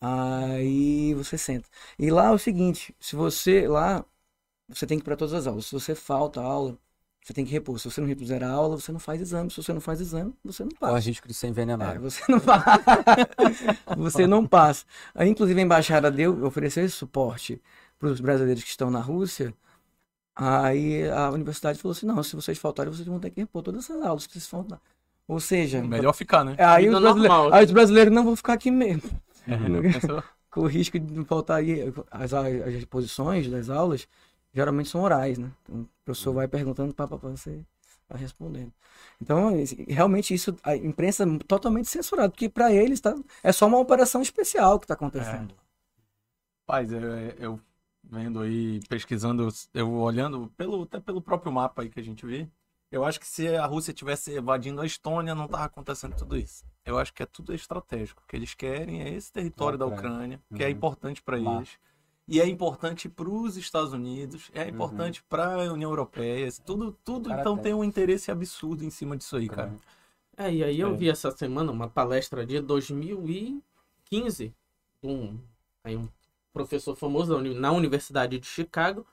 Aí 0.00 1.14
você 1.14 1.38
senta. 1.38 1.68
E 1.98 2.10
lá 2.10 2.26
é 2.26 2.30
o 2.30 2.38
seguinte, 2.38 2.94
se 3.00 3.16
você... 3.16 3.66
Lá, 3.68 4.04
você 4.68 4.86
tem 4.86 4.98
que 4.98 5.02
ir 5.02 5.04
para 5.04 5.16
todas 5.16 5.34
as 5.34 5.46
aulas. 5.46 5.66
Se 5.66 5.72
você 5.72 5.94
falta 5.94 6.40
a 6.40 6.44
aula, 6.44 6.78
você 7.22 7.32
tem 7.34 7.44
que 7.44 7.52
repor. 7.52 7.78
Se 7.78 7.90
você 7.90 8.00
não 8.00 8.08
repuser 8.08 8.42
a 8.42 8.50
aula, 8.50 8.78
você 8.78 8.92
não 8.92 9.00
faz 9.00 9.20
exame. 9.20 9.50
Se 9.50 9.56
você 9.62 9.72
não 9.72 9.80
faz 9.80 10.00
exame, 10.00 10.34
você 10.44 10.62
não 10.64 10.70
passa. 10.72 10.92
Corre 10.92 11.06
risco 11.06 11.28
de 11.28 11.34
ser 11.34 11.46
É, 11.46 11.50
envenenado. 11.50 12.00
você 12.00 12.22
não 12.28 12.40
passa. 12.40 12.80
você 13.96 14.26
não 14.26 14.46
passa. 14.46 14.84
Aí, 15.14 15.28
inclusive, 15.28 15.58
a 15.60 15.62
embaixada 15.64 16.10
deu, 16.10 16.44
ofereceu 16.44 16.84
esse 16.84 16.94
suporte 16.96 17.60
para 17.98 18.08
os 18.08 18.20
brasileiros 18.20 18.62
que 18.62 18.70
estão 18.70 18.90
na 18.90 19.00
Rússia. 19.00 19.54
Aí 20.36 21.08
a 21.10 21.30
universidade 21.30 21.78
falou 21.78 21.92
assim: 21.92 22.06
não, 22.06 22.22
se 22.22 22.34
vocês 22.36 22.58
faltarem, 22.58 22.92
vocês 22.92 23.06
vão 23.06 23.20
ter 23.20 23.30
que 23.30 23.40
repor 23.40 23.62
todas 23.62 23.84
essas 23.84 24.02
aulas. 24.04 24.24
Se 24.24 24.30
vocês 24.30 24.46
faltar. 24.46 24.80
Ou 25.26 25.40
seja, 25.40 25.82
Melhor 25.82 26.12
ficar, 26.12 26.44
né? 26.44 26.54
aí 26.58 26.84
Vida 26.84 26.96
os, 26.96 27.02
brasileiros, 27.02 27.52
aí 27.52 27.64
os 27.64 27.70
brasileiros 27.70 28.14
não 28.14 28.24
vão 28.24 28.36
ficar 28.36 28.52
aqui 28.52 28.70
mesmo. 28.70 29.02
Pensou? 30.00 30.22
Com 30.50 30.60
o 30.60 30.66
risco 30.66 30.98
de 30.98 31.12
não 31.12 31.24
faltar 31.24 31.58
aí. 31.58 31.92
As, 32.10 32.32
as 32.34 32.74
exposições 32.74 33.48
das 33.48 33.70
aulas 33.70 34.06
geralmente 34.52 34.88
são 34.88 35.00
orais, 35.00 35.38
né? 35.38 35.50
Então, 35.62 35.82
o 35.82 35.88
professor 36.04 36.32
vai 36.32 36.46
perguntando 36.46 36.94
para 36.94 37.06
você 37.06 37.64
vai 38.08 38.20
respondendo. 38.20 38.72
Então, 39.20 39.50
realmente 39.88 40.34
isso, 40.34 40.56
a 40.62 40.76
imprensa 40.76 41.24
é 41.24 41.38
totalmente 41.46 41.88
censurada, 41.88 42.30
porque 42.30 42.48
para 42.48 42.72
eles 42.72 43.00
tá, 43.00 43.14
é 43.42 43.52
só 43.52 43.66
uma 43.66 43.78
operação 43.78 44.22
especial 44.22 44.78
que 44.78 44.84
está 44.84 44.94
acontecendo. 44.94 45.54
Paz, 46.66 46.92
eu, 46.92 47.02
eu 47.38 47.60
vendo 48.02 48.40
aí, 48.40 48.80
pesquisando, 48.88 49.48
eu 49.72 49.92
olhando 49.92 50.52
pelo, 50.56 50.82
até 50.82 51.00
pelo 51.00 51.22
próprio 51.22 51.52
mapa 51.52 51.82
aí 51.82 51.88
que 51.88 52.00
a 52.00 52.04
gente 52.04 52.24
vê, 52.26 52.48
eu 52.90 53.04
acho 53.04 53.18
que 53.20 53.26
se 53.26 53.48
a 53.56 53.66
Rússia 53.66 53.92
tivesse 53.92 54.32
evadindo 54.32 54.80
a 54.80 54.86
Estônia, 54.86 55.34
não 55.34 55.48
tava 55.48 55.64
acontecendo 55.64 56.14
tudo 56.16 56.36
isso. 56.36 56.64
Eu 56.84 56.98
acho 56.98 57.12
que 57.12 57.22
é 57.22 57.26
tudo 57.26 57.54
estratégico. 57.54 58.22
O 58.22 58.28
que 58.28 58.36
eles 58.36 58.54
querem 58.54 59.02
é 59.02 59.08
esse 59.10 59.32
território 59.32 59.78
da 59.78 59.86
Ucrânia. 59.86 60.40
Que 60.54 60.62
é 60.62 60.66
Uhum. 60.66 60.72
importante 60.72 61.22
para 61.22 61.38
eles. 61.38 61.78
E 62.26 62.40
é 62.40 62.46
importante 62.48 63.08
para 63.08 63.28
os 63.28 63.56
Estados 63.56 63.92
Unidos, 63.92 64.50
é 64.54 64.66
importante 64.68 65.22
para 65.24 65.66
a 65.66 65.72
União 65.72 65.90
Europeia, 65.90 66.48
tudo, 66.64 66.92
tudo 67.04 67.28
Cara, 67.28 67.40
então 67.42 67.54
tem. 67.56 67.64
tem 67.64 67.74
um 67.74 67.84
interesse 67.84 68.30
absurdo 68.30 68.82
em 68.82 68.88
cima 68.90 69.14
disso 69.14 69.36
aí, 69.36 69.46
cara. 69.48 69.74
É, 70.36 70.50
e 70.52 70.64
aí 70.64 70.80
eu 70.80 70.96
vi 70.96 71.10
essa 71.10 71.30
semana 71.30 71.70
uma 71.70 71.86
palestra 71.88 72.46
de 72.46 72.60
2015 72.60 74.54
de 75.02 75.08
um, 75.08 75.38
aí 75.84 75.96
um 75.96 76.08
professor 76.52 76.96
famoso 76.96 77.38
na 77.40 77.72
Universidade 77.72 78.38
de 78.38 78.46
Chicago, 78.46 79.06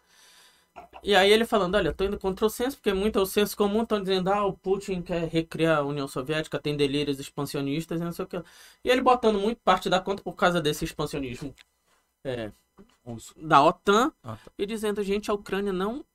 E 1.03 1.15
aí 1.15 1.31
ele 1.31 1.45
falando, 1.45 1.75
olha, 1.75 1.93
tô 1.93 2.03
indo 2.03 2.17
contra 2.19 2.45
o 2.45 2.49
senso, 2.49 2.77
porque 2.77 2.93
muito 2.93 3.17
é 3.17 3.21
o 3.21 3.25
senso 3.25 3.57
comum, 3.57 3.83
estão 3.83 3.99
dizendo, 4.01 4.29
ah, 4.31 4.45
o 4.45 4.53
Putin 4.55 5.01
quer 5.01 5.27
recriar 5.27 5.79
a 5.79 5.83
União 5.83 6.07
Soviética, 6.07 6.59
tem 6.59 6.77
delírios 6.77 7.19
expansionistas 7.19 7.99
e 7.99 8.03
não 8.03 8.11
sei 8.11 8.25
o 8.25 8.27
que. 8.27 8.37
E 8.83 8.89
ele 8.89 9.01
botando 9.01 9.39
muito 9.39 9.59
parte 9.63 9.89
da 9.89 9.99
conta 9.99 10.21
por 10.23 10.35
causa 10.35 10.61
desse 10.61 10.85
expansionismo 10.85 11.53
é, 12.25 12.51
da 13.37 13.63
OTAN 13.63 14.11
Ah, 14.23 14.35
tá. 14.37 14.51
e 14.57 14.65
dizendo, 14.65 15.03
gente, 15.03 15.31
a 15.31 15.33
Ucrânia 15.33 15.73
não 15.73 16.05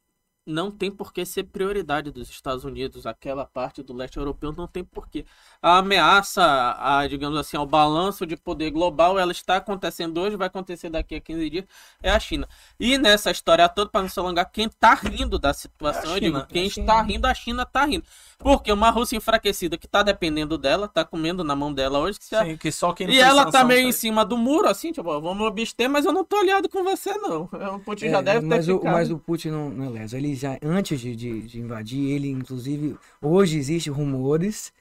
não 0.46 0.70
tem 0.70 0.90
por 0.90 1.12
que 1.12 1.24
ser 1.26 1.44
prioridade 1.44 2.10
dos 2.10 2.30
Estados 2.30 2.64
Unidos, 2.64 3.04
aquela 3.06 3.44
parte 3.44 3.82
do 3.82 3.92
leste 3.92 4.16
europeu 4.16 4.52
não 4.56 4.66
tem 4.68 4.84
por 4.84 5.08
quê. 5.08 5.24
A 5.60 5.78
ameaça, 5.78 6.42
a, 6.78 7.06
digamos 7.08 7.36
assim, 7.38 7.56
ao 7.56 7.66
balanço 7.66 8.24
de 8.26 8.36
poder 8.36 8.70
global, 8.70 9.18
ela 9.18 9.32
está 9.32 9.56
acontecendo 9.56 10.18
hoje, 10.20 10.36
vai 10.36 10.46
acontecer 10.46 10.88
daqui 10.90 11.16
a 11.16 11.20
15 11.20 11.50
dias, 11.50 11.64
é 12.02 12.10
a 12.10 12.20
China. 12.20 12.48
E 12.78 12.96
nessa 12.98 13.30
história 13.30 13.68
toda, 13.68 13.90
para 13.90 14.02
não 14.02 14.08
se 14.08 14.18
alongar, 14.18 14.50
quem 14.50 14.66
está 14.66 14.94
rindo 14.94 15.38
da 15.38 15.52
situação, 15.52 16.16
É 16.16 16.20
digo, 16.20 16.42
quem 16.44 16.64
é 16.64 16.66
está 16.66 17.02
rindo, 17.02 17.26
a 17.26 17.34
China 17.34 17.62
está 17.64 17.84
rindo. 17.84 18.04
Porque 18.38 18.70
uma 18.72 18.90
Rússia 18.90 19.16
enfraquecida 19.16 19.76
que 19.78 19.86
está 19.86 20.02
dependendo 20.02 20.56
dela, 20.58 20.86
está 20.86 21.04
comendo 21.04 21.42
na 21.42 21.56
mão 21.56 21.72
dela 21.72 21.98
hoje, 21.98 22.18
que 22.18 22.24
Sim, 22.24 22.56
que 22.56 22.70
só 22.72 22.92
quem 22.92 23.08
e 23.08 23.18
ela 23.20 23.46
tá 23.46 23.50
sanção 23.52 23.64
meio 23.64 23.82
foi- 23.82 23.88
em 23.88 23.92
cima 23.92 24.24
do 24.24 24.36
muro, 24.36 24.68
assim, 24.68 24.92
tipo, 24.92 25.20
vamos 25.20 25.46
abster, 25.46 25.88
mas 25.88 26.04
eu 26.04 26.12
não 26.12 26.24
tô 26.24 26.36
aliado 26.36 26.68
com 26.68 26.82
você, 26.84 27.16
não. 27.18 27.48
O 27.76 27.80
Putin 27.80 28.08
já 28.10 28.20
É, 28.20 28.22
deve 28.22 28.46
ter 28.46 28.46
mas, 28.48 28.68
o, 28.68 28.72
ficado. 28.78 28.92
mas 28.92 29.10
o 29.10 29.18
Putin 29.18 29.50
não, 29.50 29.70
não 29.70 29.84
é 29.84 29.88
leso. 29.88 30.16
Ele 30.16 30.28
já, 30.36 30.58
antes 30.62 31.00
de, 31.00 31.16
de, 31.16 31.42
de 31.42 31.60
invadir, 31.60 32.10
ele, 32.10 32.28
inclusive, 32.30 32.96
hoje 33.20 33.58
existem 33.58 33.92
rumores 33.92 34.72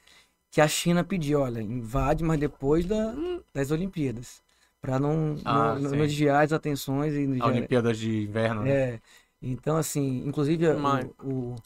que 0.50 0.60
a 0.60 0.68
China 0.68 1.04
pediu, 1.04 1.40
olha, 1.40 1.60
invade, 1.62 2.24
mas 2.24 2.38
depois 2.40 2.84
da, 2.86 3.14
das 3.54 3.70
Olimpíadas. 3.70 4.42
Pra 4.80 4.98
não, 4.98 5.36
Ah, 5.44 5.74
não, 5.74 5.90
não 5.90 5.98
desviar 5.98 6.44
as 6.44 6.52
atenções 6.52 7.14
e 7.14 7.40
A 7.40 7.46
Olimpíadas 7.46 7.98
de 7.98 8.24
Inverno, 8.24 8.62
né? 8.62 8.94
É. 8.94 9.00
Então, 9.42 9.76
assim, 9.76 10.22
inclusive, 10.26 10.68
o- 10.68 10.78
Mas- 10.80 11.06
o, 11.24 11.56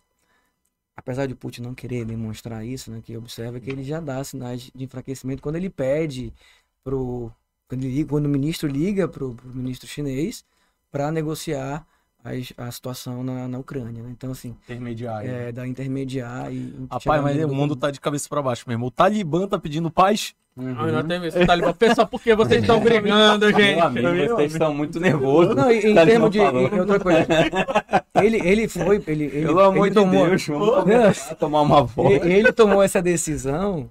apesar 0.96 1.26
de 1.26 1.34
Putin 1.34 1.62
não 1.62 1.74
querer 1.74 2.04
demonstrar 2.04 2.64
isso, 2.64 2.90
né, 2.90 3.00
que 3.02 3.16
observa 3.16 3.58
que 3.60 3.70
ele 3.70 3.82
já 3.82 4.00
dá 4.00 4.22
sinais 4.22 4.70
de 4.74 4.84
enfraquecimento 4.84 5.42
quando 5.42 5.56
ele 5.56 5.70
pede 5.70 6.32
pro 6.84 7.32
quando, 7.68 7.84
ele, 7.84 8.04
quando 8.04 8.26
o 8.26 8.28
ministro 8.28 8.68
liga 8.68 9.06
pro, 9.08 9.34
pro 9.34 9.48
ministro 9.54 9.86
chinês 9.88 10.44
para 10.90 11.10
negociar 11.12 11.86
as- 12.24 12.52
a, 12.56 12.70
situação 12.70 13.22
na, 13.24 13.48
na 13.48 13.58
Ucrânia, 13.58 14.02
né? 14.02 14.10
Então, 14.10 14.30
assim, 14.32 14.56
Intermediário. 14.64 15.30
é, 15.30 15.52
da 15.52 15.66
intermediar 15.66 16.52
e 16.52 16.74
Rapaz, 16.90 17.22
mas 17.22 17.44
o 17.44 17.48
mundo 17.48 17.74
tá 17.76 17.90
de 17.90 18.00
cabeça 18.00 18.28
pra 18.28 18.42
baixo 18.42 18.64
mesmo. 18.68 18.86
O 18.86 18.90
Talibã 18.90 19.46
tá 19.46 19.58
pedindo 19.58 19.90
paz. 19.90 20.34
Ai, 20.58 20.92
não 20.92 21.02
tem 21.06 21.24
esse 21.26 21.42
Talibã. 21.46 21.72
Pessoal, 21.72 22.06
por 22.06 22.20
que 22.20 22.34
vocês 22.34 22.60
estão 22.60 22.80
brigando, 22.80 23.50
gente? 23.52 23.76
Meu 23.92 24.08
amigo, 24.08 24.34
vocês 24.34 24.52
estão 24.52 24.74
muito 24.74 25.00
nervosos. 25.00 25.54
Não, 25.56 25.70
em, 25.70 25.78
em 25.90 25.94
Tá 25.94 26.04
termos 26.04 26.30
de 26.30 26.38
em 26.40 26.80
outra 26.80 27.00
coisa, 27.00 27.26
ele 28.22 28.36
ele 28.46 28.68
foi 28.68 29.02
ele 29.06 29.24
ele, 29.24 29.46
Pelo 29.46 29.60
amor 29.60 29.86
ele 29.86 29.90
de 29.90 29.94
tomou, 29.94 30.26
Deus, 30.28 30.46
vamos 30.46 31.30
a 31.30 31.34
tomar 31.34 31.62
uma 31.62 31.82
volta. 31.84 32.26
E- 32.28 32.32
Ele 32.32 32.52
tomou 32.52 32.82
essa 32.82 33.00
decisão 33.00 33.88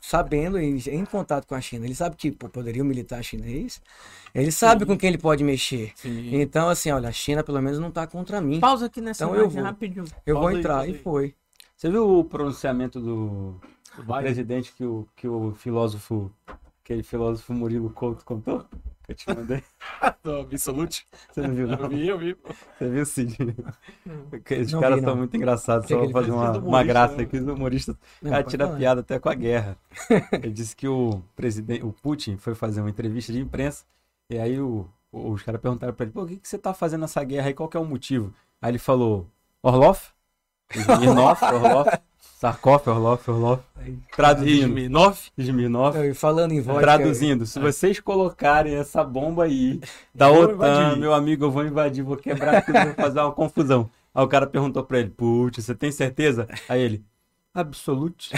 sabendo, 0.00 0.58
em, 0.58 0.76
em 0.88 1.04
contato 1.04 1.46
com 1.46 1.54
a 1.54 1.60
China. 1.60 1.84
Ele 1.84 1.94
sabe 1.94 2.16
que 2.16 2.30
pô, 2.30 2.48
poderia 2.48 2.82
o 2.82 2.86
militar 2.86 3.22
chinês. 3.22 3.80
Ele 4.34 4.52
sabe 4.52 4.84
com 4.84 4.96
quem 4.96 5.08
ele 5.08 5.18
pode 5.18 5.42
mexer. 5.42 5.92
Sim. 5.94 6.40
Então, 6.40 6.68
assim, 6.68 6.90
olha, 6.90 7.08
a 7.08 7.12
China 7.12 7.42
pelo 7.42 7.60
menos 7.62 7.78
não 7.78 7.90
tá 7.90 8.06
contra 8.06 8.40
mim. 8.40 8.60
Pausa 8.60 8.86
aqui 8.86 9.00
nessa 9.00 9.24
Então 9.24 9.34
eu 9.36 9.48
vou. 9.48 9.62
rapidinho. 9.62 10.04
Eu 10.26 10.34
vou 10.34 10.42
pausa 10.44 10.56
aí, 10.56 10.60
entrar. 10.60 10.74
pausa 10.74 10.88
E 10.88 10.92
aí. 10.92 10.98
foi. 10.98 11.34
Você 11.76 11.90
viu 11.90 12.18
o 12.18 12.24
pronunciamento 12.24 13.00
do 13.00 13.60
Vai. 14.06 14.22
presidente 14.22 14.72
que 14.76 14.84
o, 14.84 15.06
que 15.16 15.26
o 15.28 15.52
filósofo, 15.54 16.30
aquele 16.86 17.02
filósofo 17.02 17.52
Murilo 17.52 17.90
Couto 17.90 18.24
contou? 18.24 18.64
Que 19.02 19.12
eu 19.12 19.14
te 19.16 19.28
mandei. 19.28 19.62
Do 20.22 20.40
Absolute. 20.40 21.06
Você 21.30 21.40
não 21.40 21.52
viu, 21.52 21.66
não? 21.66 21.78
Eu 21.78 21.88
vi, 21.88 22.08
eu 22.08 22.18
vi. 22.18 22.36
Você 22.78 22.88
viu, 22.88 23.06
Cid? 23.06 23.38
Não 24.04 24.80
caras 24.80 25.00
vi, 25.00 25.04
são 25.04 25.16
muito 25.16 25.36
engraçados. 25.36 25.88
Só 25.88 25.98
vou 25.98 26.10
fazer 26.10 26.30
uma, 26.30 26.50
uma 26.52 26.58
humorista, 26.58 26.84
graça 26.84 27.16
né? 27.16 27.22
aqui. 27.24 27.38
Os 27.38 27.46
humoristas 27.46 27.96
o 28.22 28.28
cara 28.28 28.42
tira 28.44 28.66
falar. 28.66 28.78
piada 28.78 29.00
até 29.00 29.18
com 29.18 29.28
a 29.28 29.34
guerra. 29.34 29.76
Ele 30.32 30.52
disse 30.52 30.76
que 30.76 30.86
o 30.86 31.22
presidente, 31.34 31.84
o 31.84 31.92
Putin, 31.92 32.36
foi 32.36 32.54
fazer 32.54 32.80
uma 32.80 32.90
entrevista 32.90 33.32
de 33.32 33.40
imprensa. 33.40 33.84
E 34.30 34.38
aí 34.38 34.60
o, 34.60 34.88
os 35.12 35.42
caras 35.42 35.60
perguntaram 35.60 35.92
pra 35.92 36.04
ele: 36.04 36.12
Pô, 36.12 36.22
o 36.22 36.26
que, 36.26 36.36
que 36.36 36.48
você 36.48 36.58
tá 36.58 36.72
fazendo 36.72 37.02
nessa 37.02 37.22
guerra 37.22 37.48
aí? 37.48 37.54
Qual 37.54 37.68
que 37.68 37.76
é 37.76 37.80
o 37.80 37.84
motivo? 37.84 38.32
Aí 38.60 38.70
ele 38.70 38.78
falou: 38.78 39.28
Orlov? 39.62 39.98
Smirnov, 40.72 41.38
Orlov, 41.46 41.88
Sarkov, 42.38 42.86
Orlov, 42.88 43.20
Orlov. 43.28 43.60
Traduzindo, 44.14 44.66
2009. 44.74 45.18
Smirnov. 45.38 45.96
Não, 45.96 46.04
e 46.04 46.14
falando 46.14 46.52
em 46.52 46.60
vodka, 46.60 46.82
Traduzindo, 46.82 47.46
se 47.46 47.58
vocês 47.58 47.98
colocarem 48.00 48.74
essa 48.74 49.02
bomba 49.02 49.44
aí 49.44 49.80
da 50.14 50.28
Eu 50.28 50.42
OTAN, 50.42 50.52
invadir. 50.54 50.98
meu 51.00 51.14
amigo, 51.14 51.44
eu 51.46 51.50
vou 51.50 51.64
invadir, 51.64 52.02
vou 52.04 52.16
quebrar 52.16 52.62
tudo, 52.64 52.78
vou 52.84 52.94
fazer 52.94 53.20
uma 53.20 53.32
confusão. 53.32 53.88
Aí 54.14 54.22
o 54.24 54.28
cara 54.28 54.46
perguntou 54.46 54.82
pra 54.84 54.98
ele, 54.98 55.10
putz, 55.10 55.64
você 55.64 55.74
tem 55.74 55.90
certeza? 55.92 56.46
Aí 56.68 56.80
ele, 56.82 57.04
absolute. 57.54 58.32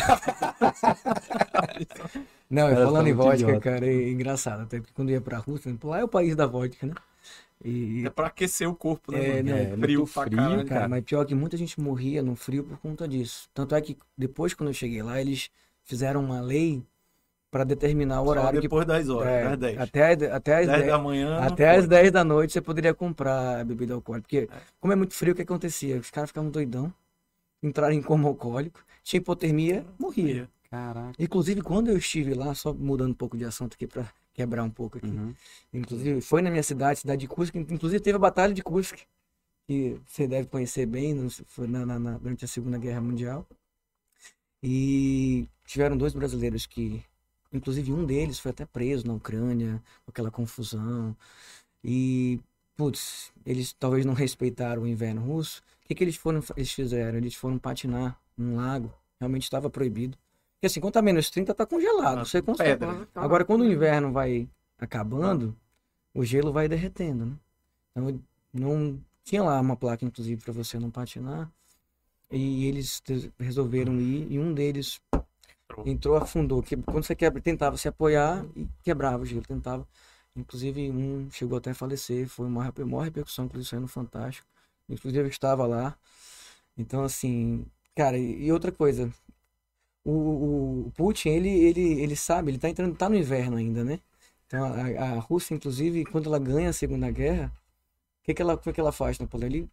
Não, 2.50 2.68
e 2.70 2.74
Cara, 2.74 2.84
falando 2.86 3.06
em 3.08 3.12
vodka, 3.12 3.34
idiota. 3.42 3.60
cara, 3.60 3.86
é 3.86 4.10
engraçado. 4.10 4.62
Até 4.62 4.78
porque 4.78 4.92
quando 4.94 5.10
eu 5.10 5.14
ia 5.14 5.20
pra 5.20 5.38
Rússia, 5.38 5.74
pô, 5.78 5.88
lá 5.88 5.98
é 6.00 6.04
o 6.04 6.08
país 6.08 6.34
da 6.34 6.46
vodka, 6.46 6.86
né? 6.86 6.94
E, 7.64 8.06
É 8.06 8.10
pra 8.10 8.28
aquecer 8.28 8.68
o 8.68 8.74
corpo, 8.74 9.12
né? 9.12 9.38
É, 9.38 9.42
mano? 9.42 9.50
não, 9.50 9.56
é 9.56 9.76
frio 9.76 10.06
pra 10.06 10.22
frio, 10.24 10.36
caralho. 10.38 10.56
Cara, 10.58 10.80
cara. 10.80 10.88
mas 10.88 11.04
pior 11.04 11.24
que 11.24 11.34
muita 11.34 11.56
gente 11.56 11.80
morria 11.80 12.22
no 12.22 12.36
frio 12.36 12.64
por 12.64 12.78
conta 12.78 13.06
disso. 13.08 13.48
Tanto 13.52 13.74
é 13.74 13.80
que 13.80 13.96
depois, 14.16 14.54
quando 14.54 14.68
eu 14.70 14.74
cheguei 14.74 15.02
lá, 15.02 15.20
eles 15.20 15.50
fizeram 15.84 16.22
uma 16.24 16.40
lei 16.40 16.82
para 17.50 17.64
determinar 17.64 18.20
o 18.22 18.24
Só 18.26 18.30
horário 18.30 18.60
depois 18.60 18.86
das 18.86 19.06
que. 19.06 19.10
horas, 19.10 19.32
é, 19.32 19.44
das 19.44 19.58
10. 19.58 19.78
até, 19.80 20.12
até 20.32 20.56
as 20.58 20.66
10 20.66 20.78
10, 20.80 20.86
da 20.86 20.98
manhã. 20.98 21.38
até 21.40 21.70
as 21.70 21.76
pode. 21.76 21.88
10 21.88 22.12
da 22.12 22.24
noite 22.24 22.52
você 22.52 22.60
poderia 22.60 22.94
comprar 22.94 23.64
bebida 23.64 23.94
alcoólica. 23.94 24.22
Porque, 24.28 24.48
como 24.80 24.92
é 24.92 24.96
muito 24.96 25.14
frio, 25.14 25.32
o 25.32 25.36
que 25.36 25.42
acontecia? 25.42 25.96
Os 25.98 26.10
caras 26.10 26.30
ficavam 26.30 26.50
doidão, 26.50 26.92
entraram 27.62 27.94
em 27.94 28.02
coma 28.02 28.28
alcoólico, 28.28 28.84
tinha 29.02 29.18
hipotermia, 29.18 29.84
morria. 29.98 30.48
Caraca. 30.70 31.14
Inclusive, 31.18 31.62
quando 31.62 31.88
eu 31.88 31.96
estive 31.96 32.34
lá, 32.34 32.54
só 32.54 32.72
mudando 32.74 33.12
um 33.12 33.14
pouco 33.14 33.36
de 33.36 33.44
assunto 33.44 33.74
aqui 33.74 33.86
para 33.86 34.12
quebrar 34.34 34.62
um 34.64 34.70
pouco 34.70 34.98
aqui. 34.98 35.08
Uhum. 35.08 35.34
Inclusive, 35.72 36.20
foi 36.20 36.42
na 36.42 36.50
minha 36.50 36.62
cidade, 36.62 37.00
cidade 37.00 37.20
de 37.22 37.28
Cusco. 37.28 37.56
Inclusive, 37.58 38.00
teve 38.00 38.16
a 38.16 38.18
Batalha 38.18 38.52
de 38.52 38.62
Cusco, 38.62 38.98
que 39.66 39.98
você 40.06 40.26
deve 40.26 40.48
conhecer 40.48 40.86
bem, 40.86 41.28
foi 41.46 41.66
na, 41.66 41.86
na- 41.86 41.98
na- 41.98 42.18
durante 42.18 42.44
a 42.44 42.48
Segunda 42.48 42.78
Guerra 42.78 43.00
Mundial. 43.00 43.46
E 44.62 45.48
tiveram 45.64 45.96
dois 45.96 46.12
brasileiros 46.12 46.66
que, 46.66 47.02
inclusive, 47.52 47.92
um 47.92 48.04
deles 48.04 48.38
foi 48.38 48.50
até 48.50 48.66
preso 48.66 49.06
na 49.06 49.14
Ucrânia, 49.14 49.82
com 50.04 50.10
aquela 50.10 50.30
confusão. 50.30 51.16
E, 51.82 52.40
putz, 52.76 53.32
eles 53.46 53.72
talvez 53.72 54.04
não 54.04 54.14
respeitaram 54.14 54.82
o 54.82 54.86
inverno 54.88 55.22
russo. 55.22 55.62
O 55.84 55.88
que, 55.88 55.94
que 55.94 56.04
eles 56.04 56.16
foram, 56.16 56.42
eles 56.56 56.72
fizeram? 56.72 57.18
Eles 57.18 57.34
foram 57.34 57.58
patinar 57.58 58.20
num 58.36 58.56
lago, 58.56 58.92
realmente 59.20 59.44
estava 59.44 59.70
proibido. 59.70 60.18
Porque 60.58 60.66
assim, 60.66 60.80
quando 60.80 60.94
tá 60.94 61.02
menos 61.02 61.30
30, 61.30 61.54
tá 61.54 61.64
congelado, 61.64 62.18
Ah, 62.18 62.24
você 62.24 62.42
consegue. 62.42 62.84
pedra. 62.84 63.08
Agora, 63.14 63.44
quando 63.44 63.60
o 63.60 63.66
inverno 63.72 64.10
vai 64.10 64.48
acabando, 64.76 65.56
o 66.12 66.24
gelo 66.24 66.52
vai 66.52 66.68
derretendo, 66.68 67.26
né? 67.26 67.36
Então, 67.92 68.20
não 68.52 69.00
tinha 69.22 69.42
lá 69.42 69.60
uma 69.60 69.76
placa, 69.76 70.04
inclusive, 70.04 70.42
para 70.42 70.52
você 70.52 70.76
não 70.78 70.90
patinar. 70.90 71.48
E 72.30 72.66
eles 72.66 73.00
resolveram 73.38 74.00
ir 74.00 74.26
e 74.32 74.38
um 74.38 74.52
deles 74.52 75.00
entrou, 75.86 76.16
afundou. 76.16 76.60
Que, 76.60 76.76
quando 76.76 77.04
você 77.04 77.14
quebra, 77.14 77.40
tentava 77.40 77.76
se 77.76 77.86
apoiar 77.86 78.44
e 78.56 78.66
quebrava 78.82 79.22
o 79.22 79.26
gelo, 79.26 79.42
tentava. 79.42 79.86
Inclusive, 80.34 80.90
um 80.90 81.30
chegou 81.30 81.58
até 81.58 81.70
a 81.70 81.74
falecer. 81.74 82.26
Foi 82.26 82.46
uma 82.46 82.72
maior 82.84 83.02
repercussão, 83.04 83.44
inclusive, 83.44 83.70
saiu 83.70 83.82
no 83.82 83.88
Fantástico. 83.88 84.46
Inclusive, 84.88 85.22
eu 85.22 85.28
estava 85.28 85.66
lá. 85.66 85.96
Então, 86.76 87.04
assim, 87.04 87.64
cara, 87.94 88.18
e 88.18 88.50
outra 88.50 88.72
coisa. 88.72 89.08
O, 90.10 90.86
o- 90.88 90.92
Putin, 90.92 91.30
ele, 91.30 91.48
ele, 91.50 92.00
ele 92.02 92.16
sabe, 92.16 92.50
ele 92.50 92.58
tá 92.58 92.68
entrando, 92.68 92.96
tá 92.96 93.08
no 93.08 93.16
inverno 93.16 93.56
ainda, 93.56 93.84
né? 93.84 94.00
Então, 94.46 94.64
a, 94.64 95.16
a 95.16 95.20
Rússia, 95.20 95.54
inclusive, 95.54 96.04
quando 96.06 96.26
ela 96.28 96.38
ganha 96.38 96.70
a 96.70 96.72
Segunda 96.72 97.10
Guerra, 97.10 97.52
o 98.22 98.24
que, 98.24 98.34
que, 98.34 98.42
ela, 98.42 98.58
que, 98.58 98.72
que 98.72 98.80
ela 98.80 98.92
faz, 98.92 99.18
Napoleão? 99.18 99.48
Ele, 99.50 99.62
os 99.64 99.70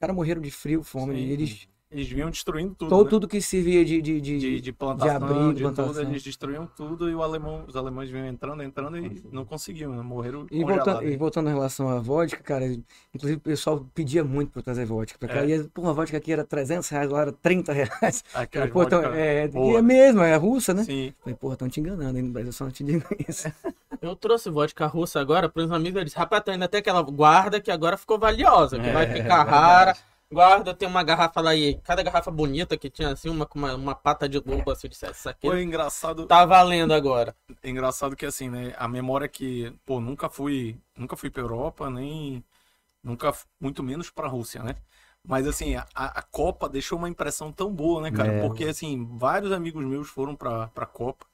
caras 0.00 0.16
morreram 0.16 0.42
de 0.42 0.50
frio, 0.50 0.82
fome. 0.84 1.16
Sim. 1.16 1.32
Eles, 1.32 1.68
Eles 1.96 2.10
vinham 2.10 2.28
destruindo 2.28 2.74
tudo. 2.74 2.90
todo, 2.90 3.04
né? 3.04 3.10
tudo 3.10 3.26
que 3.26 3.40
servia 3.40 3.82
de, 3.82 4.02
de, 4.02 4.20
de, 4.20 4.38
de, 4.38 4.60
de 4.60 4.72
plantação, 4.72 5.18
de, 5.18 5.24
abrigo, 5.24 5.46
tudo, 5.54 5.74
plantação. 5.74 6.02
eles 6.02 6.22
destruíam 6.22 6.66
tudo 6.66 7.08
e 7.08 7.14
o 7.14 7.22
alemão, 7.22 7.64
os 7.66 7.74
alemães 7.74 8.10
vinham 8.10 8.26
entrando, 8.26 8.62
entrando 8.62 8.98
e 8.98 9.22
não 9.32 9.46
conseguiam, 9.46 9.96
né? 9.96 10.02
morreram 10.02 10.46
E 10.50 10.62
voltando, 10.62 11.02
e 11.08 11.16
voltando 11.16 11.48
em 11.48 11.54
relação 11.54 11.88
à 11.88 11.98
vodka, 11.98 12.42
cara, 12.42 12.66
inclusive 13.14 13.38
o 13.38 13.40
pessoal 13.40 13.86
pedia 13.94 14.22
muito 14.22 14.50
pra 14.50 14.60
eu 14.60 14.62
trazer 14.62 14.84
vodka 14.84 15.18
pra 15.18 15.26
cá. 15.26 15.40
É. 15.40 15.56
E, 15.56 15.64
pô, 15.70 15.88
a 15.88 15.92
vodka 15.94 16.18
aqui 16.18 16.30
era 16.30 16.44
300 16.44 16.86
reais, 16.90 17.10
lá 17.10 17.22
era 17.22 17.32
30 17.32 17.72
reais. 17.72 18.22
Aquelas 18.34 18.70
Pô, 18.70 18.82
então, 18.82 19.00
vodka 19.00 19.16
é, 19.16 19.48
boa. 19.48 19.78
é 19.78 19.82
mesmo, 19.82 20.20
é 20.20 20.36
russa, 20.36 20.74
né? 20.74 20.84
Sim. 20.84 21.14
Falei, 21.20 21.34
porra, 21.34 21.54
estão 21.54 21.68
te 21.70 21.80
enganando, 21.80 22.18
hein? 22.18 22.24
No 22.24 22.32
Brasil 22.32 22.52
só 22.52 22.64
não 22.64 22.70
te 22.70 22.84
digo 22.84 23.06
isso. 23.26 23.50
Eu 24.02 24.14
trouxe 24.14 24.50
vodka 24.50 24.86
russa 24.86 25.18
agora 25.18 25.48
para 25.48 25.64
os 25.64 25.70
amigos. 25.70 25.98
Eles, 25.98 26.12
rapaz, 26.12 26.42
ainda 26.46 26.68
tem 26.68 26.80
aquela 26.80 27.00
guarda 27.00 27.58
que 27.58 27.70
agora 27.70 27.96
ficou 27.96 28.18
valiosa, 28.18 28.78
que 28.78 28.86
É, 28.86 28.92
vai 28.92 29.06
ficar 29.06 29.44
verdade. 29.44 29.98
Guarda, 30.32 30.74
tem 30.74 30.88
uma 30.88 31.04
garrafa 31.04 31.40
lá 31.40 31.54
e 31.54 31.78
cada 31.80 32.02
garrafa 32.02 32.30
bonita 32.30 32.76
que 32.76 32.90
tinha 32.90 33.10
assim, 33.12 33.28
uma 33.28 33.46
com 33.46 33.58
uma, 33.58 33.74
uma 33.74 33.94
pata 33.94 34.28
de 34.28 34.38
lobo, 34.38 34.70
assim, 34.70 34.88
disse, 34.88 35.06
essa 35.06 35.30
aqui 35.30 35.48
Foi 35.48 35.62
engraçado, 35.62 36.26
tá 36.26 36.44
valendo 36.44 36.92
agora. 36.92 37.34
engraçado 37.62 38.16
que 38.16 38.26
assim, 38.26 38.48
né, 38.48 38.74
a 38.76 38.88
memória 38.88 39.28
que, 39.28 39.70
pô, 39.84 40.00
nunca 40.00 40.28
fui, 40.28 40.76
nunca 40.96 41.16
fui 41.16 41.30
pra 41.30 41.42
Europa, 41.42 41.90
nem 41.90 42.44
Nunca, 43.02 43.32
muito 43.60 43.82
menos 43.82 44.10
pra 44.10 44.28
Rússia, 44.28 44.62
né? 44.62 44.76
Mas 45.24 45.46
assim, 45.46 45.76
a, 45.76 45.86
a 45.94 46.22
Copa 46.22 46.68
deixou 46.68 46.98
uma 46.98 47.08
impressão 47.08 47.52
tão 47.52 47.72
boa, 47.74 48.02
né, 48.02 48.10
cara? 48.12 48.32
É. 48.32 48.40
Porque 48.40 48.64
assim, 48.64 49.06
vários 49.16 49.52
amigos 49.52 49.84
meus 49.86 50.08
foram 50.08 50.36
pra, 50.36 50.68
pra 50.68 50.86
Copa. 50.86 51.26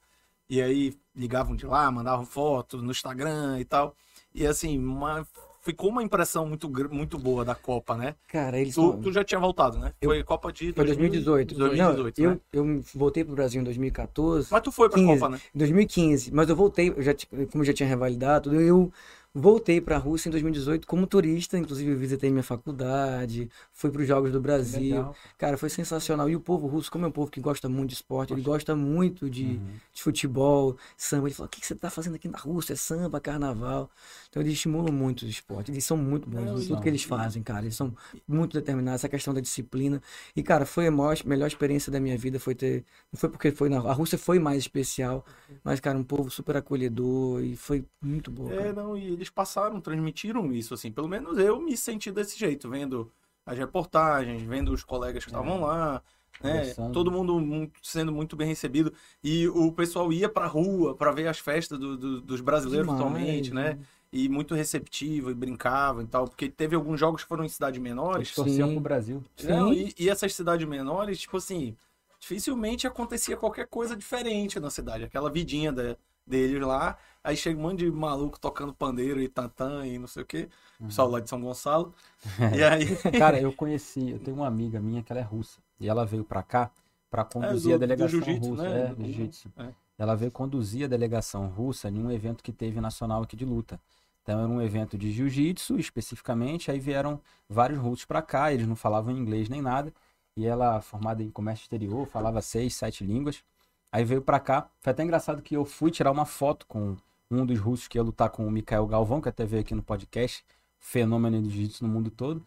E 0.49 0.61
aí 0.61 0.97
ligavam 1.15 1.55
de 1.55 1.65
lá, 1.65 1.91
mandavam 1.91 2.25
fotos 2.25 2.81
no 2.83 2.91
Instagram 2.91 3.59
e 3.59 3.65
tal. 3.65 3.95
E 4.33 4.45
assim, 4.47 4.77
uma- 4.79 5.27
ficou 5.63 5.89
uma 5.89 6.03
impressão 6.03 6.45
muito, 6.45 6.69
muito 6.93 7.17
boa 7.17 7.43
da 7.43 7.55
Copa, 7.55 7.95
né? 7.97 8.15
Cara, 8.27 8.59
eles 8.59 8.75
Tu, 8.75 8.97
tu 9.01 9.11
já 9.11 9.23
tinha 9.23 9.39
voltado, 9.39 9.79
né? 9.79 9.93
Eu- 10.01 10.09
Foi 10.09 10.23
Copa 10.23 10.51
de 10.51 10.73
Foi 10.73 10.85
2018. 10.85 11.55
2018, 11.55 12.21
Não, 12.21 12.33
né? 12.33 12.39
eu, 12.53 12.65
eu 12.75 12.83
voltei 12.93 13.23
pro 13.23 13.33
Brasil 13.33 13.61
em 13.61 13.63
2014. 13.63 14.49
Mas 14.51 14.61
tu 14.61 14.71
foi 14.71 14.89
pra 14.89 14.99
15. 14.99 15.19
Copa, 15.19 15.29
né? 15.31 15.41
Em 15.55 15.57
2015, 15.57 16.31
mas 16.33 16.49
eu 16.49 16.55
voltei, 16.55 16.89
eu 16.89 17.01
já, 17.01 17.15
como 17.51 17.63
já 17.63 17.73
tinha 17.73 17.87
revalidado, 17.87 18.53
eu 18.59 18.91
voltei 19.35 19.81
para 19.81 19.95
a 19.95 19.99
Rússia 19.99 20.29
em 20.29 20.31
2018 20.31 20.85
como 20.85 21.07
turista, 21.07 21.57
inclusive 21.57 21.89
eu 21.91 21.97
visitei 21.97 22.29
minha 22.29 22.43
faculdade, 22.43 23.49
fui 23.71 23.89
para 23.89 24.01
os 24.01 24.07
Jogos 24.07 24.31
do 24.31 24.39
Brasil. 24.39 24.79
Legal. 24.97 25.15
Cara, 25.39 25.57
foi 25.57 25.69
sensacional. 25.69 26.29
E 26.29 26.35
o 26.35 26.39
povo 26.39 26.67
russo, 26.67 26.91
como 26.91 27.05
é 27.05 27.07
um 27.07 27.11
povo 27.11 27.31
que 27.31 27.39
gosta 27.41 27.67
muito 27.67 27.89
de 27.89 27.95
esporte, 27.95 28.31
ele 28.33 28.41
gosta 28.43 28.75
muito 28.75 29.27
de, 29.29 29.43
Uhum. 29.45 29.73
de 29.93 30.03
futebol, 30.03 30.77
samba. 30.95 31.27
Ele 31.27 31.33
falou: 31.35 31.47
o 31.47 31.49
que 31.49 31.59
que 31.61 31.65
você 31.65 31.73
está 31.73 31.89
fazendo 31.89 32.15
aqui 32.15 32.27
na 32.27 32.37
Rússia? 32.37 32.73
É 32.73 32.75
samba, 32.75 33.19
carnaval. 33.19 33.89
Então 34.33 34.41
eles 34.41 34.53
estimulam 34.53 34.91
muito 34.91 35.25
o 35.25 35.29
esporte. 35.29 35.69
Eles 35.69 35.85
são 35.85 35.95
muito 35.95 36.27
bons 36.27 36.63
em 36.63 36.67
tudo 36.67 36.81
que 36.81 36.89
eles 36.89 37.03
fazem, 37.03 37.43
cara. 37.43 37.61
Eles 37.65 37.75
são 37.75 37.93
muito 38.27 38.53
determinados. 38.53 39.01
Essa 39.01 39.07
questão 39.07 39.31
da 39.31 39.39
disciplina. 39.39 40.01
E, 40.35 40.41
cara, 40.41 40.65
foi 40.65 40.87
a 40.87 40.91
maior, 40.91 41.15
melhor 41.23 41.45
experiência 41.45 41.91
da 41.91 41.99
minha 41.99 42.17
vida. 42.17 42.39
Foi 42.39 42.55
ter. 42.55 42.83
Não 43.11 43.19
foi 43.19 43.29
porque 43.29 43.51
foi 43.51 43.69
na. 43.69 43.77
A 43.77 43.93
Rússia 43.93 44.17
foi 44.17 44.39
mais 44.39 44.57
especial, 44.57 45.23
mas, 45.63 45.79
cara, 45.79 45.95
um 45.99 46.03
povo 46.03 46.31
super 46.31 46.57
acolhedor 46.57 47.43
e 47.43 47.55
foi 47.55 47.85
muito 48.01 48.31
bom. 48.31 48.51
É, 48.51 48.57
cara. 48.57 48.73
não, 48.73 48.97
e 48.97 49.05
eles 49.13 49.29
passaram, 49.29 49.79
transmitiram 49.79 50.51
isso, 50.51 50.73
assim. 50.73 50.91
Pelo 50.91 51.07
menos 51.07 51.37
eu 51.37 51.61
me 51.61 51.77
senti 51.77 52.11
desse 52.11 52.35
jeito, 52.39 52.67
vendo 52.67 53.11
as 53.45 53.55
reportagens, 53.55 54.41
vendo 54.41 54.73
os 54.73 54.83
colegas 54.83 55.23
que 55.23 55.29
estavam 55.29 55.61
lá, 55.61 56.01
né? 56.43 56.53
Conversando. 56.61 56.91
Todo 56.91 57.11
mundo 57.11 57.39
muito- 57.39 57.73
sendo 57.83 58.11
muito 58.11 58.35
bem 58.35 58.47
recebido. 58.47 58.91
E 59.23 59.47
o 59.49 59.71
pessoal 59.71 60.11
ia 60.11 60.27
pra 60.27 60.47
rua 60.47 60.95
pra 60.95 61.11
ver 61.11 61.27
as 61.27 61.37
festas 61.37 61.77
do- 61.77 61.95
do- 61.95 62.19
dos 62.21 62.41
brasileiros 62.41 62.87
Demais, 62.87 62.99
atualmente, 62.99 63.53
né? 63.53 63.77
E 64.15 64.29
muito 64.29 64.53
receptivo 64.53 65.31
e 65.31 65.33
brincava 65.33 66.03
e 66.03 66.05
tal. 66.05 66.27
Porque 66.27 66.47
teve 66.47 66.75
alguns 66.75 66.99
jogos 66.99 67.23
que 67.23 67.27
foram 67.27 67.43
em 67.43 67.49
cidades 67.49 67.77
Eles 67.79 67.89
menores. 67.91 68.33
torciam 68.35 68.67
Sim. 68.67 68.73
pro 68.75 68.83
Brasil. 68.83 69.23
Não, 69.43 69.73
Sim. 69.73 69.91
e, 69.97 70.03
e 70.03 70.09
essas 70.09 70.35
cidades 70.35 70.67
menores, 70.67 71.19
tipo 71.19 71.37
assim, 71.37 71.75
dificilmente 72.19 72.85
acontecia 72.87 73.35
qualquer 73.35 73.67
coisa 73.67 73.95
diferente 73.95 74.59
na 74.59 74.69
cidade. 74.69 75.03
Aquela 75.03 75.29
vidinha 75.31 75.71
da- 75.71 75.97
deles 76.25 76.61
lá. 76.61 76.95
Aí 77.23 77.35
chega 77.35 77.57
um 77.59 77.63
monte 77.63 77.79
de 77.79 77.91
maluco 77.91 78.39
tocando 78.39 78.73
pandeiro 78.73 79.19
e 79.21 79.27
tantã 79.27 79.85
e 79.85 79.97
não 79.97 80.07
sei 80.07 80.23
o 80.23 80.25
quê. 80.25 80.47
Pessoal 80.79 81.09
lá 81.09 81.19
de 81.19 81.27
São 81.29 81.41
Gonçalo. 81.41 81.93
E 82.57 82.63
aí. 82.63 82.95
Cara, 83.17 83.39
eu 83.41 83.51
conheci, 83.51 84.11
eu 84.11 84.19
tenho 84.19 84.37
uma 84.37 84.47
amiga 84.47 84.79
minha 84.79 85.01
que 85.01 85.11
ela 85.11 85.19
é 85.21 85.23
russa. 85.23 85.59
E 85.79 85.89
ela 85.89 86.05
veio 86.05 86.23
pra 86.23 86.43
cá 86.43 86.69
pra 87.09 87.23
conduzir 87.25 87.71
do- 87.71 87.75
a 87.75 87.77
delegação 87.79 88.19
russa. 88.19 88.63
né? 88.63 88.81
É, 88.91 88.95
do 88.95 89.03
jiu-jitsu. 89.05 89.51
é. 89.57 89.69
Ela 89.97 90.15
veio 90.15 90.31
conduzir 90.31 90.85
a 90.85 90.87
delegação 90.87 91.47
russa 91.47 91.87
em 91.89 91.97
um 92.03 92.11
evento 92.11 92.43
que 92.43 92.51
teve 92.51 92.79
nacional 92.81 93.23
aqui 93.23 93.35
de 93.35 93.45
luta. 93.45 93.79
Então 94.23 94.39
era 94.39 94.49
um 94.49 94.61
evento 94.61 94.97
de 94.97 95.11
jiu-jitsu 95.11 95.77
especificamente, 95.77 96.71
aí 96.71 96.79
vieram 96.79 97.19
vários 97.47 97.79
russos 97.79 98.05
pra 98.05 98.21
cá, 98.21 98.53
eles 98.53 98.65
não 98.65 98.75
falavam 98.75 99.15
inglês 99.15 99.49
nem 99.49 99.61
nada. 99.61 99.93
E 100.35 100.45
ela, 100.45 100.81
formada 100.81 101.21
em 101.21 101.29
comércio 101.29 101.63
exterior, 101.63 102.07
falava 102.07 102.41
seis, 102.41 102.73
sete 102.73 103.03
línguas. 103.03 103.43
Aí 103.91 104.03
veio 104.03 104.21
pra 104.21 104.39
cá. 104.39 104.69
Foi 104.79 104.91
até 104.91 105.03
engraçado 105.03 105.41
que 105.41 105.55
eu 105.55 105.65
fui 105.65 105.91
tirar 105.91 106.11
uma 106.11 106.25
foto 106.25 106.65
com 106.65 106.97
um 107.29 107.45
dos 107.45 107.59
russos 107.59 107.87
que 107.87 107.97
ia 107.97 108.03
lutar 108.03 108.29
com 108.29 108.47
o 108.47 108.51
Mikael 108.51 108.87
Galvão, 108.87 109.21
que 109.21 109.29
até 109.29 109.45
veio 109.45 109.61
aqui 109.61 109.75
no 109.75 109.83
podcast, 109.83 110.43
fenômeno 110.79 111.41
do 111.41 111.49
jiu-jitsu 111.49 111.85
no 111.85 111.93
mundo 111.93 112.09
todo. 112.09 112.43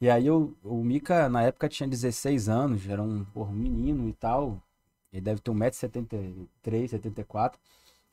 E 0.00 0.08
aí 0.08 0.26
eu, 0.26 0.56
o 0.62 0.82
Mika, 0.84 1.28
na 1.28 1.42
época, 1.42 1.68
tinha 1.68 1.88
16 1.88 2.48
anos, 2.48 2.88
era 2.88 3.02
um, 3.02 3.24
porra, 3.24 3.50
um 3.50 3.54
menino 3.54 4.08
e 4.08 4.12
tal. 4.12 4.62
Ele 5.12 5.22
deve 5.22 5.40
ter 5.40 5.50
1,73m, 5.50 6.88
74 6.88 7.60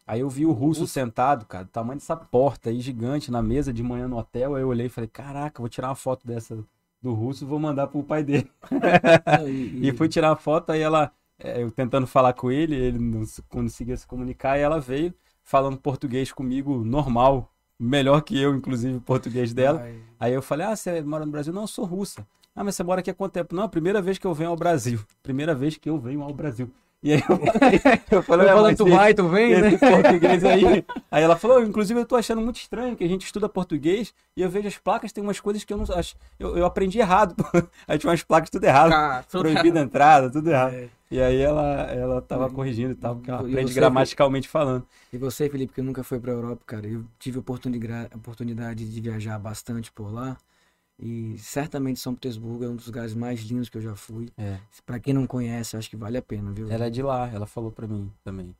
Aí 0.07 0.19
eu 0.19 0.29
vi 0.29 0.45
o 0.45 0.51
russo 0.51 0.85
sentado, 0.87 1.45
cara, 1.45 1.63
do 1.65 1.71
tamanho 1.71 1.99
dessa 1.99 2.15
porta 2.15 2.69
aí, 2.69 2.79
gigante, 2.79 3.31
na 3.31 3.41
mesa 3.41 3.73
de 3.73 3.81
manhã 3.83 4.07
no 4.07 4.17
hotel. 4.17 4.55
Aí 4.55 4.61
eu 4.61 4.67
olhei 4.67 4.85
e 4.87 4.89
falei, 4.89 5.07
caraca, 5.09 5.61
vou 5.61 5.69
tirar 5.69 5.89
uma 5.89 5.95
foto 5.95 6.25
dessa 6.27 6.63
do 7.01 7.13
russo 7.13 7.43
e 7.43 7.47
vou 7.47 7.59
mandar 7.59 7.87
pro 7.87 8.03
pai 8.03 8.23
dele. 8.23 8.49
E- 9.47 9.71
E 9.89 9.91
fui 9.93 10.07
tirar 10.07 10.29
uma 10.29 10.35
foto, 10.35 10.71
aí 10.71 10.81
ela, 10.81 11.11
é, 11.39 11.61
eu 11.61 11.71
tentando 11.71 12.07
falar 12.07 12.33
com 12.33 12.51
ele, 12.51 12.75
ele 12.75 12.99
não 12.99 13.25
se- 13.25 13.41
conseguia 13.43 13.97
se 13.97 14.07
comunicar, 14.07 14.57
e 14.57 14.61
ela 14.61 14.79
veio 14.79 15.13
falando 15.43 15.77
português 15.77 16.31
comigo 16.31 16.83
normal, 16.83 17.51
melhor 17.79 18.21
que 18.21 18.39
eu, 18.39 18.55
inclusive, 18.55 18.97
o 18.97 19.01
português 19.01 19.53
dela. 19.53 19.79
Ai, 19.81 19.99
Aí 20.19 20.33
eu 20.33 20.41
falei, 20.41 20.65
ah, 20.65 20.75
você 20.75 21.01
mora 21.01 21.25
no 21.25 21.31
Brasil? 21.31 21.53
Não, 21.53 21.63
eu 21.63 21.67
sou 21.67 21.85
russa. 21.85 22.25
Ah, 22.55 22.63
mas 22.63 22.75
você 22.75 22.83
mora 22.83 23.01
aqui 23.01 23.11
há 23.11 23.13
quanto 23.13 23.33
tempo? 23.33 23.53
Não, 23.53 23.63
a 23.63 23.69
primeira 23.69 24.01
vez 24.01 24.17
que 24.17 24.25
eu 24.25 24.33
venho 24.33 24.49
ao 24.49 24.55
Brasil. 24.55 24.99
Primeira 25.21 25.53
vez 25.53 25.77
que 25.77 25.89
eu 25.89 25.99
venho 25.99 26.23
ao 26.23 26.33
Brasil. 26.33 26.71
E 27.05 27.13
aí 27.13 27.23
eu 27.29 27.37
falei, 27.37 27.81
eu 28.09 28.23
falei, 28.23 28.47
Eu 28.47 28.49
"Ué, 28.49 28.55
falando, 28.55 28.65
mas 28.65 28.77
tu 28.77 28.89
vai, 28.89 29.13
tu 29.13 29.29
vem, 29.29 29.61
né? 29.61 29.77
português 29.77 30.43
aí. 30.43 30.83
Aí 31.11 31.23
ela 31.23 31.35
falou, 31.35 31.61
inclusive 31.63 31.99
eu 31.99 32.05
tô 32.05 32.15
achando 32.15 32.41
muito 32.41 32.55
estranho 32.55 32.95
que 32.95 33.03
a 33.03 33.07
gente 33.07 33.23
estuda 33.23 33.47
português 33.47 34.11
e 34.35 34.41
eu 34.41 34.49
vejo 34.49 34.67
as 34.67 34.77
placas, 34.79 35.11
tem 35.13 35.23
umas 35.23 35.39
coisas 35.39 35.63
que 35.63 35.71
eu 35.71 35.77
não 35.77 35.85
acho. 35.95 36.15
Eu, 36.39 36.57
eu 36.57 36.65
aprendi 36.65 36.97
errado. 36.97 37.35
Aí 37.87 37.99
tinha 37.99 38.09
umas 38.09 38.23
placas 38.23 38.49
tudo 38.49 38.63
errado. 38.63 38.89
Cara, 38.89 39.23
tudo 39.23 39.41
Proibida 39.41 39.79
a 39.79 39.83
entrada, 39.83 40.31
tudo 40.31 40.49
errado. 40.49 40.73
É. 40.73 40.89
E 41.11 41.21
aí 41.21 41.39
ela, 41.39 41.83
ela 41.91 42.21
tava 42.23 42.49
corrigindo 42.49 42.91
e 42.93 42.95
tal, 42.95 43.15
porque 43.15 43.29
ela 43.29 43.39
aprende 43.41 43.71
você, 43.71 43.79
gramaticalmente 43.79 44.49
falando. 44.49 44.83
E 45.13 45.17
você, 45.19 45.47
Felipe, 45.47 45.73
que 45.73 45.81
nunca 45.83 46.03
foi 46.03 46.19
para 46.19 46.31
a 46.31 46.35
Europa, 46.35 46.63
cara, 46.65 46.87
eu 46.87 47.05
tive 47.19 47.37
oportunidade, 47.37 48.09
oportunidade 48.15 48.89
de 48.89 48.99
viajar 48.99 49.37
bastante 49.37 49.91
por 49.91 50.11
lá. 50.11 50.35
E 50.97 51.37
certamente 51.37 51.99
São 51.99 52.13
Petersburgo 52.15 52.63
é 52.63 52.69
um 52.69 52.75
dos 52.75 52.87
lugares 52.87 53.13
mais 53.13 53.41
lindos 53.41 53.67
que 53.69 53.77
eu 53.77 53.81
já 53.81 53.95
fui. 53.95 54.29
É. 54.37 54.57
Pra 54.85 54.99
quem 54.99 55.13
não 55.13 55.27
conhece, 55.27 55.75
acho 55.75 55.89
que 55.89 55.97
vale 55.97 56.17
a 56.17 56.21
pena, 56.21 56.51
viu? 56.51 56.69
Ela 56.71 56.85
é 56.85 56.89
de 56.89 57.01
lá, 57.01 57.27
ela 57.33 57.45
falou 57.45 57.71
pra 57.71 57.85
mim 57.87 58.09
também. 58.23 58.55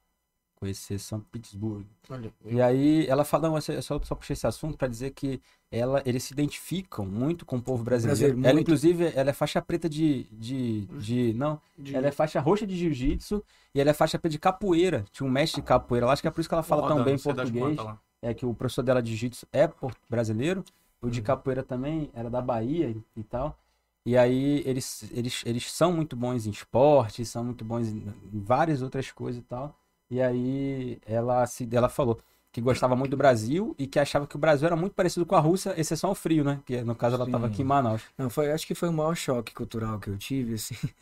Conhecer 0.58 0.98
São 1.00 1.20
Petersburgo. 1.20 1.86
Olha, 2.10 2.34
E 2.46 2.62
aí 2.62 3.06
ela 3.08 3.24
fala, 3.26 3.50
não, 3.50 3.58
essa- 3.58 3.82
só, 3.82 4.00
só 4.02 4.16
puxei 4.16 4.34
esse 4.34 4.48
assunto 4.48 4.78
pra 4.78 4.88
dizer 4.88 5.12
que 5.12 5.42
ela, 5.72 6.02
eles 6.06 6.24
se 6.24 6.34
identificam 6.34 7.06
muito 7.06 7.46
com 7.46 7.58
o 7.58 7.62
povo 7.62 7.84
brasileiro. 7.84 8.18
Brasileiro, 8.20 8.46
ela, 8.48 8.54
muito. 8.56 8.68
inclusive, 8.68 9.12
ela 9.16 9.30
é 9.30 9.34
faixa 9.34 9.62
preta 9.62 9.88
de. 9.90 10.24
de, 10.32 10.86
de 11.00 11.34
não, 11.34 11.60
de- 11.78 11.96
ela 11.96 12.08
é 12.08 12.12
faixa 12.12 12.40
roxa 12.40 12.66
de 12.66 12.76
jiu-jitsu 12.76 13.44
e 13.74 13.82
ela 13.82 13.90
é 13.90 13.94
faixa 13.94 14.18
preta 14.18 14.32
de 14.32 14.40
capoeira. 14.40 15.04
Tinha 15.12 15.28
um 15.28 15.32
mestre 15.32 15.62
de 15.62 15.68
capoeira 15.68 16.06
lá, 16.06 16.14
acho 16.14 16.22
que 16.22 16.28
é 16.28 16.32
por 16.32 16.40
isso 16.40 16.50
que 16.50 16.56
ela 16.56 16.64
fala 16.64 16.82
tão 16.88 17.04
bem 17.04 17.14
das 17.16 17.22
português. 17.24 17.78
É 18.22 18.34
que 18.34 18.46
o 18.46 18.54
professor 18.54 18.82
dela 18.82 19.02
de 19.04 19.10
jiu-jitsu 19.12 19.46
é 19.54 19.70
brasileiro, 20.10 20.64
o 21.06 21.10
Uhum. 21.10 21.12
de 21.12 21.22
capoeira 21.22 21.64
também 21.64 22.10
era 22.14 22.30
da 22.30 22.42
Bahia 22.42 22.96
e, 23.16 23.24
tal. 23.24 23.58
E 24.06 24.18
aí 24.18 24.62
eles, 24.66 25.04
eles, 25.12 25.44
eles 25.46 25.72
são 25.72 25.92
muito 25.94 26.16
bons 26.16 26.46
em 26.46 26.52
esporte, 26.52 27.26
são 27.26 27.44
muito 27.44 27.66
bons 27.66 27.88
em, 27.88 28.04
várias 28.34 28.82
outras 28.82 29.12
coisas 29.12 29.42
e 29.42 29.46
tal. 29.46 29.76
E 30.10 30.22
aí 30.22 31.00
ela, 31.06 31.46
se, 31.48 31.68
ela 31.72 31.90
falou 31.90 32.20
que 32.52 32.62
gostava 32.62 32.96
muito 32.96 33.12
do 33.12 33.18
Brasil 33.18 33.76
e 33.78 33.86
que 33.88 34.00
achava 34.00 34.26
que 34.28 34.36
o 34.36 34.40
Brasil 34.40 34.66
era 34.66 34.76
muito 34.76 34.94
parecido 34.94 35.26
com 35.26 35.36
a 35.36 35.40
Rússia, 35.40 35.74
exceção 35.78 36.10
ao 36.12 36.16
frio, 36.16 36.44
né? 36.44 36.62
Que 36.66 36.82
no 36.84 36.96
caso 36.96 37.16
ela 37.16 37.26
estava 37.26 37.48
aqui 37.48 37.62
em 37.62 37.66
Manaus. 37.66 38.04
Não, 38.18 38.30
foi, 38.30 38.52
acho 38.52 38.66
que 38.66 38.76
foi 38.76 38.90
o 38.90 38.94
maior 38.94 39.16
choque 39.16 39.54
cultural 39.54 40.00
que 40.00 40.10
eu 40.10 40.18
tive, 40.18 40.54
assim. 40.54 40.76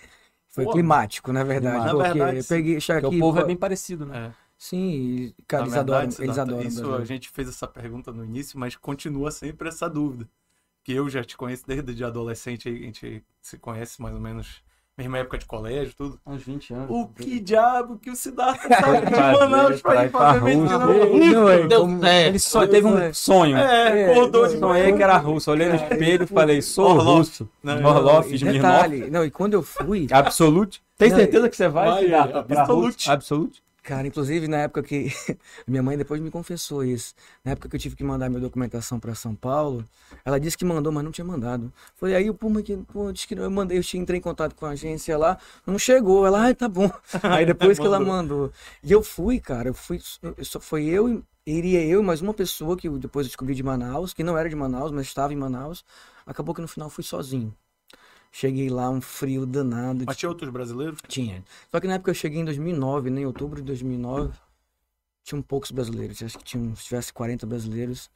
Foi 0.49 0.65
Pô, 0.65 0.71
climático, 0.71 1.33
na 1.33 1.43
verdade. 1.43 1.85
na 1.85 1.91
porque 1.93 2.19
verdade, 2.19 2.37
eu 2.37 2.43
peguei, 2.43 2.77
aqui, 2.77 3.05
o 3.07 3.19
povo 3.19 3.39
é 3.39 3.43
bem 3.43 3.57
parecido, 3.57 4.05
né? 4.05 4.27
É. 4.27 4.42
Sim, 4.63 5.33
cara, 5.45 5.63
Na 5.63 5.67
eles 5.67 5.77
adoram, 5.77 5.99
verdade, 5.99 6.23
eles 6.23 6.37
adoram 6.37 6.59
o 6.59 6.67
Isso 6.67 6.81
Brasil. 6.83 6.95
a 7.01 7.03
gente 7.05 7.29
fez 7.29 7.49
essa 7.49 7.67
pergunta 7.67 8.13
no 8.13 8.23
início, 8.23 8.57
mas 8.57 8.77
continua 8.77 9.29
sempre 9.29 9.67
essa 9.67 9.89
dúvida. 9.89 10.25
Que 10.85 10.93
eu 10.93 11.09
já 11.09 11.21
te 11.21 11.35
conheço 11.35 11.65
desde 11.67 11.93
de 11.93 12.01
adolescente, 12.01 12.69
a 12.69 12.71
gente 12.71 13.21
se 13.41 13.57
conhece 13.57 14.01
mais 14.01 14.15
ou 14.15 14.21
menos, 14.21 14.63
mesma 14.97 15.17
época 15.17 15.37
de 15.37 15.45
colégio, 15.45 15.93
tudo. 15.97 16.17
Uns 16.25 16.43
20 16.43 16.73
anos. 16.75 16.87
O 16.89 17.09
que 17.09 17.41
diabo 17.41 17.97
que 17.99 18.09
o 18.09 18.15
Siddhartha 18.15 18.69
sabe 18.69 19.05
de 19.05 19.11
Fazer 19.13 19.47
Manaus 19.49 19.81
pra 19.81 20.05
ir 20.05 20.09
fazer 20.11 20.41
medicina 20.41 20.77
Rússia. 20.77 20.97
na 20.97 21.05
Rússia? 21.05 21.67
Não, 21.67 22.05
é. 22.07 22.27
Ele 22.27 22.39
só 22.39 22.65
teve 22.65 22.87
um 22.87 23.13
sonho. 23.13 23.57
É, 23.57 24.11
acordou 24.13 24.47
de 24.47 24.59
Sonhei 24.59 24.83
manhã. 24.83 24.95
que 24.95 25.03
era 25.03 25.17
russo. 25.17 25.51
Olhei 25.51 25.67
no 25.67 25.75
espelho 25.75 26.23
e 26.23 26.27
falei, 26.27 26.61
sou 26.61 26.85
Orlov. 26.85 27.17
russo. 27.17 27.49
Orlov, 27.65 28.33
e 28.33 28.37
detalhe, 28.37 29.09
não, 29.09 29.25
e 29.25 29.29
quando 29.29 29.55
eu 29.55 29.61
fui, 29.61 30.07
Absolute. 30.09 30.81
Tem 30.97 31.09
Não, 31.09 31.17
certeza 31.17 31.49
que 31.49 31.57
você 31.57 31.67
vai, 31.67 32.03
Siddhartha, 32.03 32.45
Absolute. 32.49 33.11
Absolute. 33.11 33.63
Cara, 33.83 34.07
inclusive 34.07 34.47
na 34.47 34.59
época 34.59 34.81
que 34.81 35.11
minha 35.67 35.83
mãe 35.83 35.97
depois 35.97 36.21
me 36.21 36.31
confessou 36.31 36.85
isso. 36.85 37.13
Na 37.43 37.51
época 37.51 37.67
que 37.67 37.75
eu 37.75 37.79
tive 37.79 37.97
que 37.97 38.03
mandar 38.03 38.29
minha 38.29 38.39
documentação 38.39 38.97
para 38.97 39.13
São 39.13 39.35
Paulo, 39.35 39.83
ela 40.23 40.39
disse 40.39 40.57
que 40.57 40.63
mandou, 40.63 40.91
mas 40.91 41.03
não 41.03 41.11
tinha 41.11 41.25
mandado. 41.25 41.71
Foi 41.95 42.15
aí 42.15 42.29
o 42.29 42.33
Puma 42.33 42.61
que 42.61 42.77
pô, 42.77 43.11
disse 43.11 43.27
que 43.27 43.35
não, 43.35 43.43
eu 43.43 43.51
mandei, 43.51 43.77
eu 43.77 43.83
entrei 43.99 44.19
em 44.19 44.21
contato 44.21 44.55
com 44.55 44.65
a 44.65 44.69
agência 44.69 45.17
lá, 45.17 45.37
não 45.67 45.77
chegou. 45.77 46.25
Ela, 46.25 46.47
ah, 46.47 46.55
tá 46.55 46.69
bom. 46.69 46.89
Aí 47.23 47.45
depois 47.45 47.77
que 47.77 47.85
ela 47.85 47.99
mandou. 47.99 48.51
E 48.81 48.89
eu 48.91 49.03
fui, 49.03 49.39
cara, 49.39 49.67
eu 49.67 49.73
fui, 49.73 49.99
eu 50.21 50.45
só 50.45 50.61
foi 50.61 50.85
eu 50.85 51.09
e 51.09 51.23
iria 51.45 51.83
eu 51.83 52.01
e 52.01 52.03
mais 52.03 52.21
uma 52.21 52.33
pessoa 52.33 52.77
que 52.77 52.87
eu 52.87 52.97
depois 52.97 53.25
eu 53.25 53.29
descobri 53.29 53.53
de 53.53 53.63
Manaus, 53.63 54.13
que 54.13 54.23
não 54.23 54.37
era 54.37 54.47
de 54.49 54.55
Manaus, 54.55 54.91
mas 54.91 55.07
estava 55.07 55.33
em 55.33 55.35
Manaus. 55.35 55.83
Acabou 56.25 56.55
que 56.55 56.61
no 56.61 56.69
final 56.69 56.89
fui 56.89 57.03
sozinho. 57.03 57.53
Cheguei 58.35 58.67
lá, 58.67 58.89
um 58.89 58.99
frio 58.99 59.45
danado. 59.45 60.03
Mas 60.07 60.17
tinha 60.17 60.27
outros 60.27 60.49
brasileiros? 60.49 60.99
Tinha. 61.07 61.43
Só 61.71 61.79
que 61.79 61.85
na 61.87 61.93
época 61.93 62.09
eu 62.09 62.15
cheguei 62.15 62.41
em 62.41 62.45
2009, 62.45 63.11
né? 63.11 63.21
Em 63.21 63.25
outubro 63.27 63.61
de 63.61 63.67
2009, 63.67 64.33
tinham 65.23 65.39
poucos 65.39 65.69
brasileiros. 65.69 66.21
Acho 66.23 66.39
que 66.39 66.43
tinham, 66.43 66.75
se 66.75 66.85
tivesse 66.85 67.13
40 67.13 67.45
brasileiros. 67.45 68.09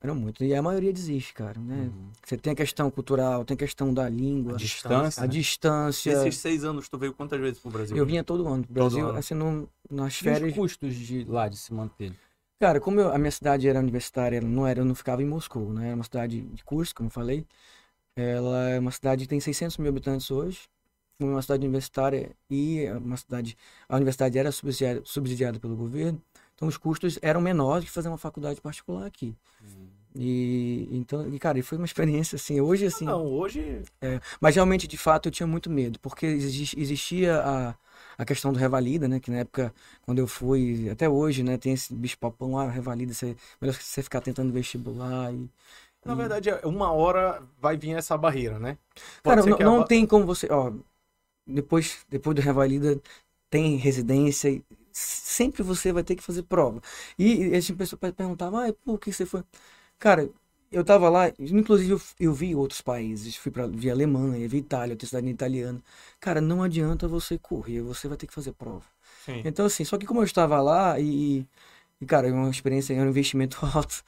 Eram 0.00 0.14
muito. 0.14 0.44
E 0.44 0.54
a 0.54 0.62
maioria 0.62 0.92
desiste, 0.92 1.34
cara, 1.34 1.58
né? 1.58 1.90
Uhum. 1.92 2.10
Você 2.24 2.36
tem 2.36 2.52
a 2.52 2.56
questão 2.56 2.88
cultural, 2.88 3.44
tem 3.44 3.56
a 3.56 3.58
questão 3.58 3.92
da 3.92 4.08
língua, 4.08 4.52
A 4.52 4.56
distância. 4.56 5.22
a 5.22 5.26
né? 5.26 5.32
distância. 5.32 6.14
Nesses 6.22 6.36
seis 6.40 6.62
anos, 6.62 6.88
tu 6.88 6.96
veio 6.96 7.12
quantas 7.12 7.40
vezes 7.40 7.58
pro 7.58 7.70
Brasil? 7.70 7.96
Eu 7.96 8.06
vinha 8.06 8.22
todo 8.22 8.46
ano 8.46 8.62
pro 8.62 8.74
Brasil, 8.74 9.08
ano. 9.08 9.18
assim, 9.18 9.34
não, 9.34 9.68
nas 9.90 10.12
E 10.12 10.16
os 10.18 10.22
férias. 10.22 10.54
custos 10.54 10.94
de 10.94 11.24
lá 11.24 11.48
de 11.48 11.56
se 11.56 11.74
manter? 11.74 12.12
Cara, 12.60 12.78
como 12.80 13.00
eu- 13.00 13.12
a 13.12 13.18
minha 13.18 13.30
cidade 13.32 13.66
era 13.66 13.80
universitária, 13.80 14.40
não 14.40 14.64
era, 14.66 14.80
eu 14.80 14.84
não 14.84 14.94
ficava 14.94 15.20
em 15.22 15.26
Moscou, 15.26 15.72
né? 15.72 15.86
Era 15.88 15.94
uma 15.96 16.04
cidade 16.04 16.42
de 16.42 16.62
curso, 16.62 16.94
como 16.94 17.08
eu 17.08 17.10
falei. 17.10 17.44
Ela 18.16 18.70
é 18.70 18.78
uma 18.78 18.90
cidade 18.90 19.24
que 19.24 19.28
tem 19.28 19.40
600 19.40 19.76
mil 19.78 19.88
habitantes 19.88 20.30
hoje. 20.30 20.60
Foi 21.18 21.28
uma 21.28 21.42
cidade 21.42 21.64
universitária 21.64 22.32
e 22.50 22.80
é 22.80 22.94
uma 22.96 23.16
cidade, 23.16 23.56
a 23.88 23.96
universidade 23.96 24.36
era 24.38 24.50
subsidiada, 24.52 25.02
subsidiada 25.04 25.60
pelo 25.60 25.76
governo. 25.76 26.20
Então 26.54 26.66
os 26.68 26.76
custos 26.76 27.18
eram 27.22 27.40
menores 27.40 27.84
que 27.86 27.90
fazer 27.90 28.08
uma 28.08 28.18
faculdade 28.18 28.60
particular 28.60 29.06
aqui. 29.06 29.34
E 30.16 30.88
então, 30.92 31.28
e, 31.32 31.38
cara, 31.38 31.62
foi 31.62 31.78
uma 31.78 31.86
experiência 31.86 32.36
assim, 32.36 32.60
hoje 32.60 32.86
assim, 32.86 33.06
Não, 33.06 33.26
hoje. 33.26 33.82
mas 34.40 34.54
realmente, 34.54 34.86
de 34.86 34.96
fato, 34.96 35.26
eu 35.28 35.32
tinha 35.32 35.46
muito 35.46 35.70
medo, 35.70 35.98
porque 36.00 36.26
exi- 36.26 36.74
existia 36.78 37.40
a, 37.40 37.74
a 38.18 38.24
questão 38.24 38.52
do 38.52 38.58
revalida, 38.58 39.08
né? 39.08 39.20
Que 39.20 39.30
na 39.30 39.38
época, 39.38 39.74
quando 40.02 40.18
eu 40.18 40.26
fui, 40.26 40.88
até 40.90 41.08
hoje, 41.08 41.42
né? 41.42 41.56
Tem 41.58 41.72
esse 41.72 41.94
bicho 41.94 42.18
papão, 42.18 42.58
ah, 42.58 42.68
revalida, 42.70 43.12
você, 43.14 43.36
melhor 43.60 43.74
você 43.74 44.02
ficar 44.02 44.20
tentando 44.20 44.52
vestibular 44.52 45.32
e... 45.32 45.48
Na 46.04 46.14
verdade, 46.14 46.50
é 46.50 46.66
uma 46.66 46.92
hora 46.92 47.42
vai 47.58 47.76
vir 47.76 47.96
essa 47.96 48.16
barreira, 48.18 48.58
né? 48.58 48.78
Pode 49.22 49.40
Cara, 49.40 49.42
não, 49.42 49.58
a 49.64 49.70
não 49.70 49.82
ba- 49.82 49.84
tem 49.84 50.06
como 50.06 50.26
você, 50.26 50.48
ó, 50.50 50.72
depois, 51.46 52.06
depois 52.10 52.36
do 52.36 52.42
revalida, 52.42 53.00
tem 53.50 53.76
residência, 53.76 54.50
e 54.50 54.64
sempre 54.92 55.62
você 55.62 55.92
vai 55.92 56.04
ter 56.04 56.16
que 56.16 56.22
fazer 56.24 56.44
prova. 56.44 56.82
E, 57.18 57.48
e 57.48 57.56
as 57.56 57.70
pessoas 57.70 58.00
perguntavam, 58.16 58.60
ah, 58.60 58.72
por 58.84 58.98
que 59.00 59.12
você 59.12 59.26
foi? 59.26 59.44
Cara, 59.98 60.30
eu 60.72 60.84
tava 60.84 61.08
lá, 61.10 61.28
inclusive 61.40 61.92
eu, 61.92 62.00
eu 62.20 62.34
vi 62.34 62.54
outros 62.56 62.82
países, 62.82 63.36
fui 63.36 63.52
para 63.52 63.66
vi 63.68 63.90
Alemanha, 63.90 64.48
vi 64.48 64.58
Itália, 64.58 64.94
eu 64.94 64.98
tenho 64.98 65.08
cidadania 65.08 65.34
italiana. 65.34 65.82
Cara, 66.20 66.40
não 66.40 66.62
adianta 66.62 67.08
você 67.08 67.38
correr, 67.38 67.82
você 67.82 68.08
vai 68.08 68.16
ter 68.18 68.26
que 68.28 68.34
fazer 68.34 68.52
prova. 68.54 68.84
Sim. 69.16 69.44
Então, 69.44 69.66
assim, 69.66 69.84
só 69.84 69.98
que 69.98 70.06
como 70.06 70.20
eu 70.20 70.24
estava 70.24 70.60
lá 70.62 70.98
e, 71.00 71.46
e, 72.00 72.06
cara, 72.06 72.28
é 72.28 72.32
uma 72.32 72.50
experiência, 72.50 72.94
é 72.94 73.02
um 73.02 73.08
investimento 73.08 73.58
alto. 73.74 74.02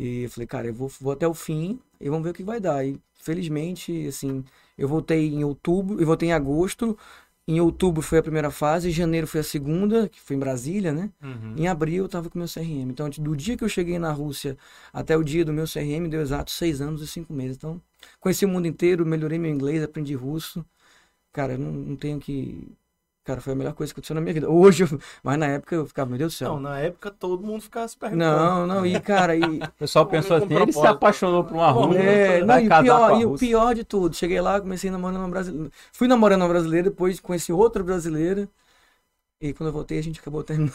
E 0.00 0.22
eu 0.22 0.30
falei, 0.30 0.46
cara, 0.46 0.66
eu 0.66 0.72
vou, 0.72 0.88
vou 0.98 1.12
até 1.12 1.28
o 1.28 1.34
fim 1.34 1.78
e 2.00 2.08
vamos 2.08 2.24
ver 2.24 2.30
o 2.30 2.32
que 2.32 2.42
vai 2.42 2.58
dar. 2.58 2.82
E 2.86 2.98
felizmente, 3.16 4.06
assim, 4.06 4.42
eu 4.78 4.88
voltei 4.88 5.28
em 5.28 5.44
outubro, 5.44 6.00
eu 6.00 6.06
voltei 6.06 6.30
em 6.30 6.32
agosto. 6.32 6.96
Em 7.46 7.60
outubro 7.60 8.00
foi 8.00 8.18
a 8.18 8.22
primeira 8.22 8.50
fase, 8.50 8.88
em 8.88 8.92
janeiro 8.92 9.26
foi 9.26 9.40
a 9.40 9.44
segunda, 9.44 10.08
que 10.08 10.18
foi 10.20 10.36
em 10.36 10.38
Brasília, 10.38 10.92
né? 10.92 11.10
Uhum. 11.22 11.54
Em 11.56 11.68
abril 11.68 12.04
eu 12.04 12.08
tava 12.08 12.30
com 12.30 12.38
meu 12.38 12.48
CRM. 12.48 12.90
Então, 12.90 13.10
do 13.10 13.36
dia 13.36 13.58
que 13.58 13.64
eu 13.64 13.68
cheguei 13.68 13.98
na 13.98 14.10
Rússia 14.10 14.56
até 14.92 15.16
o 15.16 15.22
dia 15.22 15.44
do 15.44 15.52
meu 15.52 15.64
CRM, 15.66 16.08
deu 16.08 16.22
exato 16.22 16.50
seis 16.50 16.80
anos 16.80 17.02
e 17.02 17.06
cinco 17.06 17.34
meses. 17.34 17.56
Então, 17.56 17.78
conheci 18.20 18.46
o 18.46 18.48
mundo 18.48 18.66
inteiro, 18.66 19.04
melhorei 19.04 19.38
meu 19.38 19.50
inglês, 19.50 19.82
aprendi 19.82 20.14
russo. 20.14 20.64
Cara, 21.32 21.54
eu 21.54 21.58
não, 21.58 21.72
não 21.72 21.96
tenho 21.96 22.18
que. 22.18 22.72
Cara, 23.30 23.40
foi 23.40 23.52
a 23.52 23.56
melhor 23.56 23.74
coisa 23.74 23.92
que 23.94 24.00
aconteceu 24.00 24.14
na 24.14 24.20
minha 24.20 24.34
vida. 24.34 24.48
Hoje, 24.50 24.82
eu- 24.84 24.98
mas 25.22 25.38
na 25.38 25.46
época 25.46 25.76
eu 25.76 25.86
ficava, 25.86 26.08
meu 26.10 26.18
Deus 26.18 26.34
do 26.34 26.36
céu. 26.36 26.54
Não, 26.54 26.60
na 26.60 26.80
época 26.80 27.10
todo 27.12 27.46
mundo 27.46 27.62
ficava 27.62 27.86
se 27.86 27.96
perguntando. 27.96 28.24
Não, 28.36 28.66
não, 28.66 28.86
e 28.86 28.98
cara, 29.00 29.36
e. 29.36 29.42
O 29.42 29.68
pessoal 29.78 30.04
pensou 30.06 30.36
assim, 30.36 30.52
ele 30.52 30.72
se 30.72 30.84
apaixonou 30.86 31.44
por 31.44 31.54
uma 31.54 31.70
russa, 31.70 31.98
É, 32.00 32.44
não, 32.44 32.58
e, 32.58 32.66
o 32.66 32.68
casar 32.68 32.82
pior, 32.82 33.08
com 33.10 33.14
a 33.16 33.20
e 33.20 33.24
o 33.26 33.38
pior 33.38 33.74
de 33.74 33.84
tudo, 33.84 34.16
cheguei 34.16 34.40
lá, 34.40 34.60
comecei 34.60 34.90
namorando 34.90 35.18
uma 35.18 35.28
brasileira. 35.28 35.70
Fui 35.92 36.08
namorando 36.08 36.42
uma 36.42 36.48
brasileira, 36.48 36.90
depois 36.90 37.20
conheci 37.20 37.52
outra 37.52 37.84
brasileira. 37.84 38.48
E 39.40 39.54
quando 39.54 39.68
eu 39.68 39.72
voltei, 39.72 39.98
a 39.98 40.02
gente 40.02 40.20
acabou 40.20 40.42
terminando. 40.42 40.74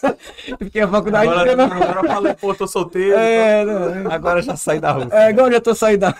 Porque 0.58 0.80
a 0.80 0.88
faculdade. 0.88 1.28
Agora, 1.28 1.50
eu 1.50 1.56
não- 1.56 1.64
agora 1.66 2.00
eu 2.00 2.04
falei, 2.14 2.34
pô, 2.34 2.54
tô 2.54 2.66
solteiro. 2.66 3.14
É, 3.18 3.64
não, 3.64 4.08
Agora 4.10 4.40
já 4.40 4.56
sai 4.56 4.80
da 4.80 4.92
Rússia. 4.92 5.14
é, 5.16 5.28
agora 5.28 5.48
eu 5.48 5.52
já 5.54 5.60
tô 5.60 5.74
saindo 5.74 6.00
da. 6.00 6.14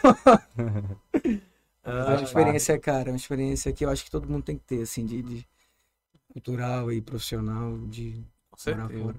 Ah, 1.84 2.04
Mas 2.10 2.20
a 2.20 2.24
experiência, 2.24 2.78
cara, 2.78 3.08
é 3.10 3.12
uma 3.12 3.16
experiência 3.16 3.72
que 3.72 3.84
eu 3.84 3.90
acho 3.90 4.04
que 4.04 4.10
todo 4.10 4.28
mundo 4.28 4.42
tem 4.42 4.58
que 4.58 4.64
ter, 4.64 4.82
assim, 4.82 5.06
de, 5.06 5.22
de 5.22 5.46
cultural 6.36 6.92
e 6.92 7.00
profissional, 7.00 7.78
de 7.88 8.22
morar 8.66 8.88
fora. 8.90 9.16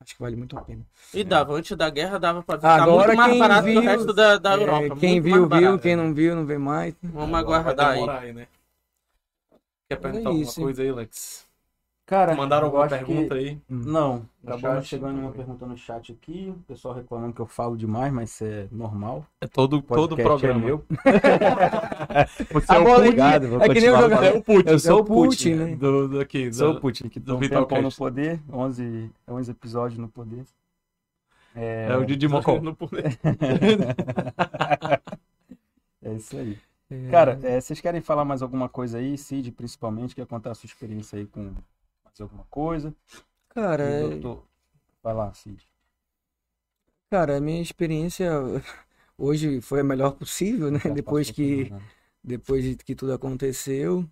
Acho 0.00 0.14
que 0.16 0.20
vale 0.20 0.34
muito 0.36 0.58
a 0.58 0.62
pena. 0.62 0.84
E 1.14 1.22
dava, 1.22 1.54
antes 1.54 1.76
da 1.76 1.88
guerra 1.88 2.18
dava 2.18 2.42
pra 2.42 2.58
ficar 2.58 2.80
Agora 2.80 3.14
muito 3.14 3.16
mais 3.16 3.38
barato 3.38 3.64
que 3.66 3.70
o 3.78 3.80
viu- 3.80 3.90
resto 3.90 4.12
da, 4.12 4.36
da 4.36 4.50
É, 4.52 4.56
Europa. 4.60 4.94
quem 4.96 5.20
muito 5.20 5.24
viu, 5.24 5.48
viu, 5.48 5.78
quem 5.78 5.96
não 5.96 6.12
viu, 6.12 6.34
não 6.34 6.44
vê 6.44 6.58
mais. 6.58 6.94
Vamos 7.02 7.38
aguardar 7.38 7.92
aí. 7.92 8.10
aí, 8.10 8.32
né? 8.32 8.48
Quer 9.88 9.96
perguntar 9.96 10.30
é 10.30 10.32
alguma 10.32 10.52
coisa 10.52 10.82
aí, 10.82 10.92
Lex? 10.92 11.43
Cara, 12.06 12.34
Mandaram 12.36 12.66
alguma 12.66 12.86
pergunta 12.86 13.34
que... 13.34 13.40
aí? 13.40 13.58
Não, 13.66 14.28
No 14.42 14.52
acabou 14.54 14.76
chat? 14.76 14.84
chegando 14.88 15.18
uma 15.20 15.32
pergunta 15.32 15.64
no 15.64 15.74
chat 15.74 16.12
aqui, 16.12 16.52
o 16.54 16.60
pessoal 16.64 16.92
reclamando 16.94 17.32
que 17.32 17.40
eu 17.40 17.46
falo 17.46 17.78
demais, 17.78 18.12
mas 18.12 18.30
isso 18.30 18.44
é 18.44 18.68
normal. 18.70 19.26
É 19.40 19.46
todo, 19.46 19.78
O 19.78 19.82
todo 19.82 20.14
programa. 20.14 20.60
é 20.60 20.64
meu. 20.66 20.84
Você 22.52 22.72
A 22.72 22.74
é 22.74 22.78
o. 22.78 22.94
Obrigado, 22.94 23.48
vou 23.48 23.62
É 23.62 23.68
que 23.70 23.80
nem 23.80 23.88
o 23.88 23.92
continuar 23.94 24.00
jogador-. 24.02 24.24
É 24.26 24.32
o 24.38 24.42
Putin. 24.42 24.68
Eu 24.68 24.78
sou 24.78 25.00
o 25.00 25.04
Putin, 25.04 25.28
Putin, 25.28 25.54
né? 25.54 25.76
Do, 25.76 26.08
do 26.08 26.20
aqui, 26.20 26.52
Sou 26.52 26.72
o 26.72 26.80
Putin, 26.80 27.08
que 27.08 27.18
do 27.18 27.38
Vitor 27.38 27.62
tempão 27.62 27.80
no 27.80 27.90
poder, 27.90 28.38
11, 28.52 29.10
11 29.26 29.50
episódios 29.50 29.98
no 29.98 30.08
poder. 30.08 30.44
É, 31.56 31.86
É 31.90 31.96
o 31.96 32.04
Didi 32.04 32.28
Mocó. 32.28 32.60
no 32.60 32.74
poder. 32.76 33.18
é 36.02 36.12
isso 36.12 36.36
aí. 36.36 36.58
É, 36.90 37.10
Cara, 37.10 37.40
é, 37.42 37.58
vocês 37.60 37.80
querem 37.80 38.02
falar 38.02 38.26
mais 38.26 38.42
alguma 38.42 38.68
coisa 38.68 38.98
aí, 38.98 39.16
Cid, 39.16 39.50
principalmente? 39.52 40.14
Quer 40.14 40.26
contar 40.26 40.50
a 40.50 40.54
sua 40.54 40.66
experiência 40.66 41.18
aí 41.18 41.26
com 41.26 41.50
mais 42.14 42.20
alguma 42.20 42.44
coisa? 42.46 42.94
cara, 43.48 43.82
é- 43.84 44.20
Vai 45.02 45.14
lá, 45.14 45.32
Cid. 45.34 45.64
cara, 47.10 47.36
a 47.36 47.40
minha 47.40 47.60
experiência 47.62 48.30
hoje 49.18 49.60
foi 49.60 49.80
a 49.80 49.84
melhor 49.84 50.12
possível, 50.12 50.70
né? 50.70 50.78
Já 50.84 50.94
Depois 50.94 51.30
que, 51.30 51.64
por 51.64 51.70
nada. 51.70 51.84
depois 52.22 52.64
de 52.64 52.76
que 52.76 52.94
tudo 52.94 53.12
aconteceu, 53.12 54.08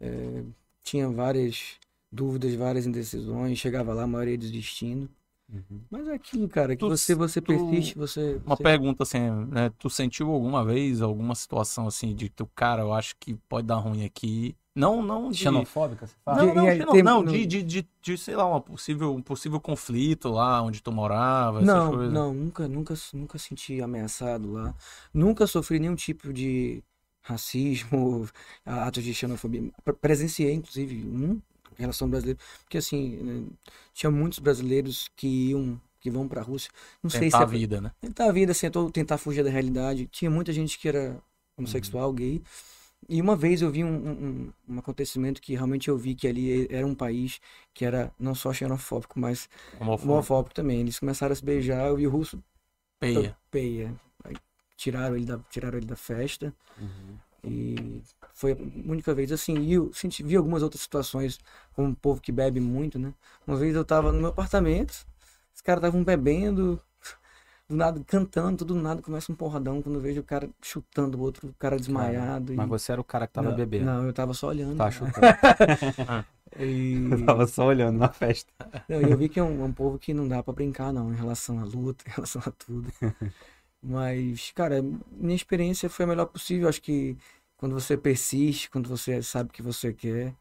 é, 0.00 0.44
tinha 0.84 1.08
várias 1.10 1.78
dúvidas, 2.12 2.54
várias 2.54 2.86
indecisões, 2.86 3.58
chegava 3.58 3.94
lá, 3.94 4.04
a 4.04 4.06
maioria 4.06 4.38
desistindo. 4.38 5.10
Uhum. 5.48 5.80
Mas 5.90 6.08
é 6.08 6.14
aquilo, 6.14 6.48
cara, 6.48 6.76
que 6.76 6.84
Tu- 6.84 6.86
você, 6.86 7.14
você 7.14 7.40
tu- 7.44 7.52
persiste, 7.52 7.98
você... 7.98 8.38
Uma 8.46 8.56
você- 8.56 8.62
pergunta 8.62 9.02
assim, 9.04 9.18
né? 9.48 9.70
Tu 9.78 9.90
sentiu 9.90 10.30
alguma 10.32 10.64
vez 10.64 11.02
alguma 11.02 11.34
situação 11.34 11.86
assim 11.86 12.14
de 12.14 12.30
tu, 12.30 12.46
cara, 12.56 12.82
eu 12.82 12.92
acho 12.94 13.14
que 13.18 13.34
pode 13.48 13.66
dar 13.66 13.76
ruim 13.76 14.04
aqui? 14.04 14.56
Não, 14.78 15.02
não 15.02 15.30
de... 15.30 15.36
Xenofóbica, 15.36 16.06
você 16.06 16.14
fala? 16.24 16.38
Não, 16.42 16.54
não, 16.54 16.64
De- 16.70 16.76
xeno- 16.78 16.92
tem- 16.92 17.02
não, 17.02 17.22
no- 17.22 17.32
de, 17.32 17.46
de, 17.46 17.62
de, 17.62 17.88
de, 18.02 18.18
sei 18.18 18.36
lá, 18.36 18.46
uma 18.46 18.60
possível, 18.60 19.14
um 19.14 19.22
possível 19.22 19.60
conflito 19.60 20.28
lá 20.30 20.62
onde 20.62 20.82
tu 20.82 20.92
morava, 20.92 21.58
essas 21.60 21.72
Não, 21.72 21.90
coisas. 21.90 22.12
não, 22.12 22.34
nunca, 22.34 22.68
nunca, 22.68 22.94
nunca 23.12 23.38
senti 23.38 23.80
ameaçado 23.82 24.52
lá. 24.52 24.74
Nunca 25.12 25.46
sofri 25.46 25.78
nenhum 25.78 25.94
tipo 25.94 26.32
de 26.32 26.82
racismo, 27.22 28.28
atos 28.64 29.02
de 29.04 29.12
xenofobia. 29.14 29.70
Pre- 29.84 29.94
Presenciei, 29.94 30.52
inclusive, 30.52 31.04
um 31.06 31.40
em 31.78 31.82
relação 31.82 32.06
ao 32.06 32.10
brasileiro, 32.10 32.40
porque 32.64 32.78
assim, 32.78 33.16
né, 33.22 33.46
tinha 33.94 34.10
muitos 34.10 34.40
brasileiros 34.40 35.08
que 35.14 35.50
iam, 35.50 35.80
que 36.00 36.10
vão 36.10 36.26
para 36.26 36.40
a 36.40 36.44
Rússia. 36.44 36.70
Não 37.02 37.08
sei 37.10 37.30
se 37.30 37.36
Tentar 37.36 37.40
é 37.40 37.42
a 37.42 37.46
vida, 37.46 37.80
né? 37.80 37.92
tentar 38.00 38.24
a 38.28 38.32
vida, 38.32 38.52
assim, 38.52 38.66
tentar 38.92 39.16
fugir 39.18 39.44
da 39.44 39.50
realidade. 39.50 40.06
Tinha 40.10 40.30
muita 40.30 40.52
gente 40.52 40.78
que 40.78 40.88
era 40.88 41.10
Uhum. 41.10 41.20
homossexual, 41.58 42.12
gay. 42.12 42.42
E 43.08 43.20
uma 43.20 43.36
vez 43.36 43.62
eu 43.62 43.70
vi 43.70 43.84
um, 43.84 43.88
um, 43.88 44.52
um- 44.68 44.78
acontecimento 44.78 45.40
que 45.40 45.54
realmente 45.54 45.88
eu 45.88 45.96
vi 45.96 46.14
que 46.14 46.26
ali 46.26 46.66
era 46.70 46.86
um 46.86 46.94
país 46.94 47.40
que 47.74 47.84
era 47.84 48.12
não 48.18 48.34
só 48.34 48.52
xenofóbico, 48.52 49.18
mas 49.18 49.48
Homofóbico. 49.80 50.12
homofóbico 50.12 50.54
também. 50.54 50.80
Eles 50.80 50.98
começaram 50.98 51.32
a 51.32 51.36
se 51.36 51.44
beijar, 51.44 51.86
eu 51.88 51.96
vi 51.96 52.06
o 52.06 52.10
russo 52.10 52.42
Peia. 53.00 53.36
peia. 53.50 53.94
Aí 54.24 54.36
tiraram 54.76 55.16
ele 55.16 55.26
da, 55.26 55.38
tiraram 55.50 55.78
ele 55.78 55.86
da 55.86 55.96
festa. 55.96 56.54
E 57.44 58.02
foi 58.34 58.52
a 58.52 58.56
única 58.90 59.14
vez 59.14 59.30
assim. 59.32 59.58
E 59.60 59.74
eu 59.74 59.92
senti, 59.92 60.22
vi 60.22 60.36
algumas 60.36 60.62
outras 60.62 60.82
situações 60.82 61.38
com 61.74 61.84
um 61.84 61.94
povo 61.94 62.20
que 62.20 62.32
bebe 62.32 62.60
muito, 62.60 62.98
né? 62.98 63.14
Uma 63.46 63.56
vez 63.56 63.74
eu 63.74 63.84
tava 63.84 64.12
no 64.12 64.18
meu 64.20 64.28
apartamento, 64.30 65.06
os 65.54 65.60
caras 65.62 65.82
estavam 65.82 66.04
bebendo, 66.04 66.80
do 67.68 67.76
nada, 67.76 68.02
cantando, 68.06 68.58
tudo 68.58 68.74
do 68.74 68.80
nada 68.80 69.02
começa 69.02 69.30
um 69.30 69.34
porradão. 69.34 69.82
Quando 69.82 69.96
eu 69.96 70.00
vejo 70.00 70.20
o 70.20 70.24
cara 70.24 70.48
chutando 70.62 71.18
o 71.18 71.20
outro, 71.20 71.48
o 71.48 71.54
cara 71.54 71.76
desmaiado. 71.76 72.54
Mas 72.54 72.66
e... 72.66 72.68
você 72.68 72.92
era 72.92 73.00
o 73.00 73.04
cara 73.04 73.26
que 73.26 73.34
tava 73.34 73.50
não, 73.50 73.56
bebendo. 73.56 73.84
Não, 73.84 74.04
eu 74.04 74.12
tava 74.12 74.32
só 74.32 74.48
olhando. 74.48 74.76
Tá 74.76 74.86
né? 74.86 74.90
chutando. 74.90 76.26
E... 76.58 76.94
Eu 77.10 77.26
tava 77.26 77.46
só 77.46 77.66
olhando 77.66 77.98
na 77.98 78.08
festa. 78.08 78.50
Não, 78.88 78.98
eu 79.02 79.18
vi 79.18 79.28
que 79.28 79.38
é 79.38 79.42
um, 79.42 79.60
é 79.60 79.64
um 79.64 79.72
povo 79.72 79.98
que 79.98 80.14
não 80.14 80.26
dá 80.26 80.42
pra 80.42 80.54
brincar, 80.54 80.94
não, 80.94 81.12
em 81.12 81.14
relação 81.14 81.60
à 81.60 81.64
luta, 81.64 82.04
em 82.08 82.10
relação 82.10 82.40
a 82.44 82.50
tudo. 82.50 82.90
Mas, 83.82 84.50
cara, 84.52 84.82
minha 85.12 85.36
experiência 85.36 85.90
foi 85.90 86.06
a 86.06 86.08
melhor 86.08 86.24
possível. 86.24 86.66
Acho 86.66 86.80
que 86.80 87.18
quando 87.58 87.74
você 87.74 87.98
persiste, 87.98 88.70
quando 88.70 88.88
você 88.88 89.22
sabe 89.22 89.50
o 89.50 89.52
que 89.52 89.62
você 89.62 89.92
quer. 89.92 90.34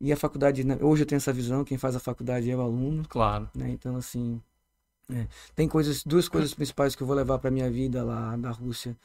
E 0.00 0.12
a 0.12 0.16
faculdade, 0.16 0.64
né, 0.64 0.78
hoje 0.80 1.02
eu 1.02 1.06
tenho 1.06 1.18
essa 1.18 1.32
visão, 1.32 1.62
quem 1.62 1.78
faz 1.78 1.94
a 1.94 2.00
faculdade 2.00 2.50
é 2.50 2.56
o 2.56 2.60
aluno, 2.60 3.04
Claro. 3.08 3.48
né? 3.54 3.68
Então, 3.70 3.96
assim, 3.96 4.40
é, 5.11 5.27
tem 5.55 5.67
coisas, 5.67 6.03
duas 6.03 6.27
coisas 6.29 6.53
principais 6.53 6.95
que 6.95 7.03
eu 7.03 7.07
vou 7.07 7.15
levar 7.15 7.39
pra 7.39 7.51
minha 7.51 7.69
vida 7.69 8.03
lá 8.03 8.35
da 8.37 8.51
Rússia. 8.51 8.95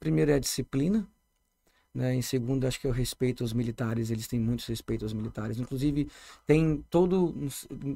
Primeiro 0.00 0.30
é 0.30 0.34
a 0.34 0.38
disciplina, 0.40 1.06
Né? 1.94 2.14
Em 2.14 2.22
segundo, 2.22 2.66
acho 2.66 2.78
que 2.78 2.86
é 2.86 2.90
o 2.90 2.92
respeito 2.92 3.42
aos 3.42 3.52
militares, 3.54 4.10
eles 4.10 4.26
têm 4.28 4.38
muito 4.38 4.64
respeito 4.68 5.04
aos 5.04 5.14
militares. 5.14 5.58
Inclusive, 5.58 6.10
tem 6.46 6.84
todo, 6.90 7.34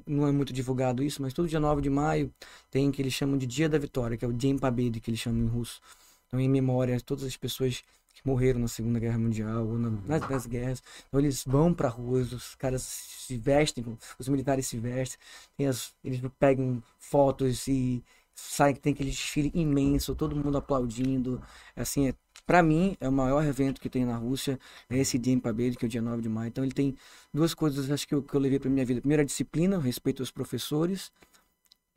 não 0.07 0.27
é 0.27 0.33
muito 0.33 0.53
divulgado 0.55 1.03
isso, 1.03 1.21
mas 1.21 1.35
todo 1.35 1.49
dia 1.49 1.61
9 1.61 1.83
de 1.83 1.91
maio 1.91 2.33
tem 2.71 2.89
o 2.89 2.93
que 2.93 3.03
eles 3.03 3.13
chamam 3.13 3.37
de 3.37 3.47
Dia 3.47 3.69
da 3.69 3.77
Vitória, 3.79 4.17
que 4.17 4.25
é 4.25 4.29
o 4.29 4.33
Dien 4.33 4.57
Победы, 4.59 5.01
que 5.01 5.11
eles 5.11 5.21
chamam 5.21 5.43
em 5.43 5.49
russo. 5.49 5.81
Então, 6.27 6.41
em 6.41 6.49
memória, 6.49 6.99
todas 7.01 7.25
as 7.25 7.37
pessoas 7.37 7.83
que 8.04 8.04
morreram 8.26 8.60
na 8.60 8.68
Segunda 8.68 9.00
Guerra 9.00 9.18
Mundial 9.18 9.68
ou 9.68 9.78
na, 9.78 9.90
nas, 9.90 10.30
nas 10.30 10.46
guerras. 10.46 10.84
Então, 11.08 11.20
eles 11.20 11.44
vão 11.46 11.74
para 11.74 11.88
ruas, 11.88 12.32
os 12.32 12.56
caras 12.56 12.82
se 12.82 13.38
vestem, 13.38 13.86
os 14.18 14.28
militares 14.28 14.68
se 14.68 14.78
vestem, 14.78 15.20
as, 15.68 15.94
eles 16.04 16.22
pegam 16.40 16.82
fotos 17.00 17.68
e 17.68 18.04
sai 18.34 18.74
que 18.74 18.80
tem 18.80 18.94
aquele 18.94 19.10
desfile 19.10 19.52
imenso, 19.54 20.14
todo 20.14 20.36
mundo 20.36 20.58
aplaudindo. 20.58 21.42
Assim, 21.76 22.10
é, 22.10 22.14
para 22.46 22.62
mim, 22.62 22.98
é 23.00 23.08
o 23.08 23.12
maior 23.12 23.44
evento 23.46 23.80
que 23.80 23.90
tem 23.90 24.06
na 24.06 24.18
Rússia, 24.18 24.60
é 24.90 24.98
esse 24.98 25.18
dia 25.18 25.34
em 25.34 25.40
Pabede, 25.40 25.78
que 25.78 25.86
é 25.86 25.88
o 25.88 25.90
dia 25.90 26.02
9 26.02 26.22
de 26.22 26.30
maio. 26.30 26.50
Então 26.50 26.64
ele 26.64 26.74
tem 26.74 26.96
duas 27.34 27.54
coisas, 27.54 27.90
acho 27.90 28.08
que 28.08 28.14
eu, 28.14 28.22
que 28.22 28.36
eu 28.36 28.40
levei 28.40 28.60
para 28.60 28.70
minha 28.70 28.86
vida. 28.86 29.00
Primeiro, 29.00 29.22
a 29.22 29.26
disciplina, 29.26 29.80
respeito 29.80 30.22
aos 30.22 30.32
professores 30.32 31.12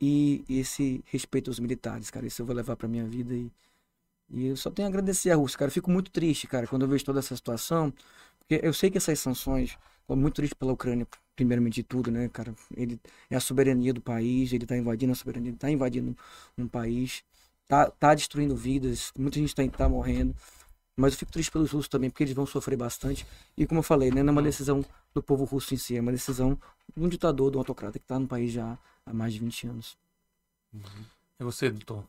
e 0.01 0.43
esse 0.49 1.03
respeito 1.05 1.49
aos 1.49 1.59
militares, 1.59 2.09
cara. 2.09 2.25
Isso 2.25 2.41
eu 2.41 2.45
vou 2.45 2.55
levar 2.55 2.75
para 2.75 2.87
minha 2.87 3.05
vida 3.05 3.33
e, 3.33 3.51
e 4.31 4.47
eu 4.47 4.57
só 4.57 4.69
tenho 4.69 4.87
a 4.87 4.89
agradecer 4.89 5.31
a 5.31 5.35
Rússia, 5.35 5.57
cara. 5.57 5.69
Eu 5.69 5.73
fico 5.73 5.89
muito 5.89 6.11
triste, 6.11 6.47
cara, 6.47 6.67
quando 6.67 6.83
eu 6.83 6.87
vejo 6.87 7.03
toda 7.03 7.19
essa 7.19 7.35
situação, 7.35 7.93
porque 8.39 8.59
eu 8.63 8.73
sei 8.73 8.89
que 8.89 8.97
essas 8.97 9.19
sanções, 9.19 9.77
muito 10.07 10.35
triste 10.35 10.55
pela 10.55 10.73
Ucrânia, 10.73 11.07
primeiramente 11.35 11.75
de 11.75 11.83
tudo, 11.83 12.11
né, 12.11 12.29
cara? 12.29 12.53
Ele 12.75 12.99
é 13.29 13.35
a 13.35 13.39
soberania 13.39 13.93
do 13.93 14.01
país, 14.01 14.51
ele 14.53 14.65
tá 14.65 14.75
invadindo 14.77 15.11
a 15.11 15.15
soberania, 15.15 15.51
ele 15.51 15.57
tá 15.57 15.69
invadindo 15.69 16.15
um 16.57 16.67
país, 16.67 17.23
tá, 17.67 17.89
tá 17.91 18.13
destruindo 18.13 18.55
vidas, 18.55 19.11
muita 19.17 19.39
gente 19.39 19.55
tá, 19.55 19.67
tá 19.69 19.89
morrendo. 19.89 20.35
Mas 20.95 21.13
eu 21.13 21.19
fico 21.19 21.31
triste 21.31 21.51
pelos 21.51 21.71
russos 21.71 21.87
também, 21.87 22.09
porque 22.09 22.23
eles 22.23 22.35
vão 22.35 22.45
sofrer 22.45 22.75
bastante. 22.75 23.25
E 23.55 23.65
como 23.65 23.79
eu 23.79 23.83
falei, 23.83 24.11
né, 24.11 24.21
não 24.21 24.31
é 24.31 24.33
uma 24.33 24.41
decisão 24.41 24.83
do 25.13 25.23
povo 25.23 25.45
russo 25.45 25.73
em 25.73 25.77
si, 25.77 25.95
é 25.95 26.01
uma 26.01 26.11
decisão 26.11 26.59
de 26.95 27.03
um 27.03 27.07
ditador, 27.07 27.49
de 27.51 27.57
um 27.57 27.61
autocrata 27.61 27.97
que 27.97 28.03
está 28.03 28.19
no 28.19 28.27
país 28.27 28.51
já 28.51 28.77
há 29.05 29.13
mais 29.13 29.33
de 29.33 29.39
20 29.39 29.67
anos. 29.67 29.97
E 31.39 31.43
você, 31.43 31.69
doutor? 31.69 32.05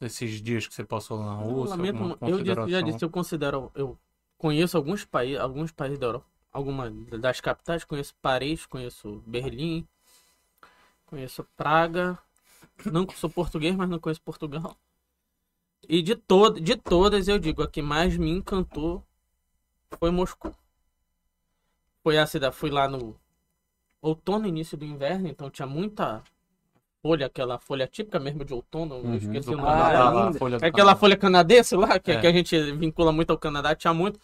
Esses 0.00 0.40
dias 0.40 0.66
que 0.66 0.74
você 0.74 0.84
passou 0.84 1.22
na 1.22 1.34
Rússia, 1.34 1.74
eu, 1.74 1.76
lamento, 1.76 2.18
eu 2.22 2.44
já, 2.44 2.66
já 2.66 2.80
disse, 2.80 3.04
eu 3.04 3.10
considero, 3.10 3.70
eu 3.74 3.98
conheço 4.38 4.76
alguns 4.76 5.04
países, 5.04 5.38
alguns 5.38 5.70
países 5.70 5.98
da 5.98 6.06
Europa, 6.06 6.26
algumas 6.50 6.92
das 7.20 7.40
capitais, 7.40 7.84
conheço 7.84 8.14
Paris, 8.22 8.64
conheço 8.64 9.22
Berlim, 9.26 9.86
conheço 11.04 11.44
Praga. 11.56 12.18
Não 12.90 13.06
sou 13.10 13.28
português, 13.28 13.76
mas 13.76 13.90
não 13.90 13.98
conheço 13.98 14.22
Portugal. 14.22 14.74
E 15.86 16.02
de, 16.02 16.14
to 16.14 16.50
de 16.50 16.76
todas, 16.76 17.28
eu 17.28 17.38
digo, 17.38 17.62
a 17.62 17.68
que 17.68 17.82
mais 17.82 18.16
me 18.16 18.30
encantou 18.30 19.04
foi 19.98 20.10
Moscou. 20.10 20.54
Foi 22.02 22.16
a 22.16 22.26
cidade, 22.26 22.56
fui 22.56 22.70
lá 22.70 22.88
no 22.88 23.18
outono, 24.00 24.46
início 24.46 24.78
do 24.78 24.84
inverno, 24.84 25.28
então 25.28 25.50
tinha 25.50 25.66
muita 25.66 26.22
folha, 27.02 27.26
aquela 27.26 27.58
folha 27.58 27.86
típica 27.86 28.18
mesmo 28.18 28.44
de 28.44 28.52
outono, 28.52 28.96
uhum. 28.96 29.12
eu 29.12 29.18
esqueci 29.18 29.48
o 29.50 29.56
nome. 29.56 29.68
Ah, 29.68 30.30
é 30.62 30.66
aquela 30.66 30.94
folha 30.94 31.16
canadense 31.16 31.74
lá, 31.74 31.98
que, 31.98 32.12
é. 32.12 32.20
que 32.20 32.26
a 32.26 32.32
gente 32.32 32.72
vincula 32.72 33.12
muito 33.12 33.30
ao 33.30 33.38
Canadá, 33.38 33.74
tinha 33.74 33.92
muito. 33.92 34.20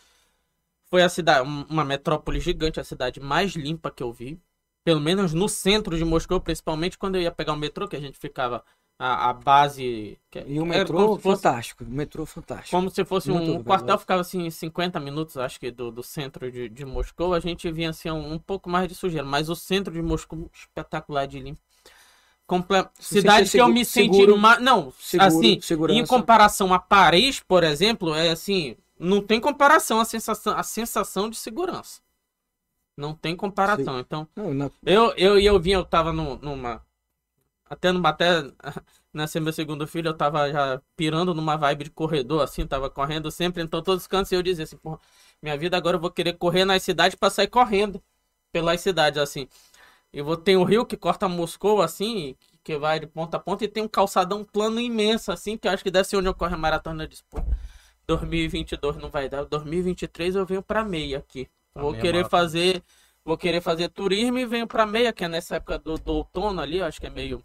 Foi 0.89 1.03
a 1.03 1.09
cidade, 1.09 1.49
uma 1.69 1.85
metrópole 1.85 2.39
gigante, 2.39 2.79
a 2.79 2.85
cidade 2.85 3.19
mais 3.19 3.53
limpa 3.53 3.91
que 3.91 4.03
eu 4.03 4.13
vi. 4.13 4.39
Pelo 4.85 5.01
menos 5.01 5.35
no 5.35 5.49
centro 5.49 5.97
de 5.97 6.05
Moscou, 6.05 6.41
principalmente 6.41 6.97
quando 6.97 7.17
eu 7.17 7.23
ia 7.23 7.33
pegar 7.33 7.55
o 7.55 7.57
metrô, 7.57 7.89
que 7.89 7.97
a 7.97 8.01
gente 8.01 8.17
ficava 8.17 8.63
a, 8.99 9.31
a 9.31 9.33
base. 9.33 10.19
Que, 10.31 10.45
e 10.47 10.61
o 10.61 10.65
metrô 10.65 11.19
fantástico, 11.19 11.83
o 11.83 11.89
metrô 11.89 12.25
fantástico. 12.25 12.71
Como 12.71 12.89
se 12.89 13.05
fosse 13.05 13.31
Muito 13.31 13.53
um, 13.53 13.65
quartel, 13.65 13.99
ficava 13.99 14.21
assim 14.21 14.49
50 14.49 15.01
minutos, 15.01 15.37
acho 15.37 15.59
que, 15.59 15.73
do, 15.73 15.91
do 15.91 16.05
centro 16.05 16.51
de, 16.53 16.69
de 16.69 16.85
Moscou. 16.85 17.35
A 17.35 17.41
gente 17.41 17.71
vinha 17.73 17.91
assim 17.91 18.11
um, 18.11 18.35
um 18.35 18.39
pouco 18.39 18.71
mais 18.71 18.87
de 18.87 18.95
sujeira, 18.95 19.27
mas 19.27 19.49
o 19.49 19.57
centro 19.57 19.93
de 19.93 20.01
Moscou, 20.01 20.49
espetacular 20.55 21.27
de 21.27 21.41
limpo. 21.41 21.61
Comple... 22.47 22.87
Cidade 23.01 23.51
que 23.51 23.59
eu 23.59 23.69
me 23.69 23.85
senti 23.85 24.15
seguro, 24.15 24.33
numa... 24.33 24.59
Não, 24.61 24.93
seguro, 24.99 25.29
assim, 25.29 25.61
segurança. 25.61 25.99
em 25.99 26.07
comparação 26.07 26.73
a 26.73 26.79
Paris, 26.79 27.41
por 27.41 27.65
exemplo, 27.65 28.15
é 28.15 28.31
assim, 28.31 28.77
não 28.99 29.21
tem 29.21 29.41
comparação 29.41 29.99
a 29.99 30.05
sensação, 30.05 30.57
a 30.57 30.63
sensação 30.63 31.29
de 31.29 31.37
segurança. 31.37 32.01
Não 32.97 33.15
tem 33.15 33.37
comparação. 33.37 33.97
Sim. 33.97 34.01
Então, 34.01 34.29
não, 34.35 34.55
não... 34.55 34.71
eu 34.85 35.13
eu 35.17 35.39
eu 35.39 35.61
vim, 35.61 35.73
eu 35.73 35.85
tava 35.85 36.13
no, 36.13 36.37
numa 36.37 36.83
até 37.69 37.93
no 37.93 38.07
até 38.07 38.45
nascer 39.13 39.41
meu 39.41 39.53
segundo 39.53 39.87
filho, 39.87 40.09
eu 40.09 40.15
tava 40.15 40.51
já 40.51 40.81
pirando 40.97 41.35
numa 41.35 41.57
vibe 41.57 41.85
de 41.85 41.91
corredor 41.91 42.43
assim, 42.43 42.67
tava 42.67 42.89
correndo 42.89 43.31
sempre, 43.31 43.63
então 43.63 43.83
todos 43.83 44.05
os 44.05 44.07
cantos 44.07 44.33
eu 44.33 44.43
dizia 44.43 44.65
assim, 44.65 44.77
porra, 44.77 45.01
minha 45.43 45.57
vida 45.59 45.77
agora 45.77 45.97
eu 45.97 46.01
vou 46.01 46.11
querer 46.11 46.35
correr 46.35 46.65
nas 46.65 46.83
cidades 46.83 47.17
para 47.17 47.29
sair 47.31 47.49
correndo 47.49 48.03
pelas 48.53 48.81
cidades 48.81 49.21
assim. 49.21 49.49
Eu 50.17 50.25
vou 50.25 50.35
ter 50.35 50.57
o 50.57 50.65
rio 50.65 50.87
que 50.87 50.97
corta 50.97 51.29
Moscou 51.29 51.83
assim, 51.83 52.35
que 52.65 52.79
vai 52.79 52.99
de 52.99 53.07
ponta 53.07 53.37
a 53.37 53.41
ponta 53.41 53.67
e 53.67 53.69
tem 53.69 53.83
um 53.83 53.89
calçadão 53.89 54.43
plano 54.43 54.81
imenso 54.81 55.31
assim, 55.31 55.59
que 55.59 55.69
eu 55.69 55.73
acho 55.73 55.85
que 55.85 55.91
deve 55.91 56.09
ser 56.09 56.17
onde 56.17 56.27
ocorre 56.27 56.55
a 56.55 56.57
maratona 56.57 57.07
de 57.07 57.17
esporte. 57.17 57.51
2022 58.07 58.97
não 58.97 59.11
vai 59.11 59.29
dar. 59.29 59.45
2023 59.45 60.37
eu 60.37 60.47
venho 60.47 60.63
para 60.63 60.83
meia 60.83 61.19
aqui. 61.19 61.51
Pra 61.75 61.83
vou 61.83 61.93
querer 61.93 62.23
mata. 62.23 62.31
fazer, 62.31 62.83
vou 63.23 63.37
querer 63.37 63.61
fazer 63.61 63.91
turismo 63.91 64.39
e 64.39 64.47
venho 64.47 64.67
para 64.67 64.87
meia, 64.87 65.13
que 65.13 65.23
é 65.23 65.29
nessa 65.29 65.57
época 65.57 65.79
do, 65.79 65.99
do 65.99 66.13
outono 66.15 66.63
ali, 66.63 66.81
acho 66.81 66.99
que 66.99 67.07
é 67.07 67.11
meio 67.11 67.45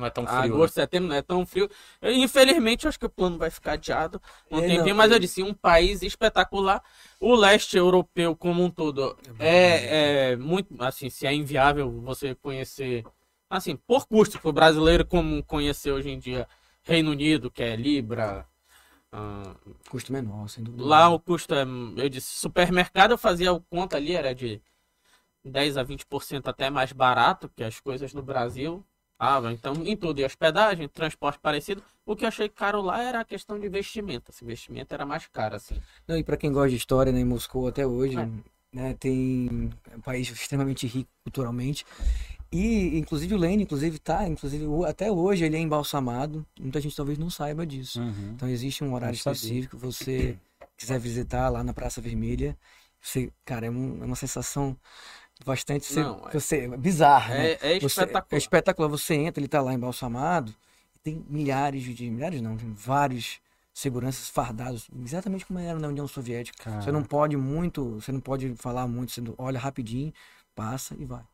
não 0.00 0.06
é 0.06 0.10
tão 0.10 0.26
frio. 0.26 0.54
Agosto, 0.54 0.76
né? 0.76 0.82
setembro 0.82 1.08
não 1.08 1.16
é 1.16 1.22
tão 1.22 1.46
frio. 1.46 1.70
Infelizmente, 2.02 2.88
acho 2.88 2.98
que 2.98 3.06
o 3.06 3.10
plano 3.10 3.38
vai 3.38 3.50
ficar 3.50 3.72
adiado 3.72 4.20
um 4.50 4.58
é, 4.58 4.66
tempinho, 4.66 4.94
mas 4.94 5.12
eu 5.12 5.18
disse, 5.18 5.42
um 5.42 5.54
país 5.54 6.02
espetacular. 6.02 6.82
O 7.20 7.34
leste 7.34 7.76
europeu 7.76 8.34
como 8.34 8.64
um 8.64 8.70
todo 8.70 9.16
é, 9.38 10.32
é 10.32 10.36
muito, 10.36 10.74
assim, 10.82 11.08
se 11.10 11.26
é 11.26 11.34
inviável 11.34 12.00
você 12.00 12.34
conhecer, 12.34 13.04
assim, 13.48 13.76
por 13.76 14.06
custo, 14.06 14.38
para 14.38 14.48
o 14.48 14.52
brasileiro 14.52 15.04
como 15.04 15.42
conhecer 15.44 15.92
hoje 15.92 16.10
em 16.10 16.18
dia 16.18 16.48
Reino 16.82 17.10
Unido, 17.10 17.50
que 17.50 17.62
é 17.62 17.76
Libra, 17.76 18.46
ah, 19.12 19.56
custo 19.88 20.12
menor, 20.12 20.48
sem 20.48 20.62
dúvida. 20.62 20.84
Lá 20.84 21.08
o 21.08 21.18
custo 21.18 21.54
é. 21.54 21.62
Eu 21.62 22.08
disse, 22.08 22.38
supermercado 22.38 23.12
eu 23.12 23.18
fazia 23.18 23.52
o 23.52 23.60
conta 23.60 23.96
ali, 23.96 24.14
era 24.14 24.34
de 24.34 24.62
10 25.44 25.76
a 25.76 25.84
20% 25.84 26.46
até 26.48 26.70
mais 26.70 26.92
barato 26.92 27.48
que 27.48 27.64
as 27.64 27.80
coisas 27.80 28.14
no 28.14 28.22
Brasil. 28.22 28.84
Ah, 29.20 29.38
então 29.52 29.74
em 29.84 29.94
tudo. 29.94 30.18
E 30.18 30.24
hospedagem, 30.24 30.88
transporte 30.88 31.38
parecido. 31.38 31.82
O 32.06 32.16
que 32.16 32.24
eu 32.24 32.28
achei 32.28 32.48
caro 32.48 32.80
lá 32.80 33.02
era 33.02 33.20
a 33.20 33.24
questão 33.24 33.60
de 33.60 33.66
investimento. 33.66 34.30
Esse 34.30 34.42
investimento 34.42 34.94
era 34.94 35.04
mais 35.04 35.26
caro, 35.26 35.56
assim. 35.56 35.76
Não, 36.08 36.16
e 36.16 36.24
para 36.24 36.38
quem 36.38 36.50
gosta 36.50 36.70
de 36.70 36.76
história, 36.76 37.12
né, 37.12 37.20
em 37.20 37.24
Moscou 37.24 37.68
até 37.68 37.86
hoje, 37.86 38.18
é. 38.18 38.28
né, 38.72 38.96
tem 38.98 39.70
é 39.92 39.96
um 39.96 40.00
país 40.00 40.30
extremamente 40.30 40.86
rico 40.86 41.10
culturalmente. 41.22 41.84
E, 42.50 42.98
inclusive, 42.98 43.34
o 43.34 43.38
Lane, 43.38 43.62
inclusive, 43.62 43.98
tá, 43.98 44.26
inclusive, 44.26 44.64
até 44.88 45.12
hoje 45.12 45.44
ele 45.44 45.56
é 45.56 45.60
embalsamado. 45.60 46.44
Muita 46.58 46.80
gente 46.80 46.96
talvez 46.96 47.18
não 47.18 47.28
saiba 47.28 47.66
disso. 47.66 48.00
Uhum. 48.00 48.32
Então, 48.34 48.48
existe 48.48 48.82
um 48.82 48.94
horário 48.94 49.14
específico. 49.14 49.76
Você 49.76 50.36
quiser 50.78 50.98
visitar 50.98 51.50
lá 51.50 51.62
na 51.62 51.74
Praça 51.74 52.00
Vermelha, 52.00 52.56
você, 53.00 53.30
cara, 53.44 53.66
é, 53.66 53.70
um, 53.70 54.02
é 54.02 54.06
uma 54.06 54.16
sensação 54.16 54.76
bastante 55.44 55.86
você, 55.86 56.02
não, 56.02 56.28
é, 56.28 56.32
você, 56.32 56.56
é 56.58 56.76
bizarra, 56.76 57.34
é, 57.34 57.38
né? 57.38 57.58
É 57.62 57.76
espetacular. 57.76 58.26
Você, 58.28 58.34
é 58.34 58.38
espetacular. 58.38 58.88
Você 58.88 59.14
entra, 59.14 59.40
ele 59.40 59.48
tá 59.48 59.60
lá 59.60 59.72
embalsamado, 59.72 60.54
tem 61.02 61.24
milhares 61.28 61.82
de, 61.82 62.10
milhares 62.10 62.40
não, 62.40 62.56
tem 62.56 62.72
vários 62.72 63.40
seguranças 63.72 64.28
fardados, 64.28 64.88
exatamente 65.02 65.46
como 65.46 65.58
era 65.58 65.78
na 65.78 65.88
União 65.88 66.06
Soviética. 66.06 66.64
Cara. 66.64 66.82
Você 66.82 66.92
não 66.92 67.02
pode 67.02 67.36
muito, 67.36 68.00
você 68.00 68.12
não 68.12 68.20
pode 68.20 68.54
falar 68.56 68.86
muito, 68.86 69.12
você 69.12 69.22
olha 69.38 69.58
rapidinho, 69.58 70.12
passa 70.54 70.94
e 70.98 71.04
vai. 71.04 71.24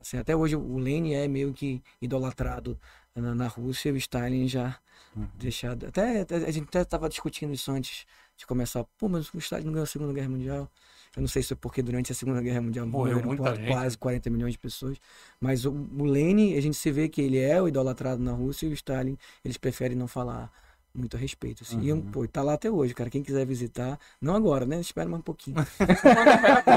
Assim, 0.00 0.16
até 0.16 0.34
hoje 0.34 0.56
o 0.56 0.78
Lenin 0.78 1.14
é 1.14 1.28
meio 1.28 1.52
que 1.52 1.82
idolatrado 2.00 2.78
na, 3.14 3.34
na 3.34 3.46
Rússia 3.46 3.92
o 3.92 3.96
Stalin 3.96 4.48
já 4.48 4.78
uhum. 5.14 5.28
deixado. 5.34 5.86
Até, 5.86 6.22
até, 6.22 6.36
a 6.36 6.50
gente 6.50 6.64
até 6.64 6.82
estava 6.82 7.08
discutindo 7.08 7.52
isso 7.52 7.70
antes 7.70 8.06
de 8.36 8.46
começar. 8.46 8.84
Pô, 8.98 9.08
mas 9.08 9.32
o 9.32 9.38
Stalin 9.38 9.64
não 9.64 9.72
ganhou 9.72 9.84
a 9.84 9.86
Segunda 9.86 10.12
Guerra 10.12 10.28
Mundial. 10.28 10.70
Eu 11.14 11.20
não 11.20 11.28
sei 11.28 11.42
se 11.42 11.52
é 11.52 11.56
porque 11.56 11.82
durante 11.82 12.10
a 12.10 12.14
Segunda 12.14 12.40
Guerra 12.40 12.62
Mundial 12.62 12.86
morreram 12.86 13.36
quase, 13.36 13.66
quase 13.66 13.98
40 13.98 14.30
milhões 14.30 14.52
de 14.52 14.58
pessoas. 14.58 14.98
Mas 15.38 15.66
o, 15.66 15.70
o 15.70 16.04
Lenin, 16.04 16.56
a 16.56 16.60
gente 16.60 16.76
se 16.76 16.90
vê 16.90 17.08
que 17.08 17.20
ele 17.20 17.38
é 17.38 17.60
o 17.60 17.68
idolatrado 17.68 18.22
na 18.22 18.32
Rússia 18.32 18.66
e 18.66 18.70
o 18.70 18.72
Stalin, 18.72 19.18
eles 19.44 19.58
preferem 19.58 19.96
não 19.96 20.08
falar 20.08 20.50
muito 20.94 21.16
a 21.16 21.20
respeito. 21.20 21.62
Assim. 21.62 21.90
Uhum. 21.90 21.98
E, 21.98 22.02
pô, 22.12 22.28
tá 22.28 22.42
lá 22.42 22.54
até 22.54 22.70
hoje, 22.70 22.94
cara. 22.94 23.10
Quem 23.10 23.22
quiser 23.22 23.46
visitar, 23.46 23.98
não 24.20 24.34
agora, 24.34 24.64
né? 24.64 24.80
Espera 24.80 25.08
mais 25.08 25.20
um 25.20 25.24
pouquinho. 25.24 25.56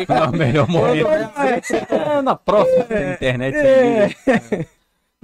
não, 0.07 0.32
melhor 0.38 0.68
morrer. 0.68 1.06
É, 1.90 2.22
na 2.22 2.36
próxima 2.36 2.88
é, 2.90 3.14
internet. 3.14 3.56
É. 3.56 4.68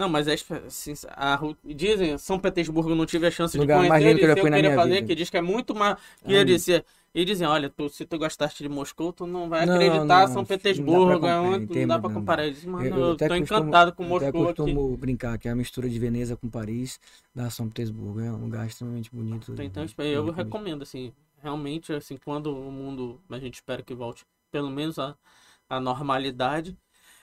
Não, 0.02 0.10
mas 0.10 0.28
é, 0.28 0.34
assim, 0.66 0.94
a, 1.10 1.40
dizem, 1.64 2.18
São 2.18 2.40
Petersburgo 2.40 2.96
não 2.96 3.06
tive 3.06 3.28
a 3.28 3.32
chance 3.32 3.56
de 3.56 3.64
conhecer, 3.64 3.88
mais 3.88 4.04
que 4.04 4.10
eu, 4.10 4.30
eu 4.30 4.36
queria 4.36 4.76
fazer, 4.76 4.96
vida. 4.96 5.08
que 5.08 5.14
diz 5.14 5.30
que 5.30 5.38
é 5.38 5.42
muito 5.42 5.76
mais, 5.76 5.96
que 6.26 6.34
ia 6.34 6.44
dizer, 6.44 6.84
e 7.14 7.24
dizem, 7.24 7.46
olha, 7.46 7.70
tu, 7.70 7.88
se 7.88 8.04
tu 8.04 8.18
gostaste 8.18 8.64
de 8.64 8.68
Moscou, 8.68 9.14
tu 9.14 9.28
não 9.28 9.48
vai 9.48 9.64
não, 9.64 9.76
acreditar 9.76 10.28
não, 10.28 10.34
São 10.34 10.44
Petersburgo, 10.44 11.28
é 11.28 11.40
onde 11.40 11.82
não 11.82 11.88
dá 11.88 12.00
pra 12.00 12.10
comparar. 12.10 12.48
Eles, 12.48 12.66
mano, 12.66 12.84
eu, 12.84 12.90
eu, 12.90 13.00
eu 13.10 13.16
tô 13.16 13.28
costumo, 13.28 13.44
encantado 13.44 13.94
com 13.94 14.04
Moscou 14.06 14.28
Eu 14.28 14.34
costumo 14.48 14.88
aqui. 14.88 14.98
brincar 14.98 15.38
que 15.38 15.48
é 15.48 15.52
a 15.52 15.56
mistura 15.56 15.88
de 15.88 16.00
Veneza 16.00 16.36
com 16.36 16.50
Paris 16.50 17.00
da 17.36 17.52
São 17.52 17.68
Petersburgo, 17.68 18.22
é 18.22 18.32
um 18.32 18.38
lugar 18.38 18.66
extremamente 18.66 19.12
bonito. 19.14 19.54
Então, 19.62 19.84
então 19.84 20.04
eu 20.04 20.32
recomendo, 20.32 20.82
assim, 20.82 21.14
realmente, 21.44 21.94
assim, 21.94 22.18
quando 22.18 22.58
o 22.58 22.72
mundo, 22.72 23.22
a 23.30 23.38
gente 23.38 23.54
espera 23.54 23.84
que 23.84 23.94
volte 23.94 24.26
pelo 24.50 24.72
menos 24.72 24.98
a, 24.98 25.16
a 25.70 25.80
normalidade. 25.80 26.76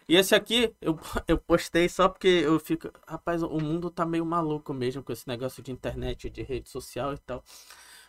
E 0.09 0.17
esse 0.17 0.35
aqui, 0.35 0.75
eu, 0.81 0.99
eu 1.29 1.39
postei 1.39 1.89
só 1.89 2.09
porque 2.09 2.29
eu 2.29 2.59
fico. 2.59 2.91
Rapaz, 3.07 3.43
o 3.43 3.59
mundo 3.59 3.91
tá 3.91 4.07
meio 4.07 4.25
maluco 4.25 4.73
mesmo 4.73 5.03
com 5.03 5.13
esse 5.13 5.29
negócio 5.29 5.63
de 5.63 5.71
internet, 5.71 6.31
de 6.31 6.43
rede 6.43 6.69
social 6.71 7.13
e 7.15 7.19
tal. 7.19 7.45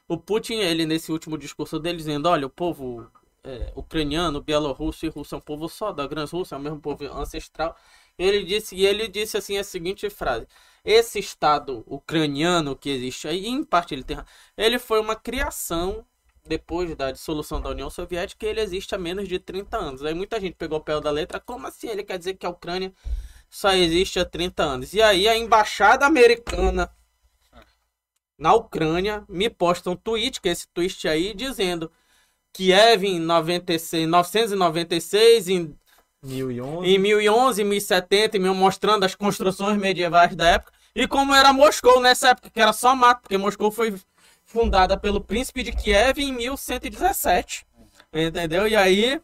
O 0.08 0.18
Putin, 0.18 0.56
ele, 0.56 0.86
nesse 0.86 1.12
último 1.12 1.38
discurso 1.38 1.80
dele, 1.80 1.98
dizendo: 1.98 2.30
olha, 2.30 2.48
o 2.48 2.50
povo 2.50 3.12
é, 3.44 3.72
ucraniano, 3.76 4.42
bielorrusso 4.42 5.06
e 5.06 5.10
russo 5.10 5.36
é 5.36 5.38
um 5.38 5.42
povo 5.42 5.68
só, 5.70 5.92
da 5.92 6.08
Grã-Rússia, 6.08 6.56
é 6.56 6.58
o 6.58 6.62
mesmo 6.62 6.80
povo 6.80 7.06
ancestral. 7.06 7.76
Ele 8.18 8.44
disse, 8.44 8.76
e 8.76 8.86
ele 8.86 9.08
disse 9.08 9.38
assim 9.38 9.58
a 9.58 9.64
seguinte 9.64 10.10
frase: 10.10 10.48
Esse 10.84 11.20
Estado 11.20 11.84
ucraniano 11.88 12.76
que 12.76 12.90
existe 12.90 13.28
aí, 13.28 13.48
em 13.48 13.64
parte 13.64 13.94
ele 13.94 14.04
tem. 14.04 14.18
Ele 14.58 14.80
foi 14.80 15.00
uma 15.00 15.16
criação 15.16 16.06
depois 16.50 16.96
da 16.96 17.12
dissolução 17.12 17.62
da 17.62 17.70
União 17.70 17.90
Soviética, 17.90 18.46
ele 18.46 18.60
existe 18.60 18.96
há 18.96 18.98
menos 18.98 19.28
de 19.28 19.38
30 19.38 19.78
anos. 19.78 20.04
Aí 20.04 20.16
muita 20.16 20.40
gente 20.42 20.56
pegou 20.56 20.80
o 20.80 20.84
pé 20.84 21.00
da 21.00 21.12
letra, 21.12 21.40
como 21.40 21.68
assim? 21.68 21.88
Ele 21.88 22.04
quer 22.04 22.18
dizer 22.18 22.34
que 22.34 22.46
a 22.46 22.50
Ucrânia 22.50 22.92
só 23.50 23.72
existe 23.72 24.20
há 24.20 24.26
30 24.26 24.64
anos. 24.64 24.94
E 24.94 25.02
aí 25.02 25.28
a 25.28 25.38
embaixada 25.38 26.08
americana 26.08 26.92
na 28.38 28.54
Ucrânia 28.56 29.24
me 29.30 29.48
posta 29.48 29.92
um 29.92 29.96
tweet, 29.96 30.42
que 30.42 30.50
é 30.50 30.52
esse 30.52 30.68
tweet 30.70 31.08
aí, 31.08 31.36
dizendo 31.36 31.92
Kiev 32.52 33.04
em 33.04 33.20
96, 33.20 34.08
996, 34.08 35.50
em 35.50 35.76
1011. 36.24 36.88
em 36.90 36.98
1011, 36.98 37.64
1070, 37.64 38.40
me 38.40 38.50
mostrando 38.50 39.04
as 39.04 39.14
construções 39.14 39.78
medievais 39.78 40.36
da 40.36 40.48
época. 40.48 40.74
E 40.96 41.08
como 41.08 41.36
era 41.36 41.54
Moscou 41.54 42.02
nessa 42.02 42.30
época, 42.30 42.50
que 42.50 42.60
era 42.60 42.74
só 42.74 42.96
mato, 42.96 43.22
porque 43.22 43.38
Moscou 43.38 43.70
foi 43.70 43.94
fundada 44.50 44.98
pelo 44.98 45.22
príncipe 45.22 45.62
de 45.64 45.72
Kiev 45.72 46.18
em 46.20 46.34
1117. 46.34 47.66
Entendeu? 48.12 48.68
E 48.68 48.76
aí, 48.76 49.22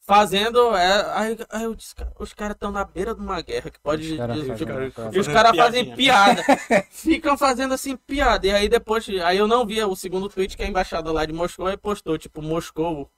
fazendo. 0.00 0.74
É, 0.74 1.12
aí, 1.14 1.38
aí 1.50 1.64
eu 1.64 1.74
disse, 1.74 1.94
cara, 1.94 2.10
os 2.18 2.32
caras 2.32 2.54
estão 2.54 2.70
na 2.72 2.84
beira 2.84 3.14
de 3.14 3.20
uma 3.20 3.40
guerra 3.42 3.70
que 3.70 3.78
pode. 3.80 4.12
Os 4.12 4.16
caras 4.18 4.36
fazem- 4.46 4.88
e 4.88 4.90
fazem 4.90 5.20
os 5.20 5.26
piadinha. 5.26 5.64
fazem 5.64 5.94
piada. 5.94 6.42
Ficam 6.90 7.36
fazendo 7.36 7.74
assim 7.74 7.96
piada. 7.96 8.46
E 8.46 8.50
aí 8.52 8.68
depois. 8.68 9.06
Aí 9.22 9.36
eu 9.36 9.46
não 9.46 9.66
via 9.66 9.86
o 9.86 9.94
segundo 9.94 10.28
tweet 10.28 10.56
que 10.56 10.62
a 10.62 10.66
embaixada 10.66 11.12
lá 11.12 11.26
de 11.26 11.32
Moscou 11.32 11.66
aí 11.66 11.76
postou, 11.76 12.16
tipo, 12.16 12.40
Moscou. 12.40 13.10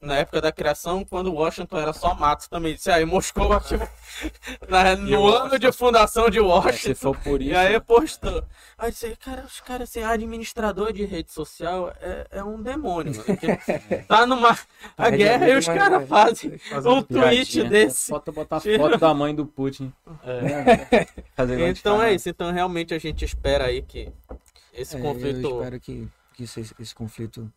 Na 0.00 0.14
época 0.18 0.40
da 0.40 0.52
criação, 0.52 1.04
quando 1.04 1.32
Washington 1.34 1.76
era 1.78 1.92
só 1.92 2.14
mato 2.14 2.48
também. 2.48 2.74
Disse, 2.76 2.88
aí 2.88 3.04
Moscou 3.04 3.52
aqui, 3.52 3.74
na- 4.68 4.94
no 4.94 5.26
ano 5.26 5.58
de 5.58 5.72
fundação 5.72 6.30
de 6.30 6.38
Se 6.38 6.40
Washington. 6.40 6.94
for 6.94 7.18
por 7.18 7.42
isso. 7.42 7.50
E 7.50 7.56
aí 7.56 7.80
postou. 7.80 8.44
Aí 8.78 8.92
disse, 8.92 9.16
cara, 9.16 9.42
os 9.44 9.60
caras, 9.60 9.88
assim, 9.90 10.04
administrador 10.04 10.92
de 10.92 11.04
rede 11.04 11.32
social 11.32 11.92
é, 12.00 12.28
é 12.30 12.44
um 12.44 12.62
demônio, 12.62 13.12
Tá 14.06 14.24
numa 14.24 14.56
a 14.96 15.10
guerra 15.10 15.48
e 15.48 15.56
os 15.56 15.66
caras 15.66 16.08
fazem 16.08 16.52
um 16.86 17.02
tweet 17.02 17.08
piadinha. 17.54 17.64
desse. 17.64 18.10
Falta 18.10 18.30
botar 18.30 18.60
foto 18.78 18.98
da 18.98 19.12
mãe 19.12 19.34
do 19.34 19.46
Putin. 19.46 19.92
Fazendo 21.34 21.66
Então 21.66 22.00
é 22.02 22.14
isso. 22.14 22.28
Então 22.28 22.52
realmente 22.52 22.94
a 22.94 22.98
gente 22.98 23.24
espera 23.24 23.64
aí 23.64 23.82
que 23.82 24.12
esse 24.72 24.96
É, 24.96 25.00
conflito. 25.00 25.40
Eu 25.48 25.56
espero 25.58 25.80
que, 25.80 26.08
que 26.34 26.44
esse, 26.44 26.60
esse 26.78 26.94
conflito 26.94 27.50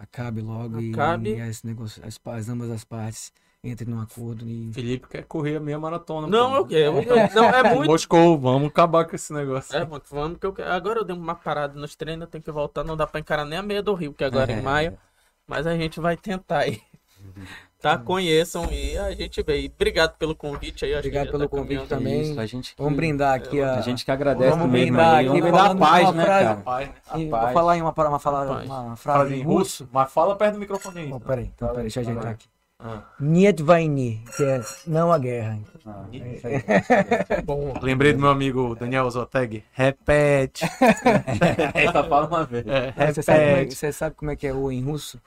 acabe 0.00 0.40
logo 0.40 0.80
e- 0.80 0.90
Acabe. 0.90 1.30
e, 1.30 1.40
esse 1.40 1.66
negócio, 1.66 2.02
as, 2.04 2.18
as 2.24 2.48
ambas 2.48 2.70
as 2.70 2.82
partes 2.84 3.32
entrem 3.62 3.94
num 3.94 4.00
acordo 4.00 4.48
e 4.48 4.72
Felipe 4.72 5.06
quer 5.06 5.24
correr 5.24 5.56
a 5.56 5.60
meia 5.60 5.78
maratona. 5.78 6.26
Não, 6.26 6.56
eu 6.56 6.66
quero. 6.66 6.94
Não, 7.34 7.44
é 7.44 7.74
muito. 7.74 7.90
Moscou, 7.90 8.38
vamos 8.38 8.68
acabar 8.68 9.04
com 9.04 9.14
esse 9.14 9.32
negócio. 9.32 9.76
É 9.76 9.84
muito, 9.84 10.06
vamos 10.10 10.38
que 10.38 10.46
eu 10.46 10.52
quero. 10.52 10.70
Agora 10.72 11.00
eu 11.00 11.04
dei 11.04 11.14
uma 11.14 11.34
parada 11.34 11.78
nos 11.78 11.94
treinos, 11.94 12.22
eu 12.22 12.30
tenho 12.30 12.42
que 12.42 12.50
voltar, 12.50 12.82
não 12.82 12.96
dá 12.96 13.06
pra 13.06 13.20
encarar 13.20 13.44
nem 13.44 13.58
a 13.58 13.62
meia 13.62 13.82
do 13.82 13.92
Rio, 13.94 14.14
que 14.14 14.24
agora 14.24 14.50
é 14.52 14.58
em 14.58 14.62
maio. 14.62 14.98
Mas 15.46 15.66
a 15.66 15.76
gente 15.76 16.00
vai 16.00 16.16
tentar 16.16 16.60
aí. 16.60 16.80
Tá? 17.80 17.96
Conheçam 17.96 18.68
e 18.70 18.98
a 18.98 19.10
gente 19.12 19.42
vê. 19.42 19.60
E 19.62 19.72
obrigado 19.74 20.14
pelo 20.18 20.34
convite 20.34 20.84
aí. 20.84 20.94
Obrigado 20.94 21.30
pelo 21.30 21.44
tá 21.44 21.48
convite 21.48 21.86
também. 21.86 22.20
Isso, 22.20 22.38
a 22.38 22.44
gente 22.44 22.74
que, 22.74 22.82
vamos 22.82 22.96
brindar 22.96 23.34
aqui 23.34 23.62
a, 23.62 23.76
A 23.76 23.80
gente 23.80 24.04
que 24.04 24.10
agradece 24.10 24.50
Vamos 24.50 24.68
mesmo. 24.70 24.86
brindar 24.88 25.14
aí. 25.14 25.28
aqui, 25.28 25.40
Vamos 25.40 25.52
dar 25.56 25.58
falando 25.64 25.78
paz, 25.78 26.02
uma 26.02 26.12
né, 26.12 26.24
frase. 26.24 26.44
cara? 26.44 26.60
Pai, 26.60 26.84
né? 26.84 26.92
A 27.06 27.10
paz. 27.10 27.28
Vou 27.30 27.52
falar 27.52 27.76
em 27.78 27.80
uma, 27.82 27.94
uma, 27.96 28.18
fala- 28.18 28.46
Paz. 28.46 28.66
uma 28.66 28.96
frase 28.96 29.34
em 29.34 29.40
em 29.40 29.42
russo, 29.42 29.88
mas 29.90 30.12
fala 30.12 30.36
perto 30.36 30.54
do 30.54 30.60
microfone 30.60 31.00
aí. 31.00 31.12
Oh, 31.12 31.18
peraí, 31.20 31.50
então, 31.54 31.68
peraí, 31.68 31.82
deixa 31.84 32.00
eu 32.00 32.02
ajeitar 32.02 32.32
aqui. 32.32 32.46
Ah. 32.82 33.02
Niet 33.20 33.62
vaini, 33.62 34.22
que 34.36 34.42
é 34.42 34.60
não 34.86 35.12
a 35.12 35.18
guerra. 35.18 35.58
Ah, 35.86 36.04
Bom, 37.44 37.74
Lembrei 37.82 38.12
do 38.14 38.18
meu 38.20 38.30
amigo 38.30 38.74
Daniel 38.74 39.10
Zoteg. 39.10 39.62
Repete. 39.72 40.64
Só 41.92 42.04
fala 42.08 42.26
uma 42.26 42.44
vez. 42.44 42.64
É, 42.66 43.12
Você 43.12 43.22
sabe, 43.22 43.38
como 43.38 43.50
é, 43.50 43.54
repete. 43.54 43.74
você 43.74 43.92
sabe 43.92 44.14
como 44.16 44.30
é 44.30 44.36
que 44.36 44.46
é 44.46 44.52
oi 44.54 44.74
em 44.76 44.82
russo? 44.82 45.20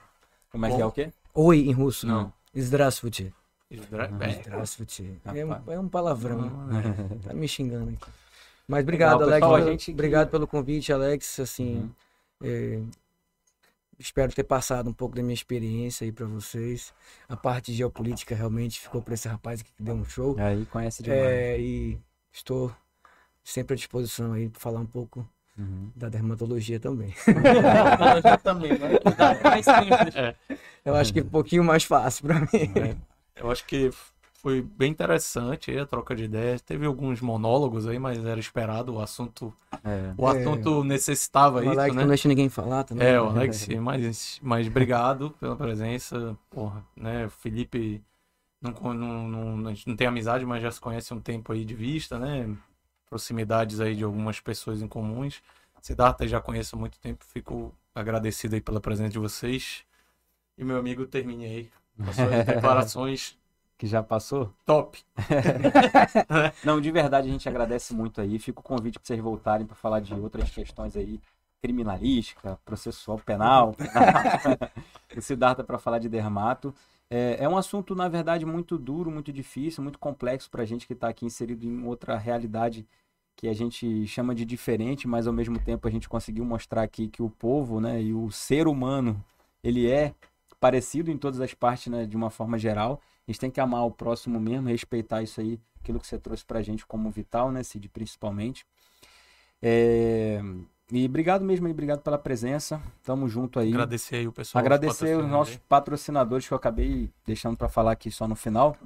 Como 0.50 0.66
é 0.66 0.70
que 0.74 0.80
é 0.80 0.86
o 0.86 0.90
quê? 0.90 1.10
Oi 1.34 1.58
em 1.68 1.72
russo? 1.72 2.06
Não. 2.06 2.32
Здравствуйте. 2.55 3.33
Repete. 3.69 4.41
Здравствуйте. 4.43 5.15
Rapaz. 5.25 5.37
É 5.37 5.45
um, 5.45 5.73
é 5.73 5.79
um 5.79 5.87
palavrão. 5.89 6.49
Tá 7.23 7.33
me 7.33 7.47
xingando 7.47 7.91
aqui. 7.91 8.11
Mas 8.67 8.85
Legal, 8.85 9.15
obrigado, 9.15 9.21
Alex. 9.23 9.35
pessoal, 9.39 9.55
a 9.55 9.57
pelo- 9.59 9.71
gente 9.71 9.85
que- 9.85 9.91
Obrigado 9.91 10.29
pelo 10.29 10.47
convite, 10.47 10.93
Alex. 10.93 11.39
Assim, 11.39 11.77
Uhum. 11.77 11.89
é, 12.43 12.81
espero 13.97 14.33
ter 14.33 14.43
passado 14.43 14.89
um 14.89 14.93
pouco 14.93 15.15
da 15.15 15.21
minha 15.21 15.33
experiência 15.33 16.05
aí 16.05 16.11
pra 16.11 16.25
vocês. 16.25 16.93
A 17.27 17.35
parte 17.35 17.71
de 17.71 17.77
geopolítica 17.77 18.35
realmente 18.35 18.79
ficou 18.79 19.01
pra 19.01 19.13
esse 19.13 19.27
rapaz 19.27 19.61
aqui 19.61 19.71
que 19.75 19.83
deu 19.83 19.95
um 19.95 20.05
show. 20.05 20.35
Aí 20.39 20.65
conhece 20.67 21.03
demais. 21.03 21.21
É, 21.23 21.59
e 21.59 21.99
estou 22.31 22.73
sempre 23.43 23.73
à 23.73 23.75
disposição 23.77 24.33
aí 24.33 24.49
para 24.49 24.59
falar 24.59 24.79
um 24.79 24.85
pouco 24.85 25.27
Uhum. 25.56 25.90
da 25.94 26.08
dermatologia 26.08 26.80
também. 26.80 27.14
já 28.22 28.36
também, 28.36 28.72
mais 29.44 29.64
simples. 29.64 30.60
Eu 30.84 30.94
acho 30.96 31.12
que 31.12 31.20
é 31.20 31.22
um 31.22 31.28
pouquinho 31.28 31.62
mais 31.62 31.84
fácil 31.84 32.26
para 32.26 32.40
mim. 32.40 32.48
É, 32.76 32.96
eu 33.40 33.50
acho 33.50 33.64
que 33.64 33.90
foi 34.44 34.60
bem 34.60 34.90
interessante 34.90 35.70
aí 35.70 35.78
a 35.78 35.86
troca 35.86 36.14
de 36.14 36.24
ideias. 36.24 36.60
Teve 36.60 36.84
alguns 36.84 37.22
monólogos 37.22 37.86
aí, 37.86 37.98
mas 37.98 38.22
era 38.22 38.38
esperado. 38.38 38.94
O 38.94 39.00
assunto, 39.00 39.54
É. 39.82 40.12
o 40.18 40.26
assunto 40.26 40.84
necessitava 40.84 41.60
O 41.60 41.62
isso, 41.62 41.70
Alex 41.70 41.94
né? 41.96 42.02
não 42.02 42.08
deixa 42.08 42.28
ninguém 42.28 42.50
falar 42.50 42.84
também. 42.84 43.06
É, 43.08 43.18
o 43.18 43.26
Alex, 43.26 43.66
mas, 43.80 44.38
mas 44.42 44.66
obrigado 44.66 45.30
pela 45.40 45.56
presença. 45.56 46.36
Porra, 46.50 46.84
né? 46.94 47.24
O 47.24 47.30
Felipe 47.30 48.02
não, 48.60 48.92
não, 48.92 49.56
não, 49.56 49.70
a 49.70 49.74
gente 49.74 49.88
não 49.88 49.96
tem 49.96 50.06
amizade, 50.06 50.44
mas 50.44 50.62
já 50.62 50.70
se 50.70 50.80
conhece 50.80 51.14
um 51.14 51.20
tempo 51.20 51.50
aí 51.52 51.64
de 51.64 51.74
vista, 51.74 52.18
né? 52.18 52.46
Proximidades 53.08 53.80
aí 53.80 53.94
de 53.94 54.04
algumas 54.04 54.40
pessoas 54.40 54.82
em 54.82 54.88
comuns. 54.88 55.42
Siddhartha 55.80 56.26
já 56.26 56.40
conheço 56.40 56.76
há 56.76 56.78
muito 56.78 56.98
tempo, 56.98 57.24
fico 57.26 57.74
agradecido 57.94 58.54
aí 58.54 58.60
pela 58.60 58.80
presença 58.80 59.10
de 59.10 59.18
vocês. 59.18 59.84
E 60.56 60.64
meu 60.64 60.78
amigo, 60.78 61.06
termine 61.06 61.44
aí. 61.44 61.70
as 62.00 62.16
suas 62.16 62.44
declarações 62.46 63.38
Que 63.76 63.86
já 63.86 64.02
passou? 64.02 64.52
top. 64.64 65.02
Não, 66.64 66.80
de 66.80 66.90
verdade 66.90 67.28
a 67.28 67.30
gente 67.30 67.48
agradece 67.48 67.94
muito 67.94 68.20
aí. 68.20 68.38
Fica 68.38 68.60
o 68.60 68.62
convite 68.62 68.98
para 68.98 69.06
vocês 69.06 69.20
voltarem 69.20 69.66
para 69.66 69.76
falar 69.76 70.00
de 70.00 70.14
outras 70.14 70.48
questões 70.50 70.96
aí, 70.96 71.20
criminalística, 71.60 72.58
processual, 72.64 73.18
penal. 73.18 73.74
o 75.16 75.20
Siddhartha 75.20 75.62
para 75.64 75.78
falar 75.78 75.98
de 75.98 76.08
dermato. 76.08 76.74
É, 77.10 77.36
é 77.44 77.48
um 77.48 77.56
assunto, 77.56 77.94
na 77.94 78.08
verdade, 78.08 78.44
muito 78.44 78.78
duro, 78.78 79.10
muito 79.10 79.32
difícil, 79.32 79.82
muito 79.82 79.98
complexo 79.98 80.50
para 80.50 80.62
a 80.62 80.66
gente 80.66 80.86
que 80.86 80.92
está 80.92 81.08
aqui 81.08 81.24
inserido 81.24 81.64
em 81.64 81.84
outra 81.84 82.16
realidade 82.16 82.86
que 83.36 83.48
a 83.48 83.52
gente 83.52 84.06
chama 84.06 84.34
de 84.34 84.44
diferente, 84.44 85.08
mas 85.08 85.26
ao 85.26 85.32
mesmo 85.32 85.58
tempo 85.58 85.86
a 85.88 85.90
gente 85.90 86.08
conseguiu 86.08 86.44
mostrar 86.44 86.82
aqui 86.82 87.08
que 87.08 87.22
o 87.22 87.28
povo, 87.28 87.80
né, 87.80 88.00
e 88.02 88.14
o 88.14 88.30
ser 88.30 88.66
humano, 88.68 89.22
ele 89.62 89.90
é 89.90 90.14
parecido 90.60 91.10
em 91.10 91.18
todas 91.18 91.40
as 91.40 91.52
partes, 91.52 91.88
né, 91.88 92.06
de 92.06 92.16
uma 92.16 92.30
forma 92.30 92.58
geral. 92.58 93.00
A 93.26 93.30
gente 93.30 93.40
tem 93.40 93.50
que 93.50 93.60
amar 93.60 93.84
o 93.84 93.90
próximo 93.90 94.38
mesmo, 94.40 94.68
respeitar 94.68 95.22
isso 95.22 95.40
aí, 95.40 95.58
aquilo 95.80 95.98
que 95.98 96.06
você 96.06 96.18
trouxe 96.18 96.44
pra 96.44 96.62
gente 96.62 96.86
como 96.86 97.10
vital, 97.10 97.50
né, 97.50 97.62
Cid, 97.62 97.88
principalmente. 97.88 98.64
É, 99.60 100.40
E 100.92 101.06
obrigado 101.06 101.44
mesmo 101.44 101.66
aí, 101.66 101.72
obrigado 101.72 102.00
pela 102.00 102.18
presença. 102.18 102.80
Tamo 103.02 103.26
junto 103.28 103.58
aí. 103.58 103.70
Agradecer 103.70 104.16
aí 104.16 104.28
o 104.28 104.32
pessoal. 104.32 104.60
Agradecer 104.62 105.16
os 105.16 105.26
nossos 105.26 105.56
patrocinadores 105.68 106.46
que 106.46 106.52
eu 106.52 106.56
acabei 106.56 107.10
deixando 107.26 107.56
para 107.56 107.68
falar 107.68 107.92
aqui 107.92 108.10
só 108.10 108.28
no 108.28 108.36
final. 108.36 108.76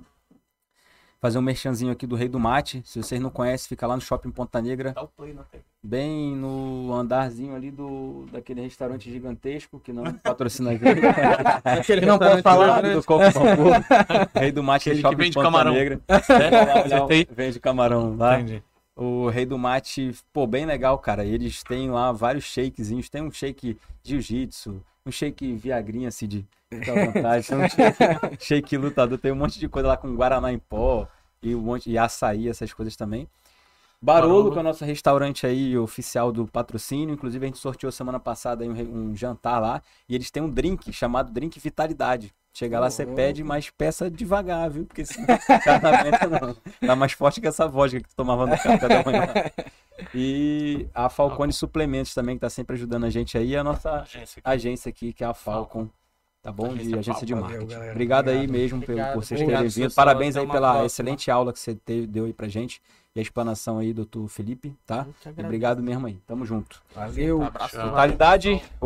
Fazer 1.21 1.37
um 1.37 1.43
merchanzinho 1.43 1.91
aqui 1.91 2.07
do 2.07 2.15
Rei 2.15 2.29
do 2.29 2.39
Mate. 2.39 2.81
Se 2.87 3.03
vocês 3.03 3.21
não 3.21 3.29
conhecem, 3.29 3.69
fica 3.69 3.85
lá 3.89 3.97
no 3.97 4.01
Shopping 4.01 4.31
Ponta 4.31 4.63
Negra, 4.63 4.93
Dá 4.93 5.03
o 5.03 5.09
play 5.09 5.35
na 5.35 5.43
tela. 5.43 5.65
bem 5.83 6.37
no 6.37 6.95
andarzinho 6.95 7.57
ali 7.57 7.73
do 7.73 8.27
daquele 8.31 8.61
restaurante 8.61 9.11
gigantesco 9.11 9.81
que 9.81 9.93
não 9.93 10.05
patrocina 10.23 10.71
a 10.71 10.75
gente. 10.75 10.85
Aquele 11.65 12.07
não 12.07 12.19
restaurante 12.19 12.43
falar 12.45 12.81
grande. 12.81 12.95
do 12.95 13.05
Coco. 13.05 13.25
Rei 14.39 14.53
do 14.53 14.63
Mate 14.63 14.83
Aquele 14.91 14.95
que 14.95 15.03
Shopping 15.03 15.17
vende 15.17 15.35
Ponta 15.35 15.47
camarão. 15.47 15.73
Negra. 15.75 16.01
É? 16.09 17.35
Vende 17.35 17.59
camarão 17.59 18.17
lá. 18.17 18.39
Entendi. 18.41 18.63
O 19.01 19.29
Rei 19.29 19.47
do 19.47 19.57
Mate, 19.57 20.13
pô, 20.33 20.45
bem 20.45 20.67
legal, 20.67 20.99
cara. 20.99 21.25
Eles 21.25 21.63
têm 21.63 21.89
lá 21.89 22.11
vários 22.11 22.43
shakezinhos. 22.43 23.09
Tem 23.09 23.23
um 23.23 23.31
shake 23.31 23.79
jiu-jitsu, 24.03 24.85
um 25.07 25.13
shake 25.13 25.53
viagrinha, 25.53 26.09
assim, 26.09 26.27
de 26.27 26.45
vontade. 26.69 27.47
Tem 27.47 27.59
um 27.59 27.69
shake, 27.69 27.99
shake 28.45 28.77
lutador. 28.77 29.17
Tem 29.17 29.31
um 29.31 29.37
monte 29.37 29.61
de 29.61 29.69
coisa 29.69 29.87
lá 29.87 29.97
com 29.97 30.13
guaraná 30.17 30.53
em 30.53 30.59
pó 30.59 31.07
e 31.41 31.55
um 31.55 31.61
monte 31.61 31.89
e 31.89 31.97
açaí, 31.97 32.49
essas 32.49 32.73
coisas 32.73 32.97
também. 32.97 33.29
Barolo, 34.03 34.33
Barolo. 34.33 34.51
que 34.51 34.59
é 34.59 34.61
o 34.61 34.65
nosso 34.65 34.85
restaurante 34.85 35.47
aí 35.47 35.79
oficial 35.79 36.33
do 36.33 36.49
patrocínio. 36.49 37.15
Inclusive, 37.15 37.45
a 37.45 37.47
gente 37.47 37.59
sorteou 37.59 37.93
semana 37.93 38.19
passada 38.19 38.65
um, 38.65 38.73
um 38.73 39.15
jantar 39.15 39.61
lá. 39.61 39.81
E 40.09 40.15
eles 40.17 40.29
têm 40.29 40.43
um 40.43 40.51
drink 40.51 40.93
chamado 40.93 41.33
Drink 41.33 41.61
Vitalidade. 41.61 42.35
Chega 42.53 42.81
lá, 42.81 42.91
você 42.91 43.05
Louco. 43.05 43.17
pede, 43.17 43.45
mas 43.45 43.71
peça 43.71 44.11
devagar, 44.11 44.69
viu? 44.69 44.85
Porque 44.85 45.05
senão 45.05 45.27
não 46.41 46.49
não. 46.49 46.57
Tá 46.89 46.97
mais 46.97 47.13
forte 47.13 47.41
que 47.41 47.47
essa 47.47 47.69
vodka 47.69 48.01
que 48.01 48.09
tu 48.09 48.17
tomava 48.17 48.47
no 48.47 48.57
café 48.59 48.89
da 48.89 49.03
manhã. 49.05 49.27
E 50.15 50.87
a 50.95 51.09
Falcone 51.09 51.53
Suplementos 51.53 52.15
também, 52.15 52.37
que 52.37 52.41
tá 52.41 52.51
sempre 52.51 52.75
ajudando 52.77 53.05
a 53.05 53.11
gente 53.11 53.37
aí. 53.39 53.51
E 53.51 53.57
a 53.57 53.63
nossa 53.65 54.01
Agência. 54.03 54.43
agência 54.45 54.89
aqui, 54.91 55.13
que 55.13 55.23
é 55.23 55.27
a 55.27 55.35
Falcon. 55.35 55.89
Tá 56.41 56.53
bom? 56.53 56.69
De 56.69 56.81
Agência 56.81 56.99
agência 56.99 57.27
de 57.27 57.35
marketing. 57.35 57.55
Valeu, 57.59 57.69
galera. 57.69 57.93
Obrigado 57.93 58.29
aí 58.29 58.37
Obrigado. 58.37 58.57
mesmo 58.59 58.81
pelo, 58.81 58.93
Obrigado. 58.93 59.15
por 59.15 59.25
vocês 59.25 59.41
Obrigado, 59.41 59.61
terem 59.63 59.75
vindo. 59.85 59.95
Parabéns 59.95 60.37
aí 60.37 60.47
pela 60.47 60.61
próxima. 60.69 60.87
excelente 60.87 61.31
aula 61.31 61.53
que 61.53 61.59
você 61.59 61.75
teve, 61.75 62.07
deu 62.07 62.25
aí 62.27 62.33
pra 62.33 62.49
gente. 62.49 62.81
E 63.15 63.19
a 63.19 63.23
explanação 63.23 63.79
aí, 63.79 63.93
doutor 63.93 64.29
Felipe, 64.29 64.77
tá? 64.87 65.05
Obrigado 65.37 65.83
mesmo 65.83 66.07
aí. 66.07 66.15
Tamo 66.27 66.47
junto. 66.47 66.81
Valeu. 66.95 67.43
Abraço. 67.43 67.77
Tchau. 67.77 67.89
Vitalidade, 67.89 68.63